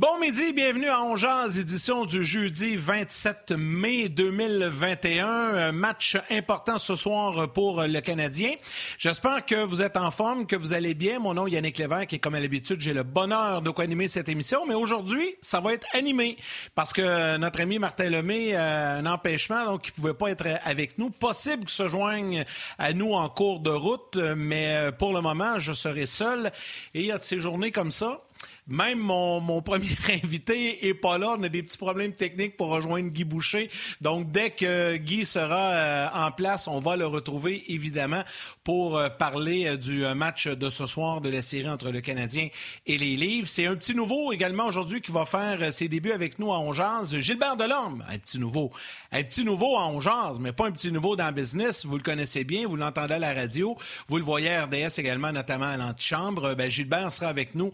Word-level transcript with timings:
Bon 0.00 0.18
midi, 0.18 0.54
bienvenue 0.54 0.88
à 0.88 1.02
Ongeaz, 1.02 1.58
édition 1.58 2.06
du 2.06 2.24
jeudi 2.24 2.74
27 2.74 3.52
mai 3.52 4.08
2021. 4.08 5.26
Un 5.26 5.72
match 5.72 6.16
important 6.30 6.78
ce 6.78 6.96
soir 6.96 7.52
pour 7.52 7.82
le 7.82 8.00
Canadien. 8.00 8.52
J'espère 8.96 9.44
que 9.44 9.62
vous 9.62 9.82
êtes 9.82 9.98
en 9.98 10.10
forme, 10.10 10.46
que 10.46 10.56
vous 10.56 10.72
allez 10.72 10.94
bien. 10.94 11.18
Mon 11.18 11.34
nom 11.34 11.46
est 11.46 11.50
Yannick 11.50 11.76
Lévesque 11.76 12.14
et 12.14 12.18
comme 12.18 12.34
à 12.34 12.40
l'habitude, 12.40 12.80
j'ai 12.80 12.94
le 12.94 13.02
bonheur 13.02 13.60
de 13.60 13.68
co-animer 13.68 14.08
cette 14.08 14.30
émission. 14.30 14.64
Mais 14.66 14.72
aujourd'hui, 14.72 15.34
ça 15.42 15.60
va 15.60 15.74
être 15.74 15.86
animé 15.92 16.38
parce 16.74 16.94
que 16.94 17.36
notre 17.36 17.60
ami 17.60 17.78
Martin 17.78 18.08
Lemay 18.08 18.54
a 18.54 18.94
un 18.94 19.04
empêchement, 19.04 19.66
donc 19.66 19.88
il 19.88 19.92
pouvait 19.92 20.14
pas 20.14 20.30
être 20.30 20.46
avec 20.64 20.96
nous. 20.96 21.10
Possible 21.10 21.66
qu'il 21.66 21.74
se 21.74 21.88
joigne 21.88 22.46
à 22.78 22.94
nous 22.94 23.12
en 23.12 23.28
cours 23.28 23.60
de 23.60 23.68
route, 23.68 24.16
mais 24.16 24.92
pour 24.98 25.12
le 25.12 25.20
moment, 25.20 25.58
je 25.58 25.74
serai 25.74 26.06
seul. 26.06 26.52
Et 26.94 27.00
il 27.00 27.06
y 27.06 27.12
a 27.12 27.18
de 27.18 27.22
ces 27.22 27.38
journées 27.38 27.70
comme 27.70 27.90
ça 27.90 28.22
même 28.66 28.98
mon, 28.98 29.62
premier 29.62 29.88
invité 30.24 30.88
est 30.88 30.94
pas 30.94 31.18
là. 31.18 31.34
On 31.38 31.42
a 31.42 31.48
des 31.48 31.62
petits 31.62 31.78
problèmes 31.78 32.12
techniques 32.12 32.56
pour 32.56 32.68
rejoindre 32.68 33.08
Guy 33.10 33.24
Boucher. 33.24 33.70
Donc, 34.00 34.30
dès 34.30 34.50
que 34.50 34.96
Guy 34.96 35.24
sera 35.24 35.72
euh, 35.72 36.08
en 36.14 36.30
place, 36.30 36.68
on 36.68 36.80
va 36.80 36.96
le 36.96 37.06
retrouver, 37.06 37.64
évidemment, 37.72 38.22
pour 38.64 38.96
euh, 38.96 39.08
parler 39.08 39.66
euh, 39.66 39.76
du 39.76 40.04
match 40.14 40.46
de 40.46 40.70
ce 40.70 40.86
soir 40.86 41.20
de 41.20 41.28
la 41.28 41.42
série 41.42 41.68
entre 41.68 41.90
le 41.90 42.00
Canadien 42.00 42.48
et 42.86 42.96
les 42.96 43.16
Livres. 43.16 43.48
C'est 43.48 43.66
un 43.66 43.76
petit 43.76 43.94
nouveau 43.94 44.32
également 44.32 44.66
aujourd'hui 44.66 45.00
qui 45.00 45.12
va 45.12 45.26
faire 45.26 45.72
ses 45.72 45.88
débuts 45.88 46.12
avec 46.12 46.38
nous 46.38 46.52
à 46.52 46.58
Ongeaz. 46.58 47.18
Gilbert 47.18 47.56
Delorme, 47.56 48.04
un 48.08 48.18
petit 48.18 48.38
nouveau. 48.38 48.70
Un 49.12 49.22
petit 49.22 49.44
nouveau 49.44 49.76
à 49.76 49.86
Ongeaz, 49.88 50.38
mais 50.40 50.52
pas 50.52 50.68
un 50.68 50.72
petit 50.72 50.92
nouveau 50.92 51.16
dans 51.16 51.26
le 51.26 51.32
business. 51.32 51.84
Vous 51.84 51.96
le 51.96 52.02
connaissez 52.02 52.44
bien, 52.44 52.66
vous 52.66 52.76
l'entendez 52.76 53.14
à 53.14 53.18
la 53.18 53.34
radio. 53.34 53.76
Vous 54.08 54.18
le 54.18 54.24
voyez 54.24 54.50
à 54.50 54.64
RDS 54.66 54.98
également, 54.98 55.32
notamment 55.32 55.66
à 55.66 55.76
l'antichambre. 55.76 56.54
Ben, 56.54 56.70
Gilbert 56.70 57.10
sera 57.10 57.28
avec 57.28 57.54
nous 57.54 57.72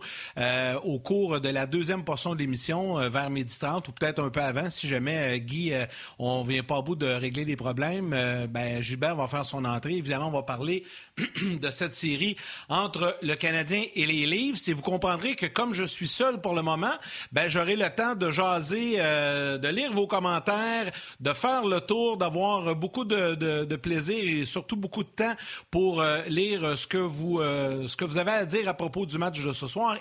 au 0.84 0.98
cours 0.98 1.41
de 1.41 1.48
la 1.48 1.66
deuxième 1.66 2.05
portion 2.05 2.34
de 2.34 2.41
l'émission, 2.41 2.98
euh, 2.98 3.08
vers 3.08 3.30
midi 3.30 3.56
30 3.58 3.88
ou 3.88 3.92
peut-être 3.92 4.22
un 4.22 4.30
peu 4.30 4.41
avant, 4.41 4.70
si 4.70 4.88
jamais, 4.88 5.36
euh, 5.36 5.38
Guy, 5.38 5.72
euh, 5.72 5.86
on 6.18 6.42
vient 6.42 6.62
pas 6.62 6.78
au 6.78 6.83
bout 6.83 6.96
de 6.96 7.06
régler 7.06 7.44
des 7.44 7.56
problèmes, 7.56 8.10
ben, 8.50 8.83
Gilbert 8.83 9.16
va 9.16 9.28
faire 9.28 9.44
son 9.44 9.64
entrée. 9.64 9.94
Évidemment, 9.94 10.28
on 10.28 10.33
va 10.33 10.42
parler 10.42 10.84
de 11.60 11.70
cette 11.70 11.94
série 11.94 12.36
entre 12.68 13.16
le 13.22 13.34
Canadien 13.34 13.84
et 13.94 14.06
les 14.06 14.27
Livres. 14.27 14.58
Si 14.58 14.72
vous 14.72 14.83
comprendrez 14.83 15.34
que 15.34 15.46
comme 15.46 15.74
je 15.74 15.84
suis 15.84 16.08
seul 16.08 16.41
pour 16.41 16.55
le 16.55 16.62
moment, 16.62 16.92
ben, 17.33 17.48
j'aurai 17.48 17.77
le 17.77 17.88
temps 17.94 18.14
de 18.14 18.30
jaser, 18.30 18.96
de 18.96 19.68
lire 19.68 19.92
vos 19.92 20.06
commentaires, 20.06 20.90
de 21.20 21.33
faire 21.33 21.64
le 21.64 21.80
tour, 21.80 22.16
d'avoir 22.16 22.74
beaucoup 22.77 23.05
de, 23.05 23.77
plaisir 23.77 24.16
et 24.24 24.44
surtout 24.44 24.77
beaucoup 24.77 25.05
de 25.05 25.08
temps 25.08 25.34
pour 25.70 26.02
lire 26.28 26.77
ce 26.77 26.86
que 26.86 26.98
vous, 26.98 27.40
ce 27.40 27.94
que 27.96 28.05
vous 28.05 28.18
avez 28.18 28.33
à 28.33 28.44
dire 28.44 28.68
à 28.68 28.74
propos 28.74 29.06
du 29.06 29.18
match 29.18 29.42
de 29.42 29.52
ce 29.52 29.66
soir. 29.66 29.96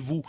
Vous 0.00 0.22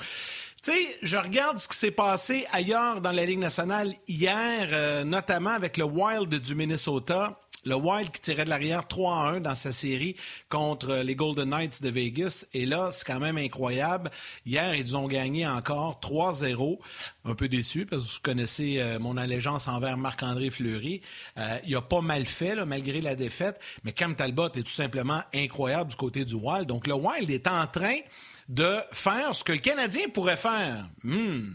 Tu 0.63 0.71
sais, 0.71 0.97
je 1.01 1.17
regarde 1.17 1.57
ce 1.57 1.67
qui 1.67 1.77
s'est 1.77 1.91
passé 1.91 2.45
ailleurs 2.51 3.01
dans 3.01 3.11
la 3.11 3.25
Ligue 3.25 3.39
nationale 3.39 3.93
hier, 4.07 4.69
euh, 4.71 5.03
notamment 5.03 5.51
avec 5.51 5.77
le 5.77 5.85
Wild 5.85 6.33
du 6.33 6.55
Minnesota. 6.55 7.39
Le 7.67 7.75
Wild 7.75 8.11
qui 8.11 8.21
tirait 8.21 8.45
de 8.45 8.49
l'arrière 8.49 8.87
3 8.87 9.15
1 9.35 9.39
dans 9.41 9.55
sa 9.55 9.73
série 9.73 10.15
contre 10.47 10.97
les 11.03 11.15
Golden 11.15 11.49
Knights 11.49 11.81
de 11.81 11.89
Vegas. 11.89 12.45
Et 12.53 12.65
là, 12.65 12.91
c'est 12.93 13.05
quand 13.05 13.19
même 13.19 13.37
incroyable. 13.37 14.09
Hier, 14.45 14.73
ils 14.75 14.95
ont 14.95 15.07
gagné 15.07 15.45
encore 15.45 15.99
3-0. 16.01 16.79
Un 17.25 17.35
peu 17.35 17.49
déçu 17.49 17.85
parce 17.85 18.03
que 18.03 18.07
vous 18.07 18.19
connaissez 18.23 18.79
euh, 18.79 18.99
mon 18.99 19.17
allégeance 19.17 19.67
envers 19.67 19.97
Marc-André 19.97 20.49
Fleury. 20.49 21.01
Euh, 21.37 21.57
il 21.65 21.75
a 21.75 21.81
pas 21.81 21.99
mal 21.99 22.25
fait, 22.25 22.55
malgré 22.63 23.01
la 23.01 23.15
défaite. 23.15 23.59
Mais 23.83 23.91
Cam 23.91 24.15
Talbot 24.15 24.47
est 24.55 24.63
tout 24.63 24.67
simplement 24.67 25.21
incroyable 25.33 25.89
du 25.89 25.97
côté 25.97 26.23
du 26.23 26.35
Wild. 26.35 26.67
Donc, 26.67 26.87
le 26.87 26.93
Wild 26.93 27.29
est 27.29 27.47
en 27.47 27.67
train 27.67 27.97
de 28.49 28.77
faire 28.91 29.35
ce 29.35 29.43
que 29.43 29.51
le 29.51 29.59
Canadien 29.59 30.07
pourrait 30.13 30.37
faire. 30.37 30.87
Hmm. 31.03 31.53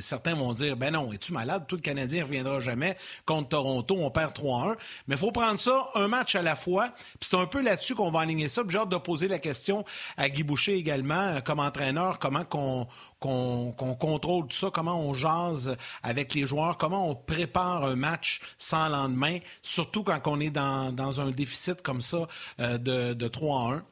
certains 0.00 0.34
vont 0.34 0.54
dire, 0.54 0.76
ben 0.76 0.92
non, 0.92 1.12
es-tu 1.12 1.32
malade? 1.32 1.66
Tout 1.68 1.76
le 1.76 1.82
Canadien 1.82 2.20
ne 2.20 2.24
reviendra 2.24 2.60
jamais 2.60 2.96
contre 3.26 3.50
Toronto, 3.50 3.94
on 3.98 4.10
perd 4.10 4.32
3-1. 4.32 4.76
Mais 5.06 5.16
il 5.16 5.18
faut 5.18 5.32
prendre 5.32 5.60
ça 5.60 5.90
un 5.94 6.08
match 6.08 6.34
à 6.34 6.40
la 6.40 6.56
fois. 6.56 6.92
Puis 7.20 7.28
c'est 7.30 7.36
un 7.36 7.46
peu 7.46 7.60
là-dessus 7.60 7.94
qu'on 7.94 8.10
va 8.10 8.20
aligner 8.20 8.48
ça. 8.48 8.62
j'ai 8.66 8.78
hâte 8.78 8.88
de 8.88 8.96
poser 8.96 9.28
la 9.28 9.38
question 9.38 9.84
à 10.16 10.30
Guy 10.30 10.42
Boucher 10.42 10.76
également, 10.76 11.40
comme 11.42 11.60
entraîneur, 11.60 12.18
comment 12.18 12.44
qu'on 12.44 12.88
contrôle 13.20 14.46
tout 14.46 14.56
ça, 14.56 14.70
comment 14.72 14.98
on 14.98 15.12
jase 15.12 15.76
avec 16.02 16.32
les 16.32 16.46
joueurs, 16.46 16.78
comment 16.78 17.10
on 17.10 17.14
prépare 17.14 17.84
un 17.84 17.96
match 17.96 18.40
sans 18.56 18.88
lendemain, 18.88 19.38
surtout 19.62 20.02
quand 20.02 20.20
on 20.26 20.40
est 20.40 20.50
dans, 20.50 21.20
un 21.20 21.30
déficit 21.30 21.82
comme 21.82 22.00
ça 22.00 22.26
euh, 22.60 22.78
de, 22.78 23.12
de 23.12 23.28
3 23.28 23.74
1. 23.74 23.84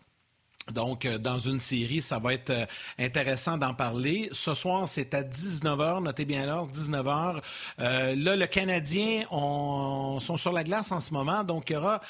Donc, 0.73 1.05
euh, 1.05 1.19
dans 1.19 1.39
une 1.39 1.61
série, 1.61 2.01
ça 2.01 2.19
va 2.19 2.33
être 2.33 2.51
euh, 2.51 2.65
intéressant 2.99 3.59
d'en 3.59 3.75
parler. 3.75 4.31
Ce 4.33 4.55
soir, 4.55 4.89
c'est 4.89 5.13
à 5.13 5.23
19h. 5.23 6.03
Notez 6.03 6.25
bien 6.25 6.47
l'heure, 6.47 6.69
19h. 6.69 7.43
Euh, 7.81 8.17
là, 8.17 8.37
le 8.37 8.47
Canadien 8.47 9.25
on, 9.31 10.21
sont 10.21 10.39
sur 10.39 10.53
la 10.53 10.65
glace 10.65 10.91
en 10.91 11.01
ce 11.01 11.13
moment. 11.13 11.45
Donc, 11.45 11.69
il 11.69 11.75
y 11.75 11.77
aura 11.77 12.01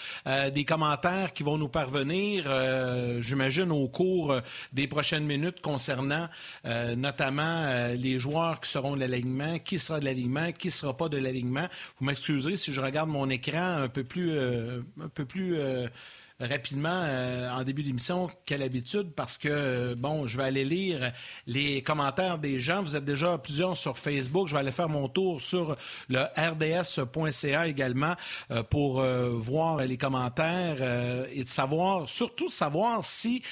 des 0.54 0.64
commentaires 0.64 1.32
qui 1.32 1.42
vont 1.42 1.58
nous 1.58 1.68
parvenir, 1.68 2.44
j'imagine, 3.20 3.70
au 3.70 3.88
cours 3.88 4.34
des 4.72 4.86
prochaines 4.86 5.24
minutes 5.24 5.60
concernant 5.60 6.28
notamment 6.96 7.88
les 7.94 8.18
joueurs 8.18 8.60
qui 8.60 8.70
seront 8.70 8.94
de 8.94 9.00
l'alignement, 9.00 9.58
qui 9.58 9.78
sera 9.78 10.00
de 10.00 10.04
l'alignement, 10.04 10.52
qui 10.52 10.68
ne 10.68 10.72
sera 10.72 10.96
pas 10.96 11.08
de 11.08 11.16
l'alignement. 11.16 11.68
Vous 11.98 12.06
m'excuserez 12.06 12.56
si 12.56 12.72
je 12.72 12.80
regarde 12.80 13.08
mon 13.08 13.28
écran 13.30 13.82
un 13.82 13.88
peu 13.88 14.04
plus... 14.04 14.38
un 14.38 15.08
peu 15.14 15.24
plus 15.24 15.58
rapidement 16.40 17.04
euh, 17.06 17.48
en 17.50 17.62
début 17.62 17.84
d'émission 17.84 18.26
qu'à 18.44 18.58
l'habitude 18.58 19.12
parce 19.14 19.38
que, 19.38 19.48
euh, 19.48 19.94
bon, 19.96 20.26
je 20.26 20.36
vais 20.36 20.44
aller 20.44 20.64
lire 20.64 21.12
les 21.46 21.80
commentaires 21.82 22.38
des 22.38 22.58
gens. 22.58 22.82
Vous 22.82 22.96
êtes 22.96 23.04
déjà 23.04 23.38
plusieurs 23.38 23.76
sur 23.76 23.96
Facebook. 23.96 24.48
Je 24.48 24.54
vais 24.54 24.60
aller 24.60 24.72
faire 24.72 24.88
mon 24.88 25.08
tour 25.08 25.40
sur 25.40 25.76
le 26.08 26.20
rds.ca 26.36 27.68
également 27.68 28.14
euh, 28.50 28.62
pour 28.64 29.04
voir 29.04 29.76
les 29.78 29.96
commentaires 29.96 31.26
et 31.32 31.44
de 31.44 31.48
savoir, 31.48 32.08
surtout 32.08 32.48
savoir 32.48 33.04
si 33.04 33.42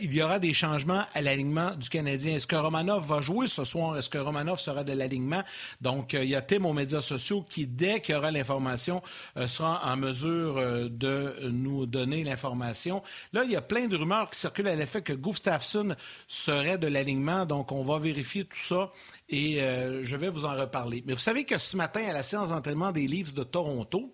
il 0.00 0.12
y 0.12 0.22
aura 0.22 0.38
des 0.38 0.52
changements 0.52 1.04
à 1.14 1.22
l'alignement 1.22 1.74
du 1.74 1.88
Canadien. 1.88 2.36
Est-ce 2.36 2.46
que 2.46 2.56
Romanov 2.56 3.06
va 3.06 3.20
jouer 3.20 3.46
ce 3.46 3.64
soir? 3.64 3.96
Est-ce 3.96 4.10
que 4.10 4.18
Romanov 4.18 4.58
sera 4.58 4.84
de 4.84 4.92
l'alignement? 4.92 5.42
Donc, 5.80 6.12
il 6.12 6.28
y 6.28 6.34
a 6.34 6.42
Tim 6.42 6.64
aux 6.64 6.72
médias 6.72 7.00
sociaux 7.00 7.44
qui, 7.48 7.66
dès 7.66 8.00
qu'il 8.00 8.14
y 8.14 8.18
aura 8.18 8.30
l'information, 8.30 9.02
sera 9.46 9.90
en 9.90 9.96
mesure 9.96 10.56
de 10.90 11.48
nous 11.50 11.86
donner 11.86 12.09
l'information. 12.16 13.02
Là, 13.32 13.44
il 13.44 13.50
y 13.50 13.56
a 13.56 13.62
plein 13.62 13.86
de 13.86 13.96
rumeurs 13.96 14.30
qui 14.30 14.38
circulent 14.38 14.68
à 14.68 14.76
l'effet 14.76 15.02
que 15.02 15.12
Gustafsson 15.12 15.94
serait 16.26 16.78
de 16.78 16.86
l'alignement, 16.86 17.46
donc 17.46 17.72
on 17.72 17.82
va 17.82 17.98
vérifier 17.98 18.44
tout 18.44 18.58
ça 18.58 18.92
et 19.28 19.62
euh, 19.62 20.04
je 20.04 20.16
vais 20.16 20.28
vous 20.28 20.44
en 20.44 20.56
reparler. 20.56 21.02
Mais 21.06 21.12
vous 21.12 21.18
savez 21.18 21.44
que 21.44 21.58
ce 21.58 21.76
matin, 21.76 22.02
à 22.08 22.12
la 22.12 22.22
séance 22.22 22.50
d'entraînement 22.50 22.92
des 22.92 23.06
Leafs 23.06 23.34
de 23.34 23.44
Toronto, 23.44 24.12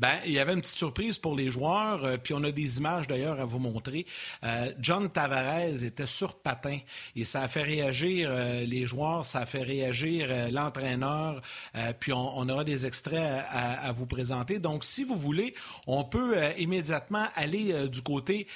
ben, 0.00 0.14
il 0.24 0.32
y 0.32 0.38
avait 0.38 0.54
une 0.54 0.62
petite 0.62 0.78
surprise 0.78 1.18
pour 1.18 1.36
les 1.36 1.50
joueurs, 1.50 2.06
euh, 2.06 2.16
puis 2.16 2.32
on 2.32 2.42
a 2.42 2.50
des 2.50 2.78
images 2.78 3.06
d'ailleurs 3.06 3.38
à 3.38 3.44
vous 3.44 3.58
montrer. 3.58 4.06
Euh, 4.44 4.72
John 4.80 5.10
Tavares 5.10 5.84
était 5.84 6.06
sur 6.06 6.38
patin 6.38 6.78
et 7.14 7.24
ça 7.24 7.42
a 7.42 7.48
fait 7.48 7.62
réagir 7.62 8.30
euh, 8.32 8.64
les 8.64 8.86
joueurs, 8.86 9.26
ça 9.26 9.40
a 9.40 9.46
fait 9.46 9.60
réagir 9.60 10.28
l'entraîneur, 10.52 11.42
puis 11.98 12.14
on, 12.14 12.48
aura 12.48 12.64
des 12.64 12.86
extraits 12.86 13.44
à, 13.50 13.92
vous 13.92 14.06
présenter. 14.06 14.58
Donc, 14.58 14.84
si 14.84 15.04
vous 15.04 15.16
voulez, 15.16 15.54
on 15.86 16.04
peut 16.04 16.36
immédiatement 16.58 17.26
aller 17.34 17.88
du 17.88 18.00
côté 18.02 18.46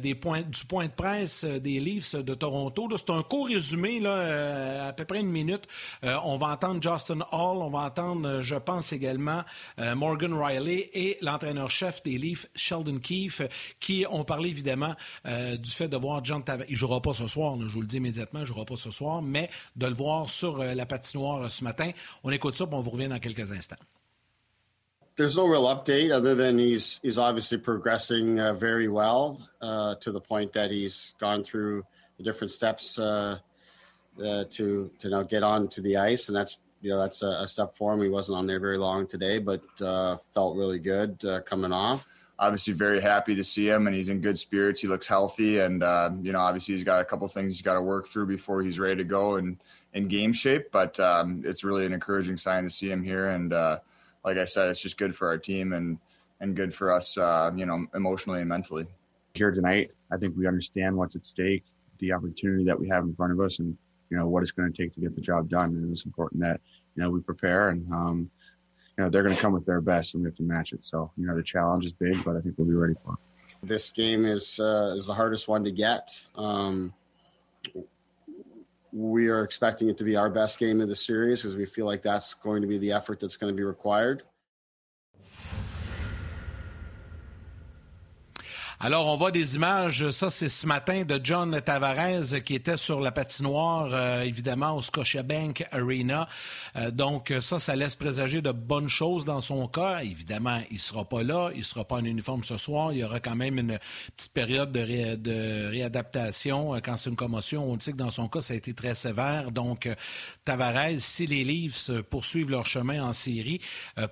des 0.00 0.14
points, 0.14 0.42
du 0.42 0.64
point 0.64 0.86
de 0.86 0.92
presse 0.92 1.44
des 1.44 1.78
Leafs 1.80 2.16
de 2.16 2.34
Toronto. 2.34 2.88
C'est 2.96 3.10
un 3.10 3.22
court 3.22 3.46
résumé, 3.46 4.00
là, 4.00 4.88
à 4.88 4.92
peu 4.92 5.04
près 5.04 5.20
une 5.20 5.30
minute. 5.30 5.66
on 6.02 6.38
va 6.38 6.48
entendre 6.48 6.82
Justin 6.82 7.20
Hall, 7.32 7.58
on 7.58 7.70
va 7.70 7.80
entendre, 7.80 8.42
je 8.42 8.56
pense 8.56 8.92
également, 8.92 9.44
Morgan 9.78 10.34
Riley 10.34 10.87
et 10.94 11.18
l'entraîneur-chef 11.20 12.02
des 12.02 12.18
Leafs, 12.18 12.46
Sheldon 12.54 12.98
Keefe, 12.98 13.42
qui 13.80 14.04
ont 14.10 14.24
parlé 14.24 14.50
évidemment 14.50 14.94
euh, 15.26 15.56
du 15.56 15.70
fait 15.70 15.88
de 15.88 15.96
voir 15.96 16.24
John 16.24 16.42
Tavares. 16.42 16.66
Il 16.68 16.72
ne 16.72 16.76
jouera 16.76 17.00
pas 17.00 17.14
ce 17.14 17.26
soir, 17.26 17.56
je 17.60 17.66
vous 17.66 17.80
le 17.80 17.86
dis 17.86 17.96
immédiatement, 17.96 18.40
il 18.40 18.42
ne 18.42 18.46
jouera 18.46 18.64
pas 18.64 18.76
ce 18.76 18.90
soir, 18.90 19.22
mais 19.22 19.50
de 19.76 19.86
le 19.86 19.94
voir 19.94 20.28
sur 20.28 20.60
euh, 20.60 20.74
la 20.74 20.86
patinoire 20.86 21.42
euh, 21.42 21.48
ce 21.48 21.64
matin. 21.64 21.90
On 22.24 22.30
écoute 22.30 22.56
ça, 22.56 22.66
puis 22.66 22.76
on 22.76 22.80
vous 22.80 22.90
revient 22.90 23.08
dans 23.08 23.18
quelques 23.18 23.52
instants. 23.52 23.76
There's 25.16 25.36
no 25.36 25.46
real 25.46 25.66
update 25.66 26.12
other 26.12 26.36
than 26.36 26.58
he's 26.58 27.00
he's 27.02 27.18
obviously 27.18 27.58
progressing 27.58 28.38
uh, 28.38 28.54
very 28.54 28.86
well 28.86 29.40
uh, 29.60 29.96
to 29.96 30.12
the 30.12 30.20
point 30.20 30.52
that 30.52 30.70
he's 30.70 31.12
gone 31.18 31.42
through 31.42 31.82
the 32.18 32.22
different 32.22 32.52
steps 32.52 33.00
uh, 33.00 33.38
uh 34.24 34.44
to 34.50 34.88
to 35.00 35.08
now 35.08 35.24
get 35.24 35.42
on 35.42 35.66
to 35.70 35.80
the 35.80 35.96
ice, 35.96 36.28
and 36.28 36.36
that's 36.36 36.58
you 36.80 36.90
know 36.90 36.98
that's 36.98 37.22
a, 37.22 37.26
a, 37.40 37.46
step 37.46 37.76
for 37.76 37.92
him. 37.92 38.02
He 38.02 38.08
wasn't 38.08 38.38
on 38.38 38.46
there 38.46 38.60
very 38.60 38.78
long 38.78 39.06
today, 39.06 39.38
but 39.38 39.64
uh, 39.80 40.18
felt 40.32 40.56
really 40.56 40.78
good 40.78 41.22
uh, 41.24 41.40
coming 41.40 41.72
off. 41.72 42.06
Obviously, 42.38 42.72
very 42.72 43.00
happy 43.00 43.34
to 43.34 43.42
see 43.42 43.68
him, 43.68 43.86
and 43.86 43.96
he's 43.96 44.08
in 44.08 44.20
good 44.20 44.38
spirits. 44.38 44.80
He 44.80 44.86
looks 44.86 45.06
healthy, 45.06 45.58
and 45.58 45.82
uh, 45.82 46.10
you 46.22 46.32
know, 46.32 46.40
obviously, 46.40 46.74
he's 46.74 46.84
got 46.84 47.00
a 47.00 47.04
couple 47.04 47.26
things 47.28 47.52
he's 47.52 47.62
got 47.62 47.74
to 47.74 47.82
work 47.82 48.06
through 48.06 48.26
before 48.26 48.62
he's 48.62 48.78
ready 48.78 48.96
to 48.96 49.04
go 49.04 49.36
and 49.36 49.58
in 49.94 50.06
game 50.06 50.32
shape. 50.32 50.70
But 50.70 50.98
um, 51.00 51.42
it's 51.44 51.64
really 51.64 51.84
an 51.84 51.92
encouraging 51.92 52.36
sign 52.36 52.62
to 52.62 52.70
see 52.70 52.90
him 52.90 53.02
here, 53.02 53.28
and 53.28 53.52
uh, 53.52 53.80
like 54.24 54.38
I 54.38 54.44
said, 54.44 54.68
it's 54.68 54.80
just 54.80 54.98
good 54.98 55.16
for 55.16 55.28
our 55.28 55.38
team 55.38 55.72
and 55.72 55.98
and 56.40 56.54
good 56.54 56.72
for 56.72 56.92
us, 56.92 57.18
uh, 57.18 57.50
you 57.56 57.66
know, 57.66 57.86
emotionally 57.94 58.40
and 58.40 58.48
mentally. 58.48 58.86
Here 59.34 59.50
tonight, 59.50 59.92
I 60.12 60.16
think 60.16 60.36
we 60.36 60.46
understand 60.46 60.96
what's 60.96 61.16
at 61.16 61.26
stake. 61.26 61.64
the 61.98 62.12
opportunity 62.12 62.64
that 62.64 62.78
we 62.78 62.88
have 62.88 63.02
in 63.02 63.14
front 63.16 63.32
of 63.32 63.40
us 63.40 63.58
and 63.58 63.76
you 64.10 64.16
know 64.16 64.26
what 64.26 64.42
it's 64.42 64.52
going 64.52 64.72
to 64.72 64.76
take 64.76 64.92
to 64.94 65.00
get 65.00 65.14
the 65.14 65.20
job 65.20 65.48
done. 65.48 65.70
And 65.70 65.92
it's 65.92 66.04
important 66.04 66.40
that 66.42 66.60
you 66.94 67.02
know 67.02 67.10
we 67.10 67.20
prepare 67.20 67.70
and 67.70 67.90
um, 67.92 68.30
you 68.96 69.04
know 69.04 69.10
they're 69.10 69.22
going 69.22 69.34
to 69.34 69.40
come 69.40 69.52
with 69.52 69.66
their 69.66 69.80
best 69.80 70.14
and 70.14 70.22
we 70.22 70.28
have 70.28 70.36
to 70.36 70.42
match 70.42 70.72
it. 70.72 70.84
So 70.84 71.10
you 71.16 71.26
know 71.26 71.34
the 71.34 71.42
challenge 71.42 71.84
is 71.84 71.92
big, 71.92 72.24
but 72.24 72.36
I 72.36 72.40
think 72.40 72.54
we'll 72.58 72.68
be 72.68 72.74
ready 72.74 72.94
for 73.04 73.14
it. 73.14 73.68
This 73.68 73.90
game 73.90 74.24
is 74.24 74.60
uh, 74.60 74.94
is 74.96 75.06
the 75.06 75.14
hardest 75.14 75.48
one 75.48 75.64
to 75.64 75.70
get. 75.70 76.20
Um, 76.34 76.94
we 78.92 79.28
are 79.28 79.44
expecting 79.44 79.88
it 79.88 79.98
to 79.98 80.04
be 80.04 80.16
our 80.16 80.30
best 80.30 80.58
game 80.58 80.80
of 80.80 80.88
the 80.88 80.94
series 80.94 81.42
because 81.42 81.56
we 81.56 81.66
feel 81.66 81.86
like 81.86 82.02
that's 82.02 82.34
going 82.34 82.62
to 82.62 82.68
be 82.68 82.78
the 82.78 82.92
effort 82.92 83.20
that's 83.20 83.36
going 83.36 83.52
to 83.52 83.56
be 83.56 83.62
required. 83.62 84.22
Alors, 88.80 89.08
on 89.08 89.16
voit 89.16 89.32
des 89.32 89.56
images, 89.56 90.08
ça 90.12 90.30
c'est 90.30 90.48
ce 90.48 90.64
matin, 90.64 91.02
de 91.02 91.20
John 91.20 91.60
Tavares 91.60 92.44
qui 92.44 92.54
était 92.54 92.76
sur 92.76 93.00
la 93.00 93.10
patinoire, 93.10 93.88
euh, 93.90 94.22
évidemment, 94.22 94.76
au 94.76 94.82
Scotiabank 94.82 95.64
Arena. 95.72 96.28
Euh, 96.76 96.92
donc, 96.92 97.34
ça, 97.40 97.58
ça 97.58 97.74
laisse 97.74 97.96
présager 97.96 98.40
de 98.40 98.52
bonnes 98.52 98.88
choses 98.88 99.24
dans 99.24 99.40
son 99.40 99.66
cas. 99.66 100.02
Évidemment, 100.04 100.60
il 100.70 100.78
sera 100.78 101.04
pas 101.04 101.24
là, 101.24 101.50
il 101.56 101.64
sera 101.64 101.84
pas 101.84 101.96
en 101.96 102.04
uniforme 102.04 102.44
ce 102.44 102.56
soir. 102.56 102.92
Il 102.92 103.00
y 103.00 103.04
aura 103.04 103.18
quand 103.18 103.34
même 103.34 103.58
une 103.58 103.76
petite 104.16 104.32
période 104.32 104.70
de 104.70 105.68
réadaptation 105.70 106.76
euh, 106.76 106.78
quand 106.80 106.96
c'est 106.98 107.10
une 107.10 107.16
commotion. 107.16 107.68
On 107.68 107.76
dit 107.76 107.90
que 107.90 107.96
dans 107.96 108.12
son 108.12 108.28
cas, 108.28 108.42
ça 108.42 108.54
a 108.54 108.56
été 108.56 108.74
très 108.74 108.94
sévère. 108.94 109.50
Donc, 109.50 109.88
Tavares, 110.44 110.98
si 110.98 111.26
les 111.26 111.42
Leafs 111.42 111.90
poursuivent 112.10 112.50
leur 112.50 112.66
chemin 112.66 113.02
en 113.02 113.12
série, 113.12 113.60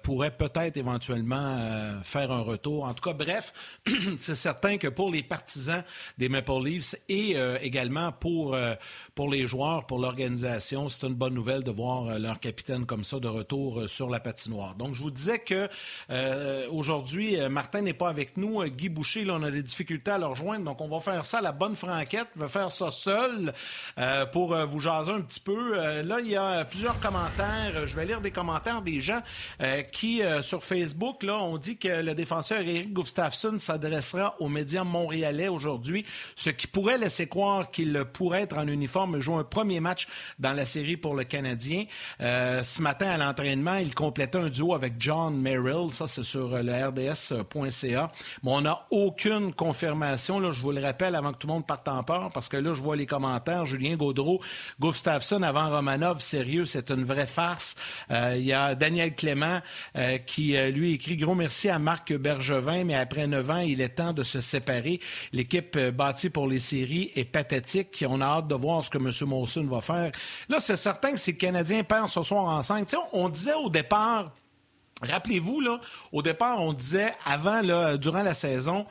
pourrait 0.03 0.37
peut-être 0.37 0.77
éventuellement 0.77 1.57
faire 2.03 2.33
un 2.33 2.41
retour. 2.41 2.85
En 2.85 2.95
tout 2.95 3.09
cas, 3.09 3.13
bref, 3.13 3.53
c'est 4.19 4.35
certain 4.35 4.56
certain 4.57 4.79
que 4.79 4.89
pour 4.89 5.11
les 5.11 5.23
partisans 5.23 5.83
des 6.17 6.31
Maple 6.31 6.65
Leafs 6.65 6.95
et 7.11 7.35
euh, 7.37 7.59
également 7.61 8.11
pour, 8.11 8.55
euh, 8.55 8.75
pour 9.15 9.31
les 9.31 9.47
joueurs, 9.47 9.85
pour 9.85 9.99
l'organisation, 9.99 10.89
c'est 10.89 11.07
une 11.07 11.15
bonne 11.15 11.35
nouvelle 11.35 11.63
de 11.63 11.71
voir 11.71 12.07
euh, 12.07 12.19
leur 12.19 12.41
capitaine 12.41 12.87
comme 12.87 13.05
ça 13.05 13.21
de 13.21 13.29
retour 13.29 13.87
sur 13.87 14.09
la 14.09 14.19
patinoire. 14.19 14.75
Donc, 14.75 14.95
je 14.95 15.03
vous 15.03 15.11
disais 15.11 15.41
que 15.41 15.69
aujourd'hui, 16.71 17.37
Martin 17.51 17.83
n'est 17.83 17.93
pas 17.93 18.09
avec 18.09 18.37
nous. 18.37 18.63
Guy 18.65 18.89
Boucher, 18.89 19.25
là, 19.25 19.35
on 19.35 19.43
a 19.43 19.51
des 19.51 19.63
difficultés 19.63 20.13
à 20.13 20.19
le 20.19 20.27
rejoindre. 20.27 20.65
Donc, 20.65 20.81
on 20.81 20.89
va 20.89 21.01
faire 21.01 21.25
ça 21.25 21.39
à 21.39 21.43
la 21.43 21.53
bonne 21.53 21.77
franquette. 21.77 22.29
On 22.37 22.41
va 22.41 22.49
faire 22.49 22.71
ça 22.71 22.91
seul 22.91 23.53
pour 24.33 24.55
vous 24.67 24.81
jaser 24.81 25.13
un 25.13 25.21
petit 25.23 25.41
peu. 25.41 25.75
là, 26.03 26.21
il 26.21 26.29
y 26.29 26.37
a 26.37 26.65
plusieurs 26.65 26.99
commentaires. 27.01 27.87
Je 27.87 27.97
vais 27.97 28.07
lire 28.07 28.21
des 28.21 28.31
commentaires 28.31 28.83
des 28.83 29.01
gens 29.01 29.23
qui, 29.93 30.23
sur 30.43 30.65
Facebook, 30.65 31.23
là, 31.23 31.39
ont 31.39 31.59
dit 31.59 31.77
que 31.77 32.03
le 32.03 32.15
défenseur 32.15 32.61
Eric 32.61 32.93
Gustafsson 32.93 33.59
s'adressera 33.59 34.37
au 34.41 34.46
aux 34.47 34.49
médias 34.49 34.85
montréalais 34.85 35.49
aujourd'hui, 35.49 36.07
ce 36.35 36.51
qui 36.51 36.67
pourrait 36.67 36.99
laisser 36.99 37.27
croire 37.27 37.71
qu'il 37.71 38.05
pourrait 38.13 38.43
être 38.43 38.59
en 38.59 38.67
uniforme 38.67 39.17
et 39.17 39.21
jouer 39.21 39.37
un 39.37 39.45
premier 39.45 39.81
match 39.81 40.09
dans 40.39 40.53
la 40.53 40.67
série 40.67 40.97
pour 40.97 41.15
le 41.15 41.25
Canadien. 41.25 41.85
Euh, 42.21 42.63
ce 42.63 42.81
matin, 42.81 43.09
à 43.09 43.19
l'entraînement, 43.19 43.77
il 43.77 43.95
complétait 43.95 44.39
un 44.39 44.49
duo 44.49 44.75
avec 44.75 44.95
John 44.99 45.37
Merrill. 45.39 45.91
Ça, 45.91 46.09
c'est 46.09 46.25
sur 46.25 46.49
le 46.49 46.89
rds.ca. 46.89 48.13
Mais 48.43 48.51
on 48.51 48.61
n'a 48.63 48.87
aucune 48.91 49.53
confirmation. 49.53 50.41
Là, 50.41 50.53
je 50.53 50.61
vous 50.63 50.73
le 50.73 50.81
rappelle 50.81 51.15
avant 51.15 51.33
que 51.33 51.39
tout 51.39 51.47
le 51.47 51.53
monde 51.53 51.67
parte 51.67 51.89
en 51.89 52.03
peur, 52.03 52.31
parce 52.33 52.49
que 52.49 52.57
là, 52.57 52.73
je 52.73 52.83
vois 52.83 52.97
les 52.97 53.07
commentaires. 53.07 53.67
Julien 53.67 53.97
Gaudreau, 53.97 54.41
Gustafsson 54.81 55.43
avant 55.43 55.71
Romanov, 55.71 56.21
sérieux, 56.21 56.65
c'est 56.65 56.91
une 56.91 57.05
vraie 57.05 57.27
farce. 57.27 57.77
Euh, 58.11 58.35
il 58.37 58.45
y 58.45 58.53
a 58.53 58.75
Daniel 58.75 59.15
Clément 59.15 59.61
euh, 59.97 60.19
qui, 60.19 60.57
euh, 60.57 60.71
lui, 60.71 60.95
écrit 60.95 61.17
gros 61.17 61.35
merci 61.35 61.69
à 61.69 61.79
Marc 61.79 62.13
Bergevin, 62.15 62.85
mais 62.85 62.95
après 62.95 63.27
neuf 63.27 63.49
ans, 63.51 63.59
il 63.59 63.81
est 63.81 63.91
temps 63.91 64.13
de 64.13 64.23
se 64.23 64.36
séparer. 64.41 65.01
L'équipe 65.33 65.77
euh, 65.77 65.91
bâtie 65.91 66.31
pour 66.31 66.47
les 66.49 66.61
séries 66.61 67.13
est 67.17 67.25
pathétique. 67.25 68.05
On 68.09 68.21
a 68.21 68.25
hâte 68.25 68.49
de 68.49 68.55
voir 68.55 68.85
ce 68.85 68.91
que 68.91 68.99
M. 68.99 69.11
Molson 69.29 69.65
va 69.65 69.81
faire. 69.81 70.13
Là, 70.49 70.61
c'est 70.61 70.77
certain 70.77 71.13
que 71.13 71.19
si 71.19 71.33
le 71.33 71.39
Canadien 71.39 71.83
perd 71.85 72.09
ce 72.09 72.23
soir 72.23 72.45
en 72.45 72.63
5, 72.63 72.89
on 73.13 73.29
disait 73.29 73.55
au 73.55 73.71
départ, 73.71 74.33
rappelez-vous, 75.03 75.61
là, 75.61 75.81
au 76.13 76.23
départ, 76.23 76.61
on 76.61 76.73
disait 76.73 77.13
avant, 77.25 77.63
là, 77.63 77.97
durant 77.97 78.23
la 78.23 78.35
saison, 78.35 78.87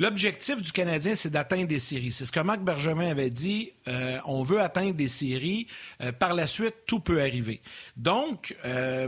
L'objectif 0.00 0.62
du 0.62 0.70
Canadien, 0.70 1.16
c'est 1.16 1.30
d'atteindre 1.30 1.66
des 1.66 1.80
séries. 1.80 2.12
C'est 2.12 2.24
ce 2.24 2.30
que 2.30 2.38
Marc 2.38 2.60
Bergevin 2.60 3.10
avait 3.10 3.30
dit. 3.30 3.72
Euh, 3.88 4.18
on 4.26 4.44
veut 4.44 4.60
atteindre 4.60 4.94
des 4.94 5.08
séries. 5.08 5.66
Euh, 6.00 6.12
par 6.12 6.34
la 6.34 6.46
suite, 6.46 6.74
tout 6.86 7.00
peut 7.00 7.20
arriver. 7.20 7.60
Donc, 7.96 8.54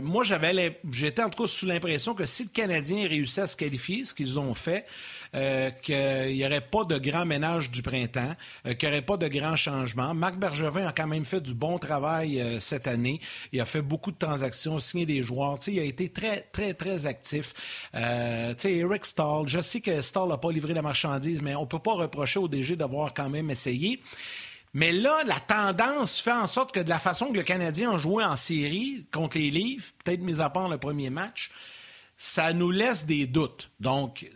moi, 0.03 0.25
j'avais, 0.25 0.81
j'étais 0.91 1.23
en 1.23 1.29
tout 1.29 1.43
cas 1.43 1.47
sous 1.47 1.65
l'impression 1.65 2.13
que 2.13 2.25
si 2.25 2.43
le 2.43 2.49
Canadien 2.49 3.07
réussit 3.07 3.39
à 3.39 3.47
se 3.47 3.55
qualifier, 3.55 4.03
ce 4.03 4.13
qu'ils 4.13 4.37
ont 4.37 4.53
fait, 4.53 4.85
euh, 5.33 5.69
qu'il 5.69 6.35
n'y 6.35 6.45
aurait 6.45 6.59
pas 6.59 6.83
de 6.83 6.97
grand 6.97 7.25
ménage 7.25 7.71
du 7.71 7.81
printemps, 7.81 8.35
euh, 8.67 8.73
qu'il 8.73 8.89
n'y 8.89 8.95
aurait 8.95 9.05
pas 9.05 9.15
de 9.15 9.29
grands 9.29 9.55
changements. 9.55 10.13
Marc 10.13 10.37
Bergevin 10.37 10.85
a 10.85 10.91
quand 10.91 11.07
même 11.07 11.23
fait 11.23 11.39
du 11.39 11.53
bon 11.53 11.79
travail 11.79 12.41
euh, 12.41 12.59
cette 12.59 12.85
année. 12.85 13.21
Il 13.53 13.61
a 13.61 13.65
fait 13.65 13.81
beaucoup 13.81 14.11
de 14.11 14.17
transactions, 14.17 14.77
signé 14.79 15.05
des 15.05 15.23
joueurs. 15.23 15.57
il 15.67 15.79
a 15.79 15.83
été 15.83 16.09
très, 16.09 16.41
très, 16.51 16.73
très 16.73 17.05
actif. 17.05 17.53
Eric 17.93 19.05
Stahl, 19.05 19.47
je 19.47 19.61
sais 19.61 19.79
que 19.79 20.01
Stahl 20.01 20.27
n'a 20.27 20.37
pas 20.37 20.51
livré 20.51 20.73
la 20.73 20.81
marchandise, 20.81 21.41
mais 21.41 21.55
on 21.55 21.61
ne 21.61 21.65
peut 21.65 21.79
pas 21.79 21.93
reprocher 21.93 22.39
au 22.39 22.49
DG 22.49 22.75
d'avoir 22.75 23.13
quand 23.13 23.29
même 23.29 23.49
essayé. 23.49 24.01
Mais 24.73 24.91
là, 24.91 25.23
la 25.25 25.39
tendance 25.39 26.19
fait 26.19 26.31
en 26.31 26.47
sorte 26.47 26.73
que 26.73 26.79
de 26.79 26.89
la 26.89 26.99
façon 26.99 27.27
que 27.27 27.37
le 27.37 27.43
Canadien 27.43 27.93
a 27.93 27.97
joué 27.97 28.23
en 28.23 28.35
série 28.35 29.05
contre 29.11 29.37
les 29.37 29.51
Leafs, 29.51 29.93
peut-être 30.03 30.21
mis 30.21 30.41
à 30.41 30.49
part 30.49 30.69
le 30.69 30.77
premier 30.77 31.09
match, 31.09 31.51
ça 32.17 32.53
nous 32.53 32.71
laisse 32.71 33.05
des 33.05 33.25
doutes. 33.25 33.69
Donc, 33.79 34.29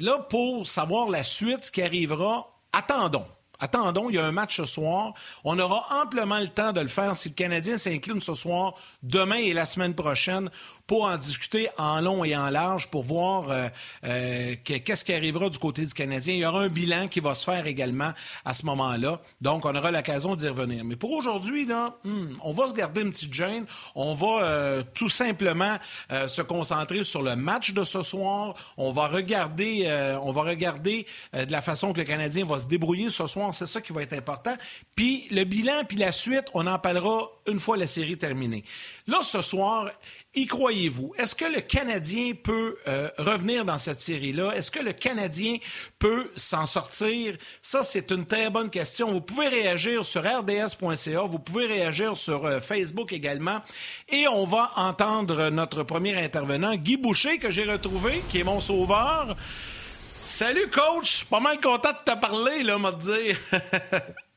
là, 0.00 0.18
pour 0.18 0.66
savoir 0.66 1.08
la 1.08 1.24
suite, 1.24 1.70
qui 1.70 1.82
arrivera, 1.82 2.60
attendons. 2.72 3.26
Attendons, 3.60 4.08
il 4.08 4.16
y 4.16 4.18
a 4.18 4.26
un 4.26 4.32
match 4.32 4.56
ce 4.56 4.64
soir. 4.64 5.14
On 5.44 5.58
aura 5.58 5.86
amplement 6.02 6.38
le 6.38 6.48
temps 6.48 6.72
de 6.72 6.80
le 6.80 6.88
faire 6.88 7.14
si 7.16 7.28
le 7.28 7.34
Canadien 7.34 7.76
s'incline 7.76 8.20
ce 8.20 8.34
soir, 8.34 8.74
demain 9.02 9.36
et 9.36 9.52
la 9.52 9.66
semaine 9.66 9.94
prochaine 9.94 10.50
pour 10.90 11.04
en 11.04 11.16
discuter 11.16 11.68
en 11.78 12.00
long 12.00 12.24
et 12.24 12.36
en 12.36 12.50
large 12.50 12.88
pour 12.88 13.04
voir 13.04 13.48
euh, 13.48 13.68
euh, 14.04 14.56
qu'est-ce 14.64 15.04
qui 15.04 15.12
arrivera 15.12 15.48
du 15.48 15.56
côté 15.56 15.86
du 15.86 15.94
Canadien. 15.94 16.34
Il 16.34 16.40
y 16.40 16.44
aura 16.44 16.62
un 16.62 16.68
bilan 16.68 17.06
qui 17.06 17.20
va 17.20 17.36
se 17.36 17.44
faire 17.44 17.64
également 17.68 18.12
à 18.44 18.54
ce 18.54 18.66
moment-là. 18.66 19.20
Donc, 19.40 19.66
on 19.66 19.74
aura 19.76 19.92
l'occasion 19.92 20.34
d'y 20.34 20.48
revenir. 20.48 20.84
Mais 20.84 20.96
pour 20.96 21.12
aujourd'hui, 21.12 21.64
là, 21.64 21.94
hmm, 22.02 22.32
on 22.42 22.52
va 22.52 22.66
se 22.66 22.72
garder 22.72 23.02
une 23.02 23.12
petite 23.12 23.32
gêne. 23.32 23.66
On 23.94 24.14
va 24.14 24.42
euh, 24.42 24.82
tout 24.92 25.08
simplement 25.08 25.76
se 26.26 26.42
concentrer 26.42 27.04
sur 27.04 27.22
le 27.22 27.36
match 27.36 27.72
de 27.72 27.84
ce 27.84 28.02
soir. 28.02 28.54
On 28.76 28.90
va 28.90 29.06
regarder, 29.06 29.88
on 30.22 30.32
va 30.32 30.42
regarder 30.42 31.06
de 31.32 31.52
la 31.52 31.62
façon 31.62 31.92
que 31.92 32.00
le 32.00 32.04
Canadien 32.04 32.44
va 32.44 32.58
se 32.58 32.66
débrouiller 32.66 33.10
ce 33.10 33.28
soir. 33.28 33.49
C'est 33.52 33.66
ça 33.66 33.80
qui 33.80 33.92
va 33.92 34.02
être 34.02 34.12
important. 34.12 34.56
Puis 34.96 35.26
le 35.30 35.44
bilan, 35.44 35.84
puis 35.88 35.96
la 35.96 36.12
suite, 36.12 36.46
on 36.54 36.66
en 36.66 36.78
parlera 36.78 37.30
une 37.46 37.58
fois 37.58 37.76
la 37.76 37.86
série 37.86 38.16
terminée. 38.16 38.64
Là, 39.06 39.18
ce 39.22 39.42
soir, 39.42 39.90
y 40.34 40.46
croyez-vous? 40.46 41.12
Est-ce 41.18 41.34
que 41.34 41.44
le 41.44 41.60
Canadien 41.60 42.32
peut 42.40 42.76
euh, 42.86 43.10
revenir 43.18 43.64
dans 43.64 43.78
cette 43.78 44.00
série-là? 44.00 44.52
Est-ce 44.52 44.70
que 44.70 44.78
le 44.78 44.92
Canadien 44.92 45.56
peut 45.98 46.30
s'en 46.36 46.66
sortir? 46.66 47.36
Ça, 47.62 47.82
c'est 47.82 48.12
une 48.12 48.26
très 48.26 48.50
bonne 48.50 48.70
question. 48.70 49.10
Vous 49.10 49.20
pouvez 49.20 49.48
réagir 49.48 50.04
sur 50.04 50.22
rds.ca, 50.22 51.22
vous 51.22 51.38
pouvez 51.40 51.66
réagir 51.66 52.16
sur 52.16 52.46
euh, 52.46 52.60
Facebook 52.60 53.12
également. 53.12 53.60
Et 54.08 54.28
on 54.28 54.44
va 54.44 54.70
entendre 54.76 55.50
notre 55.50 55.82
premier 55.82 56.14
intervenant, 56.16 56.76
Guy 56.76 56.96
Boucher, 56.96 57.38
que 57.38 57.50
j'ai 57.50 57.64
retrouvé, 57.64 58.22
qui 58.30 58.38
est 58.38 58.44
mon 58.44 58.60
sauveur. 58.60 59.36
Salut, 60.22 60.68
coach! 60.70 61.24
Pas 61.24 61.40
mal 61.40 61.60
content 61.60 61.90
de 61.92 62.12
te 62.12 62.18
parler, 62.18 62.62
là, 62.62 62.78
m'a 62.78 62.92
dire. 62.92 63.38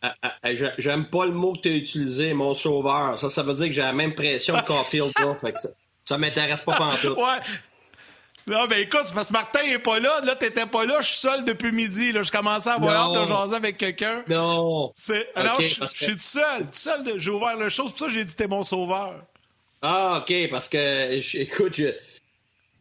Ah, 0.05 0.13
ah, 0.21 0.33
ah, 0.43 0.49
j'aime 0.79 1.05
pas 1.05 1.25
le 1.25 1.31
mot 1.31 1.53
que 1.53 1.61
tu 1.61 1.69
as 1.69 1.75
utilisé, 1.75 2.33
mon 2.33 2.53
sauveur. 2.53 3.17
Ça, 3.17 3.29
ça 3.29 3.41
veut 3.41 3.53
dire 3.53 3.67
que 3.67 3.71
j'ai 3.71 3.83
la 3.83 3.93
même 3.93 4.13
pression 4.13 4.53
que 4.53 4.65
Caulfield, 4.65 5.13
fait 5.39 5.53
que 5.53 5.61
ça. 5.61 5.69
Ça 6.03 6.17
m'intéresse 6.17 6.59
pas 6.59 6.75
pantoute. 6.75 7.17
ouais. 7.17 7.39
Non, 8.45 8.67
mais 8.69 8.81
écoute, 8.81 9.05
parce 9.13 9.29
que 9.29 9.33
Martin 9.33 9.63
est 9.63 9.79
pas 9.79 10.01
là. 10.01 10.19
Là, 10.25 10.35
t'étais 10.35 10.65
pas 10.65 10.85
là. 10.85 10.99
Je 10.99 11.07
suis 11.07 11.19
seul 11.19 11.45
depuis 11.45 11.71
midi. 11.71 12.11
Là. 12.11 12.23
Je 12.23 12.31
commençais 12.33 12.69
à 12.69 12.73
avoir 12.73 13.15
hâte 13.15 13.21
de 13.21 13.27
jaser 13.33 13.55
avec 13.55 13.77
quelqu'un. 13.77 14.25
Non. 14.27 14.91
C'est... 14.95 15.29
Alors, 15.35 15.61
je, 15.61 15.85
suis 15.85 16.13
tout 16.13 16.19
seul. 16.19 16.63
Tout 16.63 16.67
seul. 16.73 17.19
J'ai 17.19 17.31
ouvert 17.31 17.55
le 17.55 17.69
show. 17.69 17.83
C'est 17.85 17.91
pour 17.91 17.99
ça 17.99 18.05
que 18.07 18.11
j'ai 18.11 18.25
dit 18.25 18.35
t'es 18.35 18.47
mon 18.47 18.65
sauveur. 18.65 19.13
Ah, 19.81 20.21
OK. 20.21 20.49
Parce 20.49 20.67
que, 20.67 21.37
écoute, 21.37 21.75
je... 21.75 21.93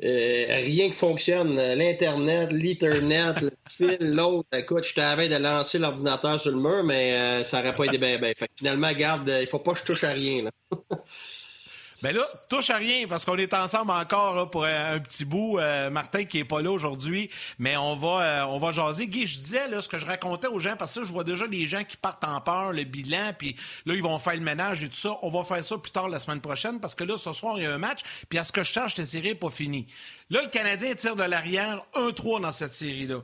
Euh, 0.04 0.46
rien 0.48 0.88
qui 0.88 0.94
fonctionne. 0.94 1.54
L'Internet, 1.54 2.52
l'Ethernet, 2.52 3.40
le 3.40 3.50
fil, 3.68 3.98
l'autre. 4.00 4.48
Écoute, 4.52 4.84
je 4.84 4.94
t'avais 4.94 5.28
de 5.28 5.36
lancer 5.36 5.78
l'ordinateur 5.78 6.40
sur 6.40 6.50
le 6.50 6.58
mur, 6.58 6.82
mais 6.84 7.12
euh, 7.14 7.44
ça 7.44 7.58
n'aurait 7.62 7.74
pas 7.74 7.84
été 7.84 7.98
bien. 7.98 8.18
Fait 8.18 8.46
que 8.46 8.52
finalement, 8.56 8.92
garde, 8.92 9.32
il 9.40 9.46
faut 9.46 9.60
pas 9.60 9.72
que 9.72 9.78
je 9.78 9.84
touche 9.84 10.04
à 10.04 10.10
rien. 10.10 10.44
Là. 10.44 10.50
Ben 12.02 12.12
là, 12.16 12.26
touche 12.48 12.68
à 12.70 12.78
rien 12.78 13.06
parce 13.06 13.24
qu'on 13.24 13.36
est 13.36 13.54
ensemble 13.54 13.92
encore 13.92 14.50
pour 14.50 14.64
un, 14.64 14.98
petit 14.98 15.24
bout. 15.24 15.60
Euh, 15.60 15.88
Martin 15.88 16.24
qui 16.24 16.40
est 16.40 16.44
pas 16.44 16.60
là 16.60 16.72
aujourd'hui, 16.72 17.30
mais 17.60 17.76
on 17.76 17.94
va 17.94 18.22
euh, 18.22 18.46
on 18.46 18.58
va 18.58 18.72
jaser. 18.72 19.06
Guy, 19.06 19.28
je 19.28 19.38
disais 19.38 19.68
là 19.68 19.80
ce 19.80 19.88
que 19.88 20.00
je 20.00 20.06
racontais 20.06 20.48
aux 20.48 20.58
gens 20.58 20.74
parce 20.76 20.96
que 20.96 21.04
je 21.04 21.12
vois 21.12 21.22
déjà 21.22 21.46
des 21.46 21.68
gens 21.68 21.84
qui 21.84 21.96
partent 21.96 22.24
en 22.24 22.40
peur, 22.40 22.72
le 22.72 22.82
bilan, 22.82 23.32
puis 23.38 23.54
là 23.86 23.94
ils 23.94 24.02
vont 24.02 24.18
faire 24.18 24.34
le 24.34 24.40
ménage 24.40 24.82
et 24.82 24.88
tout 24.88 24.96
ça. 24.96 25.16
On 25.22 25.30
va 25.30 25.44
faire 25.44 25.64
ça 25.64 25.78
plus 25.78 25.92
tard 25.92 26.08
la 26.08 26.18
semaine 26.18 26.40
prochaine 26.40 26.80
parce 26.80 26.96
que 26.96 27.04
là 27.04 27.16
ce 27.16 27.32
soir 27.32 27.54
il 27.58 27.62
y 27.62 27.66
a 27.66 27.72
un 27.72 27.78
match. 27.78 28.00
Puis 28.28 28.36
à 28.36 28.42
ce 28.42 28.50
que 28.50 28.64
je 28.64 28.72
cherche, 28.72 28.96
cette 28.96 29.06
série 29.06 29.28
n'est 29.28 29.34
pas 29.36 29.50
finie. 29.50 29.86
Là 30.28 30.42
le 30.42 30.48
Canadien 30.48 30.96
tire 30.96 31.14
de 31.14 31.22
l'arrière 31.22 31.84
1-3 31.94 32.40
dans 32.40 32.52
cette 32.52 32.74
série 32.74 33.06
là. 33.06 33.18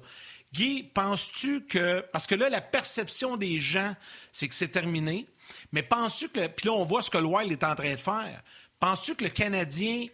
Guy, 0.52 0.84
penses-tu 0.94 1.64
que. 1.66 2.00
Parce 2.12 2.26
que 2.26 2.34
là, 2.34 2.48
la 2.48 2.62
perception 2.62 3.36
des 3.36 3.60
gens, 3.60 3.94
c'est 4.32 4.48
que 4.48 4.54
c'est 4.54 4.68
terminé. 4.68 5.26
Mais 5.72 5.82
penses-tu 5.82 6.30
que. 6.30 6.46
Puis 6.46 6.66
là, 6.66 6.72
on 6.72 6.84
voit 6.84 7.02
ce 7.02 7.10
que 7.10 7.18
le 7.18 7.52
est 7.52 7.64
en 7.64 7.74
train 7.74 7.92
de 7.92 8.00
faire. 8.00 8.42
Penses-tu 8.80 9.16
que 9.16 9.24
le 9.24 9.30
Canadien 9.30 10.06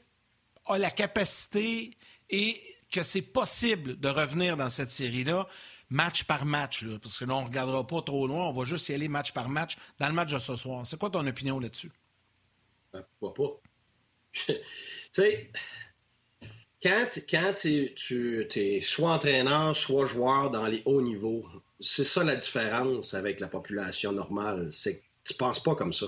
a 0.67 0.79
la 0.79 0.91
capacité 0.91 1.97
et 2.31 2.63
que 2.91 3.03
c'est 3.03 3.23
possible 3.23 3.99
de 3.99 4.09
revenir 4.09 4.57
dans 4.57 4.71
cette 4.71 4.91
série-là 4.91 5.47
match 5.91 6.25
par 6.25 6.45
match, 6.45 6.85
parce 7.03 7.19
que 7.19 7.25
là, 7.25 7.37
on 7.37 7.43
ne 7.43 7.47
regardera 7.47 7.87
pas 7.87 8.03
trop 8.03 8.27
loin, 8.27 8.49
on 8.49 8.53
va 8.53 8.65
juste 8.65 8.89
y 8.89 8.95
aller 8.95 9.09
match 9.09 9.33
par 9.33 9.49
match 9.49 9.77
dans 9.99 10.09
le 10.09 10.15
match 10.15 10.33
de 10.33 10.39
ce 10.39 10.57
soir. 10.57 10.87
C'est 10.87 10.99
quoi 10.99 11.11
ton 11.11 11.27
opinion 11.27 11.59
là-dessus? 11.59 11.93
Ben, 12.93 13.05
pourquoi 13.21 13.35
pas? 13.35 13.61
tu 14.47 14.55
sais, 15.13 15.51
quand, 16.83 17.09
quand 17.29 17.55
tu 17.55 17.95
es 18.57 18.81
soit 18.81 19.13
entraîneur, 19.13 19.77
soit 19.77 20.07
joueur 20.07 20.51
dans 20.51 20.67
les 20.67 20.83
hauts 20.85 21.03
niveaux, 21.03 21.47
c'est 21.81 22.05
ça 22.05 22.25
la 22.25 22.37
différence 22.37 23.15
avec 23.15 23.41
la 23.41 23.49
population 23.49 24.13
normale. 24.13 24.71
C'est 24.71 24.99
que 24.99 25.05
tu 25.25 25.35
penses 25.35 25.63
pas 25.63 25.75
comme 25.75 25.93
ça. 25.93 26.07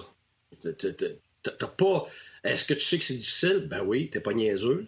T'as 1.42 1.66
pas. 1.68 2.06
Est-ce 2.46 2.64
que 2.64 2.74
tu 2.74 2.84
sais 2.84 2.98
que 2.98 3.04
c'est 3.04 3.14
difficile? 3.14 3.66
Ben 3.68 3.82
oui, 3.84 4.10
t'es 4.10 4.20
pas 4.20 4.32
niaiseux. 4.32 4.86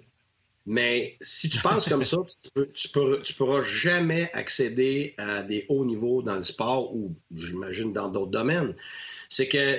Mais 0.66 1.16
si 1.22 1.48
tu 1.48 1.58
penses 1.60 1.88
comme 1.88 2.04
ça, 2.04 2.18
tu, 2.74 2.88
ne 2.98 3.36
pourras 3.36 3.62
jamais 3.62 4.30
accéder 4.34 5.14
à 5.16 5.42
des 5.42 5.64
hauts 5.70 5.86
niveaux 5.86 6.20
dans 6.20 6.36
le 6.36 6.42
sport 6.42 6.94
ou, 6.94 7.16
j'imagine, 7.34 7.94
dans 7.94 8.10
d'autres 8.10 8.30
domaines. 8.30 8.74
C'est 9.30 9.48
que 9.48 9.78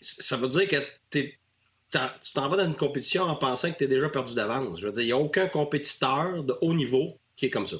ça 0.00 0.36
veut 0.36 0.48
dire 0.48 0.68
que 0.68 0.76
tu 1.10 1.38
t'en 1.90 2.48
vas 2.48 2.56
dans 2.58 2.66
une 2.66 2.76
compétition 2.76 3.22
en 3.22 3.36
pensant 3.36 3.72
que 3.72 3.78
tu 3.78 3.84
es 3.84 3.88
déjà 3.88 4.10
perdu 4.10 4.34
d'avance. 4.34 4.80
Je 4.80 4.86
veux 4.86 4.92
dire, 4.92 5.02
il 5.02 5.06
n'y 5.06 5.12
a 5.12 5.18
aucun 5.18 5.48
compétiteur 5.48 6.44
de 6.44 6.54
haut 6.60 6.74
niveau 6.74 7.18
qui 7.36 7.46
est 7.46 7.50
comme 7.50 7.66
ça. 7.66 7.78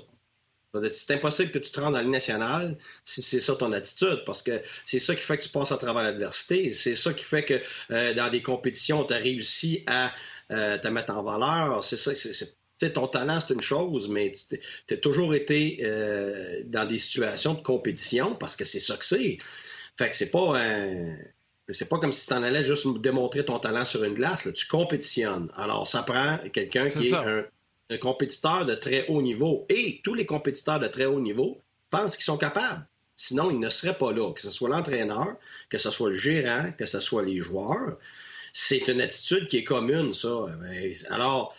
C'est 0.91 1.15
impossible 1.15 1.51
que 1.51 1.59
tu 1.59 1.73
te 1.73 1.81
rendes 1.81 1.95
dans 1.95 2.03
le 2.03 2.09
national 2.09 2.79
si 3.05 3.23
c'est 3.23 3.41
ça 3.41 3.57
ton 3.57 3.73
attitude, 3.73 4.23
parce 4.25 4.43
que 4.43 4.63
c'est 4.85 5.01
ça 5.01 5.17
qui 5.17 5.23
fait 5.23 5.39
que 5.39 5.43
tu 5.45 5.49
passes 5.49 5.73
à 5.73 5.77
travers 5.77 6.03
l'adversité. 6.03 6.71
C'est 6.71 6.95
ça 6.95 7.13
qui 7.13 7.25
fait 7.25 7.45
que 7.45 7.61
euh, 7.91 8.15
dans 8.15 8.31
des 8.31 8.43
compétitions, 8.43 9.05
tu 9.05 9.15
as 9.15 9.19
réussi 9.19 9.83
à 9.87 10.13
euh, 10.53 10.79
te 10.79 10.87
mettre 10.89 11.13
en 11.13 11.23
valeur. 11.23 11.83
C'est 11.85 11.97
ça, 11.97 12.15
c'est, 12.15 12.93
ton 12.93 13.09
talent, 13.09 13.41
c'est 13.41 13.53
une 13.53 13.61
chose, 13.61 14.09
mais 14.09 14.33
tu 14.87 14.95
as 14.95 14.97
toujours 14.97 15.35
été 15.35 15.81
euh, 15.83 16.63
dans 16.65 16.87
des 16.87 16.99
situations 16.99 17.55
de 17.55 17.63
compétition 17.63 18.37
parce 18.37 18.55
que 18.55 18.65
c'est 18.65 18.81
ça 18.81 18.97
que 18.97 19.05
c'est. 19.05 19.39
Fait 19.99 20.09
que 20.09 20.17
c'est 20.17 20.31
pas 20.31 20.55
C'est 21.69 21.89
pas 21.89 21.99
comme 21.99 22.13
si 22.13 22.27
tu 22.27 22.33
en 22.33 22.43
allais 22.43 22.65
juste 22.65 22.87
démontrer 23.01 23.45
ton 23.45 23.59
talent 23.59 23.85
sur 23.85 24.05
une 24.05 24.15
glace. 24.15 24.49
Tu 24.55 24.67
compétitionnes. 24.67 25.51
Alors, 25.57 25.87
ça 25.89 26.05
prend 26.05 26.39
quelqu'un 26.53 26.89
qui 26.89 27.09
est 27.09 27.15
un 27.15 27.45
un 27.91 27.99
compétiteur 27.99 28.65
de 28.65 28.75
très 28.75 29.07
haut 29.09 29.21
niveau. 29.21 29.67
Et 29.69 30.01
tous 30.03 30.15
les 30.15 30.25
compétiteurs 30.25 30.81
de 30.81 30.87
très 30.87 31.07
haut 31.07 31.21
niveau 31.21 31.61
pensent 31.91 32.17
qu'ils 32.17 32.25
sont 32.25 32.39
capables. 32.39 32.87
Sinon, 33.17 33.51
ils 33.51 33.59
ne 33.59 33.69
seraient 33.69 33.99
pas 33.99 34.13
là. 34.13 34.33
Que 34.33 34.41
ce 34.41 34.51
soit 34.51 34.69
l'entraîneur, 34.69 35.37
que 35.69 35.79
ce 35.79 35.91
soit 35.91 36.11
le 36.11 36.17
gérant, 36.17 36.73
que 36.79 36.87
ce 36.87 37.01
soit 37.01 37.23
les 37.23 37.41
joueurs. 37.41 37.99
C'est 38.53 38.89
une 38.89 39.01
attitude 39.01 39.47
qui 39.47 39.59
est 39.59 39.65
commune, 39.65 40.15
ça. 40.15 40.47
Ben, 40.61 40.95
alors, 41.11 41.55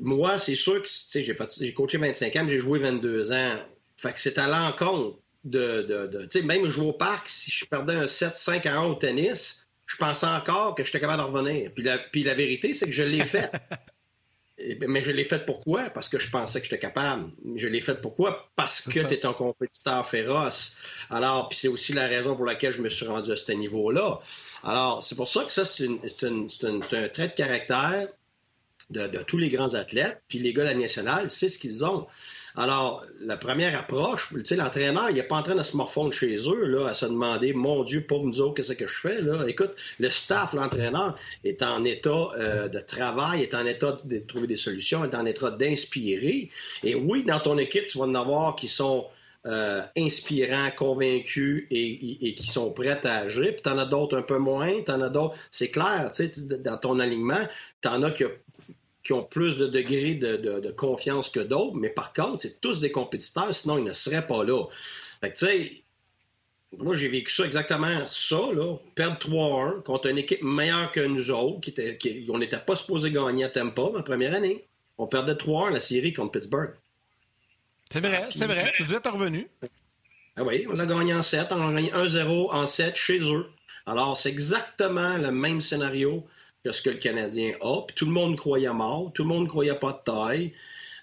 moi, 0.00 0.38
c'est 0.38 0.56
sûr 0.56 0.82
que 0.82 0.88
j'ai 1.14 1.72
coaché 1.72 1.98
25 1.98 2.36
ans, 2.36 2.46
j'ai 2.48 2.58
joué 2.58 2.80
22 2.80 3.32
ans. 3.32 3.58
Fait 3.96 4.12
que 4.12 4.18
c'est 4.18 4.38
à 4.38 4.46
l'encontre 4.46 5.18
de. 5.44 6.42
même 6.42 6.68
jouer 6.68 6.86
au 6.86 6.92
parc, 6.92 7.28
si 7.28 7.50
je 7.50 7.64
perdais 7.64 7.94
un 7.94 8.04
7-5 8.04 8.68
à 8.68 8.74
1 8.74 8.84
au 8.84 8.94
tennis, 8.94 9.66
je 9.86 9.96
pensais 9.96 10.26
encore 10.26 10.74
que 10.74 10.84
j'étais 10.84 11.00
capable 11.00 11.22
de 11.22 11.28
revenir. 11.28 11.70
Puis 12.12 12.22
la 12.24 12.34
vérité, 12.34 12.72
c'est 12.72 12.86
que 12.86 12.92
je 12.92 13.02
l'ai 13.02 13.24
fait. 13.24 13.50
Mais 14.88 15.02
je 15.02 15.10
l'ai 15.10 15.24
fait 15.24 15.44
pourquoi? 15.44 15.90
Parce 15.90 16.08
que 16.08 16.18
je 16.18 16.30
pensais 16.30 16.60
que 16.60 16.66
j'étais 16.66 16.78
capable. 16.78 17.30
Je 17.56 17.68
l'ai 17.68 17.80
fait 17.80 18.00
pourquoi? 18.00 18.48
Parce 18.56 18.80
que 18.80 18.90
tu 18.90 19.14
es 19.14 19.26
un 19.26 19.32
compétiteur 19.32 20.06
féroce. 20.06 20.74
Alors, 21.10 21.48
puis 21.48 21.58
c'est 21.58 21.68
aussi 21.68 21.92
la 21.92 22.06
raison 22.06 22.36
pour 22.36 22.44
laquelle 22.44 22.72
je 22.72 22.82
me 22.82 22.88
suis 22.88 23.06
rendu 23.06 23.30
à 23.32 23.36
ce 23.36 23.52
niveau-là. 23.52 24.20
Alors, 24.62 25.02
c'est 25.02 25.14
pour 25.14 25.28
ça 25.28 25.44
que 25.44 25.52
ça, 25.52 25.64
c'est 25.64 25.86
un 25.86 27.08
trait 27.08 27.28
de 27.28 27.34
caractère 27.34 28.08
de, 28.90 29.06
de, 29.06 29.22
tous 29.22 29.38
les 29.38 29.48
grands 29.48 29.74
athlètes. 29.74 30.22
Puis 30.28 30.38
les 30.38 30.52
gars 30.52 30.64
de 30.64 30.68
la 30.68 30.74
nationale, 30.74 31.30
c'est 31.30 31.48
ce 31.48 31.58
qu'ils 31.58 31.84
ont. 31.84 32.06
Alors, 32.56 33.04
la 33.20 33.36
première 33.36 33.78
approche, 33.78 34.28
tu 34.30 34.44
sais, 34.44 34.56
l'entraîneur, 34.56 35.08
il 35.08 35.16
n'est 35.16 35.22
pas 35.22 35.36
en 35.36 35.42
train 35.42 35.54
de 35.54 35.62
se 35.62 35.76
morfondre 35.76 36.12
chez 36.12 36.36
eux, 36.48 36.64
là, 36.66 36.88
à 36.88 36.94
se 36.94 37.06
demander, 37.06 37.52
mon 37.52 37.82
Dieu, 37.82 38.02
pour 38.02 38.26
nous 38.26 38.40
autres, 38.40 38.54
qu'est-ce 38.54 38.74
que 38.74 38.86
je 38.86 38.98
fais, 38.98 39.22
là? 39.22 39.44
Écoute, 39.46 39.72
le 39.98 40.10
staff, 40.10 40.52
l'entraîneur, 40.52 41.16
est 41.44 41.62
en 41.62 41.84
état 41.84 42.28
euh, 42.36 42.68
de 42.68 42.80
travail, 42.80 43.42
est 43.42 43.54
en 43.54 43.64
état 43.64 43.98
de 44.04 44.18
trouver 44.18 44.46
des 44.46 44.56
solutions, 44.56 45.04
est 45.04 45.14
en 45.14 45.24
état 45.24 45.50
d'inspirer. 45.50 46.50
Et 46.82 46.94
oui, 46.94 47.24
dans 47.24 47.40
ton 47.40 47.56
équipe, 47.56 47.86
tu 47.86 47.98
vas 47.98 48.04
en 48.04 48.14
avoir 48.14 48.54
qui 48.54 48.68
sont 48.68 49.06
euh, 49.44 49.82
inspirants, 49.96 50.70
convaincus 50.76 51.66
et, 51.70 52.34
qui 52.34 52.46
sont 52.46 52.70
prêts 52.70 53.00
à 53.04 53.16
agir. 53.18 53.56
Puis 53.56 53.72
en 53.72 53.78
as 53.78 53.86
d'autres 53.86 54.16
un 54.16 54.22
peu 54.22 54.38
moins, 54.38 54.82
tu 54.84 54.92
en 54.92 55.00
as 55.00 55.08
d'autres. 55.08 55.36
C'est 55.50 55.70
clair, 55.70 56.10
tu 56.14 56.30
sais, 56.32 56.58
dans 56.58 56.76
ton 56.76 57.00
alignement, 57.00 57.48
tu 57.80 57.88
en 57.88 58.02
as 58.02 58.12
qui 58.12 58.24
qui 59.02 59.12
ont 59.12 59.24
plus 59.24 59.56
de 59.56 59.66
degrés 59.66 60.14
de, 60.14 60.70
confiance 60.70 61.28
que 61.28 61.40
d'autres, 61.40 61.76
mais 61.76 61.88
par 61.88 62.12
contre, 62.12 62.40
c'est 62.40 62.60
tous 62.60 62.80
des 62.80 62.92
compétiteurs, 62.92 63.54
sinon 63.54 63.78
ils 63.78 63.84
ne 63.84 63.92
seraient 63.92 64.26
pas 64.26 64.44
là. 64.44 64.64
Fait 65.20 65.32
tu 65.32 65.46
sais, 65.46 65.82
moi, 66.78 66.96
j'ai 66.96 67.08
vécu 67.08 67.32
ça 67.32 67.44
exactement 67.44 68.06
ça, 68.06 68.40
là. 68.54 68.76
Perdre 68.94 69.18
3-1 69.18 69.82
contre 69.82 70.08
une 70.08 70.18
équipe 70.18 70.42
meilleure 70.42 70.90
que 70.90 71.00
nous 71.00 71.30
autres, 71.30 71.60
qui 71.60 71.70
était, 71.70 71.98
on 72.30 72.38
n'était 72.38 72.58
pas 72.58 72.76
supposé 72.76 73.10
gagner 73.10 73.44
à 73.44 73.48
Tampa 73.48 73.90
ma 73.92 74.02
première 74.02 74.34
année. 74.34 74.64
On 74.98 75.06
perdait 75.06 75.34
3-1 75.34 75.72
la 75.72 75.80
série 75.80 76.12
contre 76.12 76.32
Pittsburgh. 76.32 76.74
C'est 77.90 78.00
vrai, 78.00 78.26
c'est 78.30 78.46
vrai. 78.46 78.72
Vous 78.80 78.94
êtes 78.94 79.06
revenu. 79.06 79.48
Ah 80.36 80.44
oui, 80.44 80.66
on 80.68 80.72
l'a 80.72 80.86
gagné 80.86 81.12
en 81.12 81.22
7. 81.22 81.48
On 81.50 81.68
a 81.68 81.72
gagné 81.74 81.90
1-0 81.90 82.50
en 82.50 82.66
7 82.66 82.96
chez 82.96 83.20
eux. 83.20 83.46
Alors, 83.84 84.16
c'est 84.16 84.30
exactement 84.30 85.18
le 85.18 85.30
même 85.30 85.60
scénario 85.60 86.26
que 86.64 86.72
ce 86.72 86.82
que 86.82 86.90
le 86.90 86.96
Canadien 86.96 87.54
a. 87.60 87.82
Puis 87.82 87.94
tout 87.94 88.06
le 88.06 88.12
monde 88.12 88.36
croyait 88.36 88.72
mort, 88.72 89.10
tout 89.14 89.22
le 89.22 89.28
monde 89.28 89.48
croyait 89.48 89.74
pas 89.74 89.92
de 89.92 90.12
taille. 90.12 90.52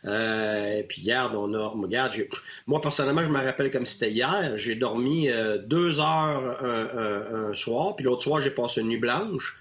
Euh, 0.05 0.81
puis 0.87 1.01
regarde, 1.01 1.35
on 1.35 1.53
a, 1.53 1.67
regarde, 1.67 2.13
moi 2.67 2.79
personnellement, 2.79 3.23
je 3.23 3.29
me 3.29 3.43
rappelle 3.43 3.69
comme 3.69 3.85
c'était 3.85 4.11
hier. 4.11 4.57
J'ai 4.57 4.75
dormi 4.75 5.29
euh, 5.29 5.57
deux 5.57 5.99
heures 5.99 6.63
un, 6.63 7.53
soir, 7.53 7.95
puis 7.95 8.05
l'autre 8.05 8.23
soir, 8.23 8.39
j'ai 8.39 8.51
passé 8.51 8.81
une 8.81 8.87
nuit 8.87 8.97
blanche. 8.97 9.57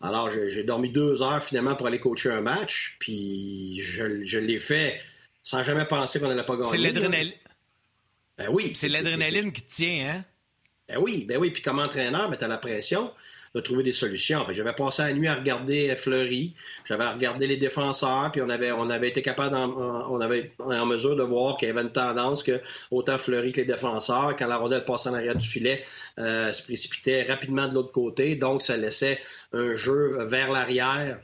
Alors, 0.00 0.30
j'ai 0.30 0.64
dormi 0.64 0.90
deux 0.90 1.22
heures 1.22 1.42
finalement 1.42 1.74
pour 1.74 1.86
aller 1.86 2.00
coacher 2.00 2.30
un 2.30 2.40
match, 2.40 2.96
puis 3.00 3.80
je, 3.82 4.24
je 4.24 4.38
l'ai 4.38 4.58
fait 4.58 4.98
sans 5.42 5.62
jamais 5.62 5.84
penser 5.84 6.20
qu'on 6.20 6.28
n'allait 6.28 6.44
pas 6.44 6.56
gagner. 6.56 6.70
C'est 6.70 6.78
l'adrénaline. 6.78 7.32
Ben 8.38 8.48
oui. 8.50 8.72
C'est 8.74 8.88
l'adrénaline 8.88 9.52
qui 9.52 9.62
tient, 9.62 10.08
hein? 10.08 10.24
Ben 10.88 10.98
oui, 10.98 11.24
ben 11.28 11.38
oui. 11.38 11.50
Puis 11.50 11.62
comme 11.62 11.78
entraîneur, 11.78 12.30
ben, 12.30 12.36
tu 12.36 12.44
as 12.44 12.48
la 12.48 12.58
pression 12.58 13.12
de 13.54 13.60
trouver 13.60 13.82
des 13.82 13.92
solutions. 13.92 14.46
J'avais 14.50 14.72
passé 14.72 15.02
la 15.02 15.12
nuit 15.12 15.28
à 15.28 15.34
regarder 15.34 15.94
Fleury, 15.96 16.54
j'avais 16.86 17.06
regardé 17.06 17.46
les 17.46 17.56
défenseurs, 17.56 18.30
puis 18.32 18.42
on 18.42 18.48
avait, 18.48 18.70
on 18.72 18.90
avait 18.90 19.08
été 19.08 19.22
capable, 19.22 19.56
on 19.56 20.20
avait 20.20 20.52
en 20.58 20.86
mesure 20.86 21.16
de 21.16 21.22
voir 21.22 21.56
qu'il 21.56 21.68
y 21.68 21.70
avait 21.70 21.82
une 21.82 21.92
tendance 21.92 22.42
que 22.42 22.60
autant 22.90 23.18
Fleury 23.18 23.52
que 23.52 23.60
les 23.60 23.66
défenseurs, 23.66 24.36
quand 24.36 24.46
la 24.46 24.56
rondelle 24.56 24.84
passait 24.84 25.08
en 25.08 25.14
arrière 25.14 25.36
du 25.36 25.48
filet, 25.48 25.84
euh, 26.18 26.52
se 26.52 26.62
précipitait 26.62 27.22
rapidement 27.24 27.66
de 27.66 27.74
l'autre 27.74 27.92
côté. 27.92 28.36
Donc, 28.36 28.62
ça 28.62 28.76
laissait 28.76 29.20
un 29.52 29.74
jeu 29.74 30.18
vers 30.24 30.50
l'arrière 30.50 31.18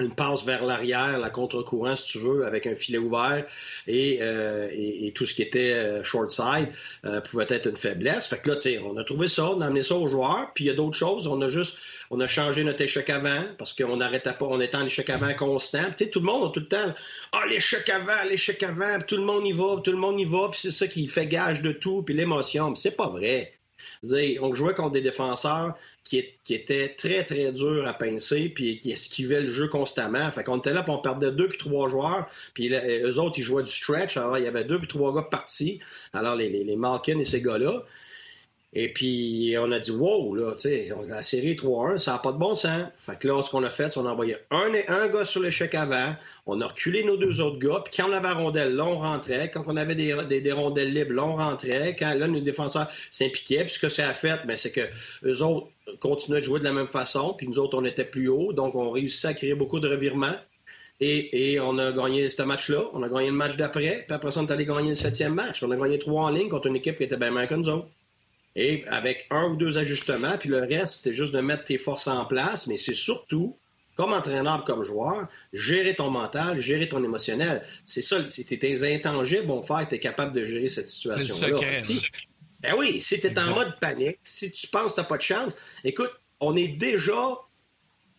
une 0.00 0.14
passe 0.14 0.44
vers 0.44 0.64
l'arrière, 0.64 1.18
la 1.18 1.30
contre-courant, 1.30 1.94
si 1.94 2.06
tu 2.06 2.18
veux, 2.18 2.46
avec 2.46 2.66
un 2.66 2.74
filet 2.74 2.98
ouvert 2.98 3.44
et, 3.86 4.18
euh, 4.22 4.68
et, 4.72 5.12
tout 5.12 5.24
ce 5.24 5.34
qui 5.34 5.42
était 5.42 5.72
euh, 5.72 6.02
short 6.02 6.30
side 6.30 6.68
euh, 7.04 7.20
pouvait 7.20 7.46
être 7.48 7.68
une 7.68 7.76
faiblesse. 7.76 8.26
Fait 8.26 8.38
que 8.38 8.50
là, 8.50 8.56
tu 8.56 8.76
on 8.78 8.96
a 8.96 9.04
trouvé 9.04 9.28
ça, 9.28 9.50
on 9.50 9.60
a 9.60 9.66
amené 9.66 9.82
ça 9.82 9.94
aux 9.94 10.08
joueurs, 10.08 10.50
puis 10.54 10.64
il 10.64 10.66
y 10.66 10.70
a 10.70 10.74
d'autres 10.74 10.96
choses. 10.96 11.28
On 11.28 11.40
a 11.42 11.48
juste, 11.48 11.76
on 12.10 12.18
a 12.18 12.26
changé 12.26 12.64
notre 12.64 12.82
échec 12.82 13.08
avant 13.08 13.44
parce 13.56 13.72
qu'on 13.72 13.96
n'arrêtait 13.96 14.32
pas, 14.32 14.46
on 14.46 14.60
était 14.60 14.76
en 14.76 14.84
échec 14.84 15.08
avant 15.10 15.32
constant. 15.34 15.84
Tu 15.96 16.04
sais, 16.04 16.10
tout 16.10 16.20
le 16.20 16.26
monde 16.26 16.52
tout 16.52 16.60
le 16.60 16.66
temps, 16.66 16.92
ah, 17.32 17.44
l'échec 17.48 17.88
avant, 17.88 18.28
l'échec 18.28 18.62
avant, 18.64 19.00
tout 19.00 19.16
le 19.16 19.24
monde 19.24 19.46
y 19.46 19.52
va, 19.52 19.80
tout 19.82 19.92
le 19.92 19.98
monde 19.98 20.18
y 20.20 20.24
va, 20.24 20.48
puis 20.50 20.60
c'est 20.60 20.72
ça 20.72 20.88
qui 20.88 21.06
fait 21.06 21.26
gage 21.26 21.62
de 21.62 21.70
tout, 21.72 22.02
puis 22.02 22.14
l'émotion. 22.14 22.74
C'est 22.74 22.96
pas 22.96 23.08
vrai. 23.08 23.54
On 24.40 24.54
jouait 24.54 24.74
contre 24.74 24.92
des 24.92 25.00
défenseurs 25.00 25.74
qui, 26.04 26.18
étaient 26.50 26.94
très, 26.96 27.24
très 27.24 27.50
durs 27.52 27.86
à 27.88 27.94
pincer, 27.94 28.50
puis 28.50 28.78
qui 28.78 28.92
esquivaient 28.92 29.40
le 29.40 29.50
jeu 29.50 29.68
constamment. 29.68 30.30
Fait 30.30 30.44
qu'on 30.44 30.58
était 30.58 30.74
là, 30.74 30.82
puis 30.82 30.92
on 30.92 30.98
perdait 30.98 31.32
deux 31.32 31.48
puis 31.48 31.58
trois 31.58 31.88
joueurs, 31.88 32.26
puis 32.52 32.72
eux 32.72 33.18
autres, 33.18 33.38
ils 33.38 33.42
jouaient 33.42 33.62
du 33.62 33.72
stretch. 33.72 34.16
Alors, 34.16 34.38
il 34.38 34.44
y 34.44 34.46
avait 34.46 34.64
deux 34.64 34.78
puis 34.78 34.88
trois 34.88 35.14
gars 35.14 35.22
partis. 35.22 35.80
Alors, 36.12 36.36
les, 36.36 36.48
les, 36.48 36.64
les 36.64 36.76
Malkin 36.76 37.18
et 37.18 37.24
ces 37.24 37.40
gars-là. 37.40 37.84
Et 38.76 38.92
puis, 38.92 39.54
on 39.56 39.70
a 39.70 39.78
dit, 39.78 39.92
wow, 39.92 40.34
là, 40.34 40.52
tu 40.54 40.62
sais, 40.62 40.88
la 41.08 41.22
série 41.22 41.54
3-1, 41.54 41.98
ça 41.98 42.12
n'a 42.12 42.18
pas 42.18 42.32
de 42.32 42.38
bon 42.38 42.56
sens. 42.56 42.88
Fait 42.98 43.16
que 43.16 43.28
là, 43.28 43.40
ce 43.40 43.50
qu'on 43.50 43.62
a 43.62 43.70
fait, 43.70 43.88
c'est 43.88 44.00
qu'on 44.00 44.06
a 44.06 44.10
envoyé 44.10 44.36
un, 44.50 44.72
un 44.88 45.06
gars 45.08 45.24
sur 45.24 45.40
l'échec 45.40 45.76
avant, 45.76 46.16
on 46.46 46.60
a 46.60 46.66
reculé 46.66 47.04
nos 47.04 47.16
deux 47.16 47.40
autres 47.40 47.60
gars, 47.60 47.82
puis 47.84 47.94
quand 47.96 48.10
on 48.10 48.12
avait 48.12 48.26
la 48.26 48.34
rondelle, 48.34 48.74
là, 48.74 48.84
on 48.84 48.98
rentrait. 48.98 49.48
Quand 49.52 49.62
on 49.68 49.76
avait 49.76 49.94
des, 49.94 50.40
des, 50.40 50.52
rondelles 50.52 50.92
libres, 50.92 51.12
là, 51.12 51.24
on 51.24 51.36
rentrait. 51.36 51.94
Quand 51.96 52.14
là, 52.14 52.26
nos 52.26 52.40
défenseurs 52.40 52.90
s'impliquaient, 53.12 53.64
puis 53.64 53.74
ce 53.74 53.78
que 53.78 53.88
ça 53.88 54.08
a 54.08 54.12
fait, 54.12 54.44
ben, 54.44 54.56
c'est 54.56 54.72
que 54.72 54.88
eux 55.24 55.42
autres 55.42 55.68
continuaient 56.00 56.40
de 56.40 56.44
jouer 56.44 56.60
de 56.60 56.64
la 56.64 56.72
même 56.72 56.88
façon, 56.88 57.34
puis 57.36 57.46
nous 57.46 57.58
autres, 57.58 57.76
on 57.78 57.84
était 57.84 58.04
plus 58.04 58.28
haut, 58.28 58.52
donc 58.52 58.74
on 58.74 58.90
réussissait 58.90 59.28
à 59.28 59.34
créer 59.34 59.54
beaucoup 59.54 59.80
de 59.80 59.88
revirements. 59.88 60.36
Et, 61.00 61.58
on 61.60 61.76
a 61.78 61.92
gagné 61.92 62.30
ce 62.30 62.42
match-là, 62.42 62.84
on 62.92 63.02
a 63.02 63.08
gagné 63.08 63.26
le 63.26 63.32
match 63.32 63.56
d'après, 63.56 64.04
puis 64.06 64.14
après 64.14 64.30
ça, 64.30 64.40
on 64.40 64.46
est 64.46 64.52
allé 64.52 64.64
gagner 64.64 64.90
le 64.90 64.94
septième 64.94 65.34
match. 65.34 65.62
On 65.62 65.70
a 65.70 65.76
gagné 65.76 65.98
trois 65.98 66.24
en 66.24 66.30
ligne 66.30 66.48
contre 66.48 66.68
une 66.68 66.76
équipe 66.76 66.96
qui 66.96 67.04
était 67.04 67.16
bien 67.16 67.30
meilleure 67.30 67.48
que 67.48 67.54
nous 67.54 67.68
autres. 67.68 67.88
Et 68.56 68.84
avec 68.86 69.26
un 69.30 69.48
ou 69.48 69.56
deux 69.56 69.76
ajustements, 69.76 70.38
puis 70.38 70.48
le 70.48 70.60
reste, 70.60 70.98
c'était 70.98 71.12
juste 71.12 71.34
de 71.34 71.40
mettre 71.40 71.64
tes 71.64 71.78
forces 71.78 72.06
en 72.06 72.24
place, 72.24 72.68
mais 72.68 72.78
c'est 72.78 72.94
surtout, 72.94 73.56
comme 73.96 74.12
entraîneur, 74.12 74.62
comme 74.62 74.84
joueur, 74.84 75.26
gérer 75.52 75.94
ton 75.94 76.10
mental, 76.10 76.60
gérer 76.60 76.88
ton 76.88 77.02
émotionnel. 77.02 77.64
C'est 77.84 78.02
ça, 78.02 78.26
c'était 78.28 78.58
tes 78.58 78.94
intangibles 78.94 79.46
vont 79.46 79.62
faire 79.62 79.80
que 79.80 79.90
tu 79.90 79.94
es 79.96 79.98
capable 79.98 80.32
de 80.32 80.44
gérer 80.46 80.68
cette 80.68 80.88
situation-là. 80.88 81.58
Ben 82.64 82.74
oui, 82.78 83.00
si 83.00 83.20
tu 83.20 83.26
es 83.26 83.38
en 83.38 83.54
mode 83.54 83.78
panique, 83.78 84.18
si 84.22 84.50
tu 84.50 84.66
penses 84.66 84.92
que 84.92 84.94
tu 84.94 85.00
n'as 85.00 85.06
pas 85.06 85.16
de 85.18 85.22
chance, 85.22 85.52
écoute, 85.84 86.10
on 86.40 86.56
est 86.56 86.68
déjà 86.68 87.38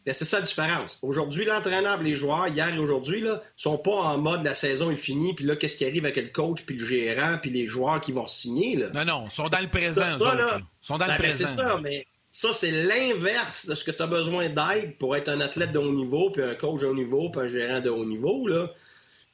ben, 0.05 0.13
c'est 0.13 0.25
ça 0.25 0.37
la 0.39 0.45
différence. 0.45 0.99
Aujourd'hui, 1.01 1.45
l'entraîneur 1.45 2.01
les 2.03 2.15
joueurs, 2.15 2.47
hier 2.47 2.71
et 2.71 2.77
aujourd'hui, 2.77 3.23
ne 3.23 3.33
sont 3.55 3.79
pas 3.79 3.95
en 3.95 4.19
mode 4.19 4.43
la 4.43 4.53
saison 4.53 4.91
est 4.91 4.95
finie, 4.95 5.33
puis 5.33 5.45
là, 5.45 5.55
qu'est-ce 5.55 5.75
qui 5.75 5.85
arrive 5.85 6.05
avec 6.05 6.17
le 6.17 6.29
coach, 6.29 6.61
puis 6.63 6.77
le 6.77 6.85
gérant, 6.85 7.39
puis 7.41 7.49
les 7.49 7.67
joueurs 7.67 7.99
qui 7.99 8.11
vont 8.11 8.27
signer. 8.27 8.75
Là? 8.75 8.89
Non, 8.93 9.05
non, 9.05 9.23
ils 9.25 9.33
sont 9.33 9.49
dans 9.49 9.59
le 9.59 9.67
présent. 9.67 10.01
Ça, 10.01 10.15
Ils 10.15 10.63
sont 10.81 10.97
dans 10.99 11.05
le 11.05 11.11
ben, 11.11 11.17
ben, 11.17 11.17
présent. 11.17 11.47
C'est 11.47 11.55
ça, 11.55 11.79
mais 11.81 12.05
ça, 12.29 12.53
c'est 12.53 12.69
l'inverse 12.69 13.65
de 13.65 13.73
ce 13.73 13.83
que 13.83 13.89
tu 13.89 14.03
as 14.03 14.07
besoin 14.07 14.49
d'aide 14.49 14.95
pour 14.99 15.15
être 15.15 15.29
un 15.29 15.41
athlète 15.41 15.71
de 15.71 15.79
haut 15.79 15.91
niveau, 15.91 16.29
puis 16.29 16.43
un 16.43 16.53
coach 16.53 16.81
de 16.81 16.85
haut 16.85 16.93
niveau, 16.93 17.31
puis 17.31 17.41
un 17.41 17.47
gérant 17.47 17.79
de 17.79 17.89
haut 17.89 18.05
niveau. 18.05 18.47
Là. 18.47 18.69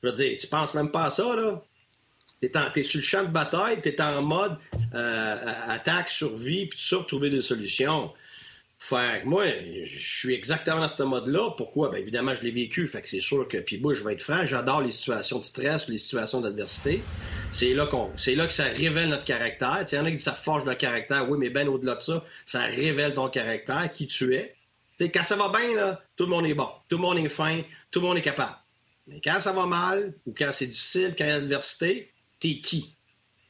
Je 0.02 0.08
veux 0.08 0.16
dire, 0.16 0.38
tu 0.40 0.48
penses 0.48 0.74
même 0.74 0.90
pas 0.90 1.04
à 1.04 1.10
ça, 1.10 1.36
là. 1.36 1.62
Tu 2.42 2.48
es, 2.48 2.84
sur 2.84 3.00
le 3.00 3.04
champ 3.04 3.24
de 3.24 3.30
bataille, 3.30 3.82
tu 3.82 3.90
es 3.90 4.02
en 4.02 4.22
mode 4.24 4.58
euh, 4.96 5.36
attaque, 5.68 6.10
survie, 6.10 6.66
puis 6.66 6.80
tout 6.80 6.86
ça, 6.86 6.98
pour 6.98 7.06
trouver 7.06 7.30
des 7.30 7.42
solutions. 7.42 8.12
Fait 8.80 9.24
moi, 9.26 9.46
je 9.84 10.00
suis 10.00 10.34
exactement 10.34 10.80
dans 10.80 10.88
ce 10.88 11.04
mode-là. 11.04 11.52
Pourquoi? 11.56 11.90
Bien, 11.92 12.00
évidemment, 12.00 12.34
je 12.34 12.42
l'ai 12.42 12.50
vécu. 12.50 12.88
Fait 12.88 13.00
que 13.02 13.08
c'est 13.08 13.20
sûr 13.20 13.48
que, 13.48 13.58
puis 13.58 13.78
moi, 13.78 13.94
je 13.94 14.04
vais 14.04 14.14
être 14.14 14.24
franc, 14.24 14.44
j'adore 14.48 14.82
les 14.82 14.92
situations 14.92 15.38
de 15.38 15.44
stress, 15.44 15.88
les 15.88 16.00
situations 16.00 16.42
d'adversité. 16.42 17.04
C'est 17.52 17.76
là 17.76 17.86
qu'on, 17.86 18.10
c'est 18.18 18.34
là 18.34 18.48
que 18.48 18.54
ça 18.54 18.64
révèle 18.64 19.10
notre 19.10 19.24
caractère. 19.24 19.84
Il 19.90 19.96
y 19.96 20.00
en 20.00 20.06
a 20.06 20.10
qui 20.10 20.16
disent 20.16 20.26
ça 20.26 20.34
forge 20.34 20.66
le 20.66 20.74
caractère. 20.74 21.30
Oui, 21.30 21.38
mais 21.40 21.52
ben 21.52 21.68
au-delà 21.68 21.94
de 21.94 22.02
ça, 22.02 22.26
ça 22.44 22.64
révèle 22.64 23.14
ton 23.14 23.30
caractère, 23.30 23.88
qui 23.92 24.08
tu 24.08 24.34
es. 24.34 24.56
quand 25.00 25.24
ça 25.24 25.36
va 25.36 25.50
bien, 25.50 26.00
tout 26.16 26.24
le 26.24 26.32
monde 26.32 26.48
est 26.48 26.56
bon. 26.56 26.70
Tout 26.90 26.98
le 26.98 27.04
monde 27.04 27.20
est 27.20 27.30
fin. 27.30 27.62
Tout 27.92 28.00
le 28.00 28.08
monde 28.08 28.18
est 28.18 28.22
capable. 28.22 28.56
Mais 29.06 29.22
quand 29.24 29.40
ça 29.40 29.52
va 29.52 29.68
mal, 29.68 30.16
ou 30.26 30.34
quand 30.36 30.52
c'est 30.52 30.66
difficile, 30.66 31.14
quand 31.16 31.26
il 31.26 31.28
y 31.28 31.32
a 31.32 31.40
l'adversité, 31.40 32.12
t'es 32.42 32.60
qui? 32.60 32.94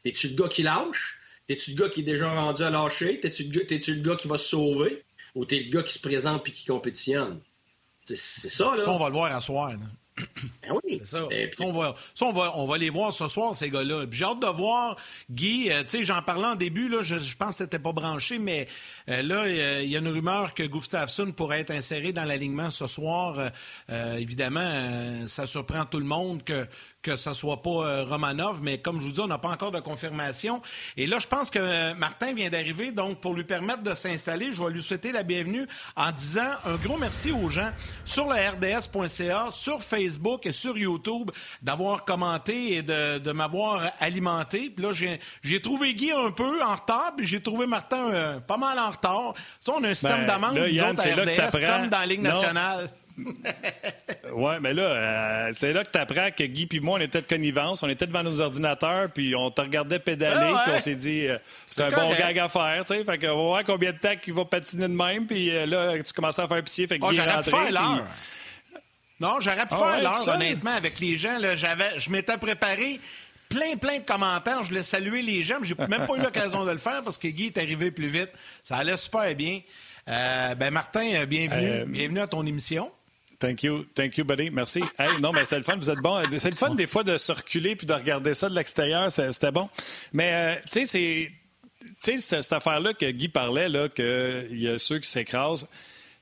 T'es-tu 0.03 0.29
le 0.29 0.35
gars 0.35 0.47
qui 0.47 0.61
lâche? 0.61 1.19
T'es-tu 1.47 1.71
le 1.71 1.77
gars 1.77 1.89
qui 1.89 2.01
est 2.01 2.03
déjà 2.03 2.29
rendu 2.29 2.61
à 2.61 2.69
lâcher? 2.69 3.19
T'es-tu 3.19 3.43
le, 3.45 4.01
gars 4.01 4.15
qui 4.15 4.27
va 4.27 4.37
se 4.37 4.49
sauver? 4.49 5.03
ou 5.33 5.45
t'es 5.45 5.59
le 5.59 5.69
gars 5.71 5.83
qui 5.83 5.93
se 5.93 5.99
présente 5.99 6.43
puis 6.43 6.51
qui 6.51 6.65
compétitionne? 6.65 7.39
C'est 8.05 8.15
ça, 8.15 8.75
là. 8.75 8.83
Ça, 8.83 8.91
on 8.91 8.99
va 8.99 9.07
le 9.07 9.13
voir 9.13 9.33
à 9.33 9.41
soir. 9.41 9.73
Ben 10.71 10.79
oui. 10.83 10.99
C'est 11.03 11.11
ça. 11.11 11.27
ça, 11.53 11.63
on 11.63 11.71
va, 11.71 11.95
ça 12.13 12.25
on, 12.25 12.33
va, 12.33 12.53
on 12.55 12.65
va 12.65 12.77
les 12.77 12.89
voir 12.89 13.13
ce 13.13 13.27
soir, 13.27 13.55
ces 13.55 13.69
gars-là. 13.69 14.05
J'ai 14.11 14.25
hâte 14.25 14.39
de 14.39 14.47
voir, 14.47 14.95
Guy, 15.29 15.71
euh, 15.71 15.83
tu 15.83 15.99
sais, 15.99 16.05
j'en 16.05 16.21
parlais 16.21 16.47
en 16.47 16.55
début, 16.55 16.89
là, 16.89 17.01
je, 17.01 17.17
je 17.17 17.35
pense 17.35 17.49
que 17.49 17.63
c'était 17.63 17.79
pas 17.79 17.91
branché, 17.91 18.39
mais 18.39 18.67
euh, 19.09 19.21
là, 19.21 19.81
il 19.81 19.89
y 19.89 19.95
a 19.95 19.99
une 19.99 20.07
rumeur 20.07 20.53
que 20.53 20.63
Gustafsson 20.63 21.31
pourrait 21.31 21.61
être 21.61 21.71
inséré 21.71 22.13
dans 22.13 22.23
l'alignement 22.23 22.69
ce 22.69 22.87
soir. 22.87 23.51
Euh, 23.89 24.15
évidemment, 24.15 25.27
ça 25.27 25.47
surprend 25.47 25.85
tout 25.85 25.99
le 25.99 26.05
monde 26.05 26.43
que 26.43 26.67
que 27.01 27.17
ce 27.17 27.33
soit 27.33 27.61
pas 27.61 27.69
euh, 27.69 28.03
Romanov, 28.03 28.61
mais 28.61 28.77
comme 28.77 28.99
je 28.99 29.05
vous 29.05 29.11
dis, 29.11 29.19
on 29.19 29.27
n'a 29.27 29.37
pas 29.37 29.49
encore 29.49 29.71
de 29.71 29.79
confirmation. 29.79 30.61
Et 30.97 31.07
là, 31.07 31.19
je 31.19 31.27
pense 31.27 31.49
que 31.49 31.59
euh, 31.59 31.93
Martin 31.95 32.33
vient 32.33 32.49
d'arriver, 32.49 32.91
donc 32.91 33.19
pour 33.19 33.33
lui 33.33 33.43
permettre 33.43 33.81
de 33.83 33.93
s'installer, 33.93 34.53
je 34.53 34.63
vais 34.63 34.71
lui 34.71 34.81
souhaiter 34.81 35.11
la 35.11 35.23
bienvenue 35.23 35.67
en 35.95 36.11
disant 36.11 36.49
un 36.65 36.75
gros 36.75 36.97
merci 36.97 37.31
aux 37.31 37.47
gens 37.47 37.71
sur 38.05 38.27
le 38.27 38.35
RDS.ca, 38.35 39.49
sur 39.51 39.81
Facebook 39.81 40.45
et 40.45 40.51
sur 40.51 40.60
YouTube 40.69 41.31
d'avoir 41.61 42.05
commenté 42.05 42.75
et 42.75 42.81
de, 42.81 43.31
m'avoir 43.31 43.91
alimenté. 43.99 44.69
Puis 44.69 44.83
là, 44.83 44.91
j'ai 45.41 45.61
trouvé 45.61 45.93
Guy 45.93 46.11
un 46.11 46.31
peu 46.31 46.61
en 46.63 46.75
retard, 46.75 47.13
puis 47.15 47.25
j'ai 47.25 47.41
trouvé 47.41 47.65
Martin 47.65 48.11
euh, 48.11 48.39
pas 48.39 48.57
mal 48.57 48.77
en 48.79 48.89
retard. 48.89 49.33
Ça, 49.59 49.73
on 49.77 49.83
a 49.83 49.89
un 49.89 49.93
système 49.93 50.25
ben, 50.25 50.27
d'amende, 50.27 50.55
comme 50.55 51.89
dans 51.89 51.99
la 51.99 52.05
Ligue 52.05 52.21
nationale 52.21 52.89
ouais, 54.33 54.59
mais 54.59 54.73
là, 54.73 54.83
euh, 54.83 55.51
c'est 55.53 55.73
là 55.73 55.83
que 55.83 55.91
tu 55.91 55.97
apprends 55.97 56.29
que 56.31 56.43
Guy 56.43 56.67
et 56.71 56.79
moi, 56.79 56.97
on 56.97 57.01
était 57.01 57.21
de 57.21 57.27
connivence, 57.27 57.83
on 57.83 57.89
était 57.89 58.07
devant 58.07 58.23
nos 58.23 58.41
ordinateurs, 58.41 59.09
puis 59.13 59.35
on 59.35 59.51
te 59.51 59.61
regardait 59.61 59.99
pédaler, 59.99 60.53
ah 60.55 60.63
puis 60.65 60.73
on 60.75 60.79
s'est 60.79 60.95
dit, 60.95 61.27
euh, 61.27 61.37
c'est 61.67 61.83
un 61.83 61.89
bon 61.89 62.09
gag 62.17 62.39
à 62.39 62.49
faire, 62.49 62.83
tu 62.85 62.95
sais. 62.95 63.03
Fait 63.03 63.17
qu'on 63.17 63.27
va 63.27 63.33
voir 63.33 63.63
combien 63.63 63.91
de 63.91 63.97
temps 63.97 64.13
il 64.25 64.33
va 64.33 64.45
patiner 64.45 64.83
de 64.83 64.93
même, 64.93 65.25
puis 65.25 65.55
euh, 65.55 65.65
là, 65.65 66.01
tu 66.01 66.13
commences 66.13 66.39
à 66.39 66.47
faire 66.47 66.63
pitié, 66.63 66.87
fait 66.87 66.99
que 66.99 67.05
oh, 67.05 67.11
Guy 67.11 67.17
est 67.17 67.31
rentré. 67.31 67.51
Non, 69.21 69.39
j'aurais 69.39 69.67
pu 69.67 69.75
ah 69.75 69.77
faire 69.77 70.01
l'heure, 70.01 70.27
honnêtement, 70.27 70.71
avec 70.71 70.99
les 70.99 71.15
gens. 71.15 71.37
Là, 71.37 71.55
j'avais, 71.55 71.99
je 71.99 72.09
m'étais 72.09 72.37
préparé 72.37 72.99
plein, 73.49 73.77
plein 73.77 73.99
de 73.99 74.03
commentaires. 74.03 74.63
Je 74.63 74.69
voulais 74.69 74.81
saluer 74.81 75.21
les 75.21 75.43
gens, 75.43 75.59
mais 75.61 75.67
j'ai 75.67 75.75
même 75.75 76.07
pas 76.07 76.15
eu 76.15 76.21
l'occasion 76.21 76.65
de 76.65 76.71
le 76.71 76.79
faire 76.79 77.03
parce 77.03 77.19
que 77.19 77.27
Guy 77.27 77.45
est 77.45 77.57
arrivé 77.59 77.91
plus 77.91 78.07
vite. 78.07 78.31
Ça 78.63 78.77
allait 78.77 78.97
super 78.97 79.33
bien. 79.35 79.61
ben 80.07 80.71
Martin, 80.71 81.25
bienvenue. 81.25 81.85
bienvenue 81.85 82.19
à 82.19 82.27
ton 82.27 82.43
émission. 82.45 82.91
Thank 83.41 83.63
you. 83.63 83.85
Thank 83.95 84.17
you, 84.17 84.25
buddy. 84.25 84.49
Merci. 84.51 84.83
Hey, 84.97 85.19
non, 85.19 85.31
mais 85.31 85.43
c'était 85.43 85.57
le 85.57 85.63
fun. 85.63 85.75
Vous 85.75 85.89
êtes 85.89 85.99
bon. 85.99 86.23
C'est 86.37 86.49
le 86.49 86.55
fun 86.55 86.75
des 86.75 86.87
fois 86.87 87.03
de 87.03 87.17
circuler 87.17 87.75
puis 87.75 87.87
de 87.87 87.93
regarder 87.93 88.33
ça 88.33 88.49
de 88.49 88.55
l'extérieur. 88.55 89.11
C'était 89.11 89.51
bon. 89.51 89.69
Mais, 90.13 90.31
euh, 90.33 90.61
tu 90.63 90.71
sais, 90.71 90.85
c'est. 90.85 91.31
Tu 92.03 92.19
sais, 92.19 92.41
cette, 92.41 92.53
affaire-là 92.53 92.93
que 92.93 93.09
Guy 93.09 93.27
parlait, 93.27 93.67
là, 93.67 93.89
qu'il 93.89 94.59
y 94.59 94.67
a 94.67 94.79
ceux 94.79 94.99
qui 94.99 95.09
s'écrasent. 95.09 95.67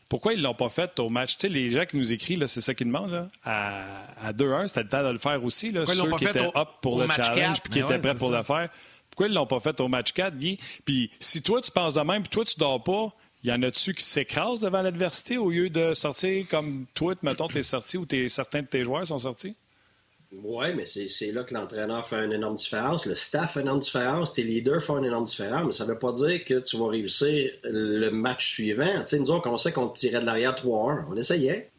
Pourquoi 0.09 0.33
ils 0.33 0.39
ne 0.39 0.43
l'ont 0.43 0.55
pas 0.55 0.69
fait 0.69 0.99
au 0.99 1.09
match? 1.09 1.37
Tu 1.37 1.41
sais, 1.41 1.49
les 1.49 1.69
gens 1.69 1.85
qui 1.85 1.95
nous 1.95 2.11
écrivent, 2.11 2.43
c'est 2.47 2.61
ça 2.61 2.73
qu'ils 2.73 2.87
demandent. 2.87 3.11
Là. 3.11 3.29
À, 3.45 4.31
2-1, 4.31 4.67
c'était 4.67 4.83
le 4.83 4.89
temps 4.89 5.03
de 5.03 5.09
le 5.09 5.19
faire 5.19 5.43
aussi. 5.43 5.71
Là, 5.71 5.85
ceux 5.85 6.09
qui 6.17 6.25
étaient 6.25 6.51
up 6.57 6.69
pour 6.81 6.99
le 6.99 7.07
challenge 7.07 7.57
et 7.65 7.69
qui 7.69 7.79
étaient 7.79 7.99
prêts 7.99 8.15
pour 8.15 8.31
le 8.31 8.41
faire. 8.43 8.69
Pourquoi 9.11 9.27
ils 9.27 9.31
ne 9.31 9.35
l'ont 9.35 9.45
pas 9.45 9.59
fait 9.59 9.79
au 9.79 9.87
match 9.87 10.11
4, 10.13 10.35
Guy? 10.35 10.59
Puis 10.83 11.11
si 11.19 11.41
toi, 11.41 11.61
tu 11.61 11.71
penses 11.71 11.93
de 11.93 12.01
même, 12.01 12.23
puis 12.23 12.29
toi, 12.29 12.43
tu 12.43 12.57
dors 12.57 12.83
pas, 12.83 13.09
y 13.43 13.51
en 13.51 13.61
a-tu 13.63 13.93
qui 13.93 14.03
s'écrasent 14.03 14.61
devant 14.61 14.81
l'adversité 14.81 15.37
au 15.37 15.49
lieu 15.49 15.69
de 15.69 15.93
sortir 15.93 16.47
comme 16.47 16.85
toi, 16.93 17.13
mettons, 17.21 17.47
tu 17.47 17.59
es 17.59 17.63
sorti 17.63 17.97
ou 17.97 18.07
certains 18.27 18.61
de 18.61 18.67
tes 18.67 18.83
joueurs 18.83 19.05
sont 19.05 19.19
sortis? 19.19 19.55
Oui, 20.31 20.75
mais 20.75 20.85
c'est 20.85 21.31
là 21.31 21.43
que 21.43 21.55
l'entraîneur 21.55 22.05
fait 22.05 22.23
une 22.23 22.33
énorme 22.33 22.55
différence. 22.55 23.05
Le 23.07 23.15
staff 23.15 23.53
fait 23.53 23.61
une 23.61 23.65
énorme 23.65 23.79
différence. 23.79 24.33
Tes 24.33 24.43
leaders 24.43 24.81
font 24.81 24.99
une 24.99 25.05
énorme 25.05 25.25
différence. 25.25 25.65
Mais 25.65 25.71
ça 25.71 25.85
ne 25.85 25.89
veut 25.89 25.97
pas 25.97 26.11
dire 26.11 26.45
que 26.45 26.59
tu 26.59 26.77
vas 26.77 26.87
réussir 26.87 27.51
le 27.63 28.09
match 28.09 28.47
suivant. 28.47 28.99
Tu 28.99 29.07
sais, 29.07 29.19
nous 29.19 29.31
autres, 29.31 29.49
on 29.49 29.57
sait 29.57 29.71
qu'on 29.71 29.89
tirait 29.89 30.21
de 30.21 30.25
l'arrière 30.25 30.53
3-1. 30.53 31.05
On 31.09 31.15
essayait. 31.15 31.71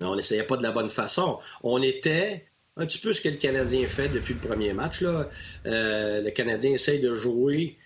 Mais 0.00 0.06
on 0.06 0.16
n'essayait 0.16 0.42
pas 0.42 0.56
de 0.56 0.64
la 0.64 0.72
bonne 0.72 0.90
façon. 0.90 1.38
On 1.62 1.80
était 1.80 2.46
un 2.76 2.86
petit 2.86 2.98
peu 2.98 3.12
ce 3.12 3.20
que 3.20 3.28
le 3.28 3.36
Canadien 3.36 3.86
fait 3.86 4.08
depuis 4.08 4.34
le 4.34 4.40
premier 4.40 4.72
match. 4.72 5.00
Là. 5.00 5.30
Euh, 5.66 6.20
le 6.20 6.30
Canadien 6.30 6.72
essaye 6.72 7.00
de 7.00 7.14
jouer 7.14 7.76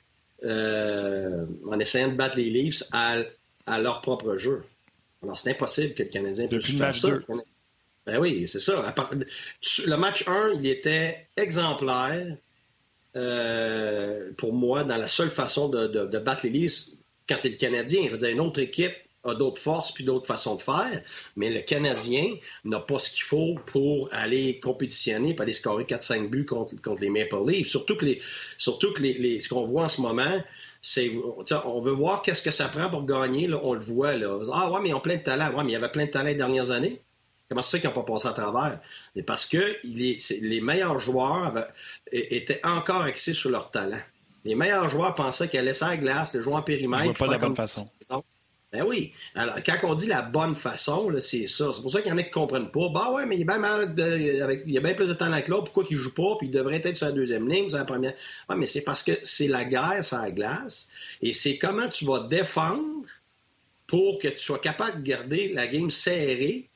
euh, 0.44 1.46
en 1.66 1.78
essayant 1.78 2.08
de 2.08 2.14
battre 2.14 2.38
les 2.38 2.50
Leafs 2.50 2.82
à, 2.92 3.18
leur 3.78 4.00
propre 4.00 4.36
jeu. 4.36 4.64
Alors, 5.22 5.36
c'est 5.36 5.50
impossible 5.50 5.94
que 5.94 6.02
le 6.02 6.08
Canadien 6.08 6.48
puisse 6.48 6.76
faire 6.76 6.94
ça. 6.94 7.10
Ben 8.06 8.18
oui, 8.18 8.48
c'est 8.48 8.60
ça. 8.60 8.94
Le 9.86 9.96
match 9.96 10.24
1, 10.26 10.54
il 10.60 10.66
était 10.66 11.26
exemplaire 11.36 12.36
euh, 13.14 14.30
pour 14.36 14.52
moi 14.52 14.84
dans 14.84 14.96
la 14.96 15.06
seule 15.06 15.30
façon 15.30 15.68
de, 15.68 16.18
battre 16.18 16.44
les 16.44 16.50
Leafs 16.50 16.88
quand 17.28 17.36
tu 17.40 17.48
es 17.48 17.50
le 17.50 17.56
Canadien. 17.56 18.04
Je 18.06 18.10
veux 18.10 18.18
dire, 18.18 18.30
une 18.30 18.40
autre 18.40 18.60
équipe 18.60 18.94
a 19.24 19.34
d'autres 19.34 19.60
forces 19.60 19.92
puis 19.92 20.02
d'autres 20.02 20.26
façons 20.26 20.56
de 20.56 20.62
faire, 20.62 21.00
mais 21.36 21.48
le 21.50 21.60
Canadien 21.60 22.34
n'a 22.64 22.80
pas 22.80 22.98
ce 22.98 23.08
qu'il 23.08 23.22
faut 23.22 23.54
pour 23.66 24.08
aller 24.12 24.58
compétitionner, 24.58 25.34
pour 25.34 25.42
aller 25.44 25.52
scorer 25.52 25.84
4-5 25.84 26.28
buts 26.28 26.44
contre, 26.44 26.74
les 27.00 27.10
Maple 27.10 27.36
Leafs. 27.46 27.68
Surtout 27.68 27.96
que, 27.96 28.06
surtout 28.58 28.92
que 28.92 29.00
ce 29.02 29.48
qu'on 29.48 29.64
voit 29.64 29.84
en 29.84 29.88
ce 29.88 30.00
moment, 30.00 30.42
c'est 30.80 31.12
on 31.64 31.80
veut 31.80 31.92
voir 31.92 32.22
qu'est-ce 32.22 32.42
que 32.42 32.50
ça 32.50 32.66
prend 32.68 32.90
pour 32.90 33.04
gagner. 33.04 33.48
On 33.62 33.74
le 33.74 33.80
voit. 33.80 34.16
Là. 34.16 34.40
Ah 34.52 34.72
ouais, 34.72 34.80
mais 34.82 34.88
ils 34.88 34.94
ont 34.94 35.00
plein 35.00 35.18
de 35.18 35.22
talent. 35.22 35.54
Ouais, 35.54 35.62
mais 35.62 35.70
il 35.70 35.74
y 35.74 35.76
avait 35.76 35.92
plein 35.92 36.06
de 36.06 36.10
talent 36.10 36.26
les 36.26 36.34
dernières 36.34 36.72
années. 36.72 37.00
Comment 37.52 37.60
ça 37.60 37.72
fait 37.72 37.80
qu'ils 37.80 37.90
n'ont 37.90 38.02
pas 38.02 38.10
passé 38.14 38.28
à 38.28 38.32
travers? 38.32 38.80
Mais 39.14 39.22
parce 39.22 39.44
que 39.44 39.76
les 39.84 40.60
meilleurs 40.62 40.98
joueurs 40.98 41.66
étaient 42.10 42.62
encore 42.64 43.02
axés 43.02 43.34
sur 43.34 43.50
leur 43.50 43.70
talent. 43.70 44.00
Les 44.46 44.54
meilleurs 44.54 44.88
joueurs 44.88 45.14
pensaient 45.14 45.48
qu'elle 45.48 45.66
laisser 45.66 45.84
la 45.84 45.98
glace, 45.98 46.34
le 46.34 46.40
joueur 46.40 46.56
en 46.56 46.62
périmètre. 46.62 47.12
pas 47.12 47.26
de 47.26 47.32
la 47.32 47.38
bonne 47.38 47.54
façon. 47.54 47.86
Ben 48.72 48.84
oui. 48.86 49.12
Alors, 49.34 49.56
quand 49.56 49.76
on 49.82 49.94
dit 49.94 50.06
la 50.06 50.22
bonne 50.22 50.54
façon, 50.54 51.14
c'est 51.20 51.46
ça. 51.46 51.72
C'est 51.74 51.82
pour 51.82 51.90
ça 51.90 52.00
qu'il 52.00 52.10
y 52.10 52.14
en 52.14 52.16
a 52.16 52.22
qui 52.22 52.30
ne 52.30 52.32
comprennent 52.32 52.70
pas. 52.70 52.88
Bah 52.88 53.10
ouais, 53.12 53.26
mais 53.26 53.36
il, 53.36 53.42
est 53.42 53.44
bien 53.44 53.58
mal 53.58 53.82
avec, 53.82 54.62
il 54.64 54.72
y 54.72 54.78
a 54.78 54.80
bien 54.80 54.94
plus 54.94 55.08
de 55.08 55.12
talent 55.12 55.42
que 55.42 55.50
l'autre. 55.50 55.64
Pourquoi 55.64 55.84
il 55.90 55.98
ne 55.98 56.02
joue 56.02 56.14
pas? 56.14 56.36
Puis 56.38 56.46
il 56.46 56.52
devrait 56.52 56.80
être 56.82 56.96
sur 56.96 57.04
la 57.04 57.12
deuxième 57.12 57.46
ligne, 57.46 57.68
sur 57.68 57.76
la 57.76 57.84
première. 57.84 58.14
Ah, 58.48 58.56
mais 58.56 58.64
c'est 58.64 58.80
parce 58.80 59.02
que 59.02 59.12
c'est 59.24 59.48
la 59.48 59.66
guerre 59.66 60.02
sur 60.02 60.16
la 60.16 60.30
glace. 60.30 60.88
Et 61.20 61.34
c'est 61.34 61.58
comment 61.58 61.88
tu 61.88 62.06
vas 62.06 62.20
défendre 62.20 63.04
pour 63.86 64.16
que 64.18 64.28
tu 64.28 64.38
sois 64.38 64.58
capable 64.58 65.02
de 65.02 65.06
garder 65.06 65.52
la 65.52 65.66
game 65.66 65.90
serrée 65.90 66.70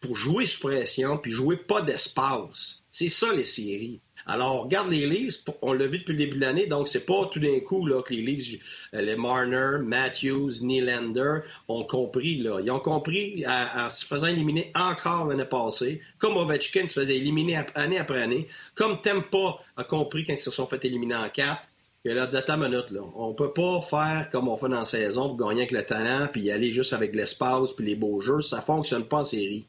pour 0.00 0.16
jouer 0.16 0.46
sous 0.46 0.60
pression, 0.60 1.18
puis 1.18 1.30
jouer 1.30 1.56
pas 1.56 1.82
d'espace. 1.82 2.80
C'est 2.90 3.08
ça, 3.08 3.32
les 3.32 3.44
séries. 3.44 4.00
Alors, 4.26 4.64
regarde 4.64 4.90
les 4.90 5.06
Leafs, 5.06 5.42
on 5.62 5.72
l'a 5.72 5.86
vu 5.86 5.98
depuis 5.98 6.12
le 6.12 6.18
début 6.18 6.36
de 6.36 6.42
l'année, 6.42 6.66
donc 6.66 6.88
c'est 6.88 7.06
pas 7.06 7.24
tout 7.32 7.40
d'un 7.40 7.60
coup 7.60 7.86
là, 7.86 8.02
que 8.02 8.12
les 8.12 8.20
Leafs, 8.20 8.60
euh, 8.92 9.00
les 9.00 9.16
Marner, 9.16 9.78
Matthews, 9.82 10.60
Nylander 10.60 11.40
ont 11.68 11.84
compris. 11.84 12.36
Là. 12.36 12.60
Ils 12.62 12.70
ont 12.70 12.80
compris 12.80 13.44
en, 13.46 13.88
se 13.88 14.04
faisant 14.04 14.26
éliminer 14.26 14.70
encore 14.74 15.26
l'année 15.26 15.46
passée, 15.46 16.02
comme 16.18 16.36
Ovechkin 16.36 16.88
se 16.88 17.00
faisait 17.00 17.16
éliminer 17.16 17.56
année 17.74 17.98
après 17.98 18.20
année, 18.20 18.48
comme 18.74 19.00
Tempa 19.00 19.60
a 19.78 19.84
compris 19.84 20.24
quand 20.24 20.34
ils 20.34 20.40
se 20.40 20.50
sont 20.50 20.66
fait 20.66 20.84
éliminer 20.84 21.14
en 21.14 21.30
quatre. 21.30 21.62
Il 22.04 22.16
a 22.16 22.26
dit, 22.26 22.36
attends 22.36 22.62
une 22.62 22.70
minute, 22.70 22.90
là. 22.90 23.00
On 23.16 23.34
peut 23.34 23.52
pas 23.52 23.80
faire 23.80 24.28
comme 24.30 24.48
on 24.48 24.56
fait 24.56 24.68
dans 24.68 24.78
la 24.78 24.84
saison 24.84 25.34
pour 25.34 25.48
gagner 25.48 25.62
avec 25.62 25.72
le 25.72 25.84
talent, 25.84 26.28
puis 26.32 26.50
aller 26.50 26.72
juste 26.72 26.92
avec 26.92 27.14
l'espace, 27.14 27.72
puis 27.72 27.84
les 27.84 27.96
beaux 27.96 28.20
jeux. 28.20 28.40
Ça 28.40 28.60
fonctionne 28.60 29.04
pas 29.04 29.18
en 29.18 29.24
série. 29.24 29.66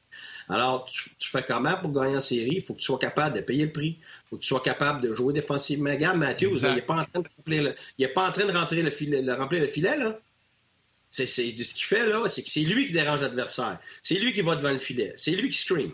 Alors, 0.49 0.85
tu, 0.85 1.29
fais 1.29 1.43
comment 1.43 1.77
pour 1.77 1.91
gagner 1.91 2.17
en 2.17 2.21
série? 2.21 2.55
Il 2.55 2.63
faut 2.63 2.73
que 2.73 2.79
tu 2.79 2.85
sois 2.85 2.97
capable 2.97 3.35
de 3.35 3.41
payer 3.41 3.65
le 3.65 3.71
prix. 3.71 3.97
Il 3.99 4.29
faut 4.29 4.37
que 4.37 4.41
tu 4.41 4.47
sois 4.47 4.61
capable 4.61 5.01
de 5.01 5.13
jouer 5.13 5.31
défensivement. 5.31 5.91
Regarde, 5.91 6.17
Mathieu, 6.17 6.49
il 6.51 6.73
n'est 6.73 6.81
pas, 6.81 6.95
en 6.95 7.05
train 7.05 7.21
de 7.21 7.29
remplir 7.37 7.63
le, 7.63 7.75
il 7.99 8.05
est 8.05 8.09
pas 8.09 8.27
en 8.27 8.31
train 8.31 8.45
de 8.45 8.51
rentrer 8.51 8.81
le 8.81 8.89
filet, 8.89 9.21
de 9.21 9.31
remplir 9.31 9.61
le 9.61 9.67
filet, 9.67 9.95
là. 9.95 10.19
C'est, 11.11 11.27
ce 11.27 11.41
qu'il 11.41 11.85
fait, 11.85 12.05
là, 12.07 12.27
c'est 12.27 12.43
que 12.43 12.49
c'est 12.49 12.61
lui 12.61 12.85
qui 12.85 12.91
dérange 12.93 13.21
l'adversaire. 13.21 13.79
C'est 14.01 14.15
lui 14.15 14.33
qui 14.33 14.41
va 14.41 14.55
devant 14.55 14.71
le 14.71 14.79
filet. 14.79 15.13
C'est 15.15 15.31
lui 15.31 15.49
qui 15.49 15.57
scream. 15.57 15.91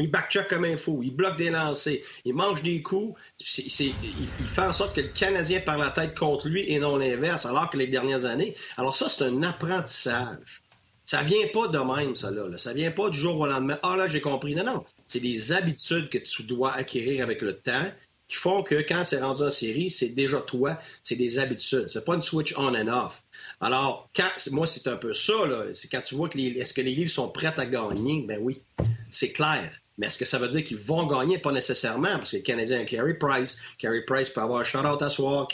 Il 0.00 0.10
backcheck 0.10 0.48
comme 0.48 0.64
un 0.64 0.76
fou, 0.76 1.02
il 1.02 1.14
bloque 1.14 1.36
des 1.36 1.50
lancers, 1.50 1.98
il 2.24 2.32
mange 2.32 2.62
des 2.62 2.80
coups. 2.82 3.18
il, 3.40 4.46
fait 4.46 4.62
en 4.62 4.72
sorte 4.72 4.94
que 4.94 5.00
le 5.00 5.08
Canadien 5.08 5.60
perd 5.60 5.80
la 5.80 5.90
tête 5.90 6.16
contre 6.16 6.48
lui 6.48 6.70
et 6.70 6.78
non 6.78 6.96
l'inverse, 6.96 7.46
alors 7.46 7.68
que 7.68 7.76
les 7.76 7.88
dernières 7.88 8.24
années. 8.24 8.54
Alors 8.76 8.94
ça, 8.94 9.10
c'est 9.10 9.24
un 9.24 9.42
apprentissage. 9.42 10.62
Ça 11.08 11.22
vient 11.22 11.46
pas 11.54 11.68
de 11.68 11.78
même, 11.78 12.14
ça, 12.14 12.30
là. 12.30 12.58
Ça 12.58 12.74
vient 12.74 12.90
pas 12.90 13.08
du 13.08 13.18
jour 13.18 13.40
au 13.40 13.46
lendemain. 13.46 13.78
Ah, 13.82 13.96
là, 13.96 14.06
j'ai 14.06 14.20
compris. 14.20 14.54
Non, 14.54 14.62
non. 14.62 14.84
C'est 15.06 15.20
des 15.20 15.52
habitudes 15.52 16.10
que 16.10 16.18
tu 16.18 16.42
dois 16.42 16.74
acquérir 16.74 17.22
avec 17.22 17.40
le 17.40 17.56
temps 17.56 17.90
qui 18.28 18.36
font 18.36 18.62
que 18.62 18.74
quand 18.74 19.04
c'est 19.04 19.18
rendu 19.18 19.42
en 19.42 19.48
série, 19.48 19.88
c'est 19.88 20.10
déjà 20.10 20.42
toi, 20.42 20.78
c'est 21.02 21.16
des 21.16 21.38
habitudes. 21.38 21.88
C'est 21.88 22.04
pas 22.04 22.14
une 22.14 22.20
switch 22.20 22.52
on 22.58 22.74
and 22.74 22.88
off. 22.88 23.22
Alors, 23.58 24.10
quand, 24.14 24.28
moi, 24.50 24.66
c'est 24.66 24.86
un 24.86 24.96
peu 24.96 25.14
ça, 25.14 25.46
là. 25.46 25.72
C'est 25.72 25.88
quand 25.88 26.02
tu 26.02 26.14
vois 26.14 26.28
que 26.28 26.36
les, 26.36 26.48
est-ce 26.48 26.74
que 26.74 26.82
les 26.82 26.94
livres 26.94 27.10
sont 27.10 27.30
prêts 27.30 27.54
à 27.56 27.64
gagner? 27.64 28.26
Ben 28.28 28.38
oui, 28.42 28.60
c'est 29.08 29.32
clair. 29.32 29.72
Mais 29.98 30.06
est-ce 30.06 30.18
que 30.18 30.24
ça 30.24 30.38
veut 30.38 30.48
dire 30.48 30.64
qu'ils 30.64 30.78
vont 30.78 31.06
gagner? 31.06 31.38
Pas 31.38 31.52
nécessairement, 31.52 32.16
parce 32.18 32.30
que 32.30 32.36
le 32.36 32.42
Canadien 32.42 32.80
a 32.80 32.84
Carey 32.84 33.14
Price. 33.14 33.58
Carey 33.78 34.02
Price 34.06 34.30
peut 34.30 34.40
avoir 34.40 34.60
un 34.60 34.64
shutout 34.64 35.02
à 35.02 35.10
soir. 35.10 35.48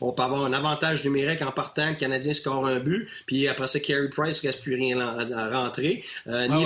on 0.00 0.12
peut 0.12 0.22
avoir 0.22 0.44
un 0.44 0.52
avantage 0.52 1.04
numérique 1.04 1.42
en 1.42 1.52
partant. 1.52 1.90
Le 1.90 1.96
Canadien 1.96 2.32
score 2.32 2.66
un 2.66 2.80
but. 2.80 3.08
Puis 3.26 3.46
après 3.46 3.66
ça, 3.66 3.78
Carey 3.78 4.08
Price 4.08 4.42
ne 4.42 4.48
reste 4.48 4.62
plus 4.62 4.74
rien 4.74 4.98
à 4.98 5.50
rentrer. 5.50 6.02
Euh, 6.26 6.48
ah 6.50 6.56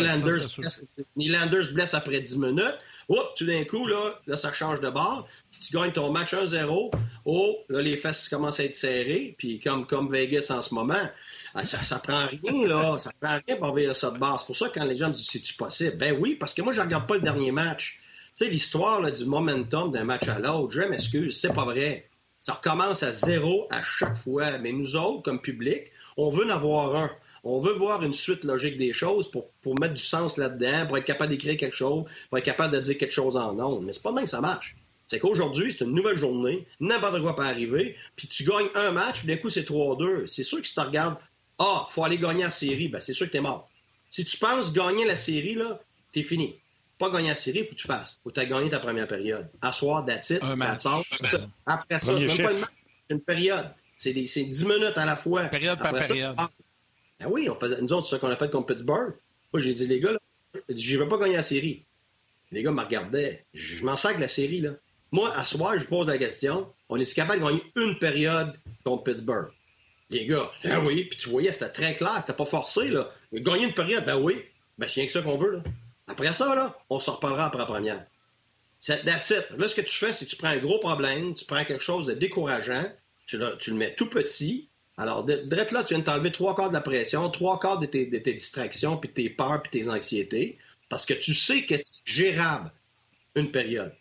se 1.62 1.72
blesse 1.72 1.94
après 1.94 2.20
10 2.20 2.38
minutes. 2.38 2.78
Oups, 3.08 3.34
tout 3.36 3.44
d'un 3.44 3.64
coup, 3.64 3.86
là, 3.86 4.18
là, 4.26 4.36
ça 4.36 4.52
change 4.52 4.80
de 4.80 4.88
bord. 4.88 5.28
tu 5.60 5.76
gagnes 5.76 5.92
ton 5.92 6.10
match 6.10 6.32
1-0. 6.32 6.90
Oh, 7.26 7.56
là, 7.68 7.82
les 7.82 7.96
fesses 7.96 8.28
commencent 8.28 8.60
à 8.60 8.64
être 8.64 8.74
serrées. 8.74 9.34
Puis 9.36 9.60
comme, 9.60 9.86
comme 9.86 10.10
Vegas 10.10 10.46
en 10.50 10.62
ce 10.62 10.72
moment, 10.72 11.10
ça, 11.62 11.82
ça 11.82 11.98
prend 11.98 12.26
rien, 12.26 12.66
là. 12.66 12.98
Ça 12.98 13.12
prend 13.20 13.38
rien 13.46 13.56
pour 13.56 13.68
envoyer 13.68 13.94
ça 13.94 14.10
de 14.10 14.18
base. 14.18 14.40
C'est 14.40 14.46
pour 14.46 14.56
ça 14.56 14.68
que 14.68 14.78
quand 14.78 14.84
les 14.84 14.96
gens 14.96 15.08
disent 15.08 15.26
c'est-tu 15.26 15.54
possible? 15.54 15.96
Ben 15.96 16.16
oui, 16.18 16.34
parce 16.34 16.52
que 16.52 16.62
moi, 16.62 16.72
je 16.72 16.80
ne 16.80 16.84
regarde 16.86 17.06
pas 17.06 17.14
le 17.14 17.20
dernier 17.20 17.52
match. 17.52 18.00
Tu 18.36 18.44
sais, 18.44 18.50
l'histoire 18.50 19.00
du 19.12 19.24
momentum 19.24 19.92
d'un 19.92 20.04
match 20.04 20.26
à 20.26 20.40
l'autre, 20.40 20.72
je 20.72 20.82
m'excuse, 20.82 21.38
c'est 21.38 21.52
pas 21.52 21.64
vrai. 21.64 22.08
Ça 22.40 22.54
recommence 22.54 23.02
à 23.02 23.12
zéro 23.12 23.68
à 23.70 23.82
chaque 23.82 24.16
fois. 24.16 24.58
Mais 24.58 24.72
nous 24.72 24.96
autres, 24.96 25.22
comme 25.22 25.40
public, 25.40 25.92
on 26.16 26.28
veut 26.28 26.44
en 26.46 26.50
avoir 26.50 26.96
un. 26.96 27.10
On 27.44 27.60
veut 27.60 27.74
voir 27.74 28.02
une 28.02 28.14
suite 28.14 28.42
logique 28.42 28.78
des 28.78 28.92
choses 28.92 29.30
pour, 29.30 29.50
pour 29.62 29.78
mettre 29.78 29.94
du 29.94 30.02
sens 30.02 30.38
là-dedans, 30.38 30.86
pour 30.86 30.96
être 30.96 31.04
capable 31.04 31.30
d'écrire 31.30 31.56
quelque 31.58 31.76
chose, 31.76 32.04
pour 32.28 32.38
être 32.38 32.44
capable 32.44 32.74
de 32.74 32.80
dire 32.80 32.96
quelque 32.96 33.12
chose 33.12 33.36
en 33.36 33.58
ondes. 33.60 33.84
Mais 33.84 33.92
c'est 33.92 34.02
pas 34.02 34.12
même 34.12 34.24
que 34.24 34.30
ça 34.30 34.40
marche. 34.40 34.76
C'est 35.06 35.18
qu'aujourd'hui, 35.18 35.70
c'est 35.70 35.84
une 35.84 35.92
nouvelle 35.92 36.16
journée, 36.16 36.66
n'importe 36.80 37.20
quoi 37.20 37.36
peut 37.36 37.42
arriver, 37.42 37.96
puis 38.16 38.26
tu 38.26 38.44
gagnes 38.44 38.68
un 38.74 38.90
match, 38.90 39.18
puis 39.18 39.28
d'un 39.28 39.36
coup, 39.36 39.50
c'est 39.50 39.68
3-2. 39.68 40.26
C'est 40.26 40.42
sûr 40.42 40.60
que 40.60 40.66
si 40.66 40.72
tu 40.72 40.80
regardes 40.80 41.16
ah, 41.58 41.86
faut 41.88 42.04
aller 42.04 42.18
gagner 42.18 42.44
la 42.44 42.50
série, 42.50 42.88
ben, 42.88 43.00
c'est 43.00 43.14
sûr 43.14 43.26
que 43.26 43.32
t'es 43.32 43.40
mort. 43.40 43.68
Si 44.08 44.24
tu 44.24 44.36
penses 44.38 44.72
gagner 44.72 45.04
la 45.04 45.16
série, 45.16 45.54
là, 45.54 45.80
t'es 46.12 46.22
fini. 46.22 46.58
Pas 46.98 47.10
gagner 47.10 47.28
la 47.28 47.34
série, 47.34 47.64
faut 47.64 47.70
que 47.70 47.80
tu 47.80 47.86
fasses. 47.86 48.18
Faut 48.22 48.30
que 48.30 48.40
tu 48.40 48.46
gagné 48.46 48.70
ta 48.70 48.78
première 48.78 49.08
période. 49.08 49.48
Asseoir, 49.60 50.04
that's 50.04 50.30
it, 50.30 50.42
Un 50.42 50.56
match. 50.56 50.84
Après 51.66 51.98
ça, 51.98 52.18
c'est 52.18 52.26
même 52.26 52.36
pas 52.36 52.52
une 52.52 52.60
match, 52.60 52.70
c'est 53.08 53.14
une 53.14 53.20
période. 53.20 53.70
C'est 53.98 54.12
10 54.12 54.64
minutes 54.64 54.96
à 54.96 55.04
la 55.04 55.16
fois. 55.16 55.44
Période 55.44 55.78
par 55.78 55.92
période. 55.92 56.34
Ah, 56.36 56.50
ben 57.20 57.26
oui, 57.30 57.48
on 57.48 57.54
faisait, 57.54 57.80
nous 57.80 57.92
autres, 57.92 58.06
c'est 58.06 58.16
ça 58.16 58.18
qu'on 58.18 58.28
a 58.28 58.36
fait 58.36 58.50
contre 58.50 58.66
Pittsburgh. 58.66 59.14
Moi, 59.52 59.60
j'ai 59.60 59.72
dit, 59.72 59.86
les 59.86 60.00
gars, 60.00 60.12
là, 60.12 60.18
je 60.68 60.96
veux 60.96 61.08
pas 61.08 61.18
gagner 61.18 61.36
la 61.36 61.42
série. 61.42 61.84
Les 62.50 62.62
gars 62.62 62.70
me 62.70 62.80
regardaient. 62.80 63.44
Je 63.54 63.84
m'en 63.84 63.96
sers 63.96 64.18
la 64.18 64.28
série, 64.28 64.60
là. 64.60 64.70
Moi, 65.10 65.32
à 65.36 65.44
soir, 65.44 65.78
je 65.78 65.86
pose 65.86 66.08
la 66.08 66.18
question, 66.18 66.66
on 66.88 66.96
est 66.96 67.14
capable 67.14 67.40
de 67.40 67.46
gagner 67.46 67.62
une 67.76 67.98
période 68.00 68.52
contre 68.84 69.04
Pittsburgh? 69.04 69.48
Les 70.14 70.26
gars, 70.26 70.48
ah 70.62 70.78
oui, 70.78 71.06
puis 71.06 71.18
tu 71.18 71.28
voyais, 71.28 71.52
c'était 71.52 71.70
très 71.70 71.94
clair, 71.96 72.16
c'était 72.20 72.34
pas 72.34 72.44
forcé, 72.44 72.86
là. 72.86 73.12
Gagner 73.32 73.64
une 73.64 73.74
période, 73.74 74.06
ben 74.06 74.16
oui, 74.16 74.44
ben 74.78 74.88
c'est 74.88 75.00
rien 75.00 75.06
que 75.08 75.12
ça 75.12 75.22
qu'on 75.22 75.36
veut, 75.36 75.50
là. 75.56 75.62
Après 76.06 76.32
ça, 76.32 76.54
là, 76.54 76.78
on 76.88 77.00
se 77.00 77.10
reparlera 77.10 77.46
après 77.46 77.58
la 77.58 77.66
première. 77.66 78.06
That's 78.86 79.30
it. 79.30 79.46
Là, 79.58 79.68
ce 79.68 79.74
que 79.74 79.80
tu 79.80 79.92
fais, 79.92 80.12
c'est 80.12 80.24
que 80.26 80.30
tu 80.30 80.36
prends 80.36 80.50
un 80.50 80.58
gros 80.58 80.78
problème, 80.78 81.34
tu 81.34 81.44
prends 81.44 81.64
quelque 81.64 81.82
chose 81.82 82.06
de 82.06 82.12
décourageant, 82.12 82.92
tu 83.26 83.38
le, 83.38 83.56
tu 83.58 83.70
le 83.70 83.76
mets 83.76 83.92
tout 83.96 84.08
petit. 84.08 84.68
Alors, 84.96 85.24
direct 85.24 85.72
là, 85.72 85.82
tu 85.82 85.94
viens 85.94 85.98
de 85.98 86.04
t'enlever 86.04 86.30
trois 86.30 86.54
quarts 86.54 86.68
de 86.68 86.74
la 86.74 86.80
pression, 86.80 87.28
trois 87.30 87.58
quarts 87.58 87.80
de 87.80 87.86
tes, 87.86 88.06
de 88.06 88.18
tes 88.18 88.34
distractions, 88.34 88.96
puis 88.96 89.10
tes 89.10 89.28
peurs, 89.28 89.62
puis 89.62 89.80
tes 89.80 89.88
anxiétés, 89.88 90.58
parce 90.88 91.06
que 91.06 91.14
tu 91.14 91.34
sais 91.34 91.64
que 91.64 91.74
c'est 91.82 92.02
gérable 92.04 92.70
une 93.34 93.50
période. 93.50 93.92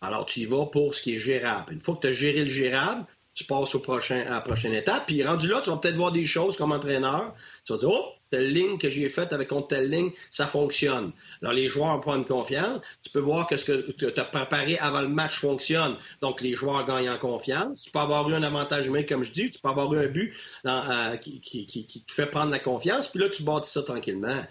Alors, 0.00 0.24
tu 0.24 0.40
y 0.40 0.46
vas 0.46 0.66
pour 0.66 0.94
ce 0.94 1.02
qui 1.02 1.16
est 1.16 1.18
gérable. 1.18 1.72
Une 1.72 1.80
fois 1.80 1.96
que 1.96 2.02
tu 2.02 2.06
as 2.06 2.12
géré 2.12 2.44
le 2.44 2.50
gérable, 2.50 3.06
tu 3.34 3.44
passes 3.44 3.74
au 3.74 3.80
prochain, 3.80 4.24
à 4.26 4.30
la 4.30 4.40
prochaine 4.40 4.74
étape. 4.74 5.06
Puis 5.06 5.22
rendu 5.24 5.48
là, 5.48 5.60
tu 5.62 5.70
vas 5.70 5.76
peut-être 5.76 5.96
voir 5.96 6.12
des 6.12 6.26
choses 6.26 6.56
comme 6.56 6.72
entraîneur. 6.72 7.34
Tu 7.64 7.72
vas 7.72 7.78
dire, 7.78 7.90
oh, 7.90 8.12
telle 8.30 8.52
ligne 8.52 8.78
que 8.78 8.90
j'ai 8.90 9.08
faite 9.08 9.32
avec 9.32 9.48
contre 9.48 9.68
telle 9.68 9.90
ligne, 9.90 10.10
ça 10.30 10.46
fonctionne. 10.46 11.12
Alors, 11.42 11.52
les 11.52 11.68
joueurs 11.68 12.00
prennent 12.00 12.24
confiance. 12.24 12.82
Tu 13.02 13.10
peux 13.10 13.20
voir 13.20 13.46
que 13.46 13.56
ce 13.56 13.64
que 13.64 13.92
tu 13.92 14.06
as 14.06 14.24
préparé 14.24 14.78
avant 14.78 15.02
le 15.02 15.08
match 15.08 15.38
fonctionne. 15.38 15.96
Donc, 16.20 16.40
les 16.40 16.54
joueurs 16.54 16.86
gagnent 16.86 17.10
en 17.10 17.18
confiance. 17.18 17.84
Tu 17.84 17.90
peux 17.90 17.98
avoir 17.98 18.28
eu 18.30 18.34
un 18.34 18.42
avantage 18.42 18.86
humain, 18.86 19.02
comme 19.02 19.22
je 19.22 19.32
dis. 19.32 19.50
Tu 19.50 19.60
peux 19.60 19.68
avoir 19.68 19.92
eu 19.94 19.98
un 19.98 20.08
but 20.08 20.34
euh, 20.66 21.16
qui, 21.16 21.40
qui, 21.40 22.04
te 22.04 22.12
fait 22.12 22.26
prendre 22.26 22.50
la 22.50 22.58
confiance. 22.58 23.08
Puis 23.08 23.20
là, 23.20 23.28
tu 23.28 23.42
bâtis 23.42 23.70
ça 23.70 23.82
tranquillement. 23.82 24.42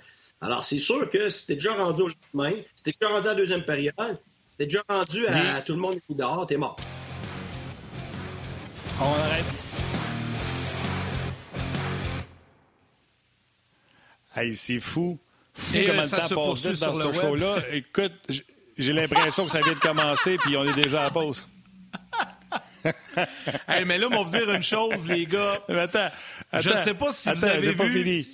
Alors, 0.42 0.64
c'est 0.64 0.80
sûr 0.80 1.10
que 1.10 1.30
si 1.30 1.48
t'es 1.48 1.56
déjà 1.56 1.74
rendu 1.74 2.04
au 2.04 2.08
lendemain, 2.08 2.62
si 2.76 2.84
t'es 2.84 2.92
déjà 3.00 3.12
rendu 3.12 3.28
à 3.28 3.32
la 3.32 3.36
deuxième 3.36 3.64
période, 3.64 4.20
si 4.50 4.58
t'es 4.58 4.66
déjà 4.66 4.82
rendu 4.88 5.28
à, 5.28 5.62
tout 5.62 5.74
le 5.74 5.80
monde 5.80 5.96
est 5.96 6.14
dehors, 6.14 6.46
t'es 6.48 6.58
mort. 6.58 6.78
On 9.02 9.14
arrête. 9.14 9.46
Hey, 14.36 14.56
c'est 14.56 14.80
fou. 14.80 15.20
Fou 15.54 15.78
Et 15.78 15.88
comment 15.88 16.02
le 16.04 16.10
temps 16.10 16.48
passe 16.48 16.66
vite 16.66 16.80
dans 16.80 16.94
ce 16.94 17.20
show-là. 17.20 17.58
Écoute, 17.72 18.14
j'ai 18.78 18.94
l'impression 18.94 19.46
que 19.46 19.52
ça 19.52 19.62
vient 19.62 19.74
de 19.74 19.80
commencer, 19.80 20.38
puis 20.38 20.56
on 20.56 20.64
est 20.64 20.82
déjà 20.82 21.02
à 21.02 21.04
la 21.06 21.10
pause. 21.12 21.48
hey, 23.68 23.86
mais 23.86 23.98
là, 23.98 24.08
on 24.08 24.10
va 24.10 24.24
vous 24.24 24.38
dire 24.38 24.50
une 24.50 24.64
chose, 24.64 25.08
les 25.08 25.26
gars. 25.26 25.60
attends, 25.68 26.10
je 26.54 26.70
ne 26.70 26.78
sais 26.78 26.94
pas 26.94 27.12
si 27.12 27.30
vous 27.32 27.46
avez 27.46 27.72
vu... 27.72 27.76
pas 27.76 27.90
fini. 27.90 28.28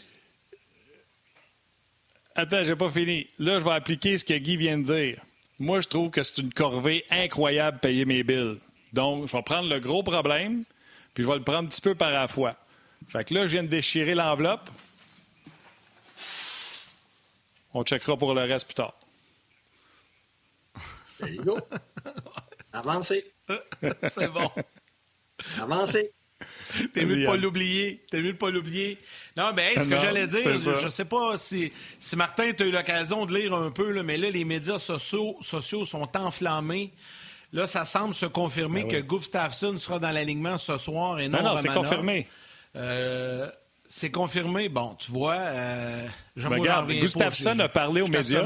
Attends, 2.36 2.64
j'ai 2.64 2.76
pas 2.76 2.90
fini. 2.90 3.28
Là, 3.40 3.60
je 3.60 3.64
vais 3.64 3.72
appliquer 3.72 4.18
ce 4.18 4.24
que 4.24 4.36
Guy 4.36 4.58
vient 4.58 4.78
de 4.78 4.84
dire. 4.84 5.22
Moi, 5.60 5.82
je 5.82 5.88
trouve 5.88 6.12
que 6.12 6.22
c'est 6.22 6.38
une 6.38 6.54
corvée 6.54 7.04
incroyable 7.10 7.80
payer 7.80 8.06
mes 8.06 8.24
billes. 8.24 8.60
Donc, 8.94 9.28
je 9.28 9.36
vais 9.36 9.44
prendre 9.44 9.70
le 9.70 9.80
gros 9.80 10.04
problème, 10.04 10.64
puis 11.14 11.24
je 11.24 11.30
vais 11.30 11.38
le 11.38 11.44
prendre 11.44 11.60
un 11.60 11.66
petit 11.66 11.82
peu 11.82 11.96
par 11.96 12.12
la 12.12 12.28
fois. 12.28 12.56
Fait 13.08 13.24
que 13.24 13.34
là, 13.34 13.48
je 13.48 13.54
viens 13.54 13.64
de 13.64 13.68
déchirer 13.68 14.16
l'enveloppe. 14.16 14.70
On 17.74 17.84
checkera 17.84 18.18
pour 18.18 18.34
le 18.34 18.42
reste 18.42 18.66
plus 18.68 18.76
tard. 18.76 18.94
C'est 21.14 21.36
go. 21.36 21.58
Avancez. 22.74 23.32
C'est 24.10 24.32
bon. 24.32 24.52
Avancez. 25.60 26.12
T'es 26.94 27.06
mieux 27.06 27.22
de 27.22 27.26
pas 27.26 27.38
l'oublier. 27.38 28.06
T'es 28.12 28.22
mieux 28.22 28.34
de 28.34 28.38
pas 28.38 28.52
l'oublier. 28.52 29.00
Non, 29.36 29.54
mais 29.56 29.76
ce 29.76 29.90
que 29.90 29.98
j'allais 29.98 30.28
dire, 30.28 30.58
je, 30.58 30.84
ne 30.84 30.90
sais 30.90 31.06
pas 31.06 31.38
si, 31.38 31.72
si 32.00 32.16
Martin, 32.16 32.52
tu 32.54 32.64
as 32.64 32.66
eu 32.68 32.72
l'occasion 32.72 33.26
de 33.26 33.36
lire 33.36 33.54
un 33.54 33.72
peu, 33.72 34.02
mais 34.04 34.18
là, 34.18 34.30
les 34.30 34.44
médias 34.44 34.80
sociaux, 34.80 35.38
sociaux 35.42 35.86
sont 35.86 36.16
enflammés. 36.16 36.94
Là, 37.54 37.66
ça 37.66 37.86
semble 37.86 38.14
se 38.14 38.26
confirmer 38.26 38.84
ben 38.84 38.92
que 38.92 38.98
Gustafsson 38.98 39.78
sera 39.78 40.00
dans 40.00 40.12
l'alignement 40.12 40.58
ce 40.58 40.78
soir 40.78 41.20
et 41.20 41.28
non, 41.28 41.42
non, 41.42 41.56
non 41.56 41.58
c'est 41.58 41.70
confirmé. 41.70 42.28
Euh, 42.76 43.50
c'est 43.90 44.12
confirmé. 44.12 44.70
Bon, 44.70 44.96
tu 45.00 45.12
vois, 45.12 45.36
euh, 45.36 46.08
Regarde, 46.38 46.92
Gustafsson 46.92 47.58
a 47.60 47.70
parlé 47.70 48.02
aux 48.02 48.08
médias. 48.08 48.44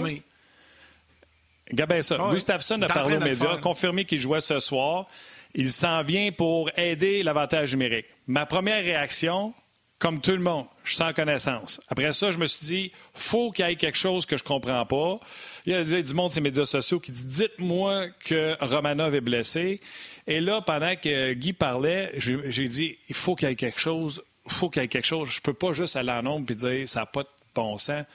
Regarde 1.69 2.01
ça. 2.01 2.17
Gustafsson 2.31 2.81
a 2.81 2.87
parlé 2.87 3.17
aux 3.17 3.21
médias, 3.21 3.57
confirmé 3.57 4.05
qu'il 4.05 4.19
jouait 4.19 4.41
ce 4.41 4.59
soir. 4.59 5.07
Il 5.53 5.69
s'en 5.69 6.03
vient 6.03 6.31
pour 6.31 6.69
aider 6.77 7.23
l'avantage 7.23 7.73
numérique. 7.73 8.05
Ma 8.27 8.45
première 8.45 8.83
réaction, 8.83 9.53
comme 9.99 10.21
tout 10.21 10.31
le 10.31 10.39
monde, 10.39 10.65
je 10.83 10.95
sens 10.95 11.11
connaissance. 11.13 11.81
Après 11.89 12.13
ça, 12.13 12.31
je 12.31 12.37
me 12.37 12.47
suis 12.47 12.65
dit, 12.65 12.91
faut 13.13 13.51
qu'il 13.51 13.65
y 13.65 13.69
ait 13.69 13.75
quelque 13.75 13.97
chose 13.97 14.25
que 14.25 14.37
je 14.37 14.43
comprends 14.43 14.85
pas. 14.85 15.19
Il 15.65 15.73
y 15.73 15.75
a 15.75 15.83
du 15.83 16.13
monde 16.13 16.31
sur 16.31 16.41
les 16.41 16.49
médias 16.49 16.65
sociaux 16.65 16.99
qui 16.99 17.11
dit, 17.11 17.25
dites-moi 17.25 18.07
que 18.25 18.55
Romanov 18.63 19.13
est 19.15 19.21
blessé. 19.21 19.79
Et 20.27 20.41
là, 20.41 20.61
pendant 20.61 20.95
que 20.95 21.33
Guy 21.33 21.53
parlait, 21.53 22.11
j'ai 22.17 22.67
dit, 22.67 22.97
il 23.09 23.15
faut 23.15 23.35
qu'il 23.35 23.47
y 23.47 23.51
ait 23.51 23.55
quelque 23.55 23.79
chose. 23.79 24.23
Il 24.45 24.51
faut 24.51 24.69
qu'il 24.69 24.81
y 24.81 24.85
ait 24.85 24.87
quelque 24.87 25.05
chose. 25.05 25.29
Je 25.29 25.41
peux 25.41 25.53
pas 25.53 25.73
juste 25.73 25.95
aller 25.95 26.11
en 26.11 26.23
nombre 26.23 26.51
et 26.51 26.55
dire, 26.55 26.87
ça 26.87 27.01
n'a 27.01 27.05
pas 27.05 27.23
de 27.23 27.29
bon 27.53 27.77
sens. 27.77 28.05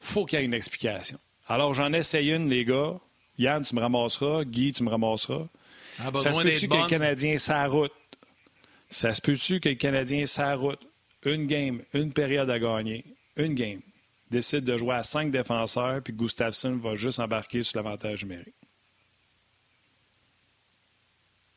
faut 0.00 0.24
qu'il 0.24 0.38
y 0.38 0.42
ait 0.42 0.44
une 0.44 0.54
explication. 0.54 1.18
Alors, 1.46 1.74
j'en 1.74 1.92
essaye 1.92 2.30
une, 2.30 2.48
les 2.48 2.64
gars. 2.64 2.94
Yann, 3.38 3.64
tu 3.64 3.74
me 3.74 3.80
ramasseras. 3.80 4.44
Guy, 4.44 4.72
tu 4.72 4.82
me 4.82 4.90
ramasseras. 4.90 5.46
ça 6.16 6.32
se 6.32 6.40
peut-tu 6.40 6.68
que 6.68 6.76
le 6.76 6.88
Canadien 6.88 7.38
sa 7.38 7.66
route? 7.66 7.92
Ça 8.88 9.14
se 9.14 9.20
peut-tu 9.20 9.60
que 9.60 9.68
le 9.68 9.74
Canadien 9.74 10.26
sa 10.26 10.54
route? 10.54 10.80
une 11.26 11.46
game, 11.46 11.82
une 11.92 12.12
période 12.12 12.48
à 12.50 12.58
gagner, 12.58 13.04
une 13.36 13.54
game, 13.54 13.80
décide 14.30 14.64
de 14.64 14.76
jouer 14.76 14.94
à 14.94 15.02
cinq 15.02 15.30
défenseurs, 15.30 16.02
puis 16.02 16.12
Gustafsson 16.12 16.76
va 16.76 16.94
juste 16.94 17.18
embarquer 17.18 17.62
sur 17.62 17.78
l'avantage 17.78 18.24
numérique. 18.24 18.54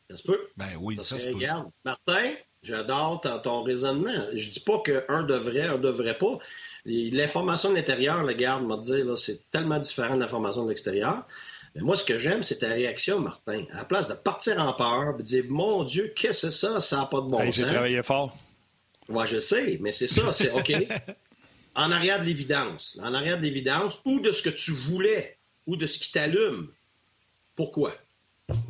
Ça 0.08 0.16
se 0.16 0.22
peut. 0.22 0.48
Ben 0.56 0.70
oui, 0.80 0.98
ça, 1.02 1.18
se 1.18 1.28
peut. 1.28 1.38
Martin, 1.84 2.32
j'adore 2.62 3.20
ton, 3.42 3.62
raisonnement. 3.62 4.26
Je 4.34 4.50
dis 4.50 4.60
pas 4.60 4.80
qu'un 4.80 5.22
devrait, 5.22 5.68
un 5.68 5.78
devrait 5.78 6.18
pas. 6.18 6.38
L'information 6.84 7.70
de 7.70 7.76
l'intérieur, 7.76 8.24
le 8.24 8.32
garde 8.32 8.64
m'a 8.64 8.76
dit, 8.76 9.02
c'est 9.16 9.50
tellement 9.50 9.78
différent 9.78 10.16
de 10.16 10.20
l'information 10.20 10.64
de 10.64 10.70
l'extérieur. 10.70 11.24
Mais 11.74 11.82
moi, 11.82 11.96
ce 11.96 12.02
que 12.02 12.18
j'aime, 12.18 12.42
c'est 12.42 12.58
ta 12.58 12.68
réaction, 12.68 13.20
Martin. 13.20 13.64
À 13.72 13.78
la 13.78 13.84
place 13.84 14.08
de 14.08 14.14
partir 14.14 14.60
en 14.60 14.72
peur, 14.72 15.16
de 15.16 15.22
dire 15.22 15.44
Mon 15.48 15.84
Dieu, 15.84 16.12
qu'est-ce 16.16 16.46
que 16.46 16.50
c'est 16.50 16.66
ça? 16.66 16.80
Ça 16.80 16.96
n'a 16.96 17.06
pas 17.06 17.20
de 17.20 17.26
bon 17.26 17.38
sens. 17.38 17.54
J'ai 17.54 17.66
travaillé 17.66 18.02
fort. 18.02 18.36
Moi, 19.08 19.26
je 19.26 19.38
sais, 19.38 19.78
mais 19.80 19.92
c'est 19.92 20.08
ça, 20.08 20.32
c'est 20.32 20.50
OK. 20.50 20.72
en 21.80 21.90
arrière 21.92 22.20
de 22.20 22.26
l'évidence, 22.26 22.98
en 23.02 23.14
arrière 23.14 23.38
de 23.38 23.42
l'évidence, 23.42 23.98
ou 24.04 24.20
de 24.20 24.32
ce 24.32 24.42
que 24.42 24.50
tu 24.50 24.70
voulais, 24.70 25.38
ou 25.66 25.76
de 25.76 25.86
ce 25.86 25.98
qui 25.98 26.12
t'allume. 26.12 26.68
Pourquoi? 27.56 27.94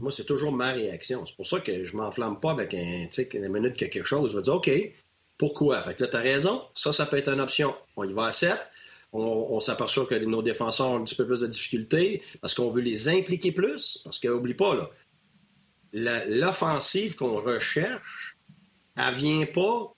Moi, 0.00 0.12
c'est 0.12 0.24
toujours 0.24 0.52
ma 0.52 0.70
réaction. 0.70 1.26
C'est 1.26 1.34
pour 1.34 1.46
ça 1.46 1.58
que 1.58 1.84
je 1.84 1.96
m'enflamme 1.96 2.38
pas 2.38 2.52
avec 2.52 2.72
un, 2.72 3.08
une 3.34 3.48
minute 3.48 3.76
que 3.76 3.86
quelque 3.86 4.04
chose. 4.04 4.30
Je 4.30 4.36
vais 4.36 4.42
dire, 4.42 4.54
OK, 4.54 4.70
pourquoi? 5.38 5.82
Fait 5.82 5.94
que 5.94 6.04
là, 6.04 6.08
tu 6.08 6.16
as 6.16 6.20
raison. 6.20 6.62
Ça, 6.74 6.92
ça 6.92 7.04
peut 7.04 7.16
être 7.16 7.30
une 7.30 7.40
option. 7.40 7.74
On 7.96 8.04
y 8.04 8.12
va 8.12 8.26
à 8.26 8.32
7. 8.32 8.56
On, 9.12 9.58
s'aperçoit 9.58 10.06
que 10.06 10.14
nos 10.14 10.40
défenseurs 10.40 10.90
ont 10.90 10.96
un 10.98 11.04
petit 11.04 11.16
peu 11.16 11.26
plus 11.26 11.40
de 11.40 11.48
difficultés 11.48 12.22
parce 12.40 12.54
qu'on 12.54 12.70
veut 12.70 12.80
les 12.80 13.08
impliquer 13.08 13.50
plus. 13.50 13.98
Parce 14.04 14.20
qu'oublie 14.20 14.54
pas, 14.54 14.76
là, 15.92 16.24
l'offensive 16.26 17.16
qu'on 17.16 17.40
recherche, 17.40 18.38
elle 18.96 19.14
vient 19.14 19.46
pas 19.46 19.96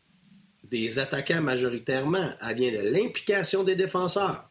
des 0.72 0.98
attaquants 0.98 1.42
majoritairement. 1.42 2.32
Elle 2.40 2.56
vient 2.56 2.72
de 2.72 2.88
l'implication 2.88 3.62
des 3.62 3.76
défenseurs. 3.76 4.48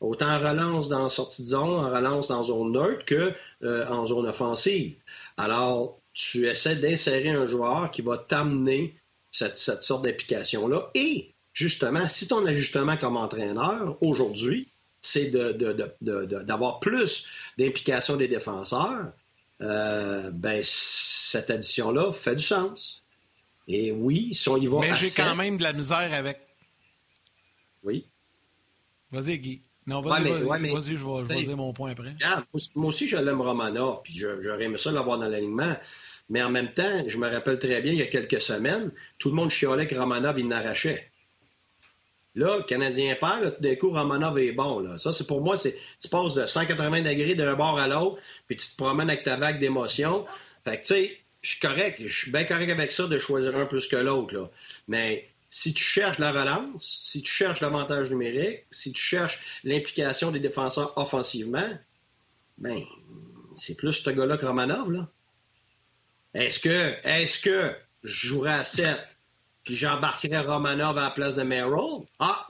Autant 0.00 0.30
en 0.30 0.38
relance 0.38 0.88
dans 0.88 1.08
sortie 1.08 1.42
de 1.42 1.48
zone, 1.48 1.68
en 1.68 1.90
relance 1.90 2.28
dans 2.28 2.44
zone 2.44 2.72
neutre 2.72 3.04
que 3.04 3.32
euh, 3.62 3.86
en 3.88 4.06
zone 4.06 4.26
offensive. 4.26 4.94
Alors, 5.36 5.98
tu 6.12 6.46
essaies 6.46 6.76
d'insérer 6.76 7.30
un 7.30 7.46
joueur 7.46 7.90
qui 7.90 8.02
va 8.02 8.16
t'amener 8.16 8.94
cette, 9.32 9.56
sorte 9.56 10.04
d'implication-là. 10.04 10.90
Et 10.94 11.34
justement, 11.52 12.08
si 12.08 12.28
ton 12.28 12.46
ajustement 12.46 12.96
comme 12.96 13.16
entraîneur 13.16 13.96
aujourd'hui, 14.02 14.68
c'est 15.00 15.30
d'avoir 15.30 16.80
plus 16.80 17.26
d'implication 17.58 18.16
des 18.16 18.28
défenseurs, 18.28 19.12
euh, 19.62 20.30
ben, 20.32 20.60
cette 20.64 21.50
addition-là 21.50 22.12
fait 22.12 22.36
du 22.36 22.44
sens. 22.44 23.02
Et 23.68 23.92
oui, 23.92 24.34
si 24.34 24.48
on 24.48 24.56
y 24.56 24.66
va. 24.66 24.78
Mais 24.80 24.94
j'ai 24.94 25.10
quand 25.10 25.34
même 25.34 25.56
de 25.56 25.62
la 25.62 25.72
misère 25.72 26.12
avec. 26.12 26.38
Oui. 27.82 28.06
Vas-y, 29.10 29.38
Guy. 29.38 29.62
Non, 29.86 30.00
vas-y, 30.00 30.28
vas-y, 30.28 30.72
vas-y, 30.72 30.96
je 30.96 31.22
vais, 31.22 31.42
dire 31.42 31.56
mon 31.56 31.72
point 31.72 31.92
après. 31.92 32.12
moi 32.74 32.88
aussi, 32.88 33.06
je 33.06 33.16
l'aime 33.16 33.40
Romana, 33.40 34.00
puis 34.02 34.14
j'aurais 34.16 34.64
aimé 34.64 34.78
ça 34.78 34.90
l'avoir 34.90 35.16
dans 35.18 35.28
l'alignement. 35.28 35.76
Mais 36.28 36.42
en 36.42 36.50
même 36.50 36.72
temps, 36.72 37.04
je 37.06 37.16
me 37.18 37.30
rappelle 37.30 37.60
très 37.60 37.80
bien, 37.80 37.92
il 37.92 37.98
y 37.98 38.02
a 38.02 38.06
quelques 38.06 38.40
semaines, 38.40 38.90
tout 39.18 39.28
le 39.28 39.36
monde 39.36 39.50
chialait 39.50 39.86
que 39.86 39.94
Romanov, 39.94 40.40
il 40.40 40.48
n'arrachait. 40.48 41.08
Là, 42.34 42.58
le 42.58 42.64
Canadien 42.64 43.14
perd, 43.14 43.56
tout 43.56 43.62
d'un 43.62 43.76
coup, 43.76 43.90
Romanov 43.90 44.38
est 44.40 44.50
bon. 44.50 44.80
Là. 44.80 44.98
Ça, 44.98 45.12
c'est 45.12 45.26
pour 45.26 45.40
moi, 45.40 45.56
c'est 45.56 45.78
tu 46.00 46.08
passes 46.08 46.34
de 46.34 46.46
180 46.46 47.02
degrés 47.02 47.36
d'un 47.36 47.54
bord 47.54 47.78
à 47.78 47.86
l'autre, 47.86 48.18
puis 48.48 48.56
tu 48.56 48.66
te 48.68 48.76
promènes 48.76 49.08
avec 49.08 49.22
ta 49.22 49.36
vague 49.36 49.60
d'émotion. 49.60 50.26
Fait 50.64 50.80
que, 50.80 50.86
tu 50.86 50.94
sais, 50.94 51.18
je 51.46 51.52
suis 51.52 51.60
correct, 51.60 52.02
je 52.04 52.12
suis 52.12 52.32
bien 52.32 52.42
correct 52.42 52.70
avec 52.70 52.90
ça 52.90 53.06
de 53.06 53.18
choisir 53.20 53.56
un 53.56 53.66
plus 53.66 53.86
que 53.86 53.94
l'autre. 53.94 54.50
Mais 54.88 55.30
si 55.48 55.72
tu 55.72 55.82
cherches 55.82 56.18
la 56.18 56.32
relance, 56.32 56.84
si 56.84 57.22
tu 57.22 57.30
cherches 57.30 57.60
l'avantage 57.60 58.10
numérique, 58.10 58.64
si 58.72 58.92
tu 58.92 59.00
cherches 59.00 59.38
l'implication 59.62 60.32
des 60.32 60.40
défenseurs 60.40 60.98
offensivement, 60.98 61.70
ben, 62.58 62.82
c'est 63.54 63.76
plus 63.76 63.92
ce 63.92 64.10
gars-là 64.10 64.36
que 64.36 64.44
Romanov. 64.44 65.06
Est-ce 66.34 66.58
que, 66.58 66.96
est-ce 67.06 67.38
que 67.38 67.72
je 68.02 68.26
jouerais 68.26 68.54
à 68.54 68.64
7 68.64 68.98
puis 69.62 69.76
j'embarquerais 69.76 70.40
Romanov 70.40 70.98
à 70.98 71.04
la 71.04 71.10
place 71.10 71.36
de 71.36 71.44
Merrill? 71.44 72.06
Ah! 72.18 72.48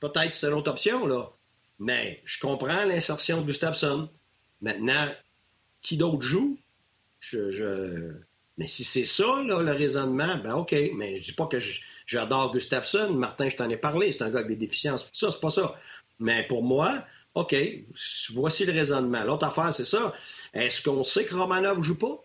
Peut-être 0.00 0.34
c'est 0.34 0.48
une 0.48 0.54
autre 0.54 0.70
option, 0.72 1.06
là. 1.06 1.30
Mais 1.78 2.20
je 2.24 2.40
comprends 2.40 2.84
l'insertion 2.86 3.40
de 3.40 3.46
Gustafsson. 3.46 4.10
Maintenant, 4.60 5.14
qui 5.80 5.96
d'autre 5.96 6.22
joue? 6.22 6.58
Je, 7.22 8.12
Mais 8.58 8.66
si 8.66 8.84
c'est 8.84 9.04
ça, 9.04 9.42
le 9.46 9.72
raisonnement, 9.72 10.38
ben 10.38 10.54
OK. 10.54 10.74
Mais 10.96 11.18
je 11.18 11.22
dis 11.22 11.32
pas 11.32 11.46
que 11.46 11.58
j'adore 12.04 12.52
Gustafsson. 12.52 13.12
Martin, 13.14 13.48
je 13.48 13.56
t'en 13.56 13.70
ai 13.70 13.76
parlé. 13.76 14.12
C'est 14.12 14.22
un 14.22 14.30
gars 14.30 14.40
avec 14.40 14.48
des 14.48 14.56
déficiences. 14.56 15.08
Ça, 15.12 15.30
c'est 15.30 15.40
pas 15.40 15.50
ça. 15.50 15.74
Mais 16.18 16.46
pour 16.46 16.62
moi, 16.62 17.04
OK, 17.34 17.54
voici 18.34 18.66
le 18.66 18.72
raisonnement. 18.72 19.24
L'autre 19.24 19.46
affaire, 19.46 19.72
c'est 19.72 19.84
ça. 19.84 20.12
Est-ce 20.52 20.82
qu'on 20.82 21.02
sait 21.04 21.24
que 21.24 21.34
Romanov 21.34 21.82
joue 21.82 21.96
pas? 21.96 22.22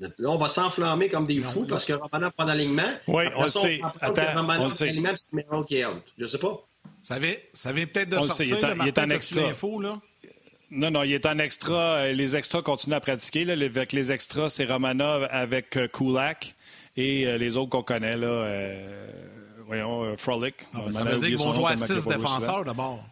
Là, 0.00 0.10
on 0.30 0.38
va 0.38 0.48
s'enflammer 0.48 1.08
comme 1.08 1.26
des 1.26 1.42
fous 1.42 1.66
parce 1.66 1.84
que 1.84 1.92
Romanov 1.92 2.32
prend 2.32 2.44
l'alignement. 2.44 2.90
Oui, 3.06 3.24
on 3.36 3.44
le 3.44 3.50
sait. 3.50 3.80
Attends, 4.00 4.34
Romanov 4.34 4.66
on 4.66 4.70
sait. 4.70 4.92
c'est 4.92 5.64
qui 5.66 5.76
est 5.76 5.86
out. 5.86 6.02
Je 6.18 6.26
sais 6.26 6.38
pas. 6.38 6.64
Ça 7.02 7.18
vient, 7.18 7.34
ça 7.52 7.72
vient 7.72 7.86
peut-être 7.86 8.10
de 8.10 8.16
on 8.16 8.22
sortir. 8.22 8.46
Sait, 8.46 8.52
il 8.52 8.58
est, 8.58 8.64
en, 8.64 8.84
il 8.84 8.88
est 8.88 8.98
en 8.98 9.10
extra. 9.10 9.40
là. 9.80 10.00
Non, 10.70 10.90
non, 10.90 11.02
il 11.02 11.12
est 11.12 11.26
en 11.26 11.38
extra. 11.38 11.96
Euh, 11.96 12.12
les 12.12 12.36
extras 12.36 12.62
continuent 12.62 12.94
à 12.94 13.00
pratiquer. 13.00 13.44
Là. 13.44 13.54
Avec 13.54 13.92
les 13.92 14.12
extras, 14.12 14.48
c'est 14.48 14.66
Romanov 14.66 15.26
avec 15.30 15.76
euh, 15.76 15.88
Kulak 15.88 16.54
et 16.96 17.26
euh, 17.26 17.38
les 17.38 17.56
autres 17.56 17.70
qu'on 17.70 17.82
connaît. 17.82 18.16
Là, 18.16 18.66
voyons, 19.66 20.16
Frolic. 20.16 20.54
Ah, 20.74 20.80
ben, 20.84 20.92
ça 20.92 21.04
veut 21.04 21.18
dire 21.18 21.28
qu'ils 21.28 21.38
vont 21.38 21.52
jouer 21.54 21.72
à 21.72 21.76
six 21.76 22.06
défenseurs 22.06 22.64
d'abord. 22.64 23.04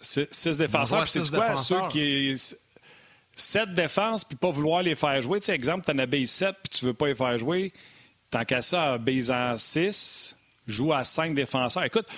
Six, 0.00 0.56
défenseurs. 0.56 1.04
Puis 1.04 1.12
c'est 1.24 1.30
quoi? 1.30 1.56
Ceux 1.56 1.88
qui. 1.88 2.36
Sept 3.34 3.72
défenses, 3.72 4.24
puis 4.24 4.36
pas 4.36 4.50
vouloir 4.50 4.82
les 4.82 4.96
faire 4.96 5.22
jouer. 5.22 5.38
Tu 5.38 5.46
sais, 5.46 5.54
exemple, 5.54 5.84
tu 5.84 5.92
en 5.92 5.98
as 6.00 6.06
base 6.06 6.28
7, 6.28 6.56
puis 6.60 6.78
tu 6.80 6.84
veux 6.84 6.92
pas 6.92 7.06
les 7.06 7.14
faire 7.14 7.38
jouer. 7.38 7.72
Tant 8.30 8.44
qu'à 8.44 8.62
ça, 8.62 8.98
en 8.98 9.58
6, 9.58 10.36
joue 10.66 10.92
à 10.92 11.04
cinq 11.04 11.36
défenseurs. 11.36 11.84
Écoute, 11.84 12.08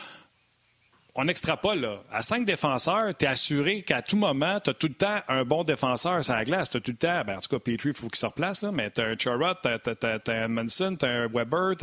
on 1.15 1.29
extrapole, 1.29 1.81
là. 1.81 2.03
À 2.11 2.23
cinq 2.23 2.45
défenseurs, 2.45 3.17
tu 3.17 3.25
es 3.25 3.29
assuré 3.29 3.83
qu'à 3.83 4.03
tout 4.03 4.17
moment, 4.17 4.61
tu 4.61 4.71
as 4.71 4.75
tout 4.75 4.89
le 4.89 4.95
temps 4.95 5.21
un 5.29 5.45
bon 5.45 5.65
défenseur 5.65 6.25
sur 6.25 6.35
la 6.35 6.45
glace. 6.45 6.71
Tu 6.71 6.77
as 6.77 6.81
tout 6.81 6.93
le 6.93 6.97
temps, 6.97 7.23
ben, 7.27 7.39
en 7.39 7.41
tout 7.41 7.49
cas, 7.49 7.59
Petrie, 7.59 7.91
il 7.91 7.95
faut 7.95 8.09
qu'il 8.09 8.19
se 8.19 8.27
replace, 8.27 8.63
là, 8.63 8.71
mais 8.71 8.91
tu 8.91 9.01
as 9.01 9.05
un 9.07 9.19
Charrot, 9.19 9.55
tu 9.63 9.69
as, 9.69 10.21
un 10.29 10.49
Manson, 10.49 10.97
tu 10.99 11.07
as 11.07 11.09
un 11.09 11.27
Weber. 11.29 11.75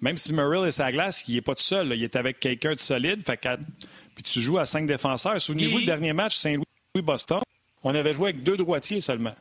Même 0.00 0.16
si 0.16 0.32
Merrill 0.32 0.66
est 0.66 0.72
sur 0.72 0.84
la 0.84 0.92
glace, 0.92 1.24
il 1.28 1.34
n'est 1.34 1.40
pas 1.40 1.54
tout 1.54 1.62
seul. 1.62 1.92
Il 1.94 2.02
est 2.02 2.16
avec 2.16 2.40
quelqu'un 2.40 2.74
de 2.74 2.80
solide. 2.80 3.24
Fait 3.24 3.40
Puis 4.14 4.24
tu 4.24 4.40
joues 4.40 4.58
à 4.58 4.66
cinq 4.66 4.86
défenseurs. 4.86 5.40
Souvenez-vous, 5.40 5.78
le 5.78 5.86
dernier 5.86 6.12
match, 6.12 6.36
Saint-Louis-Boston, 6.36 7.40
on 7.84 7.94
avait 7.94 8.12
joué 8.12 8.30
avec 8.30 8.42
deux 8.42 8.56
droitiers 8.56 9.00
seulement. 9.00 9.34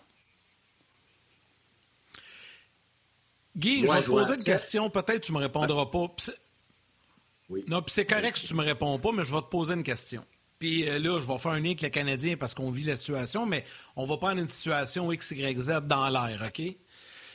Guy, 3.57 3.85
je 3.85 3.91
vais 3.91 4.01
te 4.01 4.05
poser 4.05 4.35
une 4.35 4.43
question. 4.43 4.89
Peut-être 4.89 5.19
que 5.19 5.25
tu 5.25 5.31
ne 5.31 5.37
me 5.37 5.43
répondras 5.43 5.85
pas. 5.87 6.07
Non, 7.67 7.81
puis 7.81 7.93
c'est 7.93 8.05
correct 8.05 8.37
si 8.37 8.47
tu 8.47 8.53
me 8.53 8.63
réponds 8.63 8.97
pas, 8.99 9.11
mais 9.11 9.23
je 9.23 9.33
vais 9.33 9.41
te 9.41 9.49
poser 9.49 9.73
une 9.73 9.83
question. 9.83 10.25
Puis 10.59 10.87
euh, 10.87 10.99
là, 10.99 11.19
je 11.19 11.27
vais 11.27 11.37
faire 11.37 11.51
un 11.51 11.59
lien 11.59 11.69
avec 11.69 11.81
les 11.81 11.91
Canadiens 11.91 12.37
parce 12.37 12.53
qu'on 12.53 12.71
vit 12.71 12.83
la 12.83 12.95
situation, 12.95 13.45
mais 13.45 13.65
on 13.95 14.05
va 14.05 14.17
prendre 14.17 14.39
une 14.39 14.47
situation 14.47 15.11
X, 15.11 15.31
Y, 15.31 15.59
Z 15.59 15.81
dans 15.87 16.09
l'air, 16.09 16.41
OK? 16.45 16.61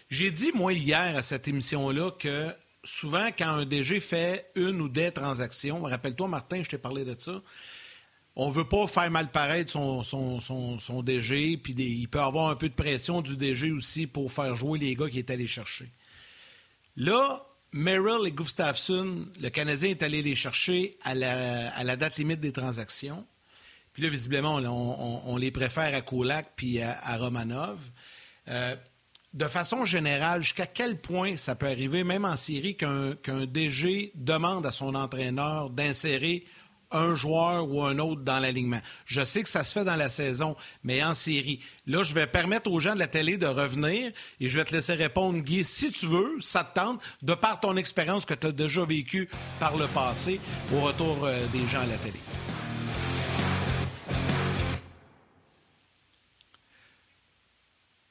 J'ai 0.09 0.31
dit, 0.31 0.53
moi, 0.55 0.73
hier, 0.73 1.17
à 1.17 1.23
cette 1.23 1.49
émission-là, 1.49 2.13
que 2.13 2.55
souvent, 2.85 3.27
quand 3.37 3.49
un 3.49 3.65
DG 3.65 3.99
fait 3.99 4.51
une 4.55 4.81
ou 4.81 4.89
des 4.89 5.11
transactions, 5.11 5.83
rappelle-toi, 5.83 6.29
Martin, 6.29 6.63
je 6.63 6.69
t'ai 6.69 6.79
parlé 6.79 7.05
de 7.05 7.17
ça, 7.19 7.43
on 8.37 8.51
veut 8.51 8.69
pas 8.69 8.87
faire 8.87 9.11
mal 9.11 9.31
paraître 9.31 9.73
son, 9.73 10.03
son, 10.03 10.41
son, 10.41 11.03
DG, 11.03 11.57
puis 11.57 11.73
il 11.73 12.07
peut 12.07 12.21
avoir 12.21 12.51
un 12.51 12.55
peu 12.55 12.69
de 12.69 12.75
pression 12.75 13.23
du 13.23 13.37
DG 13.37 13.73
aussi 13.73 14.07
pour 14.07 14.31
faire 14.31 14.55
jouer 14.55 14.79
les 14.79 14.95
gars 14.95 15.09
qui 15.09 15.19
est 15.19 15.31
allé 15.31 15.47
chercher. 15.47 15.91
Là, 16.97 17.43
Merrill 17.77 18.27
et 18.27 18.33
Gustafsson, 18.33 19.27
le 19.41 19.49
Canadien 19.51 19.91
est 19.91 20.03
allé 20.03 20.23
les 20.23 20.35
chercher 20.35 20.97
à 21.05 21.15
la, 21.15 21.97
date 21.97 22.17
limite 22.17 22.41
des 22.41 22.53
transactions. 22.53 23.27
Puis 23.93 24.03
là, 24.03 24.09
visiblement, 24.09 24.57
on, 24.57 25.37
les 25.37 25.51
préfère 25.51 25.95
à 25.95 26.01
Kulak 26.01 26.53
puis 26.57 26.81
à, 26.81 27.17
Romanov. 27.19 27.79
Euh, 28.49 28.77
de 29.35 29.47
façon 29.47 29.85
générale, 29.85 30.43
jusqu'à 30.43 30.67
quel 30.67 30.99
point 30.99 31.37
ça 31.37 31.55
peut 31.55 31.67
arriver, 31.67 32.05
même 32.05 32.25
en 32.25 32.37
série, 32.37 32.77
qu'un 32.77 33.47
DG 33.47 34.13
demande 34.15 34.65
à 34.65 34.73
son 34.73 34.95
entraîneur 34.95 35.69
d'insérer 35.69 36.45
un 36.91 37.15
joueur 37.15 37.69
ou 37.69 37.83
un 37.83 37.99
autre 37.99 38.23
dans 38.23 38.39
l'alignement. 38.39 38.81
Je 39.07 39.25
sais 39.25 39.43
que 39.43 39.49
ça 39.49 39.65
se 39.65 39.73
fait 39.73 39.85
dans 39.85 39.97
la 39.97 40.09
saison, 40.09 40.57
mais 40.85 41.03
en 41.03 41.15
série. 41.15 41.61
Là, 41.87 42.05
je 42.05 42.15
vais 42.15 42.27
permettre 42.27 42.71
aux 42.71 42.81
gens 42.81 42.95
de 42.95 42.99
la 42.99 43.09
télé 43.09 43.37
de 43.37 43.47
revenir 43.47 44.13
et 44.41 44.49
je 44.49 44.59
vais 44.59 44.65
te 44.65 44.75
laisser 44.75 44.95
répondre, 44.95 45.39
Guy, 45.41 45.65
si 45.65 45.93
tu 45.93 46.07
veux, 46.07 46.37
ça 46.41 46.65
te 46.65 46.79
tente, 46.79 47.01
de 47.23 47.35
par 47.35 47.61
ton 47.61 47.77
expérience 47.77 48.25
que 48.25 48.35
tu 48.35 48.47
as 48.47 48.53
déjà 48.53 48.85
vécue 48.85 49.29
par 49.61 49.77
le 49.77 49.87
passé 49.89 50.41
au 50.75 50.81
retour 50.81 51.25
euh, 51.25 51.47
des 51.53 51.67
gens 51.69 51.81
à 51.81 51.87
la 51.87 51.97
télé. 51.97 52.19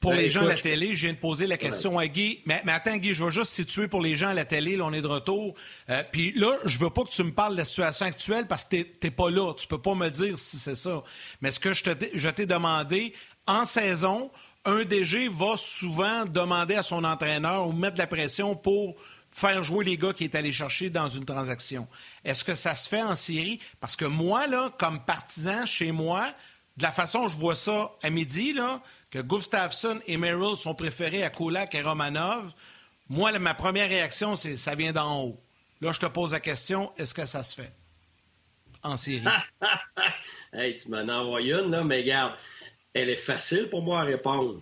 Pour 0.06 0.14
ben, 0.14 0.22
les 0.22 0.30
gens 0.30 0.42
à 0.42 0.48
la 0.50 0.54
télé, 0.54 0.94
je 0.94 1.06
viens 1.06 1.14
de 1.14 1.18
poser 1.18 1.48
la 1.48 1.56
question 1.56 1.98
à 1.98 2.06
Guy. 2.06 2.40
Mais, 2.46 2.62
attends, 2.68 2.96
Guy, 2.96 3.12
je 3.12 3.24
vais 3.24 3.32
juste 3.32 3.52
situer 3.52 3.88
pour 3.88 4.00
les 4.00 4.14
gens 4.14 4.28
à 4.28 4.34
la 4.34 4.44
télé. 4.44 4.76
Là, 4.76 4.84
on 4.84 4.92
est 4.92 5.02
de 5.02 5.08
retour. 5.08 5.54
Euh, 5.90 6.04
puis 6.12 6.32
là, 6.36 6.56
je 6.64 6.78
veux 6.78 6.90
pas 6.90 7.02
que 7.02 7.10
tu 7.10 7.24
me 7.24 7.32
parles 7.32 7.54
de 7.54 7.58
la 7.58 7.64
situation 7.64 8.06
actuelle 8.06 8.46
parce 8.46 8.64
que 8.64 8.82
tu 8.82 8.88
n'es 9.02 9.10
pas 9.10 9.30
là. 9.30 9.52
Tu 9.54 9.66
peux 9.66 9.82
pas 9.82 9.96
me 9.96 10.08
dire 10.08 10.38
si 10.38 10.58
c'est 10.58 10.76
ça. 10.76 11.02
Mais 11.40 11.50
ce 11.50 11.58
que 11.58 11.72
je 11.72 12.28
t'ai 12.30 12.46
demandé, 12.46 13.14
en 13.48 13.64
saison, 13.64 14.30
un 14.64 14.84
DG 14.84 15.28
va 15.28 15.56
souvent 15.56 16.24
demander 16.24 16.76
à 16.76 16.84
son 16.84 17.02
entraîneur 17.02 17.66
ou 17.66 17.72
mettre 17.72 17.94
de 17.94 17.98
la 17.98 18.06
pression 18.06 18.54
pour 18.54 18.94
faire 19.32 19.64
jouer 19.64 19.84
les 19.84 19.98
gars 19.98 20.12
qui 20.12 20.22
est 20.22 20.36
allé 20.36 20.52
chercher 20.52 20.88
dans 20.88 21.08
une 21.08 21.24
transaction. 21.24 21.88
Est-ce 22.24 22.44
que 22.44 22.54
ça 22.54 22.76
se 22.76 22.88
fait 22.88 23.02
en 23.02 23.16
série? 23.16 23.58
Parce 23.80 23.96
que 23.96 24.04
moi, 24.04 24.46
là, 24.46 24.72
comme 24.78 25.00
partisan 25.04 25.66
chez 25.66 25.90
moi, 25.90 26.32
de 26.76 26.82
la 26.82 26.92
façon 26.92 27.22
dont 27.22 27.28
je 27.28 27.38
vois 27.38 27.56
ça 27.56 27.92
à 28.02 28.10
midi, 28.10 28.52
là, 28.52 28.82
Gustafsson 29.22 30.00
et 30.06 30.16
Merrill 30.16 30.56
sont 30.56 30.74
préférés 30.74 31.22
à 31.22 31.30
Kulak 31.30 31.74
et 31.74 31.82
Romanov, 31.82 32.52
moi, 33.08 33.36
ma 33.38 33.54
première 33.54 33.88
réaction, 33.88 34.36
c'est 34.36 34.56
ça 34.56 34.74
vient 34.74 34.92
d'en 34.92 35.22
haut. 35.22 35.40
Là, 35.80 35.92
je 35.92 36.00
te 36.00 36.06
pose 36.06 36.32
la 36.32 36.40
question, 36.40 36.92
est-ce 36.96 37.14
que 37.14 37.26
ça 37.26 37.42
se 37.42 37.60
fait? 37.60 37.72
En 38.82 38.96
série? 38.96 39.24
hey, 40.52 40.74
tu 40.74 40.88
m'en 40.90 41.08
envoies 41.08 41.42
une, 41.42 41.70
là, 41.70 41.84
mais 41.84 41.98
regarde, 41.98 42.34
elle 42.94 43.10
est 43.10 43.16
facile 43.16 43.68
pour 43.68 43.82
moi 43.82 44.00
à 44.00 44.02
répondre. 44.04 44.60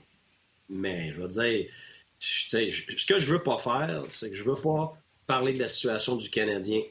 Mais 0.68 1.12
je 1.12 1.22
veux 1.22 1.28
dire, 1.28 1.70
ce 2.18 3.06
que 3.06 3.18
je 3.18 3.32
veux 3.32 3.42
pas 3.42 3.58
faire, 3.58 4.04
c'est 4.10 4.30
que 4.30 4.36
je 4.36 4.44
veux 4.44 4.60
pas 4.60 4.96
parler 5.26 5.52
de 5.52 5.60
la 5.60 5.68
situation 5.68 6.16
du 6.16 6.30
Canadien 6.30 6.82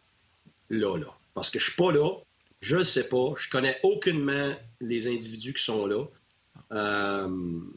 là, 0.70 0.98
là. 0.98 1.08
Parce 1.34 1.50
que 1.50 1.60
je 1.60 1.66
suis 1.66 1.76
pas 1.76 1.92
là, 1.92 2.10
je 2.62 2.78
ne 2.78 2.84
sais 2.84 3.08
pas, 3.08 3.34
je 3.38 3.50
connais 3.50 3.80
aucunement 3.84 4.56
les 4.80 5.08
individus 5.08 5.54
qui 5.54 5.64
sont 5.64 5.86
là. 5.86 6.06
Euh, 6.72 7.28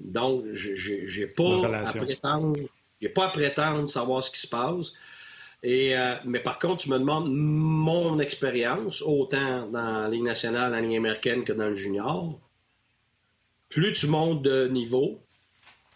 donc, 0.01 0.45
je 0.53 1.21
n'ai 1.21 1.27
pas, 1.27 1.79
à 1.79 1.93
prétendre, 1.93 2.57
pas 3.15 3.27
à 3.27 3.31
prétendre 3.31 3.89
savoir 3.89 4.23
ce 4.23 4.31
qui 4.31 4.41
se 4.41 4.47
passe. 4.47 4.93
Et, 5.63 5.97
euh, 5.97 6.15
mais 6.25 6.41
par 6.41 6.59
contre, 6.59 6.85
tu 6.85 6.91
me 6.91 6.99
demandes 6.99 7.33
mon 7.33 8.19
expérience, 8.19 9.03
autant 9.03 9.67
dans 9.67 10.03
la 10.03 10.09
Ligue 10.09 10.23
nationale, 10.23 10.73
la 10.73 10.81
Ligue 10.81 10.97
américaine 10.97 11.45
que 11.45 11.53
dans 11.53 11.69
le 11.69 11.75
junior. 11.75 12.39
Plus 13.69 13.93
tu 13.93 14.07
montes 14.07 14.43
de 14.43 14.69
niveau, 14.69 15.21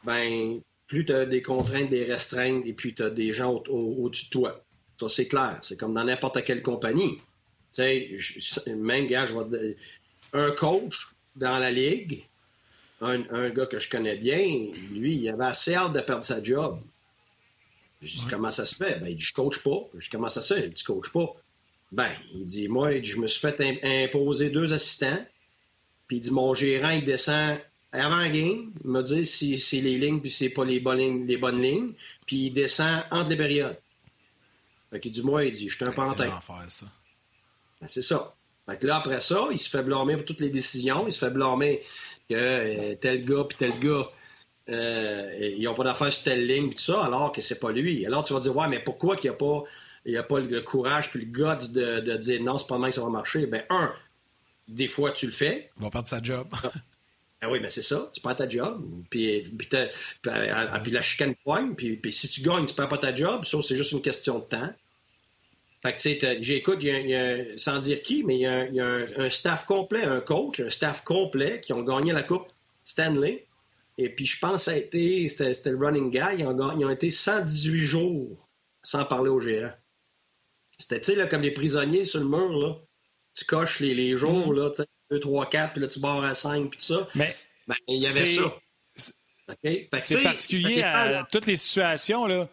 ben, 0.03 0.61
plus 0.87 1.05
tu 1.05 1.13
as 1.13 1.25
des 1.27 1.41
contraintes, 1.41 1.89
des 1.89 2.05
restreintes, 2.05 2.67
et 2.67 2.73
puis 2.73 2.95
tu 2.95 3.03
as 3.03 3.11
des 3.11 3.33
gens 3.33 3.63
au-dessus 3.69 4.27
de 4.27 4.31
toi. 4.31 4.65
Ça, 4.99 5.09
c'est 5.09 5.29
clair. 5.29 5.59
C'est 5.63 5.79
comme 5.79 5.95
dans 5.95 6.05
n'importe 6.05 6.43
quelle 6.45 6.63
compagnie. 6.63 7.17
Tu 7.17 7.23
sais, 7.73 8.67
même 8.67 9.07
gars, 9.07 9.27
je 9.27 9.35
vais... 9.35 9.77
un 10.33 10.51
coach 10.51 11.15
dans 11.37 11.59
la 11.59 11.71
ligue, 11.71 12.25
un, 13.01 13.51
gars 13.51 13.67
que 13.67 13.79
je 13.79 13.89
connais 13.89 14.17
bien, 14.17 14.69
lui, 14.93 15.17
il 15.17 15.29
avait 15.29 15.47
assez 15.47 15.75
hâte 15.75 15.93
de 15.93 16.01
perdre 16.01 16.25
sa 16.25 16.43
job. 16.43 16.81
Je 18.03 18.09
dis, 18.09 18.27
comment 18.29 18.51
ça 18.51 18.65
se 18.65 18.75
fait? 18.75 18.99
Ben, 19.01 19.09
il 19.09 19.17
dit, 19.17 19.23
je 19.23 19.35
coach 19.35 19.59
pas. 19.63 19.89
Je 19.95 20.05
dis, 20.05 20.09
comment 20.11 20.29
ça 20.29 20.41
se 20.43 20.55
fait? 20.55 20.67
Il 20.67 20.73
dit, 20.73 20.83
coach 20.83 21.11
pas. 21.11 21.35
Ben, 21.93 22.11
il 22.35 22.47
dit, 22.47 22.69
moi, 22.69 23.03
je 23.03 23.17
me 23.17 23.27
suis 23.27 23.41
fait 23.41 23.61
imposer 23.83 24.51
deux 24.51 24.73
assistants. 24.73 25.25
Puis 26.07 26.17
il 26.17 26.21
dit, 26.21 26.31
mon 26.31 26.55
gérant, 26.55 26.91
il 26.91 27.05
descend 27.05 27.59
avant 27.93 28.17
la 28.17 28.29
game. 28.29 28.73
Il 28.85 28.91
me 28.91 29.03
dit 29.03 29.27
si 29.27 29.59
c'est 29.61 29.81
les 29.81 29.99
lignes, 29.99 30.21
puis 30.21 30.31
c'est 30.31 30.49
pas 30.49 30.65
les 30.65 30.81
bonnes 30.81 30.99
lignes, 30.99 31.27
les 31.27 31.37
bonnes 31.37 31.61
lignes. 31.61 31.93
Puis 32.27 32.47
il 32.47 32.51
descend 32.53 33.05
entre 33.11 33.31
les 33.31 33.37
périodes. 33.37 33.79
Fait 34.91 35.01
qu'il 35.01 35.13
dit, 35.13 35.23
moi, 35.23 35.45
il 35.45 35.53
dit, 35.53 35.69
je 35.69 35.77
suis 35.77 35.85
un 35.85 35.93
pantin. 35.93 36.41
C'est 36.69 36.87
ben, 37.81 37.89
c'est 37.89 38.03
ça. 38.03 38.35
Fait 38.67 38.79
que 38.79 38.87
là, 38.87 38.97
après 38.97 39.21
ça, 39.21 39.49
il 39.51 39.59
se 39.59 39.69
fait 39.69 39.83
blâmer 39.83 40.17
pour 40.17 40.25
toutes 40.25 40.41
les 40.41 40.51
décisions. 40.51 41.07
Il 41.07 41.13
se 41.13 41.19
fait 41.19 41.31
blâmer 41.31 41.83
que 42.31 42.35
euh, 42.35 42.95
tel 42.95 43.25
gars 43.25 43.45
puis 43.49 43.59
tel 43.59 43.79
gars, 43.79 44.09
euh, 44.69 45.55
ils 45.57 45.65
n'ont 45.65 45.75
pas 45.75 45.85
d'affaires 45.85 46.13
sur 46.13 46.23
telle 46.23 46.47
ligne, 46.47 46.69
puis 46.69 46.77
tout 46.77 46.93
ça, 46.93 47.05
alors 47.05 47.33
que 47.33 47.41
c'est 47.41 47.59
pas 47.59 47.73
lui. 47.73 48.07
Alors 48.07 48.25
tu 48.25 48.33
vas 48.33 48.41
dire, 48.41 48.57
ouais, 48.57 48.69
mais 48.69 48.81
pourquoi 48.81 49.17
qu'il 49.17 49.31
n'y 49.31 49.35
a 49.35 49.39
pas, 49.39 49.65
il 50.05 50.17
a 50.17 50.23
pas 50.23 50.41
le 50.41 50.61
courage 50.61 51.11
puis 51.11 51.21
le 51.21 51.27
guts 51.27 51.73
de, 51.73 52.01
de 52.01 52.17
dire 52.17 52.43
non, 52.43 52.59
c'est 52.59 52.69
pas 52.69 52.79
mal 52.79 52.91
que 52.91 52.97
ça 52.97 53.03
va 53.03 53.11
marcher? 53.11 53.47
Ben, 53.47 53.65
un, 53.69 53.93
des 54.69 54.89
fois, 54.89 55.11
tu 55.11 55.27
le 55.27 55.33
fais. 55.33 55.69
Il 55.77 55.83
va 55.83 55.91
perdre 55.91 56.09
sa 56.09 56.23
job. 56.23 56.49
Ah 57.43 57.51
oui, 57.51 57.59
mais 57.61 57.71
c'est 57.71 57.83
ça. 57.83 58.11
Tu 58.13 58.21
perds 58.21 58.37
ta 58.37 58.47
job. 58.47 58.85
Puis, 59.09 59.41
puis, 59.41 59.67
puis, 59.67 60.91
la 60.93 61.03
chicane 61.03 61.35
poigne. 61.37 61.75
Puis, 61.75 61.97
puis 61.97 62.13
si 62.13 62.29
tu 62.29 62.43
gagnes, 62.43 62.67
tu 62.67 62.75
perds 62.75 62.89
pas 62.89 62.99
ta 62.99 63.15
job. 63.15 63.47
Ça, 63.47 63.59
c'est 63.63 63.77
juste 63.77 63.93
une 63.93 64.03
question 64.03 64.41
de 64.41 64.45
temps. 64.45 64.71
Fait 65.83 65.95
que, 65.95 66.01
tu 66.01 66.21
sais, 66.21 66.39
j'écoute, 66.43 66.85
sans 67.57 67.79
dire 67.79 68.03
qui, 68.03 68.23
mais 68.23 68.37
il 68.37 68.43
y 68.43 68.47
a, 68.81 68.87
un, 69.17 69.31
staff 69.31 69.65
complet, 69.65 70.05
un 70.05 70.21
coach, 70.21 70.61
un 70.61 70.69
staff 70.69 71.05
complet 71.05 71.61
qui 71.61 71.73
ont 71.73 71.83
gagné 71.83 72.13
la 72.13 72.23
Coupe 72.23 72.49
Stanley. 72.85 73.47
Et 73.97 74.11
puis, 74.11 74.27
je 74.27 74.39
pense 74.39 74.53
que 74.53 74.59
ça 74.59 74.71
a 74.73 74.77
été, 74.77 75.29
c'était 75.29 75.71
le 75.71 75.79
running 75.79 76.11
guy, 76.11 76.39
ils 76.39 76.47
ont, 76.47 76.91
été 76.91 77.11
118 77.11 77.83
jours 77.83 78.49
sans 78.83 79.05
parler 79.07 79.31
au 79.31 79.41
gérant. 79.41 79.73
C'était, 80.79 81.01
tu 81.01 81.15
sais, 81.15 81.29
comme 81.29 81.43
les 81.43 81.51
prisonniers 81.51 82.05
sur 82.05 82.21
le 82.21 82.29
mur, 82.29 82.53
là. 82.59 82.77
Tu 83.35 83.45
coches 83.45 83.81
les, 83.81 83.95
les 83.95 84.17
jours, 84.17 84.49
mm. 84.49 84.57
là, 84.57 84.71
tu 84.71 84.83
sais, 84.83 84.89
2, 85.11 85.21
3, 85.21 85.49
4, 85.49 85.73
puis 85.73 85.83
là, 85.83 85.89
tu 85.89 86.01
barres 86.01 86.25
à 86.25 86.35
5, 86.35 86.71
puis 86.71 86.79
tout 86.79 86.95
ça. 86.95 87.09
Mais 87.15 87.35
ben, 87.67 87.77
il 87.89 88.03
y 88.03 88.07
avait 88.07 88.27
ça. 88.27 88.55
C'est 89.99 90.23
particulier 90.23 90.83
à 90.83 91.27
toutes 91.31 91.47
les 91.47 91.57
situations, 91.57 92.27
là. 92.27 92.49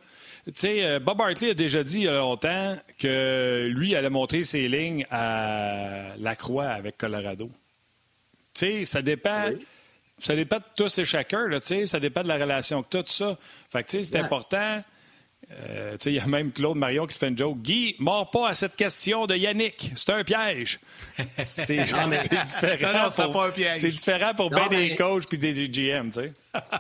Tu 0.48 0.54
sais, 0.56 0.86
euh, 0.86 1.00
Bob 1.00 1.20
Hartley 1.20 1.50
a 1.50 1.54
déjà 1.54 1.84
dit 1.84 1.98
il 1.98 2.04
y 2.04 2.08
a 2.08 2.20
longtemps 2.20 2.78
que 2.98 3.68
lui 3.70 3.96
allait 3.96 4.10
montrer 4.10 4.44
ses 4.44 4.70
lignes 4.70 5.06
à 5.12 6.16
la 6.18 6.36
Croix 6.38 6.68
avec 6.68 6.98
Colorado. 6.98 7.52
Tu 8.54 8.60
sais, 8.60 8.86
ça 8.86 9.02
dépend. 9.02 9.52
Ça 10.20 10.36
dépend 10.36 10.58
de 10.58 10.64
tous 10.76 10.98
et 10.98 11.06
chacun, 11.06 11.48
là, 11.48 11.60
ça 11.62 12.00
dépend 12.00 12.24
de 12.24 12.28
la 12.28 12.38
relation 12.38 12.82
que 12.82 12.90
tu 12.90 12.98
as, 12.98 13.04
tout 13.04 13.12
ça. 13.12 13.38
Fait 13.70 13.84
que, 13.84 14.02
c'est 14.02 14.18
important. 14.18 14.82
Euh, 15.50 15.96
il 16.06 16.14
y 16.14 16.20
a 16.20 16.28
même 16.28 16.52
Claude 16.52 16.78
Marion 16.78 17.08
qui 17.08 17.18
fait 17.18 17.30
une 17.30 17.38
joke. 17.38 17.62
Guy, 17.62 17.96
mord 18.00 18.30
pas 18.32 18.50
à 18.50 18.56
cette 18.56 18.76
question 18.76 19.26
de 19.28 19.36
Yannick. 19.36 19.94
C'est 19.96 20.12
un 20.12 20.24
piège. 20.24 20.80
C'est 21.38 21.78
différent. 21.84 23.32
pour, 23.32 23.48
C'est 23.78 23.92
différent 23.92 24.34
pour 24.36 24.50
bien 24.50 24.68
des 24.68 24.96
coachs 24.96 25.28
puis 25.28 25.38
des 25.38 25.54
GM, 25.70 26.10
tu 26.10 26.22
sais. 26.22 26.34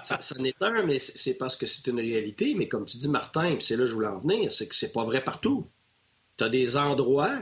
ça, 0.03 0.35
n'est 0.37 0.53
un, 0.59 0.83
mais 0.83 0.99
c'est 0.99 1.35
parce 1.35 1.55
que 1.55 1.65
c'est 1.65 1.87
une 1.87 1.99
réalité. 1.99 2.55
Mais 2.55 2.67
comme 2.67 2.85
tu 2.85 2.97
dis, 2.97 3.07
Martin, 3.07 3.55
puis 3.55 3.63
c'est 3.63 3.77
là 3.77 3.83
que 3.83 3.89
je 3.89 3.93
voulais 3.93 4.07
en 4.07 4.19
venir, 4.19 4.51
c'est 4.51 4.67
que 4.67 4.75
c'est 4.75 4.91
pas 4.91 5.05
vrai 5.05 5.23
partout. 5.23 5.67
Tu 6.37 6.43
as 6.43 6.49
des 6.49 6.75
endroits, 6.75 7.37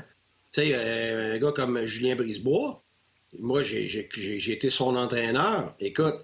tu 0.51 0.61
sais, 0.61 0.75
euh, 0.75 1.35
un 1.35 1.39
gars 1.39 1.51
comme 1.51 1.85
Julien 1.85 2.15
Brisebois, 2.15 2.84
moi, 3.39 3.63
j'ai 3.63 4.51
été 4.51 4.69
son 4.69 4.95
entraîneur. 4.95 5.73
Écoute, 5.79 6.21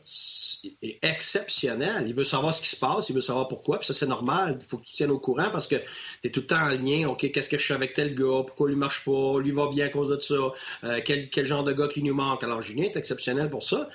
est 0.81 0.99
exceptionnel. 1.01 2.05
Il 2.07 2.13
veut 2.13 2.23
savoir 2.23 2.53
ce 2.53 2.61
qui 2.61 2.69
se 2.69 2.75
passe, 2.75 3.09
il 3.09 3.13
veut 3.13 3.21
savoir 3.21 3.47
pourquoi. 3.47 3.79
Puis 3.79 3.87
ça, 3.87 3.93
c'est 3.93 4.07
normal. 4.07 4.57
Il 4.59 4.65
faut 4.65 4.77
que 4.77 4.85
tu 4.85 4.93
tiennes 4.93 5.11
au 5.11 5.19
courant 5.19 5.49
parce 5.51 5.67
que 5.67 5.75
tu 5.75 6.27
es 6.27 6.29
tout 6.29 6.41
le 6.41 6.47
temps 6.47 6.61
en 6.61 6.69
lien. 6.69 7.07
OK, 7.09 7.31
qu'est-ce 7.31 7.49
que 7.49 7.57
je 7.57 7.65
fais 7.65 7.73
avec 7.73 7.93
tel 7.93 8.15
gars? 8.15 8.43
Pourquoi 8.45 8.69
lui 8.69 8.75
marche 8.75 9.03
pas? 9.03 9.39
Lui 9.39 9.51
va 9.51 9.69
bien 9.69 9.87
à 9.87 9.89
cause 9.89 10.09
de 10.09 10.19
ça? 10.19 10.53
Euh, 10.83 11.01
quel, 11.03 11.29
quel 11.29 11.45
genre 11.45 11.63
de 11.63 11.73
gars 11.73 11.87
qui 11.87 12.03
nous 12.03 12.13
manque? 12.13 12.43
Alors, 12.43 12.61
Julien 12.61 12.85
est 12.85 12.95
exceptionnel 12.95 13.49
pour 13.49 13.63
ça. 13.63 13.89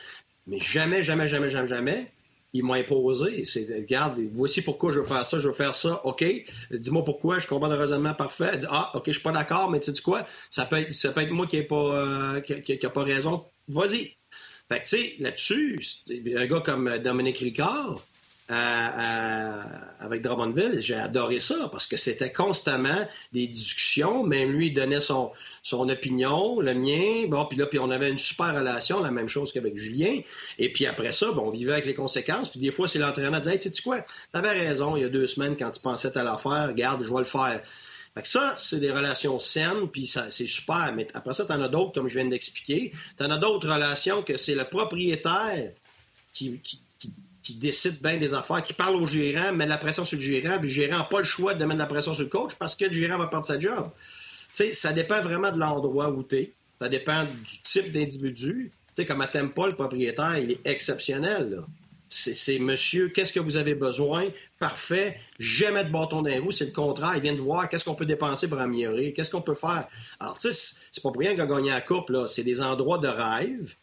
Mais 0.47 0.61
jamais, 0.61 1.03
jamais, 1.03 1.29
jamais, 1.29 1.51
jamais, 1.51 1.69
jamais, 1.69 2.13
il 2.53 2.65
m'a 2.65 2.75
imposé. 2.75 3.45
C'est, 3.45 3.67
regarde, 3.75 4.19
voici 4.33 4.63
pourquoi 4.63 4.93
je 4.93 5.01
veux 5.01 5.05
faire 5.05 5.25
ça, 5.27 5.39
je 5.39 5.49
veux 5.49 5.55
faire 5.55 5.75
ça. 5.75 6.05
OK, 6.05 6.25
dis-moi 6.71 7.05
pourquoi, 7.05 7.39
je 7.39 7.47
comprends 7.47 7.69
le 7.69 7.77
raisonnement 7.77 8.15
parfait. 8.15 8.57
Dis, 8.57 8.67
ah, 8.71 8.93
OK, 8.95 9.05
je 9.07 9.13
suis 9.13 9.23
pas 9.23 9.33
d'accord, 9.33 9.71
mais 9.71 9.81
tu 9.81 9.95
sais 9.95 10.03
quoi, 10.03 10.27
ça 10.51 10.65
peut 10.65 10.77
être, 10.77 10.93
ça 10.93 11.13
peut 11.13 11.23
être 11.23 11.31
moi 11.31 11.47
qui 11.47 11.57
n'ai 11.57 11.63
pas, 11.63 12.37
euh, 12.37 12.41
qui, 12.41 12.77
pas 12.77 13.03
raison. 13.03 13.45
Vas-y. 13.69 14.17
Fait 14.69 14.79
que, 14.79 14.83
tu 14.83 14.89
sais, 14.89 15.15
là-dessus, 15.21 15.81
un 16.11 16.47
gars 16.47 16.61
comme 16.61 16.99
Dominique 16.99 17.39
Ricard, 17.39 18.01
avec 18.49 20.23
Drummondville, 20.23 20.81
j'ai 20.81 20.95
adoré 20.95 21.41
ça 21.41 21.69
parce 21.71 21.87
que 21.87 21.97
c'était 21.97 22.33
constamment 22.33 23.07
des 23.33 23.47
discussions. 23.49 24.23
Même 24.23 24.53
lui, 24.53 24.69
il 24.69 24.75
donnait 24.75 25.01
son, 25.01 25.33
opinion, 25.73 26.61
le 26.61 26.75
mien. 26.75 27.27
Bon, 27.29 27.45
puis 27.47 27.59
là, 27.59 27.67
puis 27.67 27.79
on 27.79 27.91
avait 27.91 28.11
une 28.11 28.19
super 28.19 28.55
relation, 28.55 29.03
la 29.03 29.11
même 29.11 29.29
chose 29.29 29.53
qu'avec 29.53 29.77
Julien. 29.77 30.21
Et 30.59 30.73
puis 30.73 30.87
après 30.87 31.13
ça, 31.13 31.33
bon, 31.33 31.49
on 31.49 31.51
vivait 31.51 31.73
avec 31.73 31.87
les 31.87 31.95
conséquences. 31.95 32.51
Puis 32.51 32.61
des 32.61 32.71
fois, 32.71 32.87
c'est 32.87 32.99
l'entraîneur 32.99 33.33
qui 33.33 33.41
disait, 33.41 33.53
hey, 33.55 33.59
tu 33.59 33.73
sais 33.73 33.83
quoi, 33.83 34.05
t'avais 34.33 34.53
raison 34.53 34.97
il 34.97 35.03
y 35.03 35.05
a 35.05 35.09
deux 35.09 35.27
semaines 35.27 35.57
quand 35.57 35.71
tu 35.71 35.81
pensais 35.81 36.17
à 36.17 36.23
l'affaire, 36.23 36.69
regarde, 36.69 37.03
je 37.03 37.13
vais 37.13 37.19
le 37.19 37.25
faire. 37.25 37.63
Fait 38.15 38.23
que 38.23 38.29
ça, 38.29 38.55
c'est 38.57 38.81
des 38.81 38.91
relations 38.91 39.39
saines, 39.39 39.89
puis 39.93 40.07
c'est 40.07 40.47
super. 40.47 40.93
Mais 40.95 41.07
après 41.13 41.35
ça, 41.35 41.45
t'en 41.45 41.61
as 41.61 41.69
d'autres, 41.69 41.93
comme 41.93 42.09
je 42.09 42.15
viens 42.15 42.29
d'expliquer. 42.29 42.93
T'en 43.19 43.31
as 43.31 43.37
d'autres 43.37 43.69
relations 43.69 44.23
que 44.23 44.37
c'est 44.37 44.55
le 44.55 44.65
propriétaire 44.65 45.73
qui 46.33 46.61
qui 47.47 47.55
décide 47.55 48.03
bien 48.03 48.17
des 48.17 48.35
affaires, 48.35 48.61
qui 48.61 48.73
parle 48.73 48.97
au 48.97 49.07
gérant, 49.07 49.53
met 49.53 49.67
la 49.67 49.79
pression 49.79 50.05
sur 50.05 50.19
le 50.19 50.25
gérant, 50.25 50.59
puis 50.59 50.69
le 50.69 50.75
gérant 50.75 50.99
n'a 50.99 51.05
pas 51.05 51.19
le 51.19 51.25
choix 51.25 51.55
de 51.55 51.65
mettre 51.65 51.79
la 51.79 51.87
pression 51.87 52.13
sur 52.13 52.25
le 52.25 52.29
coach 52.29 52.57
parce 52.59 52.75
que 52.75 52.87
le 52.87 52.93
gérant 52.93 53.19
va 53.19 53.29
perdre 53.29 53.47
sa 53.47 53.61
job. 53.61 53.89
sais, 54.53 54.75
ça 54.75 54.93
dépend 54.93 55.21
vraiment 55.23 55.53
de 55.53 55.59
l'endroit 55.61 56.11
où 56.11 56.25
tu 56.25 56.39
es. 56.39 56.53
Ça 56.81 56.89
dépend 56.89 57.23
du 57.23 57.63
type 57.63 57.93
d'individu. 57.93 58.73
Tu 58.89 58.95
sais, 58.97 59.07
comme 59.07 59.21
à 59.21 59.31
le 59.33 59.75
propriétaire, 59.75 60.39
il 60.39 60.51
est 60.51 60.61
exceptionnel. 60.67 61.63
C'est 62.09 62.59
monsieur, 62.59 63.11
qu'est-ce 63.11 63.33
que 63.33 63.39
vous 63.39 63.57
avez 63.57 63.77
besoin? 63.77 64.27
Parfait. 64.59 65.17
Jamais 65.39 65.85
de 65.85 65.91
bâton 65.91 66.23
d'un 66.23 66.41
vous, 66.41 66.51
c'est 66.51 66.67
le 66.67 66.73
contraire. 66.73 67.13
Il 67.15 67.23
vient 67.23 67.35
de 67.35 67.41
voir 67.41 67.69
qu'est-ce 67.69 67.85
qu'on 67.85 67.95
peut 67.95 68.07
dépenser 68.07 68.49
pour 68.49 68.59
améliorer, 68.59 69.13
qu'est-ce 69.13 69.31
qu'on 69.31 69.41
peut 69.41 69.55
faire. 69.55 69.87
Alors, 70.19 70.37
tu 70.37 70.51
sais, 70.51 70.79
c'est 70.91 71.01
pas 71.01 71.13
pour 71.13 71.21
rien 71.21 71.37
qu'on 71.37 71.43
a 71.43 71.47
gagné 71.47 71.71
la 71.71 71.81
coupe. 71.81 72.11
C'est 72.27 72.43
des 72.43 72.61
endroits 72.61 72.99
de 72.99 73.09
rêve. 73.09 73.77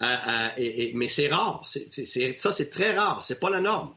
Mais 0.00 1.08
c'est 1.08 1.28
rare. 1.28 1.66
ça, 1.66 2.52
c'est 2.52 2.70
très 2.70 2.96
rare. 2.96 3.22
C'est 3.22 3.40
pas 3.40 3.50
la 3.50 3.60
norme. 3.60 3.94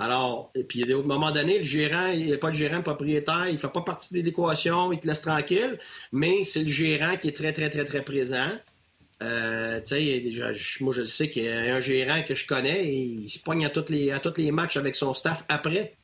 Alors, 0.00 0.50
et 0.54 0.64
puis, 0.64 0.90
à 0.90 0.96
un 0.96 1.02
moment 1.02 1.30
donné, 1.30 1.58
le 1.58 1.64
gérant, 1.64 2.06
il 2.06 2.30
n'est 2.30 2.38
pas 2.38 2.48
le 2.48 2.56
gérant 2.56 2.80
propriétaire, 2.80 3.48
il 3.48 3.54
ne 3.54 3.58
fait 3.58 3.68
pas 3.68 3.82
partie 3.82 4.14
de 4.14 4.24
l'équation, 4.24 4.92
il 4.92 4.98
te 4.98 5.06
laisse 5.06 5.20
tranquille, 5.20 5.78
mais 6.10 6.42
c'est 6.42 6.62
le 6.62 6.70
gérant 6.70 7.18
qui 7.18 7.28
est 7.28 7.36
très, 7.36 7.52
très, 7.52 7.68
très, 7.68 7.84
très 7.84 8.02
présent. 8.02 8.48
Euh, 9.22 9.80
moi, 10.80 10.94
je 10.94 11.04
sais 11.04 11.28
qu'il 11.28 11.44
y 11.44 11.48
a 11.48 11.74
un 11.74 11.80
gérant 11.80 12.22
que 12.22 12.34
je 12.34 12.46
connais 12.46 12.90
il 12.94 13.28
se 13.28 13.38
pogne 13.38 13.66
à 13.66 13.68
tous 13.68 13.90
les, 13.90 14.10
à 14.10 14.20
tous 14.20 14.38
les 14.38 14.50
matchs 14.50 14.78
avec 14.78 14.96
son 14.96 15.12
staff 15.12 15.44
après, 15.50 15.94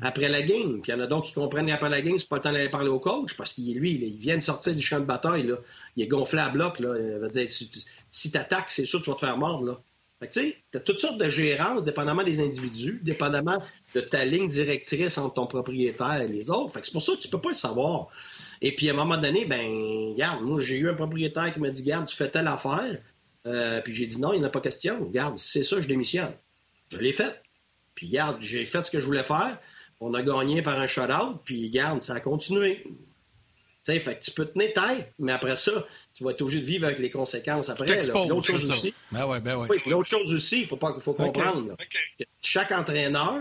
après 0.00 0.28
la 0.28 0.42
game. 0.42 0.80
Puis 0.80 0.92
il 0.92 0.94
y 0.94 0.94
en 0.94 1.00
a 1.00 1.06
d'autres 1.06 1.26
qui 1.26 1.32
comprennent 1.32 1.66
qu'après 1.66 1.90
la 1.90 2.00
game, 2.00 2.18
c'est 2.18 2.28
pas 2.28 2.36
le 2.36 2.42
temps 2.42 2.52
d'aller 2.52 2.68
parler 2.68 2.88
au 2.88 3.00
coach 3.00 3.34
parce 3.36 3.52
qu'il 3.52 3.78
lui, 3.78 3.92
il 3.92 4.18
vient 4.18 4.36
de 4.36 4.42
sortir 4.42 4.74
du 4.74 4.80
champ 4.80 5.00
de 5.00 5.04
bataille. 5.04 5.44
Là. 5.44 5.56
Il 5.96 6.02
est 6.02 6.06
gonflé 6.06 6.40
à 6.40 6.48
bloc. 6.48 6.78
Là. 6.80 6.94
Il 6.98 7.18
va 7.18 7.28
dire 7.28 7.48
si, 7.48 7.70
si 8.10 8.30
tu 8.30 8.38
attaques, 8.38 8.70
c'est 8.70 8.84
sûr 8.84 9.00
que 9.00 9.04
tu 9.04 9.10
vas 9.10 9.16
te 9.16 9.20
faire 9.20 9.36
mordre. 9.36 9.66
Là. 9.66 9.80
tu 10.22 10.28
sais, 10.30 10.56
as 10.74 10.80
toutes 10.80 11.00
sortes 11.00 11.18
de 11.18 11.28
gérances, 11.28 11.84
dépendamment 11.84 12.22
des 12.22 12.40
individus, 12.40 13.00
dépendamment 13.02 13.62
de 13.94 14.00
ta 14.00 14.24
ligne 14.24 14.48
directrice 14.48 15.18
entre 15.18 15.34
ton 15.34 15.46
propriétaire 15.46 16.20
et 16.20 16.28
les 16.28 16.50
autres. 16.50 16.72
Fait 16.72 16.80
que 16.80 16.86
c'est 16.86 16.92
pour 16.92 17.02
ça 17.02 17.12
que 17.12 17.20
tu 17.20 17.28
peux 17.28 17.40
pas 17.40 17.50
le 17.50 17.54
savoir. 17.54 18.08
Et 18.60 18.74
puis, 18.74 18.88
à 18.88 18.92
un 18.92 18.96
moment 18.96 19.16
donné, 19.16 19.44
ben, 19.44 20.10
regarde, 20.12 20.42
moi, 20.42 20.60
j'ai 20.62 20.76
eu 20.76 20.88
un 20.88 20.94
propriétaire 20.94 21.52
qui 21.52 21.60
m'a 21.60 21.70
dit, 21.70 21.82
garde, 21.82 22.06
tu 22.06 22.16
fais 22.16 22.30
telle 22.30 22.48
affaire. 22.48 22.98
Euh, 23.46 23.80
puis 23.82 23.94
j'ai 23.94 24.06
dit, 24.06 24.20
non, 24.20 24.32
il 24.32 24.38
n'y 24.38 24.44
en 24.44 24.48
a 24.48 24.50
pas 24.50 24.62
question. 24.62 25.04
Regarde, 25.04 25.36
c'est 25.36 25.64
ça, 25.64 25.80
je 25.80 25.86
démissionne. 25.86 26.32
Je 26.90 26.98
l'ai 26.98 27.12
fait. 27.12 27.42
Puis, 27.94 28.06
regarde, 28.06 28.38
j'ai 28.40 28.64
fait 28.64 28.84
ce 28.84 28.90
que 28.90 29.00
je 29.00 29.06
voulais 29.06 29.22
faire. 29.22 29.58
On 30.06 30.12
a 30.12 30.22
gagné 30.22 30.60
par 30.60 30.78
un 30.78 30.86
shutout. 30.86 31.38
Puis, 31.44 31.66
regarde, 31.68 32.02
ça 32.02 32.14
a 32.14 32.20
continué. 32.20 32.82
Tu 32.84 32.92
sais, 33.84 34.00
fait 34.00 34.18
que 34.18 34.24
tu 34.24 34.32
peux 34.32 34.44
tenir 34.44 34.72
tête, 34.74 35.12
mais 35.18 35.32
après 35.32 35.56
ça, 35.56 35.86
tu 36.12 36.24
vas 36.24 36.32
être 36.32 36.42
obligé 36.42 36.60
de 36.60 36.66
vivre 36.66 36.84
avec 36.84 36.98
les 36.98 37.10
conséquences 37.10 37.70
après. 37.70 38.00
L'autre 38.28 38.46
chose 38.46 38.70
aussi. 38.70 38.94
Ben 39.10 39.26
ouais, 39.26 39.40
ben 39.40 39.56
ouais. 39.56 39.66
Oui, 39.70 39.80
l'autre 39.86 40.08
chose 40.08 40.32
aussi, 40.32 40.60
il 40.60 40.66
faut, 40.66 40.76
pas, 40.76 40.98
faut 41.00 41.14
comprendre. 41.14 41.74
Chaque 42.42 42.72
entraîneur 42.72 43.40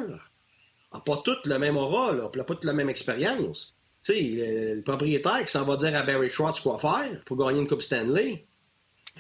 n'a 0.93 0.99
pas 0.99 1.17
tout 1.17 1.35
le 1.43 1.59
même 1.59 1.75
aura, 1.75 2.13
n'a 2.13 2.29
pas 2.29 2.55
toute 2.55 2.63
la 2.63 2.73
même 2.73 2.89
expérience. 2.89 3.75
Tu 4.05 4.13
sais, 4.13 4.75
le, 4.75 4.81
propriétaire 4.81 5.43
qui 5.43 5.51
s'en 5.51 5.65
va 5.65 5.75
dire 5.75 5.95
à 5.97 6.03
Barry 6.03 6.29
Trotz 6.29 6.61
quoi 6.61 6.77
faire 6.77 7.21
pour 7.25 7.37
gagner 7.37 7.59
une 7.59 7.67
Coupe 7.67 7.81
Stanley, 7.81 8.45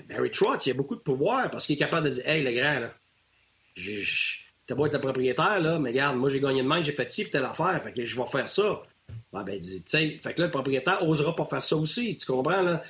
Barry 0.09 0.31
Trotz, 0.31 0.65
il 0.65 0.71
a 0.71 0.73
beaucoup 0.73 0.95
de 0.95 1.01
pouvoir 1.01 1.51
parce 1.51 1.65
qu'il 1.65 1.75
est 1.75 1.79
capable 1.79 2.07
de 2.07 2.13
dire 2.15 2.27
Hey, 2.27 2.43
le 2.43 2.51
grand, 2.51 2.79
là, 2.79 2.93
t'as 4.67 4.75
beau 4.75 4.85
être 4.85 4.93
le 4.93 5.01
propriétaire, 5.01 5.59
là, 5.59 5.79
mais 5.79 5.89
regarde, 5.89 6.17
moi 6.17 6.29
j'ai 6.29 6.39
gagné 6.39 6.61
de 6.61 6.67
main, 6.67 6.81
j'ai 6.81 6.91
fait 6.91 7.09
ci, 7.09 7.23
puis 7.23 7.31
telle 7.31 7.45
affaire, 7.45 7.81
fait 7.83 7.93
que 7.93 8.05
je 8.05 8.17
vais 8.19 8.25
faire 8.25 8.49
ça. 8.49 8.83
Ben, 9.33 9.43
ben, 9.43 9.59
tu 9.59 9.81
sais, 9.85 10.19
fait 10.23 10.33
que 10.33 10.41
là, 10.41 10.47
le 10.47 10.51
propriétaire 10.51 11.07
osera 11.07 11.35
pas 11.35 11.45
faire 11.45 11.63
ça 11.63 11.75
aussi, 11.75 12.17
tu 12.17 12.25
comprends, 12.25 12.61
là? 12.61 12.83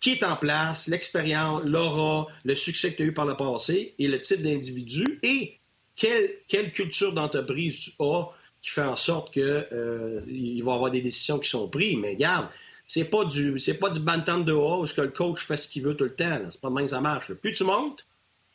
qui 0.00 0.10
est 0.10 0.24
en 0.24 0.36
place, 0.36 0.88
l'expérience, 0.88 1.62
l'aura, 1.64 2.26
le 2.44 2.56
succès 2.56 2.92
que 2.92 2.96
tu 2.96 3.02
as 3.02 3.06
eu 3.06 3.12
par 3.12 3.26
le 3.26 3.36
passé 3.36 3.94
et 3.98 4.08
le 4.08 4.18
type 4.20 4.42
d'individu 4.42 5.20
et 5.22 5.58
quelle, 5.96 6.30
quelle 6.48 6.72
culture 6.72 7.12
d'entreprise 7.12 7.78
tu 7.78 7.92
as 8.00 8.28
qui 8.62 8.70
fait 8.70 8.82
en 8.82 8.96
sorte 8.96 9.32
qu'il 9.32 9.42
euh, 9.42 10.20
va 10.24 10.26
y 10.26 10.60
avoir 10.60 10.90
des 10.90 11.02
décisions 11.02 11.38
qui 11.38 11.50
sont 11.50 11.68
prises. 11.68 11.96
Mais 11.98 12.14
regarde, 12.14 12.48
c'est 12.86 13.04
pas 13.04 13.24
du 13.26 13.58
c'est 13.58 13.74
pas 13.74 13.90
du 13.90 14.00
bantam 14.00 14.44
de 14.44 14.52
haut 14.52 14.84
où 14.84 14.86
que 14.86 15.00
le 15.02 15.08
coach 15.08 15.40
fait 15.40 15.58
ce 15.58 15.68
qu'il 15.68 15.82
veut 15.82 15.94
tout 15.94 16.04
le 16.04 16.14
temps. 16.14 16.40
C'est 16.48 16.60
pas 16.60 16.70
de 16.70 16.74
même 16.74 16.84
que 16.84 16.90
ça 16.90 17.00
marche. 17.02 17.32
Plus 17.34 17.52
tu 17.52 17.64
montes, 17.64 18.06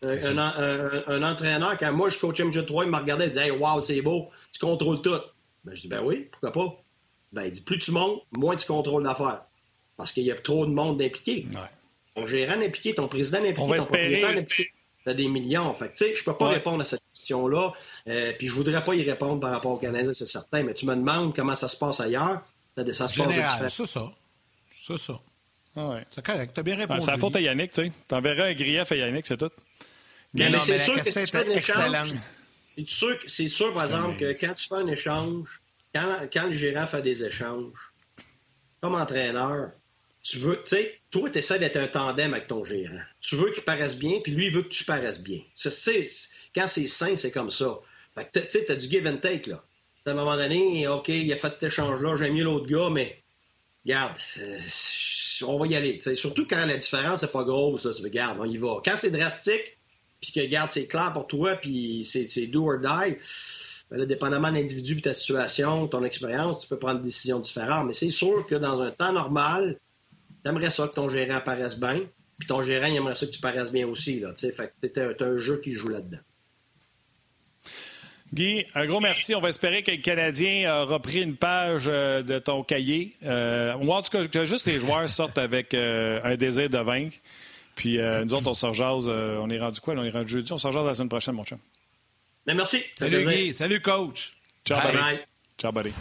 un, 0.04 1.04
un, 1.08 1.24
entraîneur, 1.24 1.78
quand 1.78 1.92
moi 1.92 2.10
je 2.10 2.18
coachais 2.18 2.44
MJ3, 2.44 2.86
il 2.86 2.92
me 2.92 2.98
regardait 2.98 3.26
et 3.26 3.30
disait 3.30 3.46
Hey, 3.46 3.52
wow, 3.52 3.82
c'est 3.82 4.02
beau, 4.02 4.30
tu 4.52 4.60
contrôles 4.60 5.02
tout. 5.02 5.20
Ben, 5.64 5.76
je 5.76 5.82
dis 5.82 5.88
Ben 5.88 6.02
oui, 6.04 6.28
pourquoi 6.32 6.52
pas? 6.52 6.84
Ben, 7.34 7.44
il 7.44 7.52
dit 7.52 7.62
Plus 7.62 7.80
tu 7.80 7.92
montes, 7.92 8.22
moins 8.38 8.56
tu 8.56 8.66
contrôles 8.66 9.04
l'affaire. 9.04 9.44
Parce 9.98 10.12
qu'il 10.12 10.24
y 10.24 10.32
a 10.32 10.36
trop 10.36 10.66
de 10.66 10.72
monde 10.72 11.02
impliqué. 11.02 11.46
Ton 12.16 12.26
gérant 12.26 12.62
impliqué, 12.62 12.94
ton 12.96 13.08
président 13.08 13.40
impliqué, 13.40 13.56
ton 13.56 13.68
propriétaire 13.68 14.30
impliqué 14.30 14.72
des 15.14 15.28
millions. 15.28 15.74
Fait 15.74 15.92
tu 15.92 16.06
sais, 16.06 16.16
je 16.16 16.24
peux 16.24 16.36
pas 16.36 16.48
répondre 16.48 16.82
à 16.82 16.86
cette 16.86 17.02
question-là. 17.14 17.74
Euh, 18.08 18.34
puis 18.38 18.48
je 18.48 18.54
voudrais 18.54 18.84
pas 18.84 18.96
y 18.96 19.04
répondre 19.04 19.40
par 19.40 19.52
rapport 19.52 19.72
au 19.72 19.78
Canadien, 19.78 20.14
c'est 20.14 20.26
certain. 20.26 20.64
Mais 20.64 20.74
tu 20.74 20.86
me 20.86 20.96
demandes 20.96 21.36
comment 21.36 21.56
ça 21.56 21.68
se 21.68 21.78
passe 21.78 22.00
ailleurs. 22.00 22.42
Ça 22.94 23.08
se 23.08 23.14
Général, 23.14 23.60
passe 23.60 23.74
c'est 23.76 23.86
ça. 23.86 24.12
C'est 24.72 24.98
ça. 24.98 25.20
Ah 25.76 25.90
ouais. 25.90 26.06
C'est 26.12 26.26
correct. 26.26 26.52
T'as 26.54 26.64
bien 26.64 26.78
répondu. 26.78 27.02
c'est 27.02 27.12
la 27.12 27.18
faute 27.18 27.36
à 27.36 27.42
Yannick, 27.42 27.72
tu 27.72 27.84
sais. 27.84 27.92
T'enverras 28.08 28.46
un 28.46 28.54
grief 28.54 28.92
à 28.92 28.96
Yannick, 28.96 29.26
c'est 29.26 29.38
tout. 29.38 29.52
Mais, 30.34 30.60
c'est 30.60 30.78
sûr 30.78 30.96
que 30.96 31.04
si 31.04 31.26
tu 31.26 31.28
fais 31.28 31.46
c'est 32.72 32.88
sûr, 32.88 33.18
c'est 33.28 33.48
sûr, 33.48 33.74
par 33.74 33.86
exemple, 33.86 34.18
que 34.18 34.32
quand 34.40 34.54
tu 34.54 34.68
fais 34.68 34.76
un 34.76 34.88
échange, 34.88 35.62
quand, 35.94 36.28
quand 36.32 36.48
le 36.48 36.54
gérant 36.54 36.88
fait 36.88 37.02
des 37.02 37.24
échanges, 37.24 37.74
comme 38.82 38.96
entraîneur, 38.96 39.72
tu 40.22 40.38
veux, 40.38 40.62
tu 40.64 40.76
sais, 40.76 41.00
toi, 41.12 41.30
tu 41.30 41.40
essaies 41.40 41.60
d'être 41.60 41.78
un 41.78 41.88
tandem 41.88 42.34
avec 42.34 42.48
ton 42.48 42.64
gérant. 42.64 43.02
Tu 43.22 43.36
veux 43.36 43.52
qu'il 43.52 43.64
paraisse 43.64 43.98
bien, 43.98 44.20
puis 44.22 44.32
lui, 44.34 44.48
il 44.48 44.54
veut 44.54 44.64
que 44.64 44.70
tu 44.70 44.84
paraisses 44.84 45.20
bien. 45.20 45.40
quand 46.56 46.68
c'est 46.68 46.88
sain, 46.88 47.16
c'est 47.16 47.32
comme 47.32 47.50
ça. 47.50 47.80
Fait 48.16 48.30
que, 48.32 48.40
tu 48.40 48.50
sais, 48.50 48.66
tu 48.66 48.72
as 48.72 48.76
du 48.76 48.90
give 48.90 49.08
and 49.08 49.18
take, 49.18 49.50
là. 49.50 49.64
À 50.06 50.12
un 50.12 50.16
moment 50.16 50.38
donné, 50.38 50.88
OK, 50.88 51.10
il 51.10 51.32
a 51.32 51.36
fait 51.36 51.50
cet 51.50 51.64
échange-là, 51.64 52.16
j'aime 52.16 52.34
mieux 52.34 52.44
l'autre 52.44 52.66
gars, 52.66 52.90
mais 52.90 53.22
regarde, 53.86 54.16
euh, 54.40 54.58
on 55.44 55.60
va 55.60 55.68
y 55.68 55.76
aller. 55.76 56.00
Surtout 56.16 56.48
quand 56.48 56.66
la 56.66 56.78
différence 56.78 57.22
n'est 57.22 57.30
pas 57.30 57.44
grosse, 57.44 57.86
là, 57.86 57.94
tu 57.94 58.02
regardes, 58.02 58.40
on 58.40 58.46
y 58.46 58.58
va. 58.58 58.78
Quand 58.84 58.96
c'est 58.98 59.12
drastique, 59.12 59.78
puis 60.22 60.32
que, 60.32 60.40
regarde, 60.40 60.70
c'est 60.70 60.88
clair 60.88 61.12
pour 61.14 61.28
toi, 61.28 61.56
puis 61.56 62.04
c'est 62.06 62.48
do 62.48 62.66
or 62.68 62.80
die, 62.80 63.16
ben 63.90 63.98
là, 63.98 64.06
dépendamment 64.06 64.50
de 64.52 64.58
l'individu, 64.58 64.96
de 64.96 65.02
ta 65.02 65.14
situation, 65.14 65.88
ton 65.88 66.04
expérience, 66.04 66.62
tu 66.62 66.68
peux 66.68 66.78
prendre 66.78 67.00
des 67.00 67.06
décisions 67.06 67.40
différentes. 67.40 67.88
Mais 67.88 67.94
c'est 67.94 68.12
sûr 68.12 68.46
que 68.46 68.56
dans 68.56 68.82
un 68.82 68.92
temps 68.92 69.14
normal, 69.14 69.80
t'aimerais 70.44 70.70
ça 70.70 70.88
que 70.88 70.94
ton 70.94 71.10
gérant 71.10 71.42
paraisse 71.42 71.78
bien, 71.78 72.02
puis 72.38 72.48
ton 72.48 72.62
gérant, 72.62 72.88
il 72.88 72.96
aimerait 72.96 73.16
ça 73.16 73.26
que 73.26 73.32
tu 73.32 73.42
paraisses 73.42 73.72
bien 73.72 73.88
aussi. 73.88 74.20
Là, 74.20 74.34
fait 74.36 75.22
un 75.22 75.38
jeu 75.38 75.60
qui 75.64 75.74
joue 75.74 75.90
là-dedans. 75.90 76.20
Guy, 78.32 78.64
un 78.76 78.86
gros 78.86 79.00
merci. 79.00 79.34
On 79.34 79.40
va 79.40 79.50
espérer 79.50 79.82
que 79.82 79.90
le 79.90 79.98
Canadien 79.98 80.72
a 80.72 80.84
repris 80.84 81.24
une 81.24 81.36
page 81.36 81.86
euh, 81.88 82.22
de 82.22 82.38
ton 82.38 82.64
cahier. 82.64 83.16
Euh, 83.26 83.74
ou 83.82 83.92
en 83.92 84.04
tout 84.04 84.12
cas, 84.12 84.24
que 84.26 84.46
juste 84.46 84.68
les 84.68 84.78
joueurs 84.78 85.10
sortent 85.10 85.40
avec 85.40 85.74
euh, 85.74 86.20
un 86.24 86.36
désir 86.36 86.70
de 86.70 86.78
vaincre. 86.78 87.18
Puis 87.80 87.98
nous 87.98 88.34
autres, 88.34 88.50
on 88.50 88.54
se 88.54 88.66
rejase. 88.66 89.08
on 89.08 89.50
est 89.50 89.60
rendu 89.60 89.80
quoi? 89.80 89.94
On 89.96 90.04
est 90.04 90.10
rendu 90.10 90.28
jeudi. 90.28 90.52
On 90.52 90.58
se 90.58 90.68
rejase 90.68 90.86
la 90.86 90.94
semaine 90.94 91.08
prochaine, 91.08 91.36
mon 91.36 91.46
chum. 91.46 91.60
Ben, 92.46 92.54
merci. 92.54 92.84
Salut, 92.98 93.26
Guy. 93.26 93.54
Salut, 93.54 93.80
coach. 93.80 94.34
Ciao, 94.66 94.82
buddy. 94.82 95.20
Ciao, 95.58 95.72
buddy. 95.72 95.94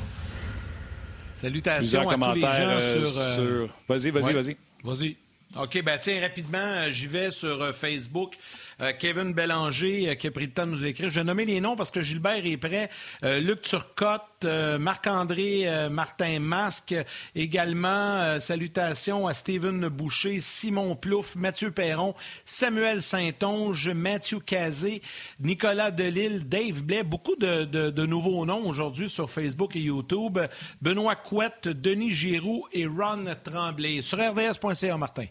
Salutations 1.39 2.11
à 2.11 2.15
tous 2.15 2.35
les 2.35 2.41
gens 2.41 2.49
euh, 2.51 3.07
sur... 3.07 3.69
Vas-y, 3.89 4.11
vas-y, 4.11 4.33
vas-y. 4.33 4.57
Vas-y. 4.83 5.17
OK, 5.57 5.83
ben 5.85 5.99
tiens, 5.99 6.21
rapidement, 6.21 6.59
euh, 6.59 6.91
j'y 6.91 7.07
vais 7.07 7.31
sur 7.31 7.63
euh, 7.63 7.73
Facebook. 7.73 8.35
Euh, 8.81 8.93
Kevin 8.99 9.33
Bélanger 9.33 10.17
qui 10.17 10.27
a 10.27 10.31
pris 10.31 10.47
le 10.47 10.53
temps 10.53 10.67
de 10.67 10.73
nous 10.73 10.85
écrire. 10.85 11.09
Je 11.09 11.21
vais 11.21 11.25
nommer 11.25 11.45
les 11.45 11.61
noms 11.61 11.77
parce 11.77 11.91
que 11.91 12.03
Gilbert 12.03 12.45
est 12.45 12.57
prêt. 12.57 12.91
Luc 13.23 13.63
Turcotte, 13.63 14.45
Marc-André 14.45 15.67
Martin 15.91 16.39
Masque, 16.41 16.95
également 17.35 18.39
salutations 18.41 19.27
à 19.27 19.35
Steven 19.35 19.89
Boucher, 19.89 20.41
Simon 20.41 20.95
Plouf, 20.97 21.35
Mathieu 21.37 21.71
Perron, 21.71 22.15
Samuel 22.45 23.03
Saint-Onge, 23.03 23.91
Mathieu 23.91 24.41
Cazé, 24.41 25.03
Nicolas 25.41 25.91
Delille, 25.91 26.45
Dave 26.45 26.83
Blais, 26.83 27.03
beaucoup 27.03 27.37
de, 27.37 27.65
de 27.65 28.07
nouveaux 28.07 28.45
noms 28.47 28.69
aujourd'hui 28.69 29.09
sur 29.09 29.31
Facebook 29.31 29.77
et 29.77 29.81
YouTube. 29.81 30.39
Benoît 30.81 31.17
Couette, 31.17 31.69
Denis 31.69 32.13
Giroux 32.13 32.67
et 32.73 32.87
Ron 32.87 33.25
Tremblay. 33.43 34.03
Sur 34.03 34.19
rds.ca, 34.19 34.97
Martin. 34.97 35.27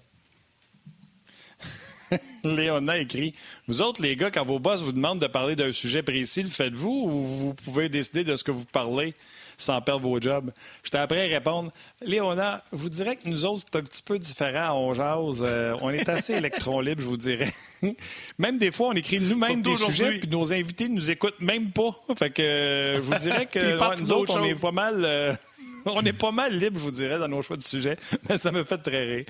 Léona 2.56 2.98
écrit 2.98 3.34
Vous 3.68 3.82
autres, 3.82 4.02
les 4.02 4.16
gars, 4.16 4.32
quand 4.32 4.46
vos 4.46 4.60
boss 4.60 4.84
vous 4.84 4.92
demandent 4.92 5.20
de 5.20 5.28
parler 5.28 5.56
d'un 5.56 5.72
sujet 5.72 6.04
précis, 6.04 6.44
le 6.44 6.50
faites-vous 6.50 6.90
ou 6.90 7.22
vous 7.24 7.54
pouvez 7.54 7.90
décider 7.90 8.24
de 8.24 8.36
ce 8.36 8.44
que 8.44 8.52
vous 8.52 8.66
parlez 8.66 9.14
sans 9.58 9.82
perdre 9.82 10.08
vos 10.08 10.22
jobs? 10.22 10.52
J'étais 10.84 11.00
après 11.00 11.26
à 11.26 11.38
répondre 11.38 11.72
Léona, 12.02 12.64
vous 12.72 12.90
direz 12.90 13.16
que 13.16 13.28
nous 13.28 13.46
autres, 13.46 13.64
c'est 13.66 13.78
un 13.78 13.84
petit 13.84 14.04
peu 14.04 14.20
différent. 14.20 14.80
On 14.80 14.94
jase. 14.94 15.44
Euh, 15.48 15.76
on 15.82 15.90
est 15.90 16.08
assez 16.10 16.34
électron 16.38 16.80
libre, 16.80 17.02
je 17.02 17.08
vous 17.08 17.18
dirais. 17.18 17.52
même 18.38 18.58
des 18.58 18.72
fois, 18.72 18.90
on 18.90 18.94
écrit 18.94 19.20
nous-mêmes 19.20 19.62
des 19.62 19.76
sujets, 19.76 20.20
puis 20.20 20.30
nos 20.30 20.54
invités 20.54 20.90
ne 20.90 20.96
nous 20.96 21.12
écoutent 21.12 21.40
même 21.40 21.72
pas. 21.72 21.96
Fait 22.18 22.30
que 22.30 22.42
euh, 22.42 22.96
je 22.98 23.02
vous 23.02 23.16
dirais 23.16 23.46
que 23.52 24.02
nous 24.02 24.12
autres, 24.12 24.40
on 24.40 24.44
est 24.44 24.56
pas 24.56 24.72
mal. 24.72 25.04
Euh, 25.04 25.34
on 25.86 26.04
est 26.04 26.14
pas 26.14 26.32
mal 26.32 26.58
libre, 26.58 26.78
je 26.80 26.84
vous 26.84 26.92
dirais, 26.92 27.20
dans 27.20 27.28
nos 27.28 27.42
choix 27.42 27.58
de 27.58 27.64
sujet, 27.64 27.98
mais 28.30 28.38
ça 28.38 28.52
me 28.52 28.64
fait 28.64 28.78
très 28.78 29.04
rire. 29.04 29.26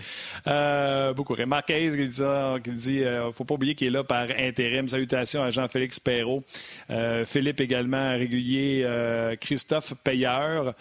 Euh, 0.48 1.14
beaucoup 1.14 1.34
rire. 1.34 1.48
Marquez 1.48 1.90
qui 1.90 2.08
dit 2.08 2.16
ça, 2.16 2.56
qui 2.64 2.72
dit 2.72 3.04
euh, 3.04 3.32
faut 3.32 3.46
pas 3.46 3.56
oublier 3.56 3.76
qu'il 3.76 3.88
est 3.88 3.92
là 3.92 4.04
par 4.04 4.28
intérim. 4.38 4.88
Salutations 4.88 5.44
à 5.44 5.50
Jean-Félix 5.50 6.00
Perrault. 6.00 6.44
Euh, 6.90 7.26
Philippe 7.26 7.62
également, 7.62 8.12
régulier. 8.12 8.86
Christophe 9.40 9.94
Payeur 10.04 10.74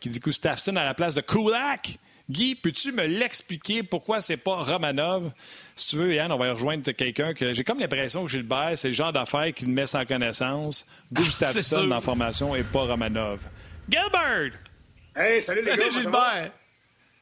qui 0.00 0.08
dit 0.08 0.20
Gustafsson 0.20 0.76
à 0.76 0.84
la 0.84 0.94
place 0.94 1.14
de 1.14 1.20
Kulak. 1.20 1.98
Guy, 2.30 2.54
peux-tu 2.54 2.92
me 2.92 3.04
l'expliquer? 3.06 3.82
Pourquoi 3.82 4.20
c'est 4.20 4.36
pas 4.36 4.62
Romanov? 4.62 5.32
Si 5.74 5.88
tu 5.88 5.96
veux, 5.96 6.14
Yann, 6.14 6.30
on 6.32 6.38
va 6.38 6.52
rejoindre 6.52 6.90
quelqu'un 6.92 7.34
que 7.34 7.52
j'ai 7.52 7.64
comme 7.64 7.80
l'impression 7.80 8.24
que 8.24 8.30
Gilbert, 8.30 8.72
c'est 8.76 8.88
le 8.88 8.94
genre 8.94 9.12
d'affaire 9.12 9.52
qui 9.52 9.66
le 9.66 9.72
met 9.72 9.86
sans 9.86 10.04
connaissance. 10.04 10.86
Gustafsson 11.12 11.82
dans 11.82 11.96
la 11.96 12.00
formation 12.00 12.54
et 12.54 12.62
pas 12.62 12.84
Romanov. 12.84 13.40
Gilbert! 13.88 14.71
Hey, 15.14 15.42
salut, 15.42 15.62
les 15.64 15.76
gars. 15.76 15.90
Gilbert! 15.90 16.50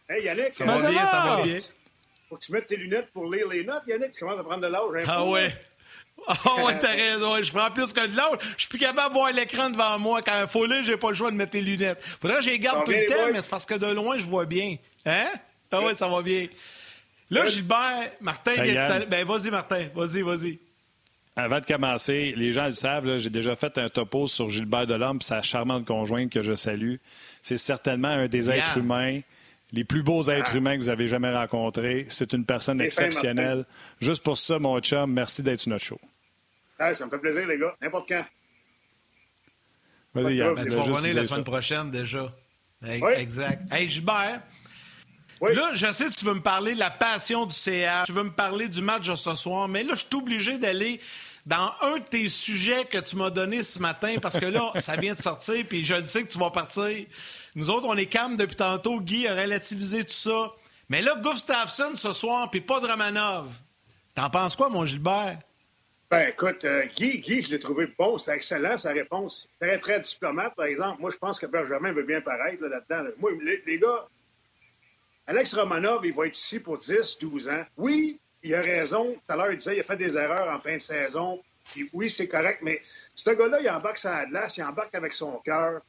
Hey, 0.08 0.24
Yannick. 0.24 0.54
Ça 0.54 0.64
va? 0.64 0.90
bien, 0.90 1.06
ça 1.06 1.20
va 1.20 1.42
bien. 1.42 1.58
Faut 2.28 2.36
que 2.36 2.44
tu 2.44 2.52
mettes 2.52 2.66
tes 2.66 2.76
lunettes 2.76 3.10
pour 3.12 3.30
lire 3.30 3.48
les 3.48 3.64
notes, 3.64 3.82
Yannick. 3.86 4.12
Tu 4.12 4.20
commences 4.20 4.40
à 4.40 4.44
prendre 4.44 4.62
de 4.62 4.68
l'âge. 4.68 5.04
Ah 5.08 5.24
ouais. 5.24 5.52
Ah 6.26 6.36
oh, 6.44 6.66
ouais, 6.66 6.78
t'as 6.78 6.92
raison. 6.92 7.42
Je 7.42 7.50
prends 7.50 7.70
plus 7.70 7.92
que 7.92 8.06
de 8.06 8.16
l'autre. 8.16 8.44
Je 8.54 8.60
suis 8.60 8.68
plus 8.68 8.78
capable 8.78 9.14
de 9.14 9.18
voir 9.18 9.32
l'écran 9.32 9.70
devant 9.70 9.98
moi. 9.98 10.20
Quand 10.22 10.38
il 10.40 10.48
faut 10.48 10.66
lire, 10.66 10.82
j'ai 10.82 10.96
pas 10.96 11.08
le 11.08 11.14
choix 11.14 11.30
de 11.30 11.36
mettre 11.36 11.54
les 11.54 11.62
lunettes. 11.62 12.02
Faudrait 12.20 12.38
que 12.38 12.44
je 12.44 12.50
les 12.50 12.58
garde 12.58 12.84
tout 12.84 12.92
le 12.92 13.06
temps, 13.06 13.32
mais 13.32 13.40
c'est 13.40 13.48
parce 13.48 13.64
que 13.64 13.74
de 13.74 13.86
loin, 13.86 14.18
je 14.18 14.24
vois 14.24 14.44
bien. 14.44 14.76
Hein? 15.06 15.28
Ah 15.72 15.80
ouais, 15.80 15.94
ça 15.94 16.08
va 16.08 16.20
bien. 16.20 16.46
Là, 17.30 17.46
Gilbert, 17.46 18.10
Martin, 18.20 18.54
ben 19.08 19.24
vas-y, 19.24 19.50
Martin. 19.50 19.88
Vas-y, 19.94 20.22
vas-y. 20.22 20.58
Avant 21.36 21.60
de 21.60 21.64
commencer, 21.64 22.34
les 22.36 22.52
gens 22.52 22.66
le 22.66 22.72
savent, 22.72 23.18
j'ai 23.18 23.30
déjà 23.30 23.54
fait 23.54 23.78
un 23.78 23.88
topo 23.88 24.26
sur 24.26 24.50
Gilbert 24.50 24.86
Delorme 24.86 25.18
et 25.20 25.24
sa 25.24 25.40
charmante 25.40 25.86
conjointe 25.86 26.30
que 26.30 26.42
je 26.42 26.54
salue. 26.54 26.96
C'est 27.42 27.58
certainement 27.58 28.08
un 28.08 28.28
des 28.28 28.50
êtres 28.50 28.78
humains, 28.78 29.20
les 29.72 29.84
plus 29.84 30.02
beaux 30.02 30.22
êtres 30.28 30.52
ah. 30.54 30.56
humains 30.56 30.76
que 30.76 30.82
vous 30.82 30.88
avez 30.88 31.08
jamais 31.08 31.32
rencontrés. 31.32 32.06
C'est 32.08 32.32
une 32.32 32.44
personne 32.44 32.80
exceptionnelle. 32.80 33.64
Juste 34.00 34.22
pour 34.22 34.36
ça, 34.36 34.58
mon 34.58 34.78
chum, 34.80 35.12
merci 35.12 35.42
d'être 35.42 35.60
sur 35.60 35.70
notre 35.70 35.84
show. 35.84 36.00
Ah, 36.78 36.94
ça 36.94 37.04
me 37.06 37.10
fait 37.10 37.18
plaisir, 37.18 37.46
les 37.46 37.58
gars. 37.58 37.74
N'importe 37.80 38.08
quand. 38.08 38.24
Vas-y, 40.14 40.36
Yann. 40.36 40.66
Tu 40.66 40.76
vas 40.76 40.82
revenir 40.82 41.14
la 41.14 41.24
semaine 41.24 41.44
prochaine 41.44 41.90
déjà. 41.90 42.34
oui. 42.82 43.12
Exact. 43.16 43.72
Hey, 43.72 43.88
Gilbert. 43.88 44.42
Là, 45.40 45.70
je 45.72 45.86
sais 45.92 46.04
que 46.06 46.14
tu 46.14 46.24
veux 46.24 46.34
me 46.34 46.42
parler 46.42 46.74
de 46.74 46.78
la 46.78 46.90
passion 46.90 47.46
du 47.46 47.54
CA, 47.54 48.02
tu 48.04 48.12
veux 48.12 48.24
me 48.24 48.30
parler 48.30 48.68
du 48.68 48.82
match 48.82 49.08
de 49.08 49.14
ce 49.14 49.34
soir, 49.34 49.68
mais 49.68 49.82
là, 49.82 49.94
je 49.94 50.00
suis 50.00 50.14
obligé 50.14 50.58
d'aller 50.58 51.00
dans 51.46 51.70
un 51.82 51.98
de 51.98 52.04
tes 52.04 52.28
sujets 52.28 52.84
que 52.84 52.98
tu 52.98 53.16
m'as 53.16 53.30
donné 53.30 53.62
ce 53.62 53.78
matin, 53.78 54.16
parce 54.20 54.38
que 54.38 54.46
là, 54.46 54.72
ça 54.80 54.96
vient 54.96 55.14
de 55.14 55.20
sortir, 55.20 55.64
puis 55.68 55.84
je 55.84 56.02
sais 56.02 56.22
que 56.22 56.28
tu 56.32 56.38
vas 56.38 56.50
partir. 56.50 57.06
Nous 57.54 57.70
autres, 57.70 57.86
on 57.86 57.96
est 57.96 58.06
calmes 58.06 58.36
depuis 58.36 58.56
tantôt. 58.56 59.00
Guy 59.00 59.26
a 59.26 59.34
relativisé 59.34 60.04
tout 60.04 60.12
ça. 60.12 60.52
Mais 60.88 61.02
là, 61.02 61.14
Gustafsson 61.16 61.92
ce 61.94 62.12
soir, 62.12 62.50
puis 62.50 62.60
pas 62.60 62.80
de 62.80 62.86
Romanov. 62.86 63.48
T'en 64.14 64.28
penses 64.28 64.56
quoi, 64.56 64.68
mon 64.68 64.84
Gilbert? 64.84 65.38
Ben, 66.10 66.28
écoute, 66.28 66.64
euh, 66.64 66.86
Guy, 66.96 67.20
Guy, 67.20 67.40
je 67.40 67.50
l'ai 67.50 67.60
trouvé 67.60 67.86
bon, 67.96 68.18
c'est 68.18 68.34
excellent, 68.34 68.76
sa 68.76 68.90
réponse. 68.90 69.48
Très, 69.60 69.78
très 69.78 70.00
diplomate, 70.00 70.56
par 70.56 70.66
exemple. 70.66 71.00
Moi, 71.00 71.10
je 71.10 71.16
pense 71.16 71.38
que 71.38 71.46
Benjamin 71.46 71.92
veut 71.92 72.02
bien 72.02 72.20
paraître 72.20 72.64
là-dedans. 72.64 73.08
Moi, 73.18 73.30
les, 73.64 73.78
gars, 73.78 74.08
Alex 75.28 75.54
Romanov, 75.54 76.04
il 76.04 76.12
va 76.12 76.26
être 76.26 76.36
ici 76.36 76.58
pour 76.58 76.78
10, 76.78 77.18
12 77.20 77.48
ans. 77.48 77.62
Oui, 77.76 78.18
il 78.42 78.54
a 78.54 78.60
raison. 78.60 79.14
Tout 79.14 79.32
à 79.32 79.36
l'heure, 79.36 79.50
il 79.50 79.56
disait 79.56 79.72
qu'il 79.72 79.80
a 79.80 79.84
fait 79.84 79.96
des 79.96 80.16
erreurs 80.16 80.54
en 80.54 80.60
fin 80.60 80.74
de 80.74 80.80
saison. 80.80 81.42
Puis 81.72 81.88
oui, 81.92 82.10
c'est 82.10 82.28
correct, 82.28 82.60
mais 82.62 82.80
ce 83.14 83.30
gars-là, 83.30 83.60
il 83.60 83.70
embarque 83.70 83.98
sa 83.98 84.26
glace, 84.26 84.56
il 84.56 84.64
embarque 84.64 84.94
avec 84.94 85.12
son 85.12 85.38
cœur, 85.38 85.82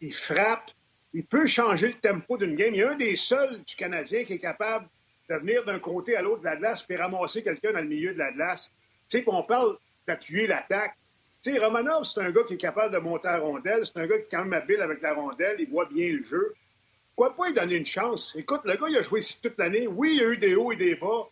il 0.00 0.12
frappe, 0.14 0.70
il 1.12 1.24
peut 1.24 1.46
changer 1.46 1.88
le 1.88 1.94
tempo 1.94 2.36
d'une 2.36 2.54
game. 2.54 2.74
Il 2.74 2.80
est 2.80 2.84
un 2.84 2.96
des 2.96 3.16
seuls 3.16 3.62
du 3.64 3.74
Canadien 3.74 4.24
qui 4.24 4.34
est 4.34 4.38
capable 4.38 4.86
de 5.28 5.34
venir 5.36 5.64
d'un 5.64 5.78
côté 5.78 6.16
à 6.16 6.22
l'autre 6.22 6.40
de 6.40 6.44
la 6.44 6.56
glace 6.56 6.82
puis 6.82 6.96
ramasser 6.96 7.42
quelqu'un 7.42 7.72
dans 7.72 7.80
le 7.80 7.86
milieu 7.86 8.12
de 8.12 8.18
la 8.18 8.30
glace. 8.32 8.70
Tu 9.08 9.18
sais, 9.18 9.24
qu'on 9.24 9.42
parle 9.42 9.76
d'appuyer 10.06 10.46
l'attaque. 10.46 10.94
Tu 11.42 11.52
sais, 11.52 11.58
Romanov, 11.58 12.04
c'est 12.04 12.20
un 12.20 12.30
gars 12.30 12.42
qui 12.46 12.54
est 12.54 12.58
capable 12.58 12.94
de 12.94 12.98
monter 12.98 13.28
à 13.28 13.38
rondelle. 13.38 13.84
C'est 13.86 13.98
un 13.98 14.06
gars 14.06 14.18
qui 14.18 14.24
est 14.24 14.28
quand 14.30 14.44
même 14.44 14.52
habile 14.52 14.80
avec 14.80 15.00
la 15.00 15.14
rondelle. 15.14 15.56
Il 15.58 15.70
voit 15.70 15.86
bien 15.86 16.12
le 16.12 16.24
jeu. 16.24 16.54
Pourquoi 17.14 17.34
pas 17.34 17.48
lui 17.48 17.54
donner 17.54 17.76
une 17.76 17.86
chance? 17.86 18.34
Écoute, 18.36 18.60
le 18.64 18.76
gars, 18.76 18.86
il 18.88 18.96
a 18.96 19.02
joué 19.02 19.20
ici 19.20 19.40
toute 19.40 19.58
l'année. 19.58 19.86
Oui, 19.86 20.16
il 20.16 20.20
y 20.20 20.24
a 20.24 20.28
eu 20.28 20.36
des 20.36 20.54
hauts 20.54 20.72
et 20.72 20.76
des 20.76 20.94
bas. 20.94 21.28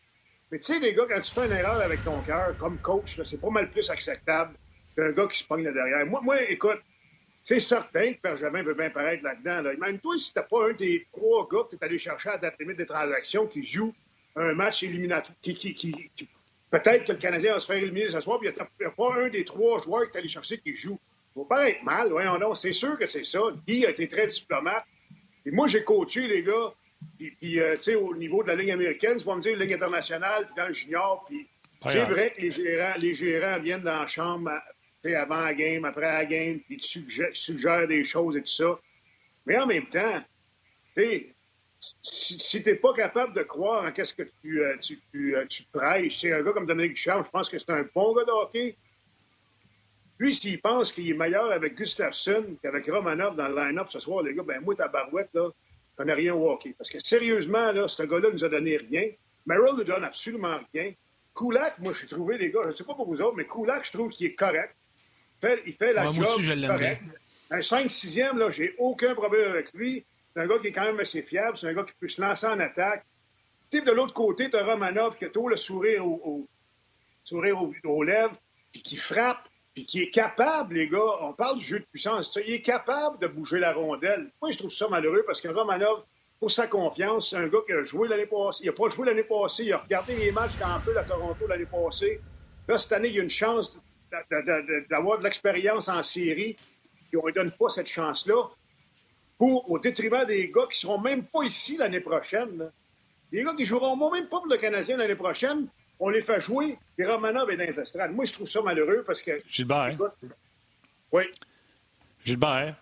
Mais 0.55 0.61
tu 0.61 0.73
sais, 0.73 0.79
les 0.79 0.95
gars, 0.95 1.03
quand 1.09 1.21
tu 1.21 1.33
fais 1.33 1.47
une 1.47 1.53
erreur 1.53 1.81
avec 1.81 2.05
ton 2.05 2.21
cœur, 2.21 2.57
comme 2.59 2.79
coach, 2.79 3.21
c'est 3.25 3.41
pas 3.41 3.51
mal 3.51 3.69
plus 3.73 3.91
acceptable 3.91 4.55
qu'un 4.95 5.11
gars 5.11 5.27
qui 5.27 5.39
se 5.41 5.45
pogne 5.45 5.65
derrière. 5.65 6.07
Moi, 6.07 6.21
moi 6.23 6.41
écoute, 6.49 6.79
c'est 7.43 7.59
certain 7.59 8.13
que 8.13 8.21
Benjamin 8.23 8.63
veut 8.63 8.75
bien 8.75 8.89
paraître 8.89 9.25
là-dedans. 9.25 9.63
Là. 9.63 9.77
Même 9.77 9.99
toi, 9.99 10.17
si 10.17 10.33
t'as 10.33 10.45
pas 10.45 10.69
un 10.69 10.73
des 10.75 11.09
trois 11.13 11.49
gars 11.51 11.65
que 11.69 11.75
tu 11.75 11.85
allé 11.85 11.99
chercher 11.99 12.29
à 12.29 12.39
date 12.39 12.55
limite 12.61 12.77
des 12.77 12.87
transactions 12.87 13.49
qui 13.49 13.67
joue 13.67 13.93
un 14.37 14.55
match 14.55 14.85
éliminatoire, 14.85 15.35
qui, 15.43 15.57
qui, 15.57 15.75
qui, 15.75 16.29
peut-être 16.71 17.05
que 17.05 17.13
le 17.15 17.19
Canadien 17.19 17.55
va 17.55 17.59
se 17.59 17.67
faire 17.67 17.83
éliminer 17.83 18.07
ce 18.07 18.21
soir, 18.21 18.39
puis 18.39 18.49
il 18.49 18.55
n'y 18.55 18.87
a, 18.87 18.91
pas 18.91 19.13
un 19.25 19.31
des 19.31 19.45
trois 19.45 19.83
joueurs 19.83 20.07
que 20.07 20.13
tu 20.13 20.19
allé 20.19 20.29
chercher 20.29 20.59
qui 20.59 20.77
joue. 20.77 21.01
Faut 21.35 21.47
pas 21.47 21.69
être 21.69 21.83
mal, 21.83 22.11
voyons 22.11 22.39
non. 22.39 22.55
C'est 22.55 22.73
sûr 22.73 22.97
que 22.97 23.07
c'est 23.07 23.25
ça. 23.25 23.41
Guy 23.67 23.87
a 23.87 23.91
été 23.91 24.07
très 24.07 24.29
diplomate. 24.29 24.85
Et 25.47 25.51
moi, 25.51 25.67
j'ai 25.67 25.83
coaché 25.83 26.29
les 26.29 26.45
gars, 26.45 26.73
puis, 27.19 27.61
euh, 27.61 27.77
tu 27.77 27.83
sais, 27.83 27.95
au 27.95 28.15
niveau 28.17 28.43
de 28.43 28.49
la 28.49 28.57
ligne 28.57 28.73
américaine, 28.73 29.19
tu 29.19 29.25
vas 29.25 29.37
me 29.37 29.41
dire 29.41 29.57
ligne 29.57 29.75
internationale, 29.75 30.47
puis 30.47 30.55
dans 30.57 30.69
le 30.69 30.75
junior, 30.75 31.25
puis 31.27 31.49
c'est 31.87 32.05
vrai 32.05 32.33
que 32.35 32.41
les 32.41 32.51
gérants, 32.51 32.95
les 32.99 33.15
gérants 33.15 33.61
viennent 33.61 33.83
dans 33.83 34.01
la 34.01 34.07
chambre 34.07 34.51
avant 35.05 35.41
la 35.41 35.55
game, 35.55 35.85
après 35.85 36.11
la 36.13 36.25
game, 36.25 36.61
puis 36.61 36.79
tu 36.79 37.07
suggèrent, 37.33 37.87
des 37.87 38.05
choses 38.07 38.37
et 38.37 38.41
tout 38.41 38.49
ça. 38.49 38.79
Mais 39.45 39.59
en 39.59 39.67
même 39.67 39.87
temps, 39.87 40.23
tu 40.97 41.35
si, 42.03 42.39
si 42.39 42.63
tu 42.63 42.71
n'es 42.71 42.77
pas 42.77 42.95
capable 42.95 43.35
de 43.35 43.43
croire 43.43 43.85
en 43.85 43.93
qu'est-ce 43.93 44.15
que 44.15 44.23
tu, 44.23 44.63
euh, 44.63 44.77
tu, 44.81 44.99
tu, 45.13 45.37
euh, 45.37 45.45
tu 45.47 45.65
prêches, 45.65 46.25
un 46.25 46.43
gars 46.43 46.53
comme 46.53 46.67
Dominique 46.67 46.95
Duchamp, 46.95 47.23
je 47.25 47.31
pense 47.31 47.51
que 47.51 47.59
c'est 47.59 47.71
un 47.71 47.85
bon 47.95 48.15
gars 48.15 48.25
de 48.25 48.31
hockey. 48.31 48.77
Lui, 50.19 50.35
s'il 50.35 50.61
pense 50.61 50.93
qu'il 50.93 51.11
est 51.11 51.15
meilleur 51.15 51.51
avec 51.51 51.75
Gustafsson 51.75 52.57
qu'avec 52.63 52.87
Romanov 52.87 53.37
dans 53.37 53.49
le 53.49 53.57
line-up 53.57 53.89
ce 53.91 53.99
soir, 53.99 54.23
les 54.23 54.35
gars, 54.35 54.43
ben 54.43 54.61
moi, 54.61 54.75
ta 54.75 54.89
barouette, 54.89 55.29
là, 55.35 55.51
je 55.95 56.03
connais 56.03 56.15
rien 56.15 56.35
au 56.35 56.51
hockey. 56.51 56.75
Parce 56.77 56.91
que 56.91 56.99
sérieusement, 56.99 57.71
là, 57.71 57.87
ce 57.87 58.03
gars-là 58.03 58.29
nous 58.33 58.45
a 58.45 58.49
donné 58.49 58.77
rien. 58.77 59.11
Merrill 59.47 59.77
ne 59.77 59.85
donne 59.85 60.05
absolument 60.05 60.59
rien. 60.73 60.93
Kulak, 61.37 61.79
moi, 61.79 61.93
j'ai 61.93 62.07
trouvé, 62.07 62.37
les 62.37 62.51
gars, 62.51 62.61
je 62.65 62.69
ne 62.69 62.75
sais 62.75 62.85
pas 62.85 62.95
pour 62.95 63.07
vous 63.07 63.21
autres, 63.21 63.37
mais 63.37 63.47
Kulak, 63.47 63.87
je 63.87 63.93
trouve 63.93 64.11
qu'il 64.11 64.27
est 64.27 64.35
correct. 64.35 64.75
Il 65.43 65.49
fait, 65.49 65.63
il 65.67 65.73
fait 65.73 65.93
la 65.93 66.05
job 66.05 66.17
moi 66.17 66.27
aussi, 66.27 66.43
je 66.43 66.67
correct. 66.67 67.03
Un 67.51 67.59
5-6e, 67.59 68.37
là, 68.39 68.51
j'ai 68.51 68.75
aucun 68.79 69.15
problème 69.15 69.51
avec 69.51 69.73
lui. 69.73 70.05
C'est 70.33 70.41
un 70.41 70.47
gars 70.47 70.59
qui 70.59 70.69
est 70.69 70.73
quand 70.73 70.85
même 70.85 70.99
assez 70.99 71.23
fiable. 71.23 71.57
C'est 71.57 71.69
un 71.69 71.75
gars 71.75 71.85
qui 71.85 71.93
peut 72.01 72.09
se 72.09 72.21
lancer 72.21 72.47
en 72.47 72.59
attaque. 72.59 73.05
Tu 73.71 73.83
de 73.83 73.91
l'autre 73.93 74.15
côté, 74.15 74.51
tu 74.51 74.57
as 74.57 74.65
Romanov 74.65 75.17
qui 75.17 75.25
a 75.25 75.31
tout 75.31 75.49
le 75.49 75.57
sourire, 75.57 76.07
au, 76.07 76.49
sourire 77.23 77.61
aux 77.85 78.03
lèvres, 78.03 78.37
puis 78.73 78.83
qui 78.83 78.97
frappe 78.97 79.49
puis 79.75 79.87
qui 79.87 80.03
est 80.03 80.11
capable, 80.11 80.75
les 80.75 80.89
gars, 80.89 81.19
on 81.21 81.33
parle 81.33 81.59
du 81.59 81.65
jeu 81.65 81.81
de 81.81 81.85
puissance, 81.85 82.39
il 82.47 82.55
est 82.55 82.63
capable 82.63 83.19
de 83.19 83.27
bouger 83.27 83.59
la 83.59 83.73
rondelle. 83.73 84.31
Moi, 84.41 84.53
je 84.53 84.59
trouve 84.59 84.73
ça 84.73 84.89
malheureux 84.89 85.25
parce 85.27 85.41
que 85.41 85.49
Romanov, 85.49 86.05
pour 86.39 86.51
sa 86.51 86.69
confiance, 86.69 87.31
c'est 87.31 87.37
un 87.37 87.49
gars 87.49 87.59
qui 87.67 87.73
a 87.73 87.83
joué 87.85 88.07
l'année 88.09 88.27
passée. 88.27 88.65
Il 88.65 88.67
n'a 88.67 88.73
pas 88.73 88.89
joué 88.89 89.07
l'année 89.07 89.25
passée, 89.25 89.65
il 89.65 89.73
a 89.73 89.79
regardé 89.79 90.15
les 90.15 90.31
matchs 90.31 90.57
quand 90.59 90.81
peu 90.85 90.97
à 90.97 91.03
Toronto 91.03 91.47
l'année 91.49 91.67
passée. 91.67 92.23
Là, 92.69 92.79
cette 92.79 92.93
année, 92.93 93.09
il 93.09 93.17
y 93.17 93.21
a 93.21 93.23
une 93.23 93.31
chance 93.31 93.77
d'avoir 94.91 95.19
de 95.19 95.25
l'expérience 95.25 95.89
en 95.89 96.03
série, 96.03 96.57
puis 97.11 97.21
on 97.21 97.27
ne 97.27 97.33
donne 97.33 97.51
pas 97.51 97.69
cette 97.69 97.89
chance-là, 97.89 98.49
pour, 99.39 99.69
au 99.71 99.79
détriment 99.81 100.25
des 100.25 100.51
gars 100.51 100.67
qui 100.71 100.77
ne 100.77 100.89
seront 100.89 101.01
même 101.01 101.27
pas 101.27 101.43
ici 101.43 101.77
l'année 101.77 102.01
prochaine. 102.01 102.71
Les 103.33 103.43
gars 103.43 103.55
qui 103.55 103.67
joueront 103.67 103.97
même 104.11 104.29
pas 104.29 104.39
pour 104.39 104.47
le 104.47 104.57
Canadien 104.57 104.97
l'année 104.97 105.17
prochaine, 105.17 105.69
on 106.01 106.09
les 106.09 106.23
fait 106.23 106.41
jouer, 106.43 106.79
et 106.99 107.05
Romanov 107.05 107.51
est 107.51 107.57
dans 107.57 107.65
les 107.65 107.81
estrades. 107.81 108.13
Moi, 108.13 108.25
je 108.25 108.33
trouve 108.33 108.51
ça 108.51 108.61
malheureux 108.63 109.05
parce 109.07 109.23
que. 109.23 109.33
Gilbert. 109.49 109.97
oui. 111.13 111.25
Gilbert. 112.25 112.75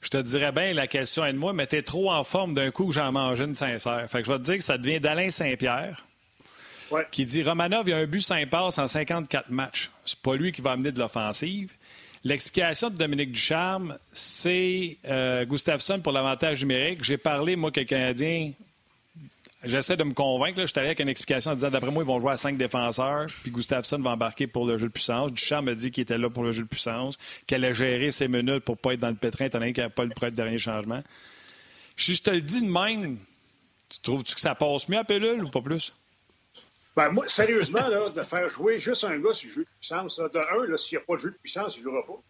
Je 0.00 0.08
te 0.08 0.16
dirais 0.16 0.50
bien, 0.50 0.72
la 0.72 0.88
question 0.88 1.24
est 1.24 1.32
de 1.32 1.38
moi, 1.38 1.52
mais 1.52 1.66
t'es 1.66 1.82
trop 1.82 2.10
en 2.10 2.24
forme 2.24 2.54
d'un 2.54 2.72
coup 2.72 2.88
que 2.88 2.92
j'en 2.92 3.12
mange 3.12 3.38
une 3.40 3.54
sincère. 3.54 4.04
Fait 4.10 4.20
que 4.20 4.26
je 4.26 4.32
vais 4.32 4.38
te 4.38 4.44
dire 4.44 4.56
que 4.58 4.64
ça 4.64 4.76
devient 4.76 4.98
d'Alain 4.98 5.30
Saint-Pierre. 5.30 6.04
Qui 7.10 7.24
dit 7.24 7.42
Romanov, 7.42 7.88
il 7.88 7.94
a 7.94 7.98
un 7.98 8.06
but 8.06 8.20
5 8.20 8.50
passes 8.50 8.78
en 8.78 8.86
54 8.86 9.48
matchs. 9.50 9.90
C'est 10.04 10.18
pas 10.18 10.34
lui 10.34 10.52
qui 10.52 10.60
va 10.60 10.72
amener 10.72 10.92
de 10.92 10.98
l'offensive. 10.98 11.72
L'explication 12.24 12.90
de 12.90 12.96
Dominique 12.96 13.32
Ducharme, 13.32 13.96
c'est 14.12 14.98
euh, 15.08 15.44
Gustafsson 15.44 16.00
pour 16.00 16.12
l'avantage 16.12 16.60
numérique. 16.60 17.02
J'ai 17.02 17.16
parlé, 17.16 17.56
moi, 17.56 17.70
que 17.70 17.80
le 17.80 17.86
Canadien 17.86 18.52
J'essaie 19.64 19.96
de 19.96 20.02
me 20.02 20.12
convaincre. 20.12 20.58
Là. 20.58 20.66
Je 20.66 20.70
suis 20.70 20.78
allé 20.78 20.88
avec 20.88 21.00
une 21.00 21.08
explication 21.08 21.52
en 21.52 21.54
disant 21.54 21.70
d'après 21.70 21.90
moi, 21.90 22.02
ils 22.02 22.06
vont 22.06 22.20
jouer 22.20 22.32
à 22.32 22.36
cinq 22.36 22.56
défenseurs, 22.56 23.26
puis 23.42 23.52
Gustafsson 23.52 23.98
va 23.98 24.10
embarquer 24.10 24.46
pour 24.46 24.66
le 24.66 24.76
jeu 24.76 24.86
de 24.88 24.92
puissance. 24.92 25.32
Duchamp 25.32 25.62
me 25.62 25.74
dit 25.74 25.90
qu'il 25.90 26.02
était 26.02 26.18
là 26.18 26.28
pour 26.28 26.42
le 26.42 26.52
jeu 26.52 26.62
de 26.62 26.68
puissance, 26.68 27.16
qu'elle 27.46 27.64
a 27.64 27.72
géré 27.72 28.10
ses 28.10 28.26
minutes 28.26 28.64
pour 28.64 28.74
ne 28.74 28.80
pas 28.80 28.94
être 28.94 29.00
dans 29.00 29.10
le 29.10 29.14
pétrin, 29.14 29.46
étant 29.46 29.58
donné 29.58 29.72
qu'il 29.72 29.84
n'y 29.84 29.90
pas 29.90 30.04
le 30.04 30.30
dernier 30.32 30.58
changement. 30.58 31.02
Si 31.96 32.14
je 32.14 32.22
te 32.22 32.30
le 32.30 32.40
dis 32.40 32.62
de 32.62 32.72
même, 32.72 33.18
tu 33.88 34.00
trouves-tu 34.00 34.34
que 34.34 34.40
ça 34.40 34.54
passe 34.54 34.88
mieux 34.88 34.98
à 34.98 35.04
Pellule 35.04 35.42
ou 35.44 35.50
pas 35.50 35.60
plus? 35.60 35.92
Ben, 36.96 37.10
moi, 37.10 37.28
sérieusement, 37.28 37.86
là, 37.86 38.10
de 38.10 38.22
faire 38.22 38.48
jouer 38.50 38.78
juste 38.78 39.04
un 39.04 39.18
gars 39.18 39.32
sur 39.32 39.48
le 39.48 39.54
jeu 39.54 39.62
de 39.62 39.68
puissance, 39.78 40.18
de 40.18 40.72
un, 40.72 40.76
s'il 40.76 40.98
n'y 40.98 41.02
a 41.02 41.06
pas 41.06 41.14
de 41.14 41.20
jeu 41.20 41.30
de 41.30 41.36
puissance, 41.36 41.76
il 41.76 41.80
ne 41.80 41.84
jouera 41.84 42.04
pas. 42.06 42.20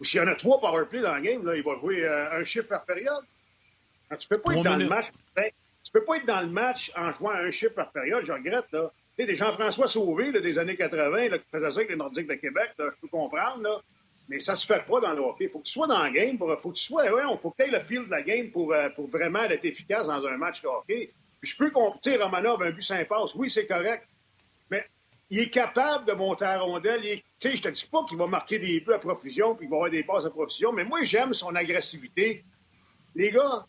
Ou 0.00 0.04
s'il 0.04 0.20
y 0.20 0.22
en 0.22 0.26
a 0.28 0.34
trois 0.34 0.60
powerplay 0.60 1.00
dans 1.00 1.14
le 1.14 1.20
game, 1.20 1.44
là, 1.44 1.56
il 1.56 1.62
va 1.62 1.76
jouer 1.78 2.04
euh, 2.04 2.32
un 2.32 2.44
chiffre 2.44 2.68
par 2.68 2.84
période. 2.84 3.24
tu 4.18 4.28
peux 4.28 4.38
pas 4.38 4.54
être 4.54 4.62
dans 4.62 4.76
le 4.76 4.88
match. 4.88 5.06
Tu 5.88 5.92
peux 5.92 6.04
pas 6.04 6.18
être 6.18 6.26
dans 6.26 6.42
le 6.42 6.48
match 6.48 6.92
en 6.94 7.10
jouant 7.12 7.30
un 7.30 7.50
chiffre 7.50 7.72
par 7.72 7.90
période, 7.92 8.22
je 8.26 8.32
regrette, 8.32 8.70
là. 8.72 8.92
Tu 9.16 9.24
sais, 9.24 9.26
des 9.26 9.36
Jean-François 9.36 9.88
Sauvé, 9.88 10.30
des 10.32 10.58
années 10.58 10.76
80, 10.76 11.30
là, 11.30 11.38
qui 11.38 11.46
faisaient 11.50 11.70
ça 11.70 11.78
avec 11.78 11.88
les 11.88 11.96
Nordiques 11.96 12.28
de 12.28 12.34
Québec, 12.34 12.72
je 12.78 12.84
peux 13.00 13.08
comprendre, 13.08 13.62
là. 13.62 13.80
Mais 14.28 14.38
ça 14.38 14.54
se 14.54 14.66
fait 14.66 14.84
pas 14.84 15.00
dans 15.00 15.14
le 15.14 15.20
hockey. 15.20 15.44
Il 15.44 15.50
faut 15.50 15.60
que 15.60 15.64
tu 15.64 15.72
sois 15.72 15.86
dans 15.86 16.02
la 16.02 16.10
game, 16.10 16.36
pour, 16.36 16.54
faut 16.60 16.72
que 16.72 16.76
tu 16.76 16.84
sois, 16.84 17.10
ouais, 17.10 17.22
faut 17.40 17.50
que 17.50 17.62
aies 17.62 17.70
le 17.70 17.80
fil 17.80 18.04
de 18.04 18.10
la 18.10 18.20
game 18.20 18.50
pour, 18.50 18.74
euh, 18.74 18.90
pour 18.90 19.08
vraiment 19.08 19.44
être 19.44 19.64
efficace 19.64 20.06
dans 20.06 20.26
un 20.26 20.36
match 20.36 20.60
de 20.60 20.68
hockey. 20.68 21.10
Puis 21.40 21.50
je 21.50 21.56
peux 21.56 21.70
comprendre, 21.70 22.22
Romanov, 22.22 22.62
un 22.62 22.70
but 22.70 22.82
sans 22.82 23.02
passe, 23.06 23.34
oui, 23.34 23.48
c'est 23.48 23.66
correct. 23.66 24.06
Mais 24.70 24.84
il 25.30 25.38
est 25.38 25.50
capable 25.50 26.04
de 26.04 26.12
monter 26.12 26.44
à 26.44 26.58
rondelle. 26.60 27.00
Tu 27.00 27.22
sais, 27.38 27.56
je 27.56 27.62
te 27.62 27.68
dis 27.68 27.88
pas 27.90 28.04
qu'il 28.04 28.18
va 28.18 28.26
marquer 28.26 28.58
des 28.58 28.80
buts 28.80 28.92
à 28.92 28.98
profusion 28.98 29.54
puis 29.54 29.66
qu'il 29.66 29.70
va 29.70 29.76
avoir 29.76 29.90
des 29.90 30.02
passes 30.02 30.26
à 30.26 30.30
profusion, 30.30 30.72
mais 30.72 30.84
moi, 30.84 31.02
j'aime 31.02 31.32
son 31.32 31.54
agressivité. 31.54 32.44
Les 33.14 33.30
gars, 33.30 33.64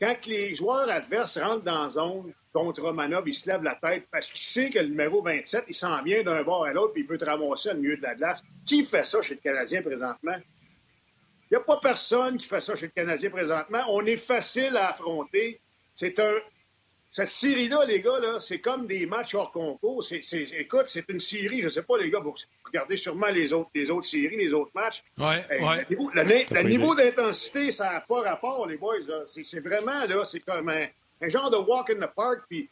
quand 0.00 0.26
les 0.26 0.54
joueurs 0.54 0.88
adverses 0.88 1.38
rentrent 1.38 1.64
dans 1.64 1.84
la 1.84 1.88
zone 1.88 2.32
contre 2.52 2.82
Romanov, 2.82 3.24
il 3.26 3.34
se 3.34 3.50
lève 3.50 3.62
la 3.62 3.74
tête 3.74 4.06
parce 4.10 4.28
qu'il 4.28 4.40
sait 4.40 4.70
que 4.70 4.78
le 4.78 4.88
numéro 4.88 5.22
27, 5.22 5.64
il 5.68 5.74
s'en 5.74 6.02
vient 6.02 6.22
d'un 6.22 6.42
bord 6.42 6.64
à 6.64 6.72
l'autre 6.72 6.92
puis 6.92 7.02
il 7.02 7.06
peut 7.06 7.18
te 7.18 7.24
ramasser 7.24 7.70
au 7.70 7.74
milieu 7.74 7.96
de 7.96 8.02
la 8.02 8.14
glace. 8.14 8.42
Qui 8.66 8.84
fait 8.84 9.04
ça 9.04 9.22
chez 9.22 9.34
le 9.34 9.40
Canadien 9.40 9.82
présentement? 9.82 10.36
Il 11.50 11.54
n'y 11.54 11.56
a 11.56 11.60
pas 11.60 11.78
personne 11.80 12.36
qui 12.36 12.46
fait 12.46 12.60
ça 12.60 12.76
chez 12.76 12.86
le 12.86 12.92
Canadien 12.92 13.30
présentement. 13.30 13.82
On 13.88 14.04
est 14.04 14.16
facile 14.16 14.76
à 14.76 14.90
affronter. 14.90 15.60
C'est 15.94 16.18
un, 16.20 16.34
cette 17.10 17.30
série-là, 17.30 17.84
les 17.86 18.02
gars, 18.02 18.18
là, 18.18 18.38
c'est 18.38 18.58
comme 18.58 18.86
des 18.86 19.06
matchs 19.06 19.34
hors 19.34 19.50
concours. 19.50 20.04
C'est, 20.04 20.20
écoute, 20.58 20.84
c'est 20.86 21.08
une 21.08 21.20
série, 21.20 21.60
je 21.60 21.64
ne 21.64 21.68
sais 21.70 21.82
pas, 21.82 21.96
les 21.96 22.10
gars, 22.10 22.18
vous 22.18 22.34
regardez 22.64 22.96
sûrement 22.96 23.28
les 23.28 23.52
autres, 23.52 23.70
les 23.74 23.90
autres 23.90 24.06
séries, 24.06 24.36
les 24.36 24.52
autres 24.52 24.72
matchs. 24.74 25.02
Ouais, 25.16 25.42
ouais. 25.60 25.86
Le 25.88 26.62
niveau, 26.62 26.94
d'intensité, 26.94 27.70
ça 27.70 27.92
n'a 27.92 28.00
pas 28.00 28.20
rapport, 28.20 28.66
les 28.66 28.76
boys. 28.76 28.98
C'est, 29.26 29.60
vraiment, 29.60 30.04
là, 30.04 30.22
c'est 30.24 30.40
comme 30.40 30.68
un, 30.68 31.28
genre 31.28 31.50
de 31.50 31.56
walk 31.56 31.90
in 31.90 32.06
the 32.06 32.14
park. 32.14 32.42
Puis, 32.48 32.68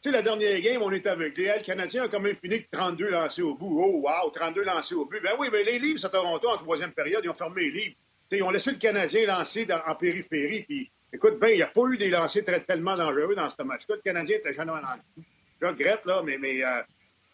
tu 0.00 0.08
sais, 0.08 0.10
la 0.12 0.22
dernière 0.22 0.60
game, 0.60 0.82
on 0.82 0.92
est 0.92 1.06
avec 1.08 1.36
les 1.36 1.52
Canadiens 1.66 2.04
ont 2.04 2.08
quand 2.08 2.20
même 2.20 2.36
fini 2.36 2.60
de 2.60 2.66
32 2.70 3.10
lancés 3.10 3.42
au 3.42 3.54
bout. 3.54 3.82
Oh, 3.82 4.02
wow, 4.04 4.30
32 4.30 4.62
lancés 4.62 4.94
au 4.94 5.04
but. 5.04 5.20
Ben 5.20 5.32
oui, 5.38 5.48
mais 5.50 5.64
les 5.64 5.80
livres 5.80 6.06
à 6.06 6.08
Toronto, 6.08 6.48
en 6.48 6.58
troisième 6.58 6.92
période, 6.92 7.22
ils 7.24 7.28
ont 7.28 7.34
fermé 7.34 7.62
les 7.62 7.70
livres. 7.70 7.96
ils 8.30 8.42
ont 8.44 8.50
laissé 8.50 8.70
le 8.70 8.78
Canadien 8.78 9.26
lancer 9.26 9.66
en 9.86 9.94
périphérie, 9.96 10.62
puis 10.62 10.90
Écoute, 11.12 11.38
ben, 11.40 11.48
il 11.48 11.56
n'y 11.56 11.62
a 11.62 11.66
pas 11.66 11.86
eu 11.88 11.96
des 11.96 12.08
lancers 12.08 12.44
très, 12.44 12.60
tellement 12.60 12.96
dangereux 12.96 13.34
dans 13.34 13.50
ce 13.50 13.62
match-là. 13.62 13.96
Le 13.96 14.02
Canadien 14.02 14.36
était 14.36 14.54
jamais 14.54 14.72
le 14.72 15.22
Je 15.60 15.66
regrette, 15.66 16.04
là, 16.04 16.22
mais, 16.24 16.64
euh, 16.64 16.82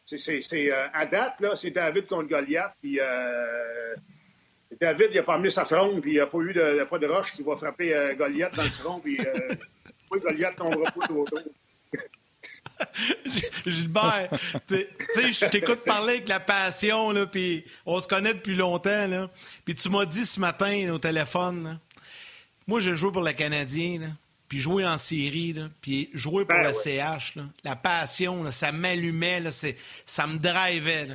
c'est, 0.04 0.72
euh, 0.72 0.86
à 0.94 1.04
date, 1.04 1.40
là, 1.40 1.56
c'est 1.56 1.70
David 1.70 2.06
contre 2.06 2.28
Goliath. 2.28 2.72
Puis 2.80 2.98
euh, 3.00 3.94
David, 4.80 5.08
il 5.10 5.16
n'a 5.16 5.22
pas 5.24 5.34
amené 5.34 5.50
sa 5.50 5.66
fronde, 5.66 6.00
puis 6.00 6.12
il 6.12 6.14
n'y 6.14 6.20
a 6.20 6.26
pas 6.26 6.38
eu 6.38 6.52
de, 6.54 6.84
pas 6.84 6.98
de 6.98 7.06
roche 7.06 7.32
qui 7.32 7.42
va 7.42 7.54
frapper 7.56 8.14
Goliath 8.16 8.54
dans 8.54 8.62
le 8.64 8.70
front. 8.70 9.00
Puis 9.00 9.18
oui, 10.10 10.20
Goliath 10.20 10.56
tombera 10.56 10.90
pas 10.90 11.06
tout 11.06 11.18
autour. 11.18 11.40
Gilbert, 13.66 14.28
tu 14.66 14.76
sais, 15.14 15.32
je 15.32 15.46
t'écoute 15.46 15.80
parler 15.84 16.14
avec 16.14 16.28
la 16.28 16.40
passion, 16.40 17.10
là, 17.10 17.26
puis 17.26 17.64
on 17.86 18.00
se 18.00 18.08
connaît 18.08 18.34
depuis 18.34 18.54
longtemps, 18.54 19.06
là. 19.06 19.30
Puis 19.64 19.74
tu 19.74 19.88
m'as 19.88 20.04
dit 20.04 20.26
ce 20.26 20.38
matin 20.40 20.92
au 20.92 20.98
téléphone, 20.98 21.78
moi, 22.66 22.80
j'ai 22.80 22.96
joué 22.96 23.12
pour 23.12 23.22
le 23.22 23.32
Canadien, 23.32 24.16
puis 24.48 24.58
jouer 24.58 24.86
en 24.86 24.98
série, 24.98 25.54
puis 25.80 26.10
jouer 26.14 26.44
pour 26.44 26.58
ben 26.58 26.68
le 26.68 26.72
CH. 26.72 27.34
la 27.64 27.76
passion, 27.76 28.50
ça 28.50 28.72
m'allumait, 28.72 29.42
ça 30.04 30.26
me 30.26 30.38
drivait. 30.38 31.08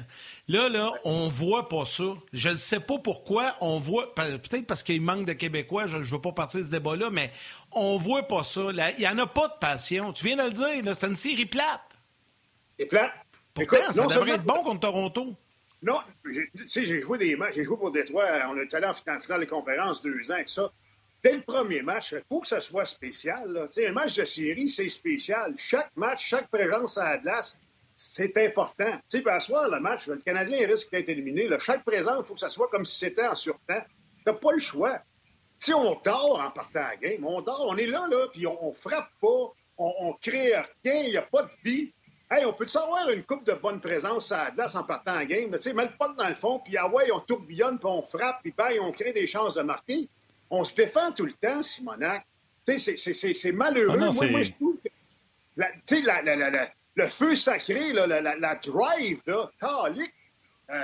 Là. 0.47 0.70
là, 0.70 0.91
on 1.04 1.28
voit 1.28 1.70
pas 1.70 1.86
ça. 1.86 2.16
Je 2.34 2.49
ne 2.49 2.56
sais 2.56 2.80
pas 2.80 2.99
pourquoi 2.99 3.56
on 3.62 3.80
voit, 3.80 4.14
peut-être 4.16 4.66
parce 4.66 4.84
qu'il 4.84 5.02
manque 5.02 5.26
de 5.26 5.34
Québécois, 5.34 5.88
je 5.88 5.97
ne 5.97 6.04
veux 6.04 6.22
pas 6.22 6.32
partir 6.32 6.62
de 6.62 6.66
ce 6.66 6.72
débat-là, 6.72 7.10
mais 7.10 7.32
on 7.72 7.97
voit 7.97 8.24
pas 8.24 8.43
ça. 8.43 8.68
Il 8.72 8.99
n'y 8.99 9.08
en 9.08 9.18
a 9.18 9.28
pas 9.28 9.47
de 9.47 9.54
passion. 9.60 10.14
Tu 10.14 10.26
viens 10.26 10.38
de 10.38 10.43
le 10.43 10.52
dire, 10.52 10.95
c'est 10.95 11.08
une 11.08 11.16
série 11.16 11.45
plate. 11.45 11.82
C'est 12.80 12.86
plate. 12.86 13.12
Pourtant, 13.54 13.91
ça 13.91 14.08
devrait 14.08 14.32
être 14.32 14.43
bon 14.43 14.64
contre 14.64 14.80
Toronto. 14.82 15.36
Non, 15.84 15.97
tu 16.24 16.52
sais, 16.68 16.86
j'ai 16.86 17.02
joué 17.02 17.18
des 17.18 17.36
matchs, 17.36 17.56
j'ai 17.56 17.64
joué 17.64 17.76
pour 17.76 17.91
Détroit, 17.91 18.24
on 18.49 18.58
est 18.58 18.72
allé 18.74 18.86
en 18.86 18.93
finale 18.93 19.39
de 19.39 19.45
conférence 19.45 20.02
deux 20.04 20.32
ans 20.32 20.38
et 20.38 20.45
ça 20.45 20.72
dès 21.24 21.34
le 21.34 21.42
premier 21.42 21.82
match, 21.82 22.12
il 22.14 22.24
faut 22.28 22.42
que 22.42 22.48
ça 22.48 22.60
soit 22.60 22.86
spécial. 22.86 23.68
Un 23.78 23.92
match 23.92 24.16
de 24.18 24.26
série, 24.26 24.70
c'est 24.70 24.90
spécial. 24.90 25.54
Chaque 25.58 25.96
match, 25.96 26.26
chaque 26.26 26.50
présence 26.50 26.98
à 26.98 27.18
la 27.24 27.42
c'est 27.96 28.36
important. 28.38 28.92
Tu 29.10 29.22
sais, 29.22 29.30
à 29.30 29.40
soir, 29.40 29.70
le 29.70 29.80
match, 29.80 30.08
le 30.08 30.18
Canadien 30.18 30.68
risque 30.68 30.92
d'être 30.92 31.10
éliminé. 31.10 31.48
Chaque 31.60 31.84
présence, 31.84 32.18
il 32.20 32.26
faut 32.26 32.34
que 32.34 32.40
ça 32.40 32.50
soit 32.50 32.68
comme 32.70 32.86
si 32.86 32.98
c'était 32.98 33.28
en 33.28 33.36
surtemps. 33.36 33.84
T'as 34.26 34.34
pas 34.34 34.52
le 34.54 34.60
choix. 34.60 35.00
Si 35.60 35.74
on 35.74 36.00
dort 36.04 36.40
en 36.40 36.50
partant 36.50 36.80
à 36.80 36.90
la 36.92 36.96
game, 36.98 37.24
on 37.24 37.42
dort, 37.42 37.68
on 37.68 37.78
est 37.78 37.86
là, 37.86 38.08
là, 38.10 38.28
puis 38.34 38.48
on, 38.48 38.74
frappe 38.74 39.10
pas, 39.22 39.54
on, 39.78 39.94
on 40.00 40.14
crée 40.14 40.56
rien, 40.84 41.02
il 41.02 41.12
n'y 41.12 41.18
a 41.18 41.22
pas 41.22 41.44
de 41.44 41.52
vie. 41.64 41.94
Hey, 42.32 42.46
on 42.46 42.54
peut 42.54 42.68
savoir 42.68 43.10
une 43.10 43.24
coupe 43.24 43.46
de 43.46 43.54
bonne 43.54 43.80
présence 43.80 44.32
à 44.32 44.52
la 44.56 44.76
en 44.76 44.84
partant 44.84 45.14
la 45.14 45.26
game? 45.26 45.52
Tu 45.52 45.62
sais, 45.62 45.74
mets 45.74 45.86
le 45.86 45.92
pas 45.92 46.10
dans 46.18 46.30
le 46.30 46.36
fond, 46.36 46.60
puis 46.64 46.78
ah 46.78 46.88
ouais, 46.88 47.12
on 47.12 47.20
tourbillonne, 47.20 47.78
puis 47.78 47.88
on 47.88 48.02
frappe, 48.02 48.42
puis 48.42 48.54
on 48.80 48.92
crée 48.92 49.14
des 49.14 49.28
chances 49.28 49.56
de 49.56 49.62
marquer 49.62 50.08
on 50.52 50.64
se 50.64 50.76
défend 50.76 51.12
tout 51.12 51.26
le 51.26 51.34
temps, 51.34 51.62
Simonac. 51.64 52.26
C'est 52.68 53.52
malheureux. 53.52 53.97
Ah 53.99 54.26
moi, 54.30 54.41
je 54.43 54.52
trouve 54.52 54.78
que 54.78 54.89
le 56.95 57.08
feu 57.08 57.36
sacré, 57.36 57.93
la, 57.93 58.56
drive, 58.56 59.22
là, 59.26 59.49
euh, 60.70 60.82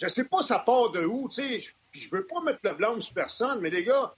je 0.00 0.08
sais 0.08 0.24
pas 0.24 0.42
ça 0.42 0.60
part 0.60 0.90
de 0.90 1.04
où, 1.04 1.28
puis 1.28 1.68
je 1.92 2.08
veux 2.10 2.24
pas 2.26 2.40
mettre 2.40 2.60
le 2.62 2.74
blâme 2.74 3.02
sur 3.02 3.12
personne, 3.12 3.60
mais 3.60 3.70
les 3.70 3.84
gars, 3.84 4.14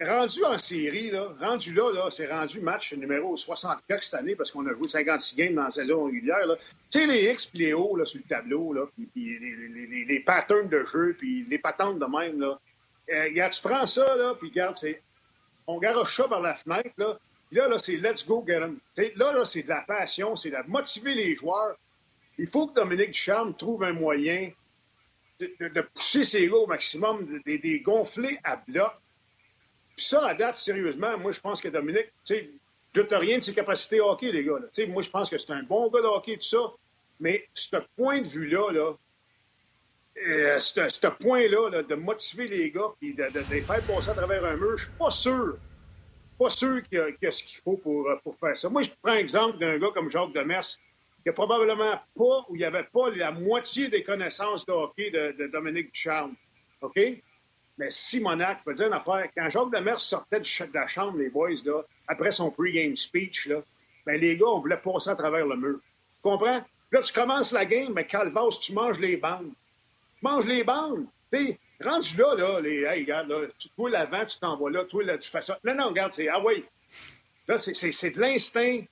rendu 0.00 0.44
en 0.44 0.58
série, 0.58 1.10
là, 1.10 1.28
rendu 1.40 1.72
là, 1.72 1.92
là 1.92 2.08
c'est 2.10 2.26
rendu 2.26 2.60
match 2.60 2.92
numéro 2.94 3.36
64 3.36 4.04
cette 4.04 4.14
année 4.14 4.34
parce 4.34 4.50
qu'on 4.50 4.66
a 4.66 4.72
joué 4.74 4.88
56 4.88 5.36
games 5.36 5.54
dans 5.54 5.64
la 5.64 5.70
saison 5.70 6.04
régulière. 6.04 6.44
Tu 6.90 6.98
sais, 6.98 7.06
les 7.06 7.30
X 7.30 7.50
et 7.54 7.58
les 7.58 7.72
O 7.72 7.96
là, 7.96 8.04
sur 8.04 8.18
le 8.18 8.28
tableau, 8.28 8.72
là, 8.72 8.86
puis, 8.94 9.08
les, 9.14 9.38
les, 9.38 10.04
les, 10.04 10.20
patterns 10.20 10.68
de 10.68 10.84
jeu, 10.92 11.14
puis 11.18 11.46
les 11.48 11.58
patentes 11.58 11.98
de 11.98 12.06
même, 12.06 12.40
là, 12.40 12.58
euh, 13.10 13.48
tu 13.50 13.62
prends 13.62 13.86
ça, 13.86 14.16
là, 14.16 14.34
puis 14.38 14.50
regarde, 14.50 14.76
on 15.66 15.78
garoche 15.78 16.16
ça 16.16 16.28
par 16.28 16.40
la 16.40 16.54
fenêtre, 16.54 16.90
là. 16.96 17.18
là, 17.50 17.68
là, 17.68 17.78
c'est 17.78 17.96
let's 17.96 18.26
go 18.26 18.44
get 18.46 18.60
them. 18.60 18.78
là, 19.16 19.32
là, 19.32 19.44
c'est 19.44 19.62
de 19.62 19.68
la 19.68 19.82
passion, 19.82 20.36
c'est 20.36 20.50
de 20.50 20.56
motiver 20.66 21.14
les 21.14 21.36
joueurs. 21.36 21.76
Il 22.38 22.46
faut 22.46 22.68
que 22.68 22.74
Dominique 22.74 23.10
Ducharme 23.10 23.54
trouve 23.54 23.84
un 23.84 23.92
moyen 23.92 24.50
de, 25.38 25.80
pousser 25.94 26.24
ses 26.24 26.48
gars 26.48 26.56
au 26.56 26.66
maximum, 26.66 27.26
de, 27.26 27.40
les 27.44 27.80
gonfler 27.80 28.38
à 28.44 28.56
bloc. 28.56 28.92
Puis 29.96 30.06
ça, 30.06 30.26
à 30.26 30.34
date, 30.34 30.56
sérieusement, 30.56 31.18
moi, 31.18 31.32
je 31.32 31.40
pense 31.40 31.60
que 31.60 31.68
Dominique, 31.68 32.06
tu 32.24 32.34
sais, 32.34 32.50
je 32.94 33.00
ne 33.00 33.14
rien 33.16 33.38
de 33.38 33.42
ses 33.42 33.54
capacités 33.54 34.00
hockey, 34.00 34.32
les 34.32 34.44
gars. 34.44 34.58
Là. 34.58 34.86
Moi, 34.88 35.02
je 35.02 35.10
pense 35.10 35.30
que 35.30 35.38
c'est 35.38 35.52
un 35.52 35.62
bon 35.62 35.88
gars 35.90 36.00
de 36.00 36.06
hockey, 36.06 36.36
tout 36.36 36.42
ça. 36.42 36.72
Mais 37.20 37.46
ce 37.54 37.76
point 37.96 38.20
de 38.20 38.28
vue-là, 38.28 38.72
là, 38.72 38.94
euh, 40.18 40.60
ce 40.60 41.06
point-là, 41.08 41.82
de 41.82 41.94
motiver 41.94 42.46
les 42.46 42.70
gars 42.70 42.92
et 43.00 43.12
de, 43.12 43.24
les 43.50 43.62
faire 43.62 43.82
passer 43.82 44.10
à 44.10 44.14
travers 44.14 44.44
un 44.44 44.56
mur, 44.56 44.76
je 44.76 44.84
suis 44.84 44.92
pas 44.98 45.10
sûr. 45.10 45.56
Pas 46.38 46.50
sûr 46.50 46.82
qu'il 46.84 47.16
y, 47.20 47.26
a 47.26 47.30
ce 47.30 47.42
qu'il 47.42 47.58
faut 47.58 47.76
pour, 47.76 48.08
euh, 48.08 48.16
pour 48.22 48.36
faire 48.36 48.58
ça. 48.58 48.68
Moi, 48.68 48.82
je 48.82 48.90
prends 49.02 49.14
l'exemple 49.14 49.58
d'un 49.58 49.78
gars 49.78 49.90
comme 49.94 50.10
Jacques 50.10 50.32
Demers, 50.32 50.78
qui 51.22 51.28
a 51.28 51.32
probablement 51.32 51.98
pas, 52.16 52.46
ou 52.48 52.56
il 52.56 52.58
n'y 52.58 52.64
avait 52.64 52.84
pas 52.84 53.10
la 53.10 53.30
moitié 53.30 53.88
des 53.88 54.02
connaissances 54.02 54.66
de 54.66 54.72
hockey 54.72 55.10
de, 55.10 55.46
Dominique 55.46 55.92
Ducharme. 55.92 56.34
OK? 56.80 57.00
Mais 57.78 57.90
Simonac, 57.90 58.58
je 58.60 58.64
peux 58.64 58.74
dire 58.74 58.88
une 58.88 58.92
affaire. 58.92 59.28
Quand 59.36 59.48
Jacques 59.50 59.72
Demers 59.72 60.00
sortait 60.00 60.40
de, 60.40 60.74
la 60.74 60.88
chambre, 60.88 61.18
les 61.18 61.30
boys, 61.30 61.50
là, 61.64 61.82
après 62.08 62.32
son 62.32 62.50
pre-game 62.50 62.96
speech, 62.96 63.46
là, 63.46 63.62
ben, 64.04 64.20
les 64.20 64.36
gars, 64.36 64.46
on 64.46 64.60
voulait 64.60 64.76
passer 64.76 65.10
à 65.10 65.16
travers 65.16 65.46
le 65.46 65.56
mur. 65.56 65.78
Tu 65.78 66.22
comprends? 66.22 66.62
Là, 66.90 67.02
tu 67.02 67.12
commences 67.12 67.52
la 67.52 67.64
game, 67.64 67.92
mais 67.94 68.06
Calvas, 68.06 68.58
tu 68.60 68.72
manges 68.74 68.98
les 68.98 69.16
bandes 69.16 69.52
mange 70.22 70.46
les 70.46 70.64
bandes. 70.64 71.06
T'sais, 71.30 71.58
rendu 71.82 72.16
là, 72.16 72.34
là, 72.36 72.60
les, 72.60 72.82
hey, 72.82 73.02
regarde, 73.02 73.28
là, 73.28 73.46
toi 73.76 73.90
l'avant, 73.90 74.24
tu 74.26 74.38
t'envoies 74.38 74.70
là, 74.70 74.84
toi 74.84 75.04
là, 75.04 75.18
tu 75.18 75.30
fais 75.30 75.42
ça. 75.42 75.58
Non, 75.64 75.74
non, 75.74 75.88
regarde, 75.88 76.12
c'est, 76.14 76.28
ah 76.28 76.40
oui. 76.44 76.64
Là, 77.48 77.58
c'est 77.58 78.10
de 78.10 78.20
l'instinct, 78.20 78.82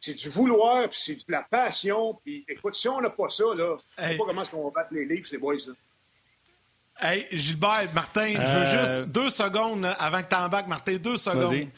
c'est 0.00 0.14
du 0.14 0.28
vouloir, 0.28 0.88
puis 0.88 0.98
c'est 1.00 1.14
de 1.14 1.24
la 1.28 1.42
passion. 1.42 2.18
Puis 2.24 2.44
écoute, 2.48 2.74
si 2.74 2.88
on 2.88 3.00
n'a 3.00 3.10
pas 3.10 3.30
ça, 3.30 3.44
là, 3.54 3.76
je 3.98 4.04
sais 4.04 4.16
pas 4.16 4.24
comment 4.26 4.42
est-ce 4.42 4.50
qu'on 4.50 4.64
va 4.64 4.70
battre 4.82 4.94
les 4.94 5.04
livres, 5.04 5.26
ces 5.28 5.38
boys, 5.38 5.56
là. 5.66 5.74
Hey, 7.02 7.26
Gilbert, 7.32 7.88
Martin, 7.94 8.34
je 8.34 8.38
veux 8.38 8.66
euh, 8.66 8.86
juste 8.86 9.08
deux 9.08 9.30
secondes 9.30 9.86
avant 9.98 10.22
que 10.22 10.28
tu 10.28 10.34
embarques, 10.34 10.68
Martin, 10.68 10.96
deux 10.96 11.16
secondes 11.16 11.68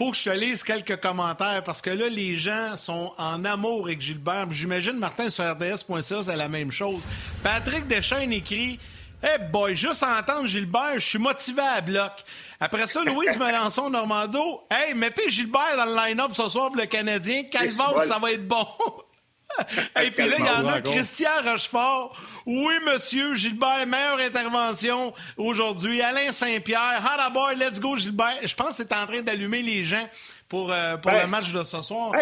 faut 0.00 0.12
que 0.12 0.16
je 0.16 0.30
te 0.30 0.30
lise 0.30 0.62
quelques 0.62 0.98
commentaires 0.98 1.62
parce 1.62 1.82
que 1.82 1.90
là, 1.90 2.08
les 2.08 2.34
gens 2.34 2.74
sont 2.78 3.12
en 3.18 3.44
amour 3.44 3.84
avec 3.84 4.00
Gilbert. 4.00 4.50
J'imagine 4.50 4.94
Martin 4.94 5.28
sur 5.28 5.44
RDS.ca, 5.44 6.22
c'est 6.22 6.36
la 6.36 6.48
même 6.48 6.72
chose. 6.72 7.02
Patrick 7.42 7.86
Deschaines 7.86 8.32
écrit 8.32 8.78
Hey 9.22 9.36
boy, 9.52 9.76
juste 9.76 10.02
entendre 10.02 10.46
Gilbert, 10.46 10.94
je 10.94 11.06
suis 11.06 11.18
motivé 11.18 11.60
à 11.60 11.82
bloc. 11.82 12.12
Après 12.58 12.86
ça, 12.86 13.04
Louise 13.04 13.36
Melançon 13.38 13.90
Normando 13.90 14.62
Hey, 14.70 14.94
mettez 14.94 15.28
Gilbert 15.28 15.76
dans 15.76 15.84
le 15.84 15.94
line-up 15.94 16.30
ce 16.32 16.48
soir 16.48 16.68
pour 16.68 16.76
le 16.76 16.86
Canadien. 16.86 17.44
Calvaire, 17.44 18.02
ça 18.04 18.18
va 18.18 18.32
être 18.32 18.48
bon. 18.48 18.66
Et 20.02 20.10
puis 20.10 20.28
là, 20.28 20.36
il 20.38 20.44
y 20.44 20.48
en 20.48 20.66
a 20.66 20.80
Christian 20.80 21.30
Rochefort. 21.44 22.16
Oui, 22.46 22.74
monsieur, 22.84 23.34
Gilbert, 23.34 23.86
meilleure 23.86 24.18
intervention 24.18 25.12
aujourd'hui. 25.36 26.00
Alain 26.02 26.32
Saint-Pierre, 26.32 27.02
Hot 27.04 27.32
boy, 27.32 27.56
let's 27.56 27.80
go, 27.80 27.96
Gilbert. 27.96 28.38
Je 28.42 28.54
pense 28.54 28.68
que 28.68 28.74
c'est 28.76 28.92
en 28.92 29.06
train 29.06 29.22
d'allumer 29.22 29.62
les 29.62 29.84
gens 29.84 30.08
pour, 30.48 30.72
euh, 30.72 30.96
pour 30.96 31.12
le 31.12 31.26
match 31.26 31.52
de 31.52 31.62
ce 31.62 31.82
soir. 31.82 32.12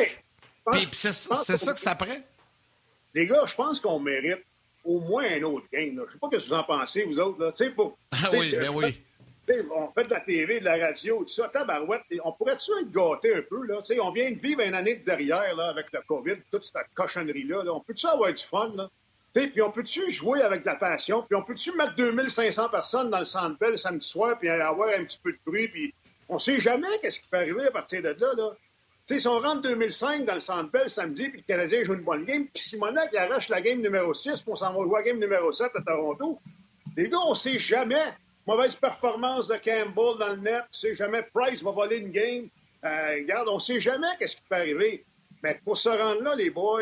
puis 0.72 0.89
c'est 0.93 1.12
ça 1.12 1.72
que 1.72 1.81
ça 1.81 1.95
prend. 1.95 2.18
Les 3.14 3.26
gars, 3.26 3.45
je 3.47 3.55
pense 3.55 3.81
qu'on 3.81 3.99
mérite 3.99 4.45
au 4.85 5.01
moins 5.01 5.24
un 5.24 5.43
autre 5.43 5.66
game. 5.72 5.95
Je 5.95 6.01
ne 6.01 6.07
sais 6.07 6.18
pas 6.20 6.29
ce 6.33 6.37
que 6.37 6.49
vous 6.49 6.55
en 6.55 6.64
pensez, 6.64 7.05
vous 7.05 7.18
autres. 7.18 7.43
Là. 7.43 7.70
Pour, 7.74 7.99
ah 8.12 8.29
oui, 8.33 8.55
ben 8.59 8.70
oui 8.74 9.03
on 9.74 9.88
fait 9.92 10.05
de 10.05 10.11
la 10.11 10.20
TV, 10.20 10.61
de 10.61 10.64
la 10.64 10.76
radio, 10.76 11.18
tout 11.18 11.28
ça, 11.28 11.49
tabarouette, 11.49 12.03
on 12.24 12.32
pourrait-tu 12.32 12.70
être 12.80 12.90
gâté 12.90 13.34
un 13.34 13.42
peu, 13.42 13.66
là? 13.66 13.80
on 14.03 14.11
vient 14.11 14.30
de 14.30 14.38
vivre 14.38 14.61
une 14.61 14.74
année 14.74 14.96
de 14.96 15.05
derrière, 15.05 15.55
là, 15.57 15.68
avec 15.68 15.86
le 15.92 16.01
COVID, 16.07 16.36
toute 16.51 16.64
cette 16.64 16.74
cochonnerie-là. 16.94 17.64
On 17.72 17.80
peut-tu 17.80 18.07
avoir 18.07 18.32
du 18.32 18.44
fun, 18.44 18.72
là? 18.74 18.88
Puis 19.34 19.62
on 19.62 19.70
peut-tu 19.70 20.11
jouer 20.11 20.42
avec 20.42 20.64
la 20.64 20.74
passion? 20.74 21.22
Puis 21.22 21.36
on 21.36 21.42
peut-tu 21.42 21.72
mettre 21.76 21.94
2500 21.94 22.70
personnes 22.70 23.11
dans 23.11 23.20
le 23.20 23.26
centre 23.26 23.59
belle 23.59 23.72
le 23.72 23.76
samedi 23.76 24.07
soir, 24.07 24.38
puis 24.38 24.49
avoir 24.49 24.88
un 24.88 25.05
petit 25.05 25.18
peu 25.22 25.32
de 25.32 25.38
bruit, 25.46 25.68
puis 25.68 25.94
on 26.28 26.38
sait 26.38 26.61
jamais 26.61 26.88
qu'est-ce 27.01 27.20
qui 27.20 27.28
peut 27.28 27.36
arriver 27.36 27.66
à 27.66 27.70
partir 27.70 28.03
de 28.03 28.09
là, 28.09 28.34
là. 28.36 28.51
si 29.07 29.28
on 29.28 29.38
rentre 29.38 29.62
2005 29.62 30.24
dans 30.24 30.34
le 30.34 30.40
centre 30.40 30.70
belle 30.70 30.90
samedi, 30.90 31.28
puis 31.28 31.44
le 31.46 31.55
Canadien 31.55 31.84
joue 31.84 31.94
une 31.94 32.03
bonne 32.03 32.24
game, 32.24 32.46
puis 32.46 32.62
Simonac 32.62 33.14
arrache 33.14 33.49
la 33.49 33.61
game 33.61 33.80
numéro 33.80 34.12
6, 34.12 34.40
puis 34.40 34.53
on 34.53 34.57
s'en 34.57 34.72
va 34.72 34.82
jouer 34.82 34.99
la 34.99 35.03
game 35.03 35.18
numéro 35.18 35.53
7 35.53 35.70
à 35.74 35.82
Toronto, 35.82 36.40
les 36.96 37.09
gars, 37.09 37.18
on 37.24 37.34
sait 37.34 37.59
jamais. 37.59 38.12
Mauvaise 38.49 38.76
performance 38.76 39.46
de 39.46 39.57
Campbell 39.57 40.18
dans 40.18 40.32
le 40.32 40.40
net. 40.40 40.62
Tu 40.72 40.78
sais 40.78 40.94
jamais 40.94 41.22
Price 41.34 41.62
va 41.62 41.70
voler 41.70 41.96
une 41.96 42.11
game. 42.11 42.49
Euh, 42.82 43.16
regarde, 43.16 43.46
on 43.49 43.57
ne 43.57 43.61
sait 43.61 43.78
jamais 43.78 44.07
qu'est-ce 44.18 44.36
qui 44.36 44.42
peut 44.49 44.57
arriver. 44.57 45.05
Mais 45.42 45.61
pour 45.62 45.76
se 45.76 45.90
rendre 45.90 46.22
là, 46.22 46.34
les 46.34 46.49
boys, 46.49 46.80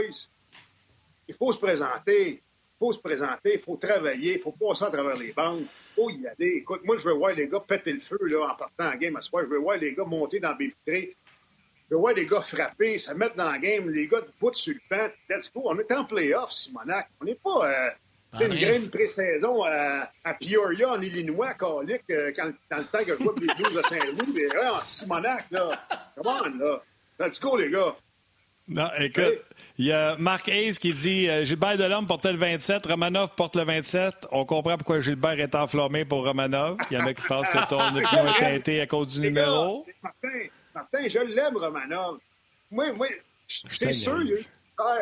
il 1.27 1.35
faut 1.35 1.51
se 1.51 1.59
présenter. 1.59 2.35
Il 2.35 2.79
faut 2.79 2.93
se 2.93 3.01
présenter, 3.01 3.55
il 3.55 3.59
faut 3.59 3.77
travailler, 3.77 4.37
il 4.37 4.41
faut 4.43 4.53
passer 4.53 4.85
à 4.85 4.91
travers 4.91 5.17
les 5.17 5.33
bandes. 5.33 5.63
Il 5.63 5.95
faut 5.95 6.09
y 6.11 6.29
aller. 6.29 6.59
Écoute, 6.59 6.83
moi, 6.85 6.99
je 6.99 7.03
veux 7.03 7.15
voir 7.15 7.33
les 7.33 7.49
gars 7.49 7.59
péter 7.67 7.95
le 7.95 8.01
feu 8.01 8.19
là, 8.21 8.53
en 8.53 8.55
partant 8.55 8.95
en 8.95 8.97
game 8.97 9.17
à 9.17 9.23
soir. 9.23 9.43
Je 9.43 9.49
veux 9.49 9.59
voir 9.59 9.77
les 9.77 9.93
gars 9.93 10.05
monter 10.05 10.39
dans 10.39 10.55
le 10.57 10.71
Je 10.87 11.09
veux 11.91 11.97
voir 11.97 12.15
les 12.15 12.27
gars 12.27 12.43
frapper, 12.43 12.99
se 12.99 13.13
mettre 13.13 13.35
dans 13.35 13.51
la 13.51 13.59
game, 13.59 13.91
les 13.91 14.07
gars 14.07 14.21
de 14.21 14.31
bout 14.39 14.55
sur 14.55 14.75
le 14.75 14.81
pan. 14.89 15.09
Let's 15.29 15.51
go. 15.53 15.63
On 15.65 15.77
est 15.81 15.91
en 15.91 16.05
playoff, 16.05 16.53
Simonac. 16.53 17.09
On 17.21 17.25
n'est 17.25 17.35
pas. 17.35 17.69
Euh, 17.69 17.91
c'est 18.39 18.47
une 18.47 18.55
grande 18.55 18.91
pré-saison 18.91 19.65
à, 19.65 20.11
à, 20.25 20.35
Peoria, 20.35 20.91
en 20.91 21.01
Illinois, 21.01 21.55
calique, 21.55 22.03
euh, 22.11 22.33
quand, 22.37 22.53
dans 22.71 22.79
le 22.79 22.85
temps 22.85 23.05
que 23.05 23.15
je 23.15 23.23
vois 23.23 23.35
les 23.41 23.47
Blues 23.47 23.75
de 23.75 23.83
Saint-Louis, 23.83 24.33
mais 24.35 24.47
là, 24.55 24.75
en 24.75 24.81
Simonac, 24.81 25.47
là. 25.51 25.71
Comment, 26.17 26.43
là? 26.43 26.83
Let's 27.19 27.41
go, 27.41 27.57
les 27.57 27.71
gars. 27.71 27.95
Non, 28.69 28.89
écoute, 28.99 29.43
il 29.79 29.87
y 29.87 29.93
a 29.93 30.17
Marc 30.19 30.49
Hayes 30.49 30.75
qui 30.75 30.93
dit 30.93 31.29
euh, 31.29 31.45
Gilbert 31.45 31.79
Delhomme 31.79 32.07
portait 32.07 32.33
le 32.33 32.39
27, 32.39 32.87
Romanov 32.87 33.31
porte 33.37 33.55
le 33.55 33.63
27. 33.63 34.27
On 34.33 34.45
comprend 34.45 34.77
pourquoi 34.77 35.01
Gilbert 35.01 35.39
est 35.39 35.55
enflammé 35.55 36.05
pour 36.05 36.25
Romanov. 36.25 36.77
Il 36.91 36.99
y 36.99 37.01
en 37.01 37.07
a 37.07 37.15
qui 37.15 37.23
pensent 37.23 37.49
que 37.49 37.69
ton 37.69 37.79
opinion 37.79 38.27
est 38.27 38.41
teintée 38.41 38.81
à 38.81 38.87
cause 38.89 39.07
du 39.15 39.21
numéro. 39.21 39.87
Martin, 40.03 40.29
Martin, 40.75 41.09
je 41.09 41.19
l'aime, 41.21 41.57
Romanov. 41.57 42.19
Moi, 42.71 42.93
moi 42.93 43.07
c'est 43.47 43.93
sûr, 43.93 44.19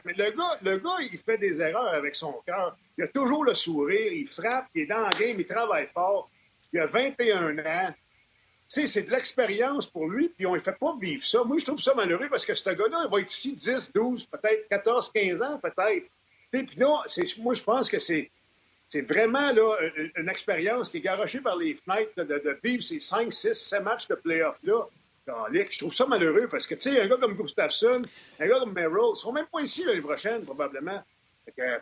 mais 0.05 0.13
le 0.13 0.31
gars, 0.31 0.59
le 0.63 0.79
gars, 0.79 0.97
il 1.01 1.19
fait 1.19 1.39
des 1.39 1.61
erreurs 1.61 1.95
avec 1.95 2.15
son 2.15 2.33
cœur. 2.47 2.77
Il 2.97 3.05
a 3.05 3.09
toujours 3.09 3.45
le 3.45 3.55
sourire, 3.55 4.13
il 4.13 4.29
frappe, 4.29 4.67
il 4.75 4.83
est 4.83 4.87
dans 4.87 5.09
le 5.09 5.19
game, 5.19 5.39
il 5.39 5.47
travaille 5.47 5.89
fort. 5.93 6.31
Il 6.73 6.81
a 6.81 6.87
21 6.87 7.59
ans. 7.59 7.95
Sais, 8.67 8.87
c'est 8.87 9.03
de 9.03 9.11
l'expérience 9.11 9.87
pour 9.87 10.09
lui, 10.09 10.29
puis 10.29 10.47
on 10.47 10.55
ne 10.55 10.59
fait 10.59 10.77
pas 10.79 10.95
vivre 11.01 11.25
ça. 11.25 11.45
Moi, 11.45 11.59
je 11.59 11.67
trouve 11.67 11.81
ça 11.81 11.95
malheureux 11.95 12.29
parce 12.31 12.45
que 12.45 12.55
ce 12.55 12.71
gars-là, 12.71 13.03
il 13.05 13.11
va 13.11 13.21
être 13.21 13.33
ici 13.33 13.55
10, 13.55 13.93
12, 13.93 14.25
peut-être 14.27 14.69
14, 14.69 15.13
15 15.13 15.43
ans, 15.43 15.61
peut-être. 15.61 16.07
Puis 16.51 16.69
là, 16.77 17.05
moi, 17.39 17.55
je 17.55 17.63
pense 17.63 17.91
que 17.91 17.99
c'est, 17.99 18.31
vraiment 19.03 19.53
là, 19.53 19.77
une, 20.17 20.29
expérience 20.29 20.89
qui 20.89 20.99
est 20.99 21.01
garochée 21.01 21.41
par 21.41 21.57
les 21.57 21.75
fenêtres 21.75 22.23
de, 22.23 22.59
vivre 22.63 22.83
ces 22.83 23.01
5, 23.01 23.33
6, 23.33 23.55
7 23.55 23.83
matchs 23.83 24.09
de 24.09 24.15
playoff-là. 24.15 24.85
Je 25.27 25.79
trouve 25.79 25.95
ça 25.95 26.07
malheureux 26.07 26.49
parce 26.51 26.67
que, 26.67 26.75
tu 26.75 26.91
sais, 26.91 27.01
un 27.01 27.07
gars 27.07 27.17
comme 27.17 27.35
Gustafsson, 27.35 28.03
un 28.41 28.47
gars 28.47 28.59
comme 28.61 28.73
Merrill, 28.73 29.13
ils 29.15 29.17
seront 29.17 29.33
même 29.33 29.47
pas 29.51 29.61
ici 29.61 29.85
l'année 29.85 30.01
prochaine, 30.01 30.45
probablement. 30.45 31.03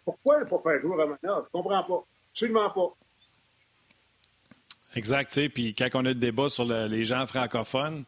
pourquoi 0.04 0.40
ne 0.40 0.44
pas 0.44 0.60
faire 0.62 0.80
jouer 0.80 0.96
Romanov? 0.96 1.46
Je 1.46 1.50
comprends 1.50 1.82
pas. 1.82 2.04
Absolument 2.32 2.70
pas. 2.70 2.94
Exact, 4.94 5.32
tu 5.32 5.40
sais, 5.40 5.48
puis 5.48 5.74
quand 5.74 5.88
on 5.94 6.04
a 6.04 6.10
le 6.10 6.14
débat 6.14 6.48
sur 6.48 6.64
les 6.64 7.04
gens 7.04 7.26
francophones, 7.26 8.04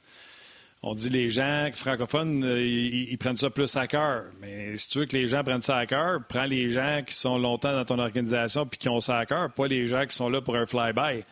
on 0.86 0.94
dit 0.94 1.08
les 1.08 1.30
gens 1.30 1.70
francophones, 1.72 2.44
euh, 2.44 2.62
ils, 2.62 3.16
prennent 3.16 3.38
ça 3.38 3.48
plus 3.48 3.74
à 3.74 3.86
cœur. 3.86 4.22
Mais 4.42 4.76
si 4.76 4.90
tu 4.90 4.98
veux 4.98 5.06
que 5.06 5.16
les 5.16 5.28
gens 5.28 5.42
prennent 5.42 5.62
ça 5.62 5.78
à 5.78 5.86
cœur, 5.86 6.20
prends 6.28 6.44
les 6.44 6.68
gens 6.68 7.00
qui 7.06 7.14
sont 7.14 7.38
longtemps 7.38 7.72
dans 7.72 7.86
ton 7.86 7.98
organisation 7.98 8.66
puis 8.66 8.78
qui 8.78 8.90
ont 8.90 9.00
ça 9.00 9.16
à 9.16 9.24
cœur, 9.24 9.50
pas 9.50 9.66
les 9.66 9.86
gens 9.86 10.04
qui 10.04 10.14
sont 10.14 10.28
là 10.28 10.42
pour 10.42 10.56
un 10.56 10.66
fly-by. 10.66 11.24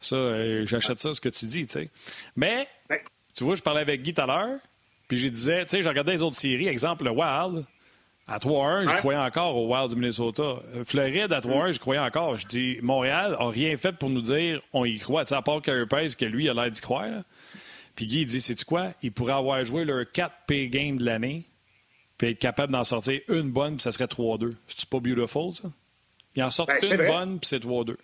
Ça, 0.00 0.16
euh, 0.16 0.66
j'achète 0.66 0.98
ça, 0.98 1.14
ce 1.14 1.20
que 1.20 1.28
tu 1.28 1.46
dis, 1.46 1.66
tu 1.66 1.74
sais. 1.74 1.90
Mais 2.34 2.66
tu 3.36 3.44
vois, 3.44 3.54
je 3.54 3.62
parlais 3.62 3.82
avec 3.82 4.02
Guy 4.02 4.14
tout 4.14 4.22
à 4.22 4.26
l'heure, 4.26 4.58
puis 5.06 5.18
je 5.18 5.28
disais, 5.28 5.62
tu 5.64 5.70
sais, 5.70 5.82
je 5.82 5.88
regardais 5.88 6.12
les 6.12 6.22
autres 6.22 6.36
séries, 6.36 6.68
exemple, 6.68 7.04
le 7.04 7.12
Wild. 7.12 7.64
À 8.28 8.38
3-1, 8.38 8.88
je 8.90 8.96
croyais 8.96 9.20
encore 9.20 9.56
au 9.56 9.72
Wild 9.72 9.90
du 9.90 9.94
Minnesota. 9.94 10.56
Floride, 10.84 11.32
à 11.32 11.40
3-1, 11.40 11.70
je 11.70 11.78
croyais 11.78 12.00
encore. 12.00 12.36
Je 12.36 12.48
dis, 12.48 12.78
Montréal 12.82 13.36
n'a 13.38 13.48
rien 13.50 13.76
fait 13.76 13.92
pour 13.92 14.10
nous 14.10 14.20
dire 14.20 14.60
on 14.72 14.84
y 14.84 14.98
croit. 14.98 15.24
Tu 15.24 15.28
sais, 15.28 15.36
à 15.36 15.42
part 15.42 15.62
Carey 15.62 15.86
Price, 15.86 16.16
que 16.16 16.24
lui, 16.24 16.48
a 16.48 16.54
l'air 16.54 16.68
d'y 16.68 16.80
croire. 16.80 17.22
Puis 17.94 18.06
Guy, 18.06 18.22
il 18.22 18.26
dit, 18.26 18.40
sais-tu 18.40 18.64
quoi? 18.64 18.94
Il 19.02 19.12
pourrait 19.12 19.34
avoir 19.34 19.64
joué 19.64 19.84
leur 19.84 20.10
4 20.10 20.34
P 20.48 20.68
game 20.68 20.98
de 20.98 21.04
l'année, 21.04 21.44
puis 22.18 22.30
être 22.30 22.38
capable 22.40 22.72
d'en 22.72 22.82
sortir 22.82 23.20
une 23.28 23.52
bonne, 23.52 23.76
puis 23.76 23.82
ça 23.82 23.92
serait 23.92 24.06
3-2. 24.06 24.54
C'est 24.66 24.88
pas 24.88 24.98
beautiful, 24.98 25.54
ça? 25.54 25.68
Il 26.34 26.42
en 26.42 26.50
sort 26.50 26.66
ben, 26.66 26.78
une 26.82 27.06
bonne, 27.06 27.38
puis 27.38 27.48
c'est 27.48 27.62
3-2. 27.64 27.94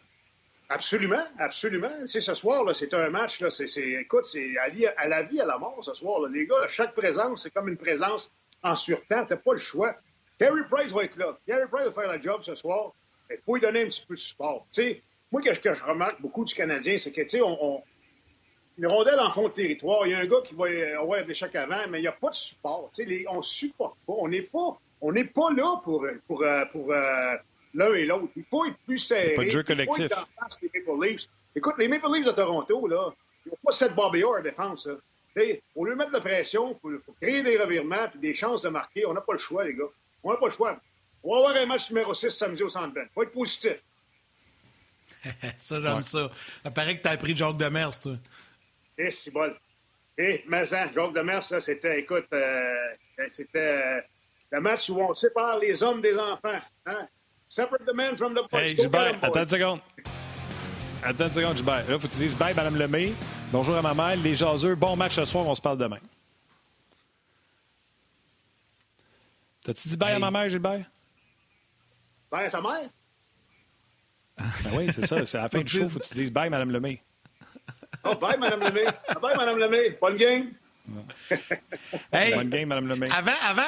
Absolument, 0.69 1.25
absolument. 1.39 1.91
C'est 2.07 2.21
ce 2.21 2.35
soir, 2.35 2.65
c'est 2.75 2.95
un 2.95 3.11
match, 3.11 3.41
là, 3.41 3.49
écoute, 3.77 4.27
c'est 4.27 4.57
à, 4.59 4.69
la 5.09 5.23
vie, 5.23 5.41
à 5.41 5.45
la 5.47 5.59
mort 5.59 5.79
ce 5.83 5.95
soir. 5.95 6.27
Les 6.29 6.47
gars, 6.47 6.67
chaque 6.69 6.95
présence, 6.95 7.43
c'est 7.43 7.53
comme 7.53 7.69
une 7.69 7.77
présence 7.77 8.33
en 8.63 8.75
surtemps. 8.75 9.27
T'as 9.27 9.37
pas 9.37 9.53
le 9.53 9.59
choix. 9.59 9.95
Carey 10.39 10.63
Price 10.71 10.93
va 10.93 11.05
être 11.05 11.17
là. 11.17 11.37
Carey 11.47 11.67
Price 11.71 11.87
va 11.87 11.93
faire 11.93 12.09
la 12.09 12.21
job 12.21 12.41
ce 12.45 12.55
soir. 12.55 12.93
Il 13.31 13.39
faut 13.45 13.55
lui 13.55 13.61
donner 13.61 13.83
un 13.83 13.87
petit 13.87 14.05
peu 14.07 14.15
de 14.15 14.21
support. 14.21 14.67
moi, 15.31 15.43
ce 15.45 15.61
que 15.61 15.75
je 15.75 15.83
remarque 15.85 16.21
beaucoup 16.21 16.45
du 16.45 16.55
Canadien, 16.55 16.97
c'est 16.99 17.13
que, 17.13 17.23
tu 17.23 17.29
sais, 17.29 17.43
on, 17.43 17.77
on, 17.77 17.83
les 18.79 18.87
rondelles 18.87 19.21
en 19.21 19.31
fond 19.31 19.49
de 19.49 19.55
territoire. 19.55 20.07
Il 20.07 20.13
y 20.13 20.15
a 20.15 20.19
un 20.19 20.27
gars 20.27 20.41
qui 20.45 20.55
va 20.55 20.67
avoir 21.01 21.25
des 21.25 21.35
chocs 21.35 21.55
avant, 21.55 21.87
mais 21.89 21.99
il 21.99 22.03
n'y 22.03 22.09
a 22.09 22.13
pas 22.13 22.31
de 22.31 22.35
support. 22.35 22.91
On 23.29 23.37
ne 23.37 23.43
supporte 23.43 23.97
pas. 24.07 24.13
On 24.19 24.29
n'est 24.29 24.43
pas, 24.43 24.79
on 25.01 25.13
pas 25.13 25.53
là 25.55 25.81
pour, 25.85 26.07
pour, 26.27 26.43
euh, 26.43 26.65
pour, 26.73 26.93
euh, 26.93 27.35
l'un 27.75 27.95
et 27.95 28.05
l'autre. 28.05 28.33
Il 28.37 28.45
faut 28.45 28.65
être 28.67 28.77
plus 28.87 28.99
serré. 28.99 29.35
Pas 29.35 29.45
de 29.45 29.51
jeu 29.51 29.63
collectif. 29.63 30.11
Il 30.63 30.69
les 30.73 30.81
Maple 30.81 31.05
Leafs. 31.05 31.23
Écoute, 31.55 31.75
les 31.79 31.89
Maple 31.89 32.13
Leafs 32.13 32.27
de 32.27 32.33
Toronto, 32.33 32.87
là, 32.87 33.13
ils 33.47 33.51
n'ont 33.51 33.59
pas 33.65 33.73
cette 33.73 33.95
Bobby 33.95 34.23
Orr 34.23 34.37
à 34.37 34.43
défense. 34.43 34.87
Là. 34.87 34.95
Au 35.75 35.85
lieu 35.85 35.93
de 35.93 35.97
mettre 35.97 36.11
de 36.11 36.17
la 36.17 36.21
pression, 36.21 36.79
il 36.85 36.99
faut, 37.05 37.13
créer 37.21 37.43
des 37.43 37.59
revirements 37.59 38.07
et 38.15 38.19
des 38.19 38.35
chances 38.35 38.63
de 38.63 38.69
marquer. 38.69 39.07
On 39.07 39.15
n'a 39.15 39.21
pas 39.21 39.33
le 39.33 39.39
choix, 39.39 39.65
les 39.65 39.75
gars. 39.75 39.85
On 40.23 40.31
n'a 40.31 40.37
pas 40.37 40.47
le 40.47 40.53
choix. 40.53 40.79
On 41.25 41.33
va 41.33 41.49
avoir 41.49 41.63
un 41.63 41.67
match 41.67 41.91
numéro 41.91 42.13
6 42.15 42.31
samedi 42.31 42.63
au 42.63 42.69
Centre 42.69 42.93
Il 42.97 43.09
faut 43.15 43.23
être 43.23 43.33
positif. 43.33 43.77
ça, 45.59 45.81
j'aime 45.81 46.03
ça. 46.03 46.31
Ça 46.63 46.71
paraît 46.71 46.97
que 46.97 47.03
tu 47.03 47.09
as 47.09 47.17
pris 47.17 47.37
Jacques 47.37 47.57
Demers, 47.57 48.01
toi. 48.01 48.17
Eh, 48.99 49.11
c'est 49.11 49.31
bon. 49.31 49.53
Eh, 50.19 50.43
Mazan, 50.47 50.93
Jacques 50.95 51.15
Demers, 51.15 51.43
ça, 51.43 51.61
c'était, 51.61 52.01
écoute, 52.01 52.27
euh, 52.33 52.93
c'était 53.29 53.59
euh, 53.59 54.01
le 54.51 54.61
match 54.61 54.91
où 54.91 55.01
on 55.01 55.15
sépare 55.15 55.59
les 55.59 55.83
hommes 55.83 56.01
des 56.01 56.19
enfants. 56.19 56.61
Hein? 56.87 57.09
Separate 57.53 57.85
the 57.85 57.93
man 57.93 58.17
from 58.17 58.33
the 58.33 58.45
Hey, 58.51 58.75
Gilbert, 58.75 59.19
attends 59.21 59.43
une 59.43 59.49
seconde. 59.49 59.81
Attends 61.03 61.27
une 61.27 61.35
seconde, 61.35 61.57
Gilbert. 61.59 61.87
Là, 61.87 61.99
faut 61.99 62.09
que 62.09 62.13
tu 62.15 62.19
dises 62.19 62.35
bye, 62.35 62.55
Madame 62.55 62.77
Lemay. 62.77 63.13
Bonjour 63.53 63.77
à 63.77 63.83
ma 63.83 63.93
mère. 63.93 64.17
Les 64.17 64.35
jaseux, 64.35 64.75
bon 64.75 64.97
match 64.97 65.17
ce 65.17 65.27
soir, 65.27 65.47
on 65.47 65.55
se 65.55 65.61
parle 65.61 65.77
demain. 65.77 65.99
T'as-tu 69.63 69.87
dit 69.87 69.99
bye 69.99 70.15
à 70.15 70.19
ma 70.19 70.31
mère, 70.31 70.49
Gilbert? 70.49 70.87
Bye 72.31 72.47
à 72.47 72.51
ta 72.51 72.63
mère? 72.63 72.89
Ben 74.39 74.71
oui, 74.73 74.91
c'est 74.91 75.07
ça. 75.07 75.23
C'est 75.27 75.37
à 75.37 75.43
la 75.43 75.49
fin 75.51 75.61
du 75.61 75.69
show, 75.69 75.91
faut 75.91 75.99
que 75.99 76.07
tu 76.07 76.15
dises 76.15 76.33
bye, 76.33 76.49
Madame 76.49 76.71
Lemay. 76.71 77.03
Oh, 78.05 78.15
bye, 78.15 78.39
Madame 78.39 78.61
Lemay. 78.61 78.87
Bye, 79.21 79.37
Madame 79.37 79.59
Lemay. 79.59 79.99
Bonne 80.01 80.17
game. 80.17 80.53
Hey, 82.11 82.35
Bonne 82.35 82.49
game, 82.49 82.69
Madame 82.69 82.89
Lemay. 82.89 83.11
Avant, 83.13 83.31
avant, 83.47 83.63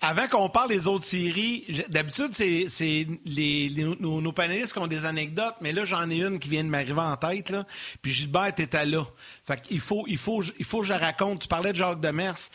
avant 0.00 0.26
qu'on 0.28 0.48
parle 0.48 0.68
des 0.68 0.86
autres 0.86 1.04
séries, 1.04 1.84
d'habitude, 1.88 2.32
c'est 2.32 3.06
les, 3.24 3.70
nos, 4.00 4.32
panélistes 4.32 4.72
qui 4.72 4.78
ont 4.78 4.86
des 4.86 5.04
anecdotes, 5.04 5.54
mais 5.60 5.72
là, 5.72 5.84
j'en 5.84 6.08
ai 6.10 6.18
une 6.18 6.38
qui 6.38 6.48
vient 6.48 6.64
de 6.64 6.68
m'arriver 6.68 7.00
en 7.00 7.16
tête. 7.16 7.50
Là, 7.50 7.66
puis 8.02 8.12
Gilbert 8.12 8.46
était 8.46 8.84
là. 8.84 9.04
Fait 9.44 9.60
qu'il 9.60 9.80
faut, 9.80 10.04
il 10.06 10.18
faut, 10.18 10.42
il 10.58 10.64
faut 10.64 10.80
que 10.80 10.86
je 10.86 10.92
la 10.92 10.98
raconte. 10.98 11.42
Tu 11.42 11.48
parlais 11.48 11.72
de 11.72 11.76
Jacques 11.76 12.00
Demers. 12.00 12.34
Tu 12.34 12.50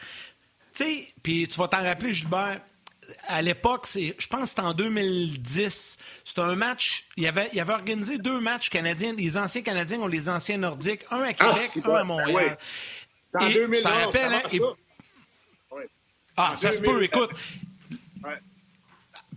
sais, 0.57 1.13
puis 1.23 1.47
tu 1.47 1.59
vas 1.59 1.67
t'en 1.67 1.83
rappeler, 1.83 2.13
Gilbert. 2.13 2.59
À 3.27 3.41
l'époque, 3.41 3.87
je 3.93 4.27
pense 4.27 4.41
que 4.41 4.49
c'était 4.49 4.61
en 4.61 4.73
2010. 4.73 5.97
C'était 6.23 6.41
un 6.41 6.55
match. 6.55 7.05
Il 7.17 7.23
y 7.23 7.27
avait, 7.27 7.49
il 7.51 7.59
avait 7.59 7.73
organisé 7.73 8.17
deux 8.17 8.39
matchs 8.39 8.69
canadiens. 8.69 9.13
Les 9.13 9.37
anciens 9.37 9.61
Canadiens 9.61 9.99
ont 9.99 10.07
les 10.07 10.29
anciens 10.29 10.57
Nordiques. 10.57 11.01
Un 11.11 11.21
à 11.21 11.33
Québec, 11.33 11.71
ah, 11.83 11.89
un 11.89 11.95
à 11.95 12.03
Montréal. 12.03 12.57
Ben 13.33 13.39
oui. 13.41 13.47
en 13.47 13.53
2011. 13.53 13.77
Tu 13.77 13.83
t'en 13.83 14.05
rappelles, 14.05 14.33
hein? 14.33 14.75
Ah, 16.37 16.53
ça 16.55 16.71
se 16.71 16.81
peut, 16.81 17.03
écoute. 17.03 17.31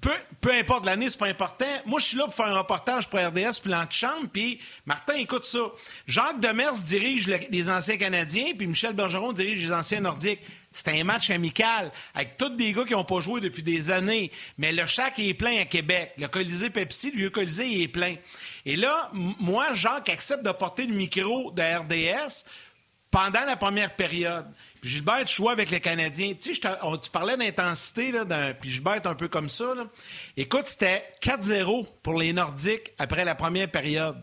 peu, 0.04 0.12
peu 0.40 0.52
importe 0.52 0.84
l'année, 0.84 1.08
c'est 1.08 1.18
pas 1.18 1.28
important. 1.28 1.64
Moi, 1.86 1.98
je 1.98 2.04
suis 2.04 2.16
là 2.18 2.24
pour 2.24 2.34
faire 2.34 2.46
un 2.46 2.58
reportage 2.58 3.08
pour 3.08 3.18
RDS 3.18 3.58
puis 3.62 3.70
l'antichambre. 3.70 4.28
Puis, 4.30 4.60
Martin, 4.84 5.14
écoute 5.14 5.44
ça. 5.44 5.60
Jacques 6.06 6.40
Demers 6.40 6.74
dirige 6.74 7.26
les 7.26 7.70
anciens 7.70 7.96
Canadiens, 7.96 8.52
puis 8.56 8.66
Michel 8.66 8.92
Bergeron 8.92 9.32
dirige 9.32 9.64
les 9.64 9.72
anciens 9.72 10.00
Nordiques. 10.00 10.40
C'est 10.72 10.88
un 10.88 11.04
match 11.04 11.30
amical 11.30 11.90
avec 12.14 12.36
tous 12.36 12.50
des 12.50 12.72
gars 12.74 12.84
qui 12.84 12.92
n'ont 12.92 13.04
pas 13.04 13.20
joué 13.20 13.40
depuis 13.40 13.62
des 13.62 13.90
années. 13.90 14.30
Mais 14.58 14.72
le 14.72 14.86
chac 14.86 15.18
est 15.18 15.32
plein 15.32 15.60
à 15.60 15.64
Québec. 15.64 16.12
Le 16.18 16.26
Colisée 16.26 16.68
Pepsi, 16.68 17.10
le 17.12 17.16
vieux 17.16 17.30
Colisée, 17.30 17.66
il 17.66 17.82
est 17.84 17.88
plein. 17.88 18.16
Et 18.66 18.76
là, 18.76 19.10
moi, 19.12 19.72
Jacques 19.74 20.10
accepte 20.10 20.42
de 20.42 20.52
porter 20.52 20.84
le 20.86 20.94
micro 20.94 21.50
de 21.52 21.62
RDS 21.62 22.44
pendant 23.10 23.44
la 23.46 23.56
première 23.56 23.94
période. 23.94 24.46
Gilbert, 24.84 25.24
tu 25.24 25.36
jouais 25.36 25.52
avec 25.52 25.70
les 25.70 25.80
Canadiens. 25.80 26.34
Tu, 26.38 26.54
sais, 26.54 26.60
tu 26.60 27.10
parlais 27.10 27.36
d'intensité, 27.36 28.12
puis 28.60 28.70
Gilbert 28.70 28.94
est 28.94 29.06
un 29.06 29.14
peu 29.14 29.28
comme 29.28 29.48
ça. 29.48 29.74
Écoute, 30.36 30.66
c'était 30.66 31.02
4-0 31.22 31.86
pour 32.02 32.18
les 32.18 32.32
Nordiques 32.32 32.92
après 32.98 33.24
la 33.24 33.34
première 33.34 33.70
période. 33.70 34.22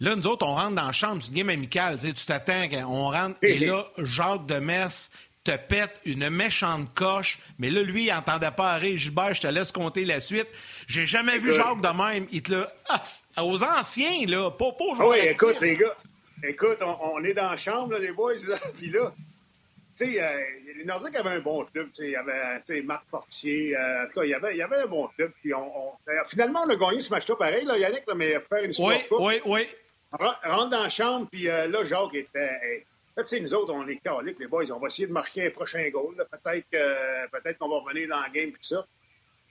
Là, 0.00 0.16
nous 0.16 0.26
autres, 0.26 0.46
on 0.46 0.54
rentre 0.54 0.76
dans 0.76 0.86
la 0.86 0.92
chambre, 0.92 1.22
c'est 1.22 1.28
une 1.28 1.34
game 1.34 1.50
amicale. 1.50 1.98
Tu 1.98 2.14
t'attends, 2.24 2.66
on 2.88 3.10
rentre, 3.10 3.38
et 3.42 3.58
là, 3.58 3.86
Jacques 3.98 4.46
Demers 4.46 5.10
te 5.44 5.56
pète 5.56 6.00
une 6.04 6.28
méchante 6.30 6.92
coche, 6.94 7.38
mais 7.58 7.70
là, 7.70 7.82
lui, 7.82 8.04
il 8.06 8.12
n'entendait 8.12 8.50
pas 8.50 8.72
arrêter. 8.72 8.96
Gilbert, 8.98 9.34
je 9.34 9.42
te 9.42 9.46
laisse 9.46 9.72
compter 9.72 10.04
la 10.06 10.20
suite. 10.20 10.48
J'ai 10.86 11.04
jamais 11.04 11.38
vu 11.38 11.52
Jacques 11.52 11.82
de 11.82 12.02
même. 12.02 12.26
Il 12.30 12.42
te 12.42 12.52
l'a... 12.52 12.72
Ah, 12.88 13.44
aux 13.44 13.62
anciens, 13.62 14.26
là, 14.26 14.50
pas, 14.50 14.72
pas 14.72 14.84
aux 14.84 15.10
Oui, 15.10 15.18
écoute, 15.22 15.56
les 15.60 15.76
gars, 15.76 15.94
écoute, 16.44 16.78
on, 16.82 17.22
est 17.24 17.34
dans 17.34 17.50
la 17.50 17.56
chambre, 17.56 17.96
les 17.98 18.12
boys, 18.12 18.34
puis 18.76 18.90
là, 18.90 19.12
tu 19.96 20.12
sais, 20.12 20.22
euh, 20.22 20.40
les 20.76 20.84
Nordiques 20.84 21.16
avaient 21.16 21.30
un 21.30 21.40
bon 21.40 21.64
club. 21.66 21.88
Il 21.98 22.10
y 22.10 22.16
avait 22.16 22.82
Marc 22.82 23.04
Portier. 23.10 23.76
Euh, 23.76 24.04
en 24.04 24.06
tout 24.06 24.20
cas, 24.20 24.24
il 24.24 24.30
y, 24.30 24.34
avait, 24.34 24.54
il 24.54 24.58
y 24.58 24.62
avait 24.62 24.82
un 24.82 24.86
bon 24.86 25.08
club. 25.08 25.32
Puis 25.40 25.52
on, 25.52 25.92
finalement, 26.28 26.62
on 26.66 26.70
a 26.70 26.76
gagné 26.76 27.00
ce 27.00 27.10
match-là 27.10 27.36
pareil, 27.36 27.64
là, 27.64 27.76
Yannick, 27.76 28.06
là, 28.06 28.14
mais 28.14 28.38
faire 28.40 28.64
une 28.64 28.70
histoire. 28.70 28.94
Oui, 29.10 29.16
oui, 29.18 29.40
oui 29.46 29.66
rentre 30.12 30.70
dans 30.70 30.82
la 30.82 30.88
chambre, 30.88 31.28
puis 31.30 31.48
euh, 31.48 31.68
là, 31.68 31.84
Jacques 31.84 32.14
était. 32.14 32.84
tu 33.16 33.26
sais, 33.26 33.40
nous 33.40 33.54
autres, 33.54 33.72
on 33.72 33.86
est 33.88 33.96
caliques, 33.96 34.38
les 34.38 34.46
boys. 34.46 34.70
On 34.72 34.78
va 34.78 34.88
essayer 34.88 35.06
de 35.06 35.12
marquer 35.12 35.46
un 35.46 35.50
prochain 35.50 35.88
goal. 35.90 36.14
Peut-être 36.16 36.66
peut 36.70 37.54
qu'on 37.58 37.68
va 37.68 37.76
revenir 37.76 38.08
dans 38.08 38.20
la 38.20 38.28
game, 38.28 38.50
puis 38.50 38.62
ça. 38.62 38.86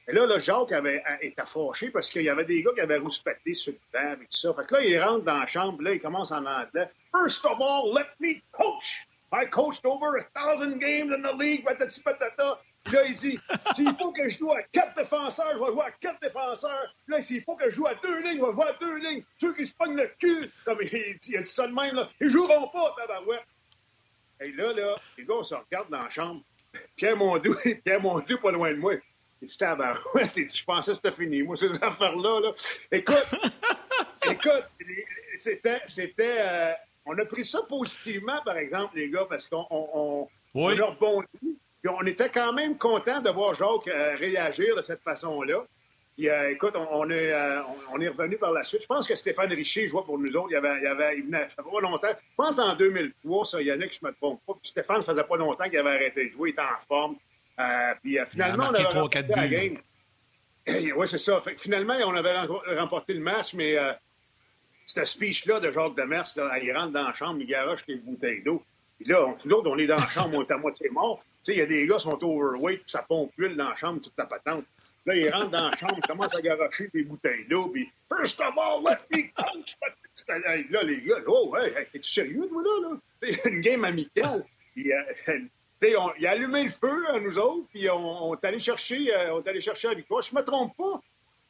Et 0.10 0.14
là, 0.14 0.26
là 0.26 0.40
Jacques 0.40 0.72
avait, 0.72 1.04
était 1.22 1.46
fâché 1.46 1.92
parce 1.92 2.10
qu'il 2.10 2.24
y 2.24 2.30
avait 2.30 2.46
des 2.46 2.64
gars 2.64 2.72
qui 2.74 2.82
avaient 2.82 2.98
rouspété 2.98 3.54
sur 3.54 3.74
le 3.74 3.80
banc 3.94 4.14
et 4.14 4.26
tout 4.26 4.38
ça. 4.38 4.54
Fait 4.56 4.66
que 4.66 4.76
là, 4.76 4.84
il 4.84 5.00
rentre 5.00 5.26
dans 5.26 5.38
la 5.38 5.48
chambre, 5.48 5.82
là, 5.84 5.94
il 5.94 6.02
commence 6.02 6.32
en 6.32 6.46
anglais. 6.46 6.90
First 7.16 7.46
of 7.46 7.60
all, 7.60 7.94
let 7.94 8.08
me 8.20 8.42
coach. 8.52 9.06
I 9.32 9.46
coached 9.46 9.86
over 9.86 10.18
a 10.18 10.24
thousand 10.34 10.80
games 10.80 11.14
in 11.14 11.22
the 11.22 11.34
league, 11.38 11.64
patati 11.64 12.02
patata. 12.02 12.58
Là, 12.92 13.06
il 13.06 13.14
dit, 13.14 13.40
s'il 13.76 13.96
faut 13.98 14.12
que 14.12 14.28
je 14.28 14.40
joue 14.40 14.52
à 14.52 14.64
quatre 14.64 14.96
défenseurs, 14.96 15.52
je 15.54 15.60
vais 15.60 15.72
jouer 15.72 15.84
à 15.86 15.92
quatre 15.92 16.20
défenseurs. 16.22 16.96
Là, 17.08 17.22
s'il 17.22 17.44
faut 17.44 17.56
que 17.56 17.70
je 17.70 17.76
joue 17.76 17.86
à 17.86 17.94
deux 17.96 18.20
lignes, 18.22 18.40
je 18.40 18.46
vais 18.46 18.52
jouer 18.52 18.66
à 18.68 18.74
deux 18.82 18.98
lignes. 18.98 19.24
Ceux 19.38 19.54
qui 19.54 19.68
se 19.68 19.74
pognent 19.74 19.96
le 19.96 20.10
cul, 20.20 20.50
comme 20.66 20.80
il, 20.82 20.90
dit, 20.90 21.32
il 21.32 21.38
a 21.38 21.44
dit 21.44 21.52
ça 21.52 21.68
de 21.68 21.74
même, 21.74 21.94
là, 21.94 22.10
ils 22.20 22.32
joueront 22.32 22.68
pas, 22.70 22.96
tabarouette. 22.98 23.46
Et 24.42 24.52
là, 24.54 24.74
là, 24.74 24.96
les 25.18 25.26
gars, 25.26 25.36
on 25.36 25.44
se 25.44 25.54
regarde 25.54 25.90
dans 25.92 26.02
la 26.02 26.10
chambre. 26.10 26.42
Pierre 26.96 27.18
Mondou, 27.18 27.56
Pierre 27.84 28.02
Mondou, 28.02 28.38
pas 28.40 28.52
loin 28.52 28.72
de 28.72 28.78
moi. 28.78 28.96
Il 29.42 29.48
dit, 29.48 29.58
tabarouette, 29.58 30.32
je 30.54 30.64
pensais 30.64 30.92
que 30.92 30.96
c'était 30.96 31.12
fini, 31.12 31.44
moi, 31.44 31.58
ces 31.58 31.72
affaires-là. 31.82 32.40
Là. 32.42 32.52
Écoute, 32.92 33.28
écoute, 34.30 34.66
c'était, 35.36 35.82
c'était, 35.86 36.38
euh, 36.40 36.72
on 37.06 37.18
a 37.18 37.26
pris 37.26 37.46
ça 37.46 37.62
positivement, 37.68 38.42
par 38.44 38.58
exemple, 38.58 38.98
les 38.98 39.10
gars, 39.10 39.26
parce 39.30 39.48
qu'on 39.48 39.66
on, 39.70 39.90
on, 39.94 40.28
oui. 40.56 40.74
on 40.78 40.84
a 40.84 40.86
rebondi 40.88 41.60
on 41.88 42.06
était 42.06 42.30
quand 42.30 42.54
même 42.54 42.78
content 42.78 43.22
de 43.22 43.30
voir 43.30 43.54
Jacques 43.54 43.88
euh, 43.88 44.16
réagir 44.16 44.76
de 44.76 44.82
cette 44.82 45.02
façon-là. 45.02 45.64
Puis, 46.18 46.28
euh, 46.28 46.52
écoute, 46.52 46.74
on, 46.76 47.10
est, 47.10 47.32
euh, 47.32 47.62
on, 47.94 48.02
est 48.02 48.10
revenu 48.10 48.38
par 48.38 48.52
la 48.52 48.66
suite. 48.66 48.82
Je 48.82 48.88
pense 48.88 49.08
que 49.08 49.16
Stéphane 49.16 49.54
Richer 49.54 49.88
jouait 49.88 50.04
pour 50.04 50.20
nous 50.20 50.36
autres. 50.36 50.50
Il, 50.52 50.58
avait, 50.58 50.82
il, 50.82 50.88
avait, 50.88 51.18
il 51.18 51.24
venait, 51.24 51.48
ça 51.56 51.64
pas 51.64 51.80
longtemps. 51.80 52.10
Je 52.10 52.36
pense 52.36 52.60
en 52.60 52.76
2003, 52.76 53.46
ça, 53.46 53.62
Yannick, 53.62 53.98
je 54.02 54.06
me 54.06 54.14
trompe 54.14 54.42
pas. 54.46 54.54
Puis 54.54 54.70
Stéphane, 54.70 55.02
ça 55.04 55.14
faisait 55.14 55.24
pas 55.24 55.38
longtemps 55.38 55.64
qu'il 55.64 55.80
avait 55.80 55.92
arrêté 55.92 56.26
de 56.26 56.32
jouer. 56.32 56.50
Il 56.50 56.52
était 56.52 56.62
en 56.62 56.86
forme. 56.88 57.16
Puis 58.02 58.18
finalement, 58.30 58.66
on 58.70 58.74
avait 58.74 58.84
remporté 58.84 59.24
la 59.36 59.48
game. 59.48 59.78
oui, 60.68 61.08
c'est 61.08 61.18
ça. 61.18 61.42
finalement, 61.58 61.96
on 62.06 62.16
avait 62.16 62.36
remporté 62.78 63.14
le 63.14 63.22
match, 63.22 63.54
mais 63.54 63.78
ce 64.86 65.06
speech-là 65.06 65.60
de 65.60 65.72
Jacques 65.72 65.96
Demers, 65.96 66.26
il 66.62 66.72
rentre 66.76 66.94
dans 66.94 67.08
la 67.08 67.14
chambre, 67.14 67.42
il 67.42 67.48
garoche 67.48 67.82
les 67.88 67.96
bouteilles 67.98 68.44
d'eau. 68.44 68.64
Puis 68.98 69.08
là, 69.08 69.26
on, 69.26 69.38
nous 69.46 69.52
autres, 69.54 69.70
on 69.70 69.78
est 69.78 69.88
dans 69.88 69.98
la 69.98 70.08
chambre, 70.08 70.38
on 70.38 70.44
est 70.44 70.52
à 70.52 70.58
moitié 70.58 70.90
mort 70.90 71.24
sais, 71.44 71.54
il 71.54 71.60
y 71.60 71.62
a 71.62 71.66
des 71.66 71.88
gars 71.88 71.96
qui 71.96 72.04
sont 72.04 72.24
overweight, 72.24 72.82
puis 72.82 72.92
ça 72.92 73.04
pompe 73.08 73.32
l'huile 73.38 73.56
dans 73.56 73.70
la 73.70 73.76
chambre, 73.76 74.02
toute 74.02 74.14
la 74.18 74.26
patente. 74.26 74.66
Là, 75.06 75.16
ils 75.16 75.30
rentrent 75.30 75.52
dans 75.52 75.70
la 75.70 75.78
chambre, 75.78 76.00
commencent 76.08 76.36
à 76.36 76.42
garocher 76.42 76.90
des 76.94 77.04
bouteilles 77.04 77.46
d'eau, 77.50 77.68
puis 77.68 77.90
First 78.10 78.40
of 78.42 78.54
all, 78.58 78.84
let 78.84 78.98
me 79.12 79.24
coach. 79.34 79.76
Là, 80.28 80.84
les 80.84 81.02
gars, 81.02 81.16
oh, 81.28 81.56
hey, 81.58 81.88
es-tu 81.94 82.10
sérieux, 82.10 82.48
toi, 82.50 82.62
là? 82.64 82.90
là? 83.22 83.30
une 83.46 83.62
game 83.62 83.86
amicale. 83.86 84.46
Puis, 84.74 84.92
euh, 84.92 85.40
on, 85.98 86.12
il 86.20 86.28
a 86.28 86.32
allumé 86.32 86.64
le 86.64 86.70
feu, 86.70 87.06
à 87.14 87.20
nous 87.20 87.38
autres, 87.38 87.68
puis 87.70 87.90
on, 87.90 88.30
on 88.30 88.36
est 88.36 88.46
allé 88.46 88.60
chercher, 88.60 89.14
euh, 89.16 89.36
on 89.36 89.44
est 89.44 89.50
allé 89.50 89.62
chercher 89.62 89.88
la 89.88 89.94
victoire. 89.96 90.22
Je 90.22 90.36
me 90.36 90.42
trompe 90.42 90.76
pas. 90.78 91.02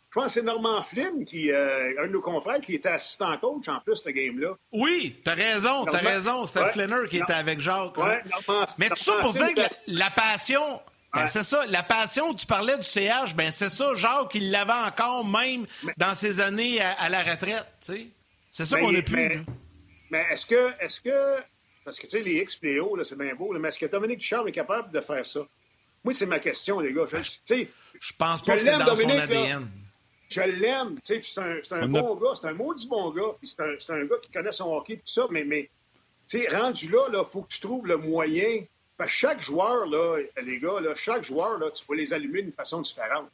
Je 0.10 0.16
pense 0.16 0.26
que 0.26 0.32
c'est 0.32 0.42
Norman 0.42 0.84
Flynn, 0.84 1.24
qui, 1.24 1.52
euh, 1.52 2.02
un 2.02 2.08
de 2.08 2.14
nos 2.14 2.22
confrères, 2.22 2.60
qui 2.62 2.74
était 2.74 2.90
assistant 2.90 3.38
coach 3.38 3.68
en 3.68 3.80
plus, 3.80 3.96
ce 3.98 4.10
game-là. 4.10 4.56
Oui, 4.72 5.22
t'as 5.24 5.36
raison, 5.36 5.86
t'as 5.86 6.00
raison. 6.00 6.48
C'était 6.48 6.62
ouais. 6.62 6.72
Flinner 6.72 7.08
qui 7.08 7.18
était 7.18 7.34
avec 7.34 7.60
Jacques. 7.60 7.96
Ouais, 7.96 8.24
hein. 8.48 8.66
Mais 8.80 8.90
tout 8.90 8.96
ça 8.96 9.18
pour 9.20 9.34
dire 9.34 9.54
que 9.54 9.62
la, 9.86 10.10
passion, 10.10 10.82
ben, 11.14 11.28
c'est 11.28 11.44
ça, 11.44 11.64
la 11.68 11.84
passion, 11.84 12.34
tu 12.34 12.48
parlais 12.48 12.76
du 12.76 12.84
CH, 12.84 13.36
ben 13.36 13.52
c'est 13.52 13.70
ça, 13.70 13.94
Jacques, 13.96 14.34
il 14.34 14.50
l'avait 14.50 14.74
encore 14.74 15.28
même 15.28 15.68
dans 15.98 16.16
ses 16.16 16.40
années 16.40 16.82
à, 16.82 17.08
la 17.10 17.22
retraite, 17.22 17.68
tu 17.80 17.94
sais. 17.94 18.08
C'est 18.52 18.66
ça 18.66 18.80
qu'on 18.80 18.96
a 18.96 19.02
plus. 19.04 19.16
Mais, 19.16 19.42
mais 20.10 20.26
est-ce 20.32 20.48
que, 20.48 20.72
est-ce 20.80 21.00
que, 21.02 21.38
parce 21.90 22.00
que 22.00 22.06
tu 22.06 22.18
sais, 22.18 22.22
les 22.24 22.42
X 22.42 22.60
c'est 22.62 23.18
bien 23.18 23.34
beau, 23.34 23.58
mais 23.58 23.70
est-ce 23.70 23.80
que 23.80 23.88
Dominique 23.88 24.22
Charles 24.22 24.48
est 24.50 24.52
capable 24.52 24.92
de 24.92 25.02
faire 25.02 25.26
ça? 25.26 25.42
Moi, 26.04 26.14
c'est 26.14 26.28
ma 26.28 26.40
question, 26.40 26.80
les 26.80 26.94
gars. 26.94 27.06
Je, 27.12 27.18
je 27.48 28.14
pense 28.16 28.44
pas 28.44 28.54
que 28.54 28.62
c'est 28.62 28.78
dans 28.78 28.96
son 28.96 29.10
ADN 29.10 29.68
je 30.30 30.42
l'aime, 30.42 31.00
tu 31.04 31.24
sais, 31.24 31.62
c'est 31.64 31.74
un, 31.74 31.82
un 31.82 31.88
bon 31.88 32.16
gars, 32.16 32.36
c'est 32.36 32.48
un 32.48 32.54
maudit 32.54 32.88
bon 32.88 33.10
gars, 33.10 33.34
puis 33.40 33.48
c'est 33.48 33.62
un, 33.62 33.96
un, 33.96 34.06
gars 34.06 34.18
qui 34.22 34.30
connaît 34.30 34.52
son 34.52 34.72
hockey, 34.72 34.98
tout 34.98 35.02
ça, 35.06 35.26
mais, 35.32 35.44
mais 35.44 35.72
tu 36.28 36.40
sais, 36.40 36.56
rendu 36.56 36.92
là, 36.92 37.08
il 37.12 37.26
faut 37.26 37.42
que 37.42 37.48
tu 37.48 37.60
trouves 37.60 37.88
le 37.88 37.98
moyen. 37.98 38.64
Parce 38.96 39.10
que 39.10 39.16
chaque 39.16 39.42
joueur, 39.42 39.88
là, 39.88 40.18
les 40.44 40.60
gars, 40.60 40.82
là, 40.82 40.94
chaque 40.94 41.24
joueur, 41.24 41.58
là, 41.58 41.72
tu 41.72 41.84
peux 41.84 41.96
les 41.96 42.14
allumer 42.14 42.44
d'une 42.44 42.52
façon 42.52 42.82
différente. 42.82 43.30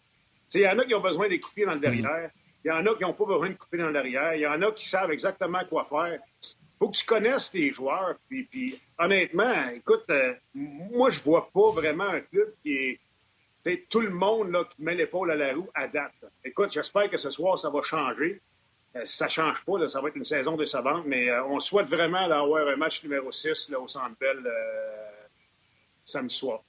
Tu 0.49 0.59
sais, 0.59 0.59
il 0.59 0.63
y 0.63 0.69
en 0.69 0.79
a 0.79 0.85
qui 0.85 0.95
ont 0.95 1.01
besoin 1.01 1.27
de 1.27 1.35
couper 1.35 1.65
dans 1.65 1.73
le 1.73 1.79
derrière, 1.79 2.29
il 2.63 2.69
y 2.69 2.71
en 2.71 2.85
a 2.85 2.95
qui 2.95 3.01
n'ont 3.01 3.13
pas 3.13 3.25
besoin 3.25 3.49
de 3.49 3.55
couper 3.55 3.77
dans 3.77 3.87
le 3.87 3.93
derrière, 3.93 4.35
il 4.35 4.41
y 4.41 4.47
en 4.47 4.61
a 4.61 4.71
qui 4.71 4.87
savent 4.87 5.11
exactement 5.11 5.61
quoi 5.67 5.83
faire. 5.83 6.19
Faut 6.77 6.89
que 6.89 6.97
tu 6.97 7.05
connaisses 7.05 7.51
tes 7.51 7.71
joueurs, 7.71 8.15
puis, 8.27 8.43
puis 8.43 8.79
honnêtement, 8.99 9.69
écoute, 9.69 10.03
euh, 10.09 10.33
moi, 10.53 11.09
je 11.09 11.19
vois 11.21 11.49
pas 11.51 11.71
vraiment 11.71 12.09
un 12.09 12.21
club 12.21 12.53
qui 12.61 12.75
est 12.77 12.99
tout 13.89 14.01
le 14.01 14.11
monde 14.11 14.51
là, 14.51 14.63
qui 14.65 14.81
met 14.81 14.95
l'épaule 14.95 15.31
à 15.31 15.35
la 15.35 15.53
roue 15.53 15.69
adapte. 15.73 16.25
Écoute, 16.43 16.71
j'espère 16.71 17.09
que 17.09 17.17
ce 17.17 17.31
soir, 17.31 17.57
ça 17.57 17.69
va 17.69 17.81
changer. 17.83 18.41
Euh, 18.95 19.03
ça 19.07 19.27
change 19.27 19.63
pas, 19.65 19.87
ça 19.89 19.99
va 19.99 20.07
être 20.09 20.15
une 20.15 20.25
saison 20.25 20.55
décevante, 20.55 21.03
mais 21.05 21.29
euh, 21.29 21.43
on 21.45 21.59
souhaite 21.59 21.87
vraiment 21.87 22.27
d'avoir 22.27 22.67
un 22.67 22.75
match 22.77 23.03
numéro 23.03 23.31
6 23.31 23.69
là, 23.69 23.79
au 23.79 23.87
Centre 23.87 24.15
Bell 24.19 24.41
euh, 24.45 25.11
samedi 26.05 26.35
soir. 26.35 26.61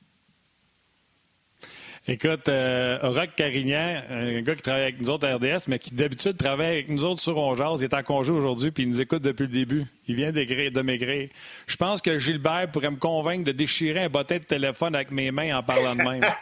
Écoute, 2.08 2.48
euh, 2.48 3.00
Rock 3.02 3.30
Carignan, 3.34 4.00
un 4.08 4.40
gars 4.42 4.54
qui 4.54 4.62
travaille 4.62 4.82
avec 4.82 5.00
nous 5.00 5.10
autres 5.10 5.26
à 5.26 5.34
RDS, 5.34 5.64
mais 5.66 5.80
qui 5.80 5.92
d'habitude 5.92 6.36
travaille 6.36 6.68
avec 6.68 6.88
nous 6.88 7.04
autres 7.04 7.20
sur 7.20 7.36
Ongeaz, 7.36 7.80
il 7.80 7.84
est 7.84 7.94
en 7.94 8.02
congé 8.04 8.30
aujourd'hui, 8.30 8.70
puis 8.70 8.84
il 8.84 8.90
nous 8.90 9.00
écoute 9.00 9.24
depuis 9.24 9.42
le 9.42 9.48
début. 9.48 9.86
Il 10.06 10.14
vient 10.14 10.30
de 10.30 10.82
maigrir. 10.82 11.28
Je 11.66 11.74
pense 11.74 12.00
que 12.00 12.16
Gilbert 12.20 12.70
pourrait 12.70 12.92
me 12.92 12.96
convaincre 12.96 13.42
de 13.42 13.50
déchirer 13.50 14.04
un 14.04 14.08
bottin 14.08 14.36
de 14.36 14.44
téléphone 14.44 14.94
avec 14.94 15.10
mes 15.10 15.32
mains 15.32 15.58
en 15.58 15.64
parlant 15.64 15.96
de 15.96 16.02
même. 16.02 16.22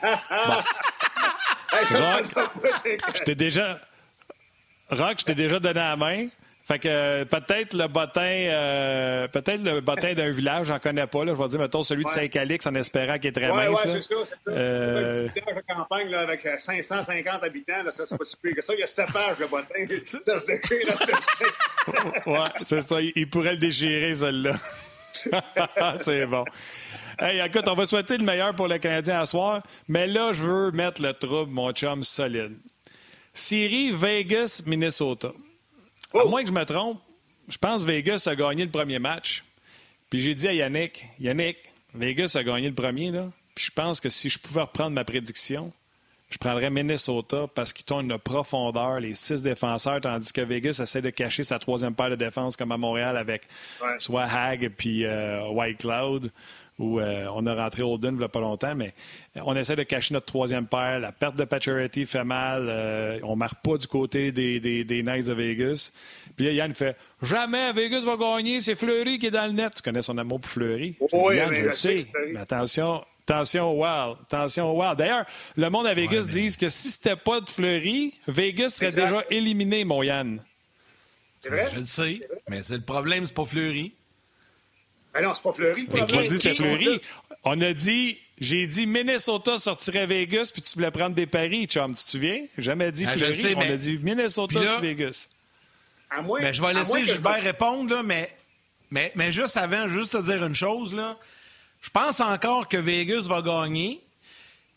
Rock, 1.72 2.26
je 3.14 3.22
t'ai 3.22 3.34
déjà... 3.34 3.80
Rock, 4.90 5.16
je 5.20 5.24
t'ai 5.24 5.34
déjà 5.34 5.58
donné 5.58 5.74
la 5.80 5.96
main. 5.96 6.28
Fait 6.66 6.78
que 6.78 6.88
euh, 6.88 7.24
peut-être 7.26 7.74
le 7.74 7.88
bottin, 7.88 8.22
euh, 8.22 9.28
peut-être 9.28 9.62
le 9.62 9.80
bottin 9.82 10.14
d'un 10.14 10.30
village, 10.30 10.68
j'en 10.68 10.78
connais 10.78 11.06
pas. 11.06 11.22
Là, 11.22 11.34
je 11.36 11.42
vais 11.42 11.48
dire, 11.48 11.60
mettons, 11.60 11.82
celui 11.82 12.04
de 12.04 12.08
Saint-Calix 12.08 12.66
en 12.66 12.74
espérant 12.74 13.18
qu'il 13.18 13.28
est 13.28 13.32
très 13.32 13.50
ouais, 13.50 13.68
mince. 13.68 13.84
Oui, 13.84 13.90
c'est 13.92 14.02
ça. 14.02 14.14
C'est 14.46 14.50
euh... 14.50 15.28
un 15.28 15.32
village 15.32 15.56
de 15.56 15.74
campagne 15.74 16.08
là, 16.08 16.20
avec 16.20 16.48
550 16.56 17.42
euh, 17.42 17.46
habitants. 17.46 17.82
Là, 17.82 17.92
ça, 17.92 18.06
c'est 18.06 18.16
pas 18.16 18.24
si 18.24 18.38
pire 18.38 18.54
que 18.56 18.64
ça. 18.64 18.72
Il 18.72 18.80
y 18.80 18.82
a 18.82 18.86
7 18.86 19.12
pages 19.12 19.36
de 19.36 19.44
bottin. 19.44 19.74
ça 20.06 20.38
se 20.38 20.46
déchire 20.46 22.26
Ouais, 22.26 22.64
c'est 22.64 22.80
ça. 22.80 22.96
Il 23.14 23.28
pourrait 23.28 23.52
le 23.52 23.58
déchirer, 23.58 24.14
celui-là. 24.14 24.52
c'est 26.00 26.24
bon. 26.24 26.46
Hey, 27.18 27.46
écoute, 27.46 27.68
on 27.68 27.74
va 27.74 27.84
souhaiter 27.84 28.16
le 28.16 28.24
meilleur 28.24 28.54
pour 28.54 28.68
le 28.68 28.78
Canadien 28.78 29.20
à 29.20 29.26
soir, 29.26 29.62
mais 29.86 30.06
là, 30.06 30.32
je 30.32 30.42
veux 30.42 30.70
mettre 30.70 31.02
le 31.02 31.12
trouble, 31.12 31.52
mon 31.52 31.72
chum, 31.72 32.02
solide. 32.04 32.56
Série 33.34 33.92
Vegas-Minnesota. 33.92 35.28
À 35.28 35.53
oh! 36.14 36.28
moins 36.28 36.42
que 36.42 36.48
je 36.48 36.54
me 36.54 36.64
trompe, 36.64 37.00
je 37.48 37.58
pense 37.58 37.84
que 37.84 37.90
Vegas 37.90 38.24
a 38.26 38.34
gagné 38.34 38.64
le 38.64 38.70
premier 38.70 38.98
match. 38.98 39.44
Puis 40.10 40.20
j'ai 40.20 40.34
dit 40.34 40.48
à 40.48 40.52
Yannick, 40.52 41.06
Yannick, 41.18 41.58
Vegas 41.94 42.36
a 42.38 42.42
gagné 42.42 42.68
le 42.68 42.74
premier, 42.74 43.10
là. 43.10 43.28
Puis 43.54 43.66
je 43.66 43.70
pense 43.70 44.00
que 44.00 44.08
si 44.08 44.28
je 44.30 44.38
pouvais 44.38 44.62
reprendre 44.62 44.90
ma 44.90 45.04
prédiction, 45.04 45.72
je 46.34 46.38
prendrais 46.38 46.70
Minnesota 46.70 47.46
parce 47.54 47.72
qu'ils 47.72 47.94
ont 47.94 48.00
une 48.00 48.18
profondeur, 48.18 48.98
les 48.98 49.14
six 49.14 49.42
défenseurs, 49.42 50.00
tandis 50.00 50.32
que 50.32 50.40
Vegas 50.40 50.80
essaie 50.82 51.02
de 51.02 51.10
cacher 51.10 51.44
sa 51.44 51.60
troisième 51.60 51.94
paire 51.94 52.10
de 52.10 52.16
défense 52.16 52.56
comme 52.56 52.72
à 52.72 52.76
Montréal 52.76 53.16
avec 53.16 53.46
soit 54.00 54.24
Hag 54.24 54.64
et 54.64 54.70
puis 54.70 55.04
euh, 55.04 55.46
White 55.48 55.78
Cloud 55.78 56.32
où 56.78 56.98
euh, 56.98 57.26
on 57.34 57.46
a 57.46 57.54
rentré 57.54 57.82
Holden 57.82 58.14
il 58.14 58.18
n'y 58.18 58.24
a 58.24 58.28
pas 58.28 58.40
longtemps, 58.40 58.74
mais 58.74 58.94
on 59.36 59.54
essaie 59.54 59.76
de 59.76 59.84
cacher 59.84 60.12
notre 60.12 60.26
troisième 60.26 60.66
paire. 60.66 60.98
La 60.98 61.12
perte 61.12 61.36
de 61.36 61.44
Pacioretty 61.44 62.04
fait 62.04 62.24
mal. 62.24 62.66
Euh, 62.68 63.20
on 63.22 63.32
ne 63.32 63.36
marque 63.36 63.62
pas 63.62 63.76
du 63.76 63.86
côté 63.86 64.32
des, 64.32 64.58
des, 64.60 65.02
Knights 65.02 65.26
de 65.26 65.34
Vegas. 65.34 65.92
Puis 66.36 66.52
Yann 66.52 66.74
fait 66.74 66.96
Jamais 67.22 67.72
Vegas 67.72 68.00
va 68.00 68.16
gagner, 68.16 68.60
c'est 68.60 68.74
Fleury 68.74 69.18
qui 69.18 69.26
est 69.26 69.30
dans 69.30 69.46
le 69.46 69.52
net. 69.52 69.74
Tu 69.76 69.82
connais 69.82 70.02
son 70.02 70.18
amour 70.18 70.40
pour 70.40 70.50
Fleury? 70.50 70.96
Oui, 71.12 71.36
Yann, 71.36 71.54
je 71.54 71.62
le 71.62 71.68
sais. 71.70 72.06
Mais 72.32 72.40
attention, 72.40 73.02
Attention 73.26 73.72
wow, 73.72 74.18
attention 74.22 74.76
wow. 74.76 74.94
D'ailleurs, 74.94 75.24
le 75.56 75.70
monde 75.70 75.86
à 75.86 75.94
Vegas 75.94 76.26
dit 76.26 76.54
que 76.58 76.68
si 76.68 76.90
c'était 76.90 77.16
pas 77.16 77.40
de 77.40 77.48
Fleury, 77.48 78.12
Vegas 78.28 78.70
serait 78.70 78.90
déjà 78.90 79.24
éliminé, 79.30 79.84
mon 79.84 80.02
Yann. 80.02 80.42
C'est 81.40 81.48
vrai? 81.48 81.68
Je 81.72 81.78
le 81.80 81.86
sais, 81.86 82.20
mais 82.50 82.62
c'est 82.62 82.76
le 82.76 82.82
problème, 82.82 83.24
c'est 83.24 83.34
pas 83.34 83.46
Fleury. 83.46 83.94
Ben 85.14 85.22
non, 85.22 85.32
c'est 85.32 85.42
pas 85.42 85.52
Fleury. 85.52 85.88
Mais 85.94 86.04
qui 86.06 86.18
a 86.18 86.22
dit 86.22 86.36
c'était 86.36 86.54
Fleury? 86.54 87.00
On 87.44 87.60
a 87.60 87.72
dit, 87.72 88.18
j'ai 88.38 88.66
dit 88.66 88.86
Minnesota 88.86 89.58
sortirait 89.58 90.06
Vegas, 90.06 90.50
puis 90.52 90.60
tu 90.60 90.74
voulais 90.74 90.90
prendre 90.90 91.14
des 91.14 91.26
paris, 91.26 91.66
chum. 91.66 91.94
Tu 91.94 92.04
te 92.04 92.10
souviens? 92.10 92.44
Jamais 92.58 92.90
dit 92.90 93.06
ah, 93.06 93.12
Fleury. 93.12 93.54
On 93.54 93.60
a 93.60 93.76
dit 93.76 93.98
Minnesota 93.98 94.64
sur 94.64 94.80
Vegas. 94.80 95.28
À 96.10 96.20
moins, 96.20 96.40
ben, 96.40 96.52
je 96.52 96.60
vais 96.60 96.72
laisser 96.74 97.06
Gilbert 97.06 97.42
répondre, 97.42 97.94
là, 97.94 98.02
mais, 98.02 98.28
mais, 98.90 99.12
mais 99.14 99.30
juste 99.32 99.56
avant, 99.56 99.88
juste 99.88 100.12
te 100.12 100.22
dire 100.22 100.44
une 100.44 100.54
chose, 100.54 100.92
là. 100.92 101.16
Je 101.80 101.90
pense 101.90 102.20
encore 102.20 102.68
que 102.68 102.76
Vegas 102.76 103.26
va 103.28 103.42
gagner. 103.42 104.00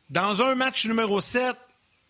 Dans 0.10 0.42
un 0.42 0.56
match 0.56 0.86
numéro 0.86 1.20
7, 1.22 1.56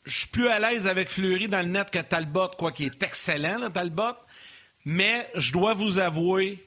je 0.06 0.20
suis 0.20 0.28
plus 0.28 0.48
à 0.48 0.60
l'aise 0.60 0.88
avec 0.88 1.10
Fleury 1.10 1.48
dans 1.48 1.62
le 1.62 1.68
net 1.68 1.92
que 1.92 2.00
Talbot, 2.00 2.50
quoi, 2.58 2.72
qui 2.72 2.86
est 2.86 3.04
excellent, 3.04 3.60
là, 3.60 3.70
Talbot. 3.70 4.16
Mais 4.86 5.30
je 5.36 5.52
dois 5.52 5.74
vous 5.74 6.00
avouer 6.00 6.67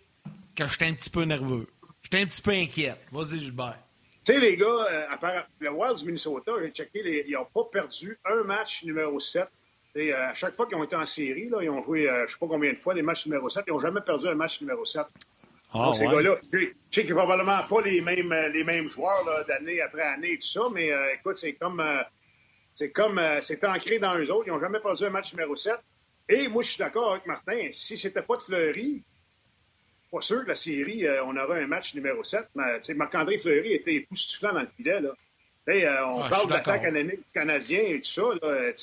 que 0.67 0.73
j'étais 0.73 0.87
un 0.87 0.95
petit 0.95 1.11
peu 1.11 1.23
nerveux. 1.25 1.67
J'étais 2.03 2.23
un 2.23 2.27
petit 2.27 2.43
peu 2.43 2.51
inquiète. 2.51 3.11
Vas-y, 3.13 3.39
Gilbert. 3.39 3.79
Tu 4.25 4.33
sais, 4.33 4.39
les 4.39 4.57
gars, 4.57 4.67
euh, 4.67 5.07
à 5.09 5.47
le 5.61 5.71
Wild 5.71 5.99
du 5.99 6.05
Minnesota, 6.05 6.53
j'ai 6.61 6.71
checké, 6.71 7.25
ils 7.27 7.33
n'ont 7.33 7.47
pas 7.47 7.65
perdu 7.73 8.19
un 8.25 8.43
match 8.45 8.85
numéro 8.85 9.19
7. 9.19 9.45
Et, 9.95 10.13
euh, 10.13 10.29
à 10.29 10.35
chaque 10.35 10.55
fois 10.55 10.67
qu'ils 10.67 10.77
ont 10.77 10.85
été 10.85 10.95
en 10.95 11.07
série, 11.07 11.49
là, 11.49 11.59
ils 11.63 11.71
ont 11.71 11.83
joué, 11.83 12.09
euh, 12.09 12.19
je 12.19 12.23
ne 12.23 12.27
sais 12.29 12.37
pas 12.39 12.47
combien 12.47 12.73
de 12.73 12.79
fois, 12.79 12.95
les 12.95 13.03
matchs 13.03 13.27
numéro 13.27 13.49
7. 13.49 13.65
Ils 13.67 13.73
n'ont 13.73 13.81
jamais 13.81 14.03
perdu 14.03 14.29
un 14.29 14.35
match 14.35 14.61
numéro 14.61 14.85
7. 14.85 15.03
Ah, 15.73 15.85
Donc, 15.85 15.97
ces 15.97 16.07
gars-là, 16.07 16.37
je 16.53 16.67
sais 16.91 17.05
qu'ils 17.05 17.15
probablement 17.15 17.63
pas 17.69 17.81
les 17.81 18.01
mêmes, 18.01 18.35
les 18.53 18.65
mêmes 18.65 18.91
joueurs 18.91 19.25
d'année 19.47 19.81
après 19.81 20.03
année 20.03 20.33
et 20.33 20.39
tout 20.39 20.49
ça, 20.49 20.63
mais 20.73 20.91
écoute, 21.15 21.39
c'est 21.39 21.53
comme. 21.53 21.83
c'est 22.75 22.91
comme. 22.91 23.21
c'est 23.41 23.65
ancré 23.65 24.01
dans 24.01 24.19
eux 24.19 24.29
autres. 24.33 24.49
Ils 24.49 24.51
n'ont 24.51 24.59
jamais 24.59 24.81
perdu 24.81 25.05
un 25.05 25.11
match 25.11 25.33
numéro 25.33 25.55
7. 25.55 25.77
Et 26.29 26.49
moi, 26.49 26.63
je 26.63 26.71
suis 26.71 26.79
d'accord 26.79 27.13
avec 27.13 27.27
Martin. 27.27 27.69
Si 27.73 27.97
c'était 27.97 28.23
pas 28.23 28.37
de 28.37 28.43
Fleury, 28.43 29.05
pas 30.11 30.21
sûr 30.21 30.43
que 30.43 30.49
la 30.49 30.55
série, 30.55 31.07
euh, 31.07 31.25
on 31.25 31.37
aura 31.37 31.57
un 31.57 31.67
match 31.67 31.95
numéro 31.95 32.25
7, 32.25 32.49
mais 32.55 32.81
Marc-André 32.95 33.39
Fleury 33.39 33.75
était 33.75 33.95
époustouflant 33.95 34.53
dans 34.53 34.61
le 34.61 34.69
filet. 34.77 35.01
Là. 35.01 35.11
Euh, 35.69 36.05
on 36.07 36.23
ah, 36.23 36.29
parle 36.29 36.49
de 36.49 36.53
l'attaque 36.55 36.83
canadien 37.33 37.83
et 37.83 38.01
tout 38.01 38.11
ça. 38.11 38.23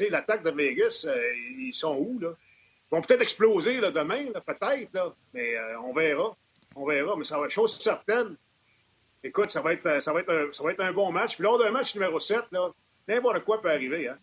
L'attaque 0.10 0.44
de 0.44 0.52
Vegas, 0.52 1.06
euh, 1.08 1.34
ils 1.58 1.74
sont 1.74 1.98
où? 1.98 2.20
Là? 2.20 2.30
Ils 2.30 2.96
vont 2.96 3.02
peut-être 3.02 3.22
exploser 3.22 3.82
là, 3.82 3.92
demain, 3.92 4.28
peut-être, 4.46 5.16
mais 5.34 5.56
on 5.84 5.94
verra. 5.94 6.36
On 6.76 6.86
verra, 6.86 7.16
mais 7.18 7.26
ça 7.26 7.38
va 7.38 7.46
être 7.46 7.52
chose 7.52 7.78
certaine. 7.78 8.36
Écoute, 9.24 9.52
ça 9.52 9.62
va 9.62 9.74
être, 9.74 10.02
ça 10.02 10.14
va 10.14 10.22
être, 10.22 10.32
un, 10.32 10.54
ça 10.54 10.64
va 10.64 10.72
être 10.72 10.80
un 10.80 10.94
bon 10.94 11.12
match. 11.12 11.36
Puis 11.36 11.44
lors 11.44 11.58
d'un 11.58 11.72
match 11.72 11.96
numéro 11.96 12.20
7, 12.20 12.44
n'importe 13.08 13.44
quoi 13.44 13.62
peut 13.62 13.72
arriver. 13.72 14.08
Hein? 14.08 14.18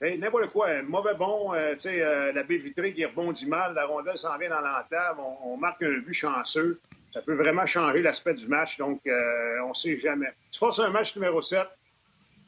N'importe 0.00 0.50
quoi, 0.50 0.68
un 0.68 0.82
mauvais 0.82 1.14
bon, 1.14 1.52
euh, 1.54 1.72
tu 1.72 1.80
sais, 1.80 2.00
euh, 2.00 2.32
la 2.32 2.44
baie 2.44 2.58
vitrée 2.58 2.94
qui 2.94 3.04
rebondit 3.04 3.46
mal, 3.46 3.74
la 3.74 3.84
rondelle 3.84 4.16
s'en 4.16 4.38
vient 4.38 4.50
dans 4.50 4.60
l'entame, 4.60 5.18
on, 5.42 5.56
marque 5.56 5.82
un 5.82 5.98
but 5.98 6.14
chanceux. 6.14 6.80
Ça 7.12 7.20
peut 7.20 7.34
vraiment 7.34 7.66
changer 7.66 8.00
l'aspect 8.00 8.34
du 8.34 8.46
match, 8.46 8.76
donc 8.76 9.00
euh, 9.06 9.60
on 9.64 9.70
ne 9.70 9.74
sait 9.74 9.98
jamais. 9.98 10.28
Tu 10.52 10.58
forces 10.58 10.78
un 10.78 10.90
match 10.90 11.16
numéro 11.16 11.42
7, 11.42 11.66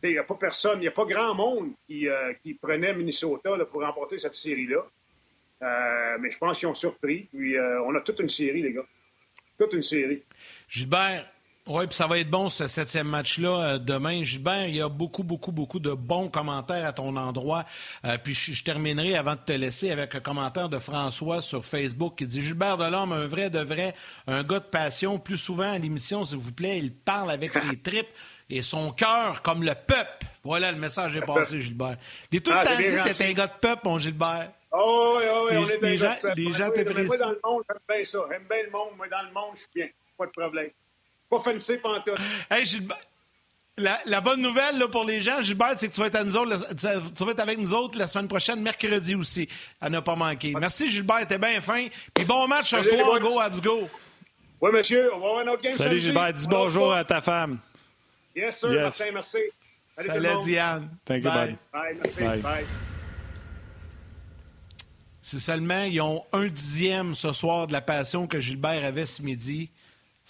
il 0.04 0.10
n'y 0.10 0.18
a 0.18 0.22
pas 0.22 0.36
personne, 0.36 0.78
il 0.78 0.82
n'y 0.82 0.88
a 0.88 0.92
pas 0.92 1.04
grand 1.04 1.34
monde 1.34 1.72
qui, 1.86 2.06
qui 2.42 2.54
prenait 2.54 2.94
Minnesota 2.94 3.50
pour 3.70 3.82
remporter 3.82 4.18
cette 4.18 4.34
série-là. 4.34 4.82
mais 6.20 6.30
je 6.30 6.38
pense 6.38 6.58
qu'ils 6.58 6.68
ont 6.68 6.74
surpris. 6.74 7.28
Puis 7.32 7.58
on 7.58 7.94
a 7.94 8.00
toute 8.00 8.20
une 8.20 8.28
série, 8.28 8.62
les 8.62 8.72
gars. 8.72 8.86
Toute 9.58 9.72
une 9.74 9.82
série. 9.82 10.22
Gilbert, 10.68 11.26
oui, 11.66 11.86
puis 11.86 11.94
ça 11.94 12.06
va 12.06 12.18
être 12.18 12.30
bon 12.30 12.48
ce 12.48 12.66
septième 12.66 13.06
match-là 13.06 13.74
euh, 13.74 13.78
demain. 13.78 14.24
Gilbert, 14.24 14.66
il 14.66 14.76
y 14.76 14.80
a 14.80 14.88
beaucoup, 14.88 15.22
beaucoup, 15.22 15.52
beaucoup 15.52 15.78
de 15.78 15.92
bons 15.92 16.28
commentaires 16.28 16.86
à 16.86 16.92
ton 16.92 17.14
endroit. 17.16 17.64
Euh, 18.04 18.16
puis 18.22 18.34
je, 18.34 18.64
terminerai 18.64 19.14
avant 19.14 19.34
de 19.34 19.40
te 19.40 19.52
laisser 19.52 19.90
avec 19.90 20.14
un 20.14 20.20
commentaire 20.20 20.70
de 20.70 20.78
François 20.78 21.42
sur 21.42 21.64
Facebook 21.64 22.16
qui 22.16 22.26
dit 22.26 22.42
Gilbert 22.42 22.78
Delorme, 22.78 23.12
un 23.12 23.26
vrai 23.26 23.50
de 23.50 23.60
vrai, 23.60 23.94
un 24.26 24.42
gars 24.42 24.60
de 24.60 24.64
passion. 24.64 25.18
Plus 25.18 25.36
souvent 25.36 25.70
à 25.70 25.78
l'émission, 25.78 26.24
s'il 26.24 26.38
vous 26.38 26.50
plaît, 26.50 26.78
il 26.78 26.92
parle 26.92 27.30
avec 27.30 27.52
ses 27.52 27.76
tripes 27.82 28.08
et 28.48 28.62
son 28.62 28.90
cœur 28.90 29.42
comme 29.42 29.62
le 29.62 29.74
peuple. 29.74 30.26
Voilà, 30.42 30.72
le 30.72 30.78
message 30.78 31.14
est 31.14 31.20
passé, 31.20 31.60
Gilbert. 31.60 31.98
Il 32.32 32.38
est 32.38 32.40
tout 32.40 32.52
le 32.52 32.56
ah, 32.56 32.64
temps 32.64 32.76
dit 32.76 32.84
que 32.84 33.16
t'es 33.16 33.30
un 33.30 33.32
gars 33.34 33.46
de 33.46 33.58
peuple, 33.60 33.82
mon 33.84 33.98
Gilbert. 33.98 34.50
Oh, 34.72 35.18
oui, 35.18 35.24
oh, 35.30 35.48
oui, 35.50 35.56
on 35.58 35.68
est 35.68 35.82
les 35.82 35.96
gens, 35.98 36.16
les 36.36 36.52
gens 36.52 36.70
t'apprécient. 36.70 37.04
Moi, 37.04 37.18
dans 37.18 37.30
le 37.30 37.40
monde, 37.44 37.62
j'aime 37.68 37.96
bien 37.96 38.04
ça. 38.04 38.18
J'aime 38.30 38.46
bien 38.48 38.62
le 38.64 38.70
monde. 38.70 38.88
Moi, 38.96 39.08
dans 39.08 39.22
le 39.22 39.32
monde, 39.32 39.54
je 39.56 39.60
suis 39.60 39.68
bien. 39.74 39.88
Pas 40.16 40.26
de 40.26 40.30
problème. 40.30 40.70
Pas 41.30 41.38
fancy 41.38 41.76
pantoute. 41.76 42.18
Hey, 42.50 42.64
Gilbert. 42.66 42.98
La, 43.78 44.20
bonne 44.20 44.42
nouvelle 44.42 44.78
là, 44.78 44.88
pour 44.88 45.04
les 45.04 45.22
gens, 45.22 45.40
Gilbert, 45.42 45.72
c'est 45.76 45.88
que 45.88 45.94
tu 45.94 46.00
vas, 46.00 46.08
être 46.08 46.16
à 46.16 46.24
nous 46.24 46.36
autres, 46.36 46.74
tu 46.74 47.24
vas 47.24 47.30
être 47.30 47.40
avec 47.40 47.58
nous 47.58 47.72
autres 47.72 47.96
la 47.98 48.06
semaine 48.06 48.28
prochaine, 48.28 48.60
mercredi 48.60 49.14
aussi, 49.14 49.48
à 49.80 49.88
ne 49.88 50.00
pas 50.00 50.16
manquer. 50.16 50.52
Merci 50.58 50.90
Gilbert, 50.90 51.26
t'es 51.26 51.38
bien 51.38 51.60
fin. 51.62 51.86
Puis 52.12 52.26
bon 52.26 52.46
match 52.46 52.70
ce 52.70 52.82
soir, 52.82 53.18
go, 53.20 53.40
Abs, 53.40 53.62
go. 53.62 53.88
Oui, 54.60 54.70
monsieur, 54.72 55.14
on 55.14 55.20
va 55.20 55.28
avoir 55.28 55.44
notre 55.46 55.62
game 55.62 55.72
Salut 55.72 55.98
Gilbert, 55.98 56.32
dis 56.32 56.46
bonjour 56.46 56.92
à 56.92 57.04
ta 57.04 57.22
femme. 57.22 57.58
Yes, 58.36 58.60
sir, 58.60 58.72
yes. 58.72 58.82
Martin, 58.82 59.12
merci. 59.14 59.38
Salut, 59.96 60.08
Salut 60.08 60.44
Diane. 60.44 60.88
Thank 61.04 61.24
you, 61.24 61.30
bye. 61.30 61.56
Bye, 61.72 61.96
merci. 62.02 62.20
Bye. 62.22 62.40
bye. 62.40 62.64
Si 65.22 65.40
seulement 65.40 65.84
ils 65.84 66.00
ont 66.00 66.24
un 66.32 66.46
dixième 66.48 67.14
ce 67.14 67.32
soir 67.32 67.66
de 67.66 67.72
la 67.72 67.80
passion 67.80 68.26
que 68.26 68.40
Gilbert 68.40 68.84
avait 68.84 69.06
ce 69.06 69.22
midi, 69.22 69.70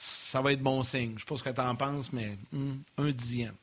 ça 0.03 0.41
va 0.41 0.53
être 0.53 0.63
bon 0.63 0.83
signe. 0.83 1.13
Je 1.17 1.21
sais 1.21 1.27
pas 1.27 1.37
ce 1.37 1.45
que 1.45 1.51
tu 1.51 1.61
en 1.61 1.75
penses, 1.75 2.13
mais 2.13 2.39
hmm, 2.53 2.77
un 2.99 3.11
dixième. 3.11 3.55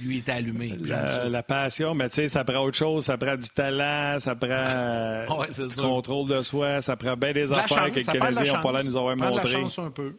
Lui 0.00 0.18
est 0.18 0.28
allumé. 0.28 0.78
La, 0.78 1.42
passion, 1.42 1.94
mais 1.94 2.08
tu 2.08 2.16
sais, 2.16 2.28
ça 2.28 2.44
prend 2.44 2.60
autre 2.60 2.76
chose. 2.76 3.04
Ça 3.04 3.18
prend 3.18 3.36
du 3.36 3.48
talent, 3.50 4.18
ça 4.18 4.34
prend 4.34 5.44
du 5.66 5.76
contrôle 5.76 6.28
de 6.28 6.42
soi, 6.42 6.80
ça 6.80 6.96
prend 6.96 7.16
bien 7.16 7.32
des 7.32 7.52
affaires 7.52 7.90
que 7.90 7.96
les 7.96 8.04
Canadiens 8.04 8.54
n'ont 8.54 8.62
pas 8.62 8.72
là 8.72 8.82
nous 8.82 8.96
avoir 8.96 9.16
montré. 9.16 9.52
la 9.52 9.60
chance 9.60 9.78
un 9.78 9.90
peu. 9.90 10.14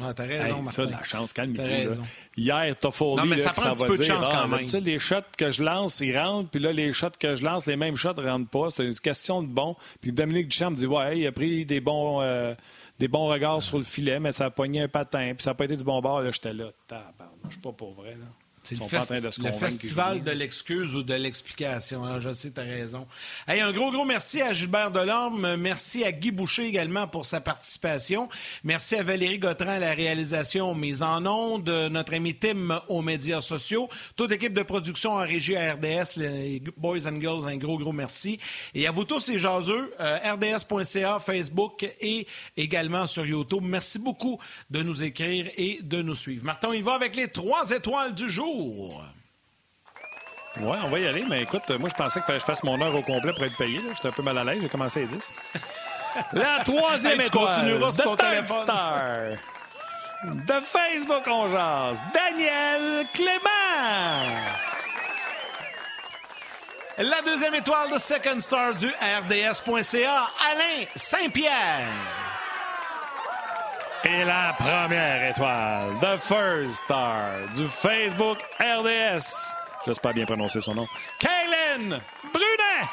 Ah, 0.00 0.12
t'as 0.14 0.24
raison, 0.24 0.62
Martin. 0.62 0.82
Ça, 0.82 0.86
de 0.86 0.92
la 0.92 1.04
chance, 1.04 1.32
calme 1.32 1.56
Hier, 2.36 2.76
t'as 2.78 2.90
fourni, 2.90 3.22
non, 3.22 3.28
mais 3.28 3.38
ça, 3.38 3.50
prend 3.50 3.70
un 3.70 3.74
petit 3.74 3.84
peu 3.84 3.96
de 3.96 4.02
chance 4.02 4.28
quand 4.28 4.48
même. 4.48 4.60
Tu 4.60 4.68
sais, 4.68 4.80
les 4.80 4.98
shots 4.98 5.16
que 5.36 5.50
je 5.50 5.62
lance, 5.62 6.00
ils 6.00 6.16
rentrent, 6.18 6.50
puis 6.50 6.60
là, 6.60 6.72
les 6.72 6.92
shots 6.92 7.10
que 7.18 7.36
je 7.36 7.44
lance, 7.44 7.66
les 7.66 7.76
mêmes 7.76 7.96
shots 7.96 8.14
ne 8.14 8.26
rentrent 8.26 8.50
pas. 8.50 8.70
C'est 8.70 8.86
une 8.86 8.94
question 8.94 9.42
de 9.42 9.48
bon. 9.48 9.76
Puis 10.00 10.12
Dominique 10.12 10.48
Duchamp 10.48 10.70
me 10.70 10.76
dit, 10.76 10.86
ouais, 10.86 11.18
il 11.18 11.26
a 11.26 11.32
pris 11.32 11.66
des 11.66 11.80
bons... 11.80 12.20
Euh, 12.22 12.54
des 13.00 13.08
bons 13.08 13.28
regards 13.28 13.62
sur 13.62 13.78
le 13.78 13.84
filet, 13.84 14.20
mais 14.20 14.30
ça 14.32 14.44
a 14.44 14.50
pogné 14.50 14.82
un 14.82 14.88
patin, 14.88 15.32
puis 15.34 15.42
ça 15.42 15.50
n'a 15.50 15.54
pas 15.54 15.64
été 15.64 15.74
du 15.74 15.84
bon 15.84 16.00
bord. 16.02 16.20
Là, 16.20 16.30
j'étais 16.30 16.52
là. 16.52 16.70
Je 17.44 17.52
suis 17.52 17.60
pas 17.60 17.72
pour 17.72 17.94
vrai. 17.94 18.10
Là. 18.10 18.26
C'est 18.76 19.42
le, 19.42 19.52
festival 19.52 20.22
de 20.22 20.30
l'excuse 20.30 20.94
ou 20.94 21.02
de 21.02 21.14
l'explication. 21.14 22.04
Hein, 22.04 22.20
je 22.20 22.32
sais, 22.32 22.50
tu 22.50 22.60
as 22.60 22.64
raison. 22.64 23.06
un 23.46 23.72
gros, 23.72 23.90
gros 23.90 24.04
merci 24.04 24.40
à 24.42 24.52
Gilbert 24.52 24.90
Delorme. 24.90 25.56
Merci 25.56 26.04
à 26.04 26.12
Guy 26.12 26.30
Boucher 26.30 26.66
également 26.66 27.08
pour 27.08 27.26
sa 27.26 27.40
participation. 27.40 28.28
Merci 28.64 28.96
à 28.96 29.02
Valérie 29.02 29.38
Gautran 29.38 29.68
à 29.68 29.78
la 29.78 29.92
réalisation 29.92 30.74
mise 30.74 31.02
en 31.02 31.24
ondes. 31.26 31.68
Notre 31.90 32.14
ami 32.14 32.34
Tim 32.34 32.80
aux 32.88 33.02
médias 33.02 33.40
sociaux. 33.40 33.88
Toute 34.16 34.32
équipe 34.32 34.52
de 34.52 34.62
production 34.62 35.12
en 35.12 35.26
régie 35.26 35.56
à 35.56 35.74
RDS, 35.74 36.16
les 36.16 36.62
Boys 36.76 37.06
and 37.06 37.20
Girls, 37.20 37.48
un 37.48 37.56
gros, 37.56 37.78
gros 37.78 37.92
merci. 37.92 38.38
Et 38.74 38.86
à 38.86 38.90
vous 38.90 39.04
tous 39.04 39.28
les 39.28 39.38
jaseux, 39.38 39.92
euh, 40.00 40.18
rds.ca, 40.34 41.18
Facebook 41.20 41.88
et 42.00 42.26
également 42.56 43.06
sur 43.06 43.26
YouTube. 43.26 43.62
Merci 43.62 43.98
beaucoup 43.98 44.38
de 44.70 44.82
nous 44.82 45.02
écrire 45.02 45.50
et 45.56 45.80
de 45.82 46.02
nous 46.02 46.14
suivre. 46.14 46.44
Martin, 46.44 46.74
il 46.74 46.82
va 46.82 46.94
avec 46.94 47.16
les 47.16 47.28
trois 47.28 47.70
étoiles 47.70 48.14
du 48.14 48.30
jour. 48.30 48.59
Oui, 48.60 50.76
on 50.84 50.88
va 50.88 50.98
y 50.98 51.06
aller, 51.06 51.24
mais 51.28 51.42
écoute, 51.42 51.68
moi, 51.78 51.88
je 51.88 51.94
pensais 51.94 52.20
que 52.20 52.34
je 52.34 52.40
fasse 52.40 52.62
mon 52.64 52.80
heure 52.80 52.94
au 52.94 53.02
complet 53.02 53.32
pour 53.32 53.44
être 53.44 53.56
payé. 53.56 53.80
J'étais 53.94 54.08
un 54.08 54.12
peu 54.12 54.22
mal 54.22 54.38
à 54.38 54.44
l'aise, 54.44 54.60
j'ai 54.62 54.68
commencé 54.68 55.02
à 55.02 55.06
10. 55.06 55.32
La 56.32 56.58
troisième 56.64 57.20
étoile 57.20 57.92
sur 57.92 58.04
ton 58.04 58.16
téléphone. 58.16 58.64
Star. 58.64 59.02
De 60.24 60.60
Facebook 60.60 61.22
on 61.26 61.48
jase, 61.48 62.04
Daniel 62.12 63.06
Clément. 63.14 64.34
La 66.98 67.22
deuxième 67.22 67.54
étoile 67.54 67.90
de 67.90 67.98
Second 67.98 68.40
Star 68.40 68.74
du 68.74 68.88
RDS.ca, 68.88 70.28
Alain 70.50 70.84
Saint-Pierre. 70.94 71.86
Et 74.04 74.24
la 74.24 74.54
première 74.58 75.30
étoile, 75.30 75.98
The 76.00 76.18
First 76.18 76.84
Star 76.84 77.48
du 77.54 77.68
Facebook 77.68 78.38
RDS, 78.58 79.52
J'espère 79.86 80.12
bien 80.12 80.26
prononcer 80.26 80.60
son 80.60 80.74
nom. 80.74 80.86
Kaylin 81.18 82.00
Brunet! 82.32 82.88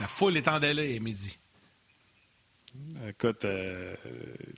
La 0.00 0.08
foule 0.08 0.36
est 0.36 0.48
en 0.48 0.60
délai, 0.60 0.98
midi. 1.00 1.38
Écoute, 3.08 3.46
euh, 3.46 3.94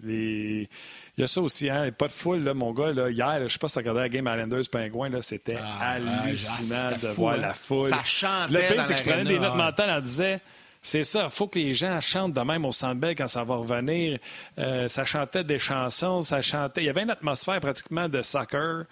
les... 0.02 0.68
il 1.16 1.20
y 1.20 1.22
a 1.22 1.28
ça 1.28 1.40
aussi, 1.40 1.70
hein, 1.70 1.90
pas 1.92 2.08
de 2.08 2.12
foule, 2.12 2.42
là, 2.42 2.52
mon 2.52 2.72
gars. 2.72 2.92
Là, 2.92 3.10
hier, 3.10 3.38
je 3.38 3.44
ne 3.44 3.48
sais 3.48 3.58
pas 3.58 3.68
si 3.68 3.74
tu 3.74 3.78
as 3.78 3.82
regardé 3.82 4.00
la 4.00 4.08
game 4.08 4.26
Islanders 4.26 4.68
Pingouin, 4.70 5.20
c'était 5.20 5.58
ah, 5.60 5.92
hallucinant 5.92 6.90
de 7.00 7.08
voir 7.14 7.34
hein. 7.34 7.38
la 7.38 7.54
foule. 7.54 7.88
Ça 7.88 8.02
chantait. 8.04 8.52
Le 8.52 8.74
pire, 8.74 8.84
c'est 8.84 8.94
que 8.94 9.00
je 9.00 9.04
prenais 9.04 9.24
des 9.24 9.38
notes 9.38 9.56
mentales 9.56 9.90
en 9.90 10.00
disant 10.00 10.36
c'est 10.82 11.04
ça, 11.04 11.24
il 11.24 11.30
faut 11.30 11.48
que 11.48 11.58
les 11.58 11.74
gens 11.74 12.00
chantent 12.00 12.34
de 12.34 12.40
même 12.40 12.64
au 12.64 12.72
Centre 12.72 13.08
quand 13.10 13.26
ça 13.26 13.44
va 13.44 13.56
revenir. 13.56 14.18
Euh, 14.58 14.88
ça 14.88 15.04
chantait 15.04 15.44
des 15.44 15.58
chansons, 15.58 16.22
ça 16.22 16.40
chantait. 16.40 16.82
Il 16.82 16.86
y 16.86 16.88
avait 16.88 17.02
une 17.02 17.10
atmosphère 17.10 17.60
pratiquement 17.60 18.08
de 18.08 18.22
soccer. 18.22 18.84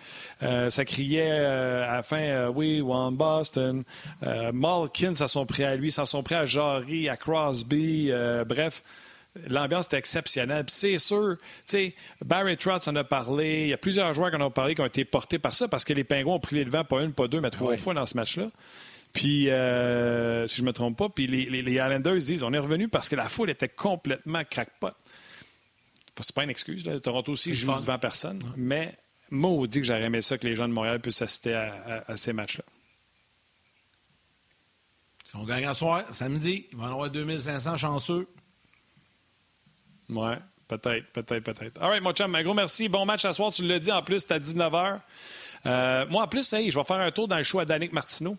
Euh, 0.42 0.70
ça 0.70 0.84
criait 0.84 1.30
euh, 1.30 1.88
à 1.88 1.96
la 1.96 2.02
fin 2.02 2.48
We 2.48 2.80
won 2.82 3.12
Boston. 3.12 3.84
Malkin, 4.52 5.14
ça 5.14 5.28
sont 5.28 5.46
pris 5.46 5.64
à 5.64 5.76
lui, 5.76 5.90
ça 5.90 6.06
sont 6.06 6.22
pris 6.22 6.34
à 6.34 6.46
Jarry, 6.46 7.08
à 7.08 7.16
Crosby. 7.16 8.10
bref. 8.46 8.82
L'ambiance 9.48 9.86
était 9.86 9.98
exceptionnelle. 9.98 10.64
c'est 10.68 10.96
sûr, 10.96 11.36
tu 11.38 11.44
sais, 11.66 11.94
Barry 12.24 12.56
Trotz 12.56 12.88
en 12.88 12.96
a 12.96 13.04
parlé. 13.04 13.64
Il 13.64 13.68
y 13.68 13.72
a 13.74 13.76
plusieurs 13.76 14.14
joueurs 14.14 14.30
qui 14.30 14.36
en 14.36 14.40
ont 14.40 14.50
parlé 14.50 14.74
qui 14.74 14.80
ont 14.80 14.86
été 14.86 15.04
portés 15.04 15.38
par 15.38 15.52
ça 15.52 15.68
parce 15.68 15.84
que 15.84 15.92
les 15.92 16.04
Pingouins 16.04 16.36
ont 16.36 16.40
pris 16.40 16.56
les 16.56 16.64
devants 16.64 16.84
pas 16.84 17.02
une, 17.02 17.12
pas 17.12 17.28
deux, 17.28 17.40
mais 17.40 17.50
trois 17.50 17.76
fois 17.76 17.92
dans 17.92 18.06
ce 18.06 18.16
match-là. 18.16 18.46
Puis, 19.16 19.48
euh, 19.48 20.46
si 20.46 20.56
je 20.56 20.60
ne 20.60 20.66
me 20.66 20.72
trompe 20.74 20.98
pas, 20.98 21.08
puis 21.08 21.26
les, 21.26 21.46
les, 21.46 21.72
Islanders 21.72 22.18
disent 22.18 22.42
on 22.42 22.52
est 22.52 22.58
revenu 22.58 22.86
parce 22.86 23.08
que 23.08 23.16
la 23.16 23.30
foule 23.30 23.48
était 23.48 23.70
complètement 23.70 24.44
crackpot. 24.44 24.92
C'est 26.20 26.34
pas 26.34 26.44
une 26.44 26.50
excuse. 26.50 26.84
Là. 26.84 27.00
Toronto 27.00 27.32
aussi 27.32 27.54
joue 27.54 27.74
devant 27.80 27.98
personne. 27.98 28.42
Mais 28.56 28.94
maudit 29.30 29.80
que 29.80 29.86
j'aurais 29.86 30.02
aimé 30.02 30.20
ça 30.20 30.36
que 30.36 30.46
les 30.46 30.54
gens 30.54 30.68
de 30.68 30.74
Montréal 30.74 31.00
puissent 31.00 31.22
assister 31.22 31.54
à, 31.54 32.14
ces 32.16 32.34
matchs-là. 32.34 32.64
Si 35.24 35.34
on 35.36 35.44
gagne 35.44 35.64
à 35.64 35.72
soir, 35.72 36.04
samedi, 36.12 36.66
il 36.70 36.76
va 36.76 36.84
y 36.84 36.86
en 36.88 36.92
avoir 36.92 37.10
2500 37.10 37.78
chanceux. 37.78 38.28
Ouais, 40.10 40.36
peut-être, 40.68 41.10
peut-être, 41.12 41.42
peut-être. 41.42 41.82
All 41.82 41.88
right, 41.88 42.02
mon 42.02 42.12
chum, 42.12 42.34
un 42.34 42.42
gros 42.42 42.52
merci. 42.52 42.90
Bon 42.90 43.06
match 43.06 43.24
à 43.24 43.32
soir. 43.32 43.50
Tu 43.50 43.66
l'as 43.66 43.78
dit 43.78 43.90
en 43.90 44.02
plus, 44.02 44.20
c'est 44.20 44.32
à 44.32 44.38
19h. 44.38 45.00
Euh, 45.64 46.06
moi, 46.10 46.24
en 46.24 46.28
plus, 46.28 46.50
je 46.50 46.78
vais 46.78 46.84
faire 46.84 47.00
un 47.00 47.10
tour 47.10 47.28
dans 47.28 47.38
le 47.38 47.44
choix 47.44 47.64
d'Annick 47.64 47.94
Martineau. 47.94 48.36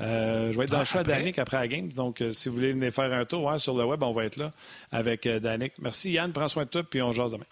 Euh, 0.00 0.52
je 0.52 0.58
vais 0.58 0.64
être 0.64 0.70
dans 0.70 0.78
le 0.78 0.82
ah, 0.82 0.84
choix 0.84 1.02
d'Annick 1.04 1.38
après 1.38 1.58
la 1.58 1.68
game. 1.68 1.88
Donc, 1.88 2.20
euh, 2.20 2.32
si 2.32 2.48
vous 2.48 2.56
voulez 2.56 2.72
venir 2.72 2.92
faire 2.92 3.12
un 3.12 3.24
tour 3.24 3.52
sur 3.58 3.76
le 3.76 3.84
web, 3.84 4.02
on 4.02 4.12
va 4.12 4.24
être 4.24 4.36
là 4.36 4.50
avec 4.90 5.26
euh, 5.26 5.38
Danick. 5.38 5.74
Merci 5.80 6.12
Yann, 6.12 6.32
prends 6.32 6.48
soin 6.48 6.64
de 6.64 6.70
toi, 6.70 6.82
puis 6.82 7.00
on 7.00 7.12
jase 7.12 7.32
demain. 7.32 7.44